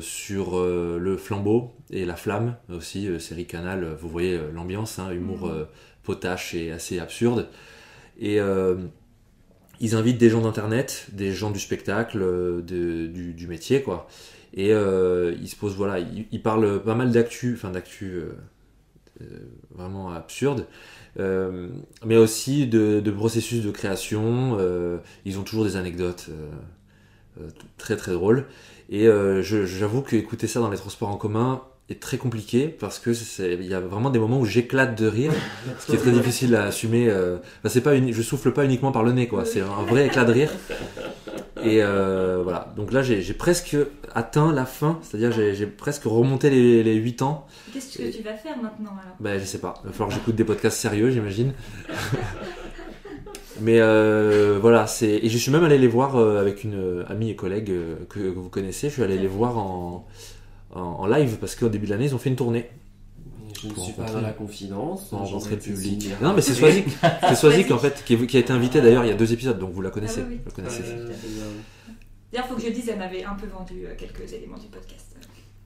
sur 0.02 0.60
le 0.64 1.18
flambeau 1.18 1.72
et 1.92 2.06
la 2.06 2.16
flamme 2.16 2.56
aussi, 2.72 3.08
série 3.20 3.46
Canal, 3.46 3.98
vous 4.00 4.10
voyez 4.10 4.40
l'ambiance, 4.54 5.00
hein, 5.00 5.12
humour 5.12 5.48
mmh. 5.48 5.68
potache 6.04 6.54
et 6.54 6.72
assez 6.72 7.00
absurde. 7.00 7.48
Et 8.20 8.40
euh, 8.40 8.76
ils 9.80 9.96
invitent 9.96 10.18
des 10.18 10.30
gens 10.30 10.42
d'internet, 10.42 11.08
des 11.14 11.32
gens 11.32 11.52
du 11.52 11.60
spectacle, 11.60 12.20
euh, 12.22 12.62
du, 12.62 13.48
métier, 13.48 13.82
quoi. 13.82 14.08
Et 14.54 14.74
euh, 14.74 15.36
ils 15.42 15.48
se 15.48 15.56
posent, 15.56 15.76
voilà, 15.76 16.00
ils, 16.00 16.42
parlent 16.42 16.82
pas 16.82 16.96
mal 16.96 17.12
d'actu, 17.12 17.54
enfin 17.56 17.72
d'actu 17.72 18.22
vraiment 19.76 20.12
absurde, 20.12 20.66
mais 21.18 22.18
aussi 22.18 22.68
de, 22.68 23.12
processus 23.12 23.64
de 23.64 23.72
création. 23.72 24.58
ils 25.26 25.38
ont 25.38 25.44
toujours 25.44 25.66
des 25.66 25.76
anecdotes 25.76 26.30
très 27.78 27.96
très 27.96 28.14
drôles. 28.14 28.46
Et 28.90 29.08
j'avoue 29.42 30.02
qu'écouter 30.02 30.48
ça 30.48 30.60
dans 30.60 30.72
les 30.72 30.78
transports 30.78 31.10
en 31.10 31.18
commun, 31.18 31.62
est 31.90 32.00
très 32.00 32.18
compliqué 32.18 32.68
parce 32.68 33.00
que 33.00 33.12
il 33.40 33.66
y 33.66 33.74
a 33.74 33.80
vraiment 33.80 34.12
des 34.12 34.20
moments 34.20 34.40
où 34.40 34.46
j'éclate 34.46 35.00
de 35.00 35.08
rire, 35.08 35.32
ce 35.80 35.88
qui 35.88 35.94
est 35.94 36.00
très 36.00 36.12
difficile 36.12 36.56
à 36.56 36.66
assumer. 36.66 37.10
Euh, 37.10 37.38
c'est 37.66 37.82
pas 37.82 37.96
une, 37.96 38.14
je 38.14 38.22
souffle 38.22 38.52
pas 38.52 38.64
uniquement 38.64 38.92
par 38.92 39.04
le 39.04 39.12
nez 39.12 39.28
quoi, 39.28 39.46
c'est 39.46 39.62
un 39.62 39.84
vrai 39.88 40.06
éclat 40.06 40.24
de 40.24 40.34
rire. 40.34 40.52
Et 41.64 41.84
euh, 41.84 42.42
voilà, 42.44 42.72
donc 42.78 42.94
là 42.94 43.02
j'ai 43.02 43.34
presque 43.34 43.76
atteint 44.14 44.54
la 44.54 44.66
fin, 44.66 45.00
c'est-à-dire 45.02 45.32
j'ai 45.32 45.66
presque 45.66 46.04
remonté 46.04 46.50
les, 46.50 46.84
les 46.84 46.96
8 46.96 47.22
ans. 47.24 47.48
Qu'est-ce 47.74 47.98
que 47.98 48.16
tu 48.16 48.24
vas 48.24 48.36
faire 48.36 48.58
maintenant 48.58 48.92
alors? 48.92 49.16
Ben 49.20 49.40
je 49.40 49.46
sais 49.46 49.60
pas, 49.60 49.74
il 49.84 49.88
va 49.88 49.94
falloir 49.94 50.10
que 50.10 50.16
j'écoute 50.16 50.36
des 50.36 50.46
podcasts 50.46 50.78
sérieux 50.78 51.10
j'imagine. 51.10 51.54
Mais 53.62 53.82
euh, 53.82 54.58
voilà, 54.62 54.88
c'est 54.88 55.10
et 55.10 55.28
je 55.28 55.38
suis 55.38 55.52
même 55.52 55.66
allé 55.66 55.78
les 55.78 55.88
voir 55.88 56.16
avec 56.16 56.64
une 56.64 57.04
amie 57.10 57.32
et 57.32 57.36
collègue 57.36 57.74
que, 58.08 58.20
que 58.20 58.30
vous 58.30 58.48
connaissez. 58.48 58.88
Je 58.88 58.94
suis 58.94 59.04
allé 59.04 59.18
les 59.18 59.28
voir 59.28 59.58
en, 59.58 60.08
en, 60.72 61.08
live 61.08 61.38
parce 61.40 61.56
qu'au 61.56 61.70
début 61.70 61.86
de 61.86 61.92
l'année, 61.92 62.06
ils 62.06 62.16
ont 62.16 62.20
fait 62.20 62.30
une 62.30 62.36
tournée. 62.36 62.70
Je 63.62 63.68
ne 63.68 63.76
suis 63.76 63.94
pas 63.94 64.10
dans 64.10 64.22
la 64.22 64.32
confidence. 64.32 65.12
En 65.12 65.26
rentrée 65.26 65.58
publique. 65.58 66.10
Non, 66.22 66.34
mais 66.34 66.42
c'est 66.42 66.54
Swazik. 66.54 66.86
c'est 67.28 67.36
Swazik 67.36 67.72
en 67.72 67.78
fait, 67.78 68.04
qui, 68.06 68.14
a 68.14 68.40
été 68.40 68.54
invité 68.54 68.82
d'ailleurs 68.82 69.04
il 69.04 69.10
y 69.10 69.12
a 69.12 69.16
deux 69.16 69.34
épisodes, 69.34 69.60
donc 69.60 69.74
vous 69.74 69.82
la 69.82 69.90
connaissez. 69.90 70.22
Ah, 70.22 70.30
oui, 70.30 70.40
oui. 70.46 70.52
connaissez. 70.54 70.84
D'ailleurs, 72.32 72.46
il 72.46 72.50
faut 72.50 72.56
que 72.56 72.62
je 72.62 72.70
dise, 72.70 72.90
elle 72.90 73.00
m'avait 73.00 73.24
un 73.24 73.34
peu 73.34 73.48
vendu 73.48 73.86
euh, 73.86 73.96
quelques 73.98 74.32
éléments 74.34 74.58
du 74.58 74.68
podcast. 74.68 75.16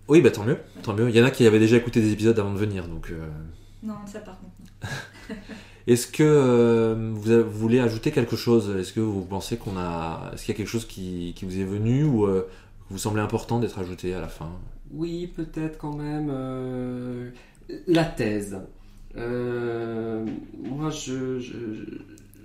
Oui, 0.08 0.22
bah 0.22 0.32
tant 0.32 0.44
mieux, 0.44 0.58
tant 0.82 0.94
mieux. 0.94 1.10
Il 1.10 1.16
y 1.16 1.22
en 1.22 1.26
a 1.26 1.32
qui 1.32 1.46
avaient 1.46 1.60
déjà 1.60 1.78
écouté 1.78 2.02
des 2.02 2.12
épisodes 2.12 2.38
avant 2.40 2.54
de 2.54 2.58
venir, 2.58 2.88
donc. 2.88 3.10
Euh. 3.12 3.28
Non, 3.84 3.96
ça 4.06 4.20
par 4.20 4.40
contre. 4.40 4.94
Est-ce 5.88 6.08
que 6.08 6.24
euh, 6.24 7.12
vous, 7.14 7.50
voulez 7.52 7.80
ajouter 7.80 8.12
quelque 8.12 8.38
chose? 8.38 8.74
Est-ce 8.80 8.94
que 8.94 9.02
vous 9.02 9.24
pensez 9.24 9.58
qu'on 9.58 9.78
a, 9.78 10.32
est-ce 10.34 10.46
qu'il 10.46 10.54
y 10.54 10.56
a 10.56 10.58
quelque 10.58 10.70
chose 10.70 10.88
qui, 10.88 11.34
qui 11.36 11.44
vous 11.44 11.60
est 11.60 11.66
venu 11.66 12.06
ou 12.06 12.26
vous 12.90 12.98
semblez 12.98 13.22
important 13.22 13.60
d'être 13.60 13.80
ajouté 13.80 14.14
à 14.14 14.22
la 14.22 14.30
fin? 14.30 14.50
Oui, 14.94 15.28
peut-être 15.28 15.78
quand 15.78 15.96
même. 15.96 16.30
Euh, 16.32 17.32
la 17.88 18.06
thèse. 18.06 18.60
Euh, 19.16 20.26
moi, 20.58 20.90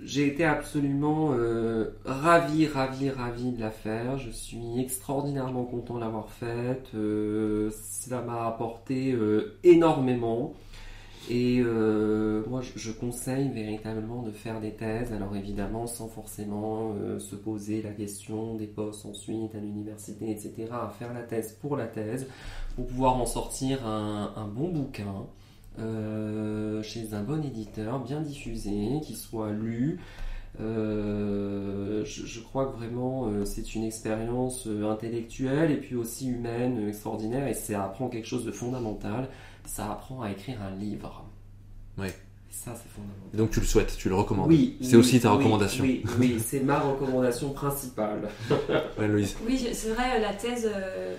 j'ai 0.03 0.27
été 0.27 0.45
absolument 0.45 1.33
euh, 1.33 1.91
ravi, 2.05 2.67
ravi, 2.67 3.09
ravi 3.09 3.51
de 3.51 3.59
la 3.59 3.71
faire. 3.71 4.17
Je 4.17 4.31
suis 4.31 4.79
extraordinairement 4.79 5.65
content 5.65 5.95
de 5.95 5.99
l'avoir 6.01 6.29
faite. 6.29 6.89
cela 6.91 8.21
m'a 8.21 8.47
apporté 8.47 9.15
énormément. 9.63 10.53
Et 11.27 11.61
euh, 11.63 12.43
moi, 12.47 12.61
je, 12.75 12.91
conseille 12.91 13.49
véritablement 13.49 14.23
de 14.23 14.31
faire 14.31 14.61
des 14.61 14.71
thèses. 14.71 15.11
Alors 15.11 15.35
évidemment, 15.35 15.85
sans 15.85 16.07
forcément 16.07 16.93
euh, 16.95 17.19
se 17.19 17.35
poser 17.35 17.81
la 17.81 17.91
question 17.91 18.55
des 18.55 18.67
postes 18.67 19.05
ensuite 19.05 19.53
à 19.53 19.59
l'université, 19.59 20.31
etc. 20.31 20.67
À 20.71 20.89
faire 20.97 21.13
la 21.13 21.21
thèse 21.21 21.57
pour 21.61 21.75
la 21.75 21.87
thèse, 21.87 22.27
pour 22.75 22.87
pouvoir 22.87 23.17
en 23.17 23.25
sortir 23.25 23.85
un, 23.85 24.47
bon 24.47 24.69
bouquin 24.69 25.27
euh, 25.79 26.81
chez 26.81 27.13
un 27.13 27.21
bon 27.21 27.43
éditeur, 27.43 27.99
bien 27.99 28.21
diffusé, 28.21 28.99
qui 29.03 29.15
soit 29.15 29.51
lu. 29.51 29.99
Je, 30.57 32.03
je, 32.03 32.39
crois 32.41 32.65
que 32.65 32.75
vraiment 32.75 33.31
c'est 33.45 33.75
une 33.75 33.83
expérience 33.83 34.67
intellectuelle 34.67 35.71
et 35.71 35.77
puis 35.77 35.95
aussi 35.95 36.27
humaine 36.27 36.89
extraordinaire 36.89 37.47
et 37.47 37.53
ça 37.53 37.85
apprend 37.85 38.09
quelque 38.09 38.27
chose 38.27 38.43
de 38.43 38.51
fondamental 38.51 39.29
ça 39.69 39.91
apprend 39.91 40.21
à 40.21 40.31
écrire 40.31 40.57
un 40.61 40.75
livre. 40.75 41.25
Oui. 41.97 42.07
Ça, 42.49 42.71
c'est 42.75 42.89
fondamental. 42.89 43.29
Donc 43.33 43.51
tu 43.51 43.59
le 43.59 43.65
souhaites, 43.65 43.95
tu 43.95 44.09
le 44.09 44.15
recommandes. 44.15 44.47
Oui. 44.47 44.77
C'est 44.81 44.95
aussi 44.95 45.19
ta 45.19 45.31
recommandation. 45.31 45.83
Oui, 45.83 46.03
oui, 46.19 46.41
c'est 46.45 46.61
ma 46.61 46.79
recommandation 46.79 47.51
principale. 47.51 48.27
ouais, 48.97 49.07
Louise. 49.07 49.37
Oui, 49.45 49.69
c'est 49.71 49.89
vrai, 49.89 50.19
la 50.19 50.33
thèse, 50.33 50.67
euh, 50.73 51.15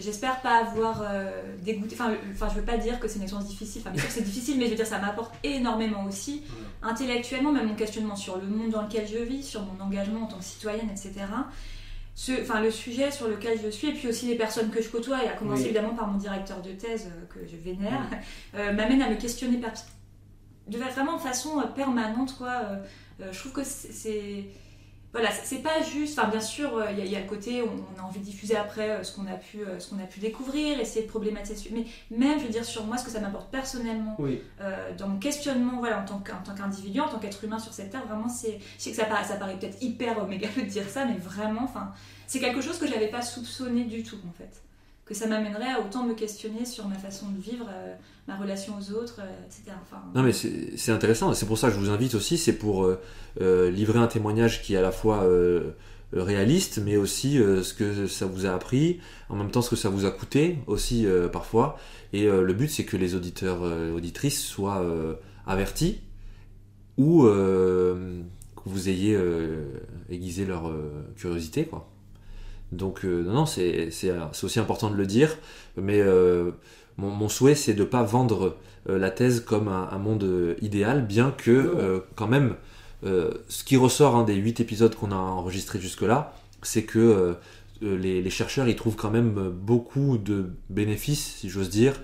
j'espère 0.00 0.40
pas 0.40 0.64
avoir 0.66 1.02
euh, 1.02 1.42
dégoûté. 1.62 1.94
Enfin, 2.00 2.14
enfin, 2.32 2.48
je 2.48 2.58
veux 2.58 2.64
pas 2.64 2.78
dire 2.78 2.98
que 2.98 3.06
c'est 3.06 3.16
une 3.16 3.24
expérience 3.24 3.48
difficile. 3.48 3.82
Enfin, 3.84 3.90
bien 3.90 4.00
sûr 4.00 4.10
c'est 4.10 4.24
difficile, 4.24 4.56
mais 4.58 4.64
je 4.64 4.70
veux 4.70 4.76
dire, 4.76 4.86
ça 4.86 4.98
m'apporte 4.98 5.34
énormément 5.44 6.04
aussi. 6.06 6.42
Intellectuellement, 6.82 7.52
même 7.52 7.68
mon 7.68 7.74
questionnement 7.74 8.16
sur 8.16 8.38
le 8.38 8.46
monde 8.46 8.70
dans 8.70 8.82
lequel 8.82 9.06
je 9.06 9.18
vis, 9.18 9.42
sur 9.42 9.60
mon 9.62 9.84
engagement 9.84 10.22
en 10.22 10.26
tant 10.26 10.38
que 10.38 10.44
citoyenne, 10.44 10.88
etc 10.90 11.26
enfin, 12.42 12.60
le 12.60 12.70
sujet 12.70 13.10
sur 13.10 13.28
lequel 13.28 13.58
je 13.62 13.68
suis, 13.68 13.88
et 13.88 13.92
puis 13.92 14.08
aussi 14.08 14.26
les 14.26 14.36
personnes 14.36 14.70
que 14.70 14.82
je 14.82 14.88
côtoie, 14.88 15.24
et 15.24 15.28
à 15.28 15.32
commencer 15.32 15.64
évidemment 15.64 15.94
par 15.94 16.06
mon 16.08 16.18
directeur 16.18 16.60
de 16.60 16.72
thèse 16.72 17.06
euh, 17.06 17.26
que 17.32 17.46
je 17.46 17.56
vénère, 17.56 18.02
euh, 18.54 18.72
m'amène 18.72 19.02
à 19.02 19.08
me 19.08 19.16
questionner 19.16 19.56
de 19.56 20.78
vraiment 20.78 21.16
de 21.16 21.20
façon 21.20 21.58
euh, 21.60 21.64
permanente. 21.64 22.36
Quoi. 22.36 22.62
je 23.18 23.38
trouve 23.38 23.52
que 23.52 23.64
c'est 23.64 24.44
voilà, 25.12 25.30
c'est 25.30 25.62
pas 25.62 25.82
juste. 25.82 26.18
Enfin, 26.18 26.28
bien 26.28 26.40
sûr, 26.40 26.82
il 26.90 27.06
y, 27.06 27.16
a 27.16 27.20
le 27.20 27.26
côté 27.26 27.62
on 27.62 28.00
a 28.00 28.04
envie 28.04 28.20
de 28.20 28.24
diffuser 28.24 28.56
après 28.56 29.02
ce 29.02 29.14
qu'on 29.14 29.26
a 29.26 29.34
pu, 29.34 29.58
ce 29.78 29.90
qu'on 29.90 29.98
a 29.98 30.06
pu 30.06 30.20
découvrir, 30.20 30.78
essayer 30.78 31.04
de 31.04 31.10
problématiser. 31.10 31.70
Mais 31.72 31.84
même, 32.16 32.38
je 32.38 32.44
veux 32.44 32.50
dire, 32.50 32.64
sur 32.64 32.84
moi, 32.84 32.96
ce 32.96 33.04
que 33.04 33.10
ça 33.10 33.20
m'apporte 33.20 33.50
personnellement, 33.50 34.16
dans 34.96 35.08
mon 35.08 35.18
questionnement, 35.18 35.78
voilà, 35.78 36.00
en 36.00 36.04
tant 36.04 36.20
qu'individu, 36.20 37.00
en 37.00 37.08
tant 37.08 37.18
qu'être 37.18 37.42
humain 37.42 37.58
sur 37.58 37.72
cette 37.72 37.90
terre, 37.90 38.06
vraiment, 38.06 38.28
c'est. 38.28 38.60
Je 38.78 38.82
sais 38.84 38.90
que 38.90 38.96
ça 38.96 39.04
paraît, 39.04 39.24
ça 39.24 39.36
paraît 39.36 39.58
peut-être 39.58 39.82
hyper 39.82 40.26
mégalo 40.26 40.62
de 40.62 40.66
dire 40.66 40.88
ça, 40.88 41.04
mais 41.04 41.16
vraiment, 41.16 41.64
enfin, 41.64 41.92
c'est 42.26 42.38
quelque 42.38 42.60
chose 42.60 42.78
que 42.78 42.86
je 42.86 42.92
n'avais 42.92 43.08
pas 43.08 43.22
soupçonné 43.22 43.84
du 43.84 44.04
tout, 44.04 44.18
en 44.28 44.32
fait. 44.32 44.62
Que 45.10 45.16
ça 45.16 45.26
m'amènerait 45.26 45.72
à 45.72 45.80
autant 45.80 46.04
me 46.04 46.14
questionner 46.14 46.64
sur 46.64 46.86
ma 46.86 46.94
façon 46.94 47.30
de 47.30 47.40
vivre, 47.42 47.66
euh, 47.68 47.96
ma 48.28 48.36
relation 48.36 48.74
aux 48.78 48.92
autres, 48.92 49.16
euh, 49.18 49.44
etc. 49.44 49.76
non, 50.14 50.22
mais 50.22 50.32
c'est 50.32 50.92
intéressant, 50.92 51.34
c'est 51.34 51.46
pour 51.46 51.58
ça 51.58 51.66
que 51.66 51.74
je 51.74 51.80
vous 51.80 51.90
invite 51.90 52.14
aussi, 52.14 52.38
c'est 52.38 52.52
pour 52.52 52.84
euh, 52.84 53.70
livrer 53.72 53.98
un 53.98 54.06
témoignage 54.06 54.62
qui 54.62 54.74
est 54.74 54.76
à 54.76 54.82
la 54.82 54.92
fois 54.92 55.26
réaliste, 56.12 56.78
mais 56.84 56.96
aussi 56.96 57.38
ce 57.38 57.74
que 57.74 58.06
ça 58.06 58.26
vous 58.26 58.46
a 58.46 58.50
appris, 58.50 59.00
en 59.28 59.34
même 59.34 59.50
temps 59.50 59.62
ce 59.62 59.70
que 59.70 59.74
ça 59.74 59.88
vous 59.88 60.04
a 60.04 60.12
coûté 60.12 60.58
aussi 60.68 61.08
parfois. 61.32 61.76
Et 62.12 62.26
le 62.26 62.52
but, 62.52 62.70
c'est 62.70 62.84
que 62.84 62.96
les 62.96 63.16
auditeurs, 63.16 63.62
auditrices 63.92 64.40
soient 64.40 64.86
avertis 65.44 66.02
ou 66.98 67.24
que 67.24 68.22
vous 68.64 68.88
ayez 68.88 69.18
aiguisé 70.08 70.44
leur 70.44 70.72
curiosité, 71.16 71.64
quoi. 71.64 71.90
Donc 72.72 73.04
euh, 73.04 73.22
non, 73.24 73.32
non, 73.32 73.46
c'est 73.46 73.90
aussi 74.42 74.60
important 74.60 74.90
de 74.90 74.96
le 74.96 75.06
dire, 75.06 75.36
mais 75.76 76.00
euh, 76.00 76.52
mon, 76.98 77.10
mon 77.10 77.28
souhait, 77.28 77.54
c'est 77.54 77.74
de 77.74 77.84
pas 77.84 78.02
vendre 78.02 78.56
euh, 78.88 78.98
la 78.98 79.10
thèse 79.10 79.40
comme 79.40 79.68
un, 79.68 79.88
un 79.90 79.98
monde 79.98 80.24
euh, 80.24 80.54
idéal, 80.62 81.04
bien 81.06 81.32
que 81.36 81.50
euh, 81.50 82.00
quand 82.14 82.28
même, 82.28 82.54
euh, 83.04 83.32
ce 83.48 83.64
qui 83.64 83.76
ressort 83.76 84.14
hein, 84.16 84.24
des 84.24 84.34
huit 84.34 84.60
épisodes 84.60 84.94
qu'on 84.94 85.10
a 85.10 85.16
enregistrés 85.16 85.80
jusque-là, 85.80 86.34
c'est 86.62 86.84
que 86.84 86.98
euh, 86.98 87.32
euh, 87.82 87.96
les, 87.96 88.22
les 88.22 88.30
chercheurs 88.30 88.68
y 88.68 88.76
trouvent 88.76 88.96
quand 88.96 89.10
même 89.10 89.38
euh, 89.38 89.50
beaucoup 89.50 90.18
de 90.18 90.50
bénéfices, 90.68 91.36
si 91.38 91.48
j'ose 91.48 91.70
dire, 91.70 91.94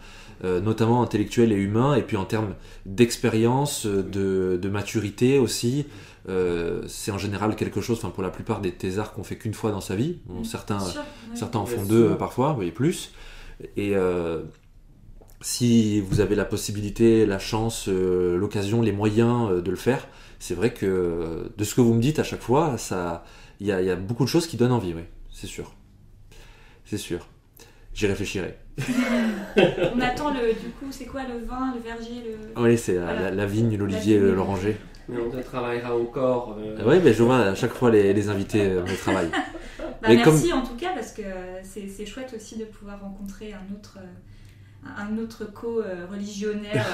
euh, 0.45 0.61
notamment 0.61 1.03
intellectuels 1.03 1.53
et 1.53 1.57
humains, 1.57 1.95
et 1.95 2.03
puis 2.03 2.17
en 2.17 2.25
termes 2.25 2.55
d'expérience, 2.87 3.87
euh, 3.87 4.03
de, 4.03 4.59
de 4.61 4.69
maturité 4.69 5.39
aussi. 5.39 5.87
Euh, 6.28 6.82
c'est 6.89 7.12
en 7.12 7.19
général 7.19 7.55
quelque 7.57 7.81
chose, 7.81 7.98
enfin 7.98 8.11
pour 8.11 8.23
la 8.23 8.31
plupart 8.31 8.61
des 8.61 8.73
thésards 8.73 9.12
qu'on 9.12 9.23
fait 9.23 9.36
qu'une 9.36 9.55
fois 9.55 9.70
dans 9.70 9.81
sa 9.81 9.94
vie. 9.94 10.19
Bon, 10.27 10.40
Mm. 10.40 10.44
certains, 10.44 10.81
Sûr, 10.81 11.01
ouais. 11.01 11.36
certains 11.36 11.59
en 11.61 11.66
font 11.66 11.78
sûr. 11.78 11.86
deux 11.89 12.05
euh, 12.11 12.15
parfois, 12.15 12.48
vous 12.51 12.57
voyez 12.57 12.73
plus. 12.73 13.12
Et 13.77 13.94
euh, 13.97 14.43
si 15.40 16.01
vous 16.01 16.20
avez 16.20 16.35
la 16.35 16.44
possibilité, 16.44 17.27
la 17.27 17.39
chance, 17.39 17.89
euh, 17.89 18.36
l'occasion, 18.36 18.82
les 18.82 18.93
moyens 18.93 19.51
euh, 19.51 19.61
de 19.62 19.70
le 19.70 19.77
faire, 19.77 20.09
c'est 20.39 20.55
vrai 20.55 20.73
que 20.73 21.51
de 21.57 21.65
ce 21.65 21.74
que 21.74 21.81
vous 21.81 21.94
me 21.94 22.01
dites 22.03 22.19
à 22.19 22.24
chaque 22.24 22.43
fois, 22.43 22.77
ça, 22.77 23.24
il 23.61 23.66
y 23.66 23.73
a, 23.73 23.81
il 23.81 23.86
y 23.86 23.90
a 23.90 23.97
beaucoup 23.97 24.24
de 24.24 24.28
choses 24.28 24.47
qui 24.47 24.57
donnent 24.57 24.73
envie, 24.73 24.94
oui, 24.94 25.03
c'est 25.32 25.47
sûr, 25.47 25.73
c'est 26.85 26.98
sûr. 26.98 27.27
J'y 27.94 28.07
réfléchirai. 28.07 28.59
On 29.94 30.01
attend 30.01 30.31
le. 30.35 30.48
Du 30.53 30.69
coup, 30.78 30.86
c'est 30.90 31.07
quoi 31.07 31.23
le 31.23 31.47
vin, 31.47 31.73
le 31.74 31.81
verger, 31.81 32.23
le. 32.57 32.62
Oui, 32.62 32.77
c'est 32.77 32.94
la- 32.97 33.05
Voilà. 33.05 33.20
la, 33.23 33.31
la 33.31 33.47
vigne, 33.47 33.74
l'olivier, 33.77 34.19
l'oranger. 34.19 34.77
Mais 35.09 35.19
on 35.20 35.31
te 35.31 35.37
travaillera 35.43 35.97
encore. 35.97 36.57
euh, 36.59 36.77
Oui, 36.85 37.01
mais 37.03 37.12
je 37.12 37.23
vois 37.23 37.39
à 37.39 37.55
chaque 37.55 37.73
fois 37.73 37.91
les, 37.91 38.12
les 38.12 38.28
invités 38.28 38.62
euh, 38.66 38.83
me 38.83 38.97
travaillent. 38.97 39.31
Bah, 40.03 40.09
Mais 40.11 40.16
merci 40.16 40.53
en 40.53 40.62
tout 40.62 40.77
cas 40.77 40.91
parce 40.95 41.12
que 41.12 41.23
c'est 41.62 41.89
c'est 41.89 42.05
chouette 42.05 42.33
aussi 42.37 42.59
de 42.59 42.65
pouvoir 42.66 43.01
rencontrer 43.01 43.53
un 43.55 43.74
autre, 43.74 43.99
euh, 43.99 44.05
un 44.99 45.19
autre 45.23 45.45
co-religionnaire. 45.53 46.87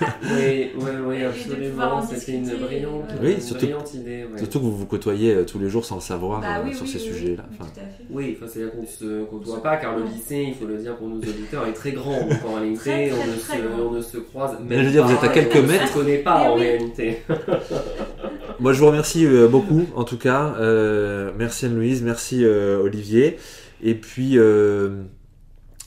Oui, 0.22 0.70
oui, 0.76 0.90
oui, 1.06 1.22
absolument. 1.24 1.94
en 1.96 2.02
C'était 2.06 2.32
une 2.32 2.48
brillante, 2.58 3.04
euh, 3.10 3.16
Oui, 3.22 3.32
une 3.34 3.40
surtout- 3.40 3.66
brillante 3.66 3.94
idée. 3.94 4.24
ouais. 4.30 4.38
Surtout 4.38 4.58
que 4.60 4.64
vous 4.64 4.76
vous 4.76 4.86
côtoyez 4.86 5.34
euh, 5.34 5.44
tous 5.44 5.58
les 5.58 5.68
jours 5.70 5.84
sans 5.84 5.94
le 5.96 6.00
savoir 6.00 6.40
bah 6.40 6.58
euh, 6.58 6.62
oui, 6.64 6.74
sur 6.74 6.82
oui, 6.84 6.88
ces 6.90 6.98
oui, 6.98 7.04
sujets-là. 7.04 7.44
oui, 7.50 7.56
Enfin, 7.60 7.70
tout 7.74 7.80
à 7.80 7.84
fait. 7.84 8.04
Oui, 8.10 8.36
enfin, 8.36 8.50
c'est-à-dire 8.52 8.72
qu'on 8.72 8.82
ne 8.82 8.86
se 8.86 9.24
côtoie 9.24 9.62
pas 9.62 9.76
car 9.76 9.96
le 9.96 10.04
lycée, 10.04 10.44
il 10.48 10.54
faut 10.54 10.66
le 10.66 10.76
dire 10.78 10.96
pour 10.96 11.08
nos 11.08 11.16
auditeurs, 11.16 11.66
est 11.66 11.72
très 11.72 11.92
grand. 11.92 12.20
Donc 12.20 12.38
en 12.46 12.54
réalité, 12.54 12.78
Très, 12.80 13.08
très, 13.08 13.18
on, 13.18 13.26
ne 13.26 13.36
très 13.38 13.56
se, 13.56 13.62
grand. 13.62 13.78
on 13.86 13.90
ne 13.92 14.02
se 14.02 14.16
croise 14.18 14.52
même 14.58 14.66
Mais 14.68 14.78
je 14.80 14.84
veux 14.84 14.90
dire, 14.90 15.06
vous 15.06 15.16
pas, 15.16 15.24
êtes 15.24 15.30
à 15.30 15.34
quelques 15.34 15.56
et 15.56 15.58
on 15.60 15.62
ne 15.62 15.68
mètres. 15.68 15.88
se 15.88 15.94
connaît 15.94 16.18
pas 16.18 16.40
en 16.50 16.54
oui. 16.56 16.60
réalité. 16.62 17.22
Moi, 18.60 18.72
je 18.72 18.80
vous 18.80 18.86
remercie 18.86 19.24
euh, 19.26 19.48
beaucoup, 19.48 19.84
en 19.94 20.04
tout 20.04 20.18
cas. 20.18 20.54
Euh, 20.58 21.30
merci 21.38 21.66
Anne-Louise, 21.66 22.02
merci 22.02 22.44
euh, 22.44 22.78
Olivier. 22.82 23.36
Et 23.82 23.94
puis, 23.94 24.38
euh, 24.38 25.02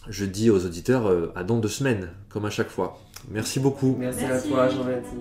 je 0.09 0.25
dis 0.25 0.49
aux 0.49 0.65
auditeurs 0.65 1.07
euh, 1.07 1.31
à 1.35 1.43
dans 1.43 1.57
deux 1.59 1.69
semaines, 1.69 2.09
comme 2.29 2.45
à 2.45 2.49
chaque 2.49 2.69
fois. 2.69 2.99
Merci 3.29 3.59
beaucoup. 3.59 3.95
Merci, 3.99 4.25
Merci. 4.27 4.47
à 4.47 4.51
toi, 4.51 4.69
Jean-Baptiste. 4.69 5.15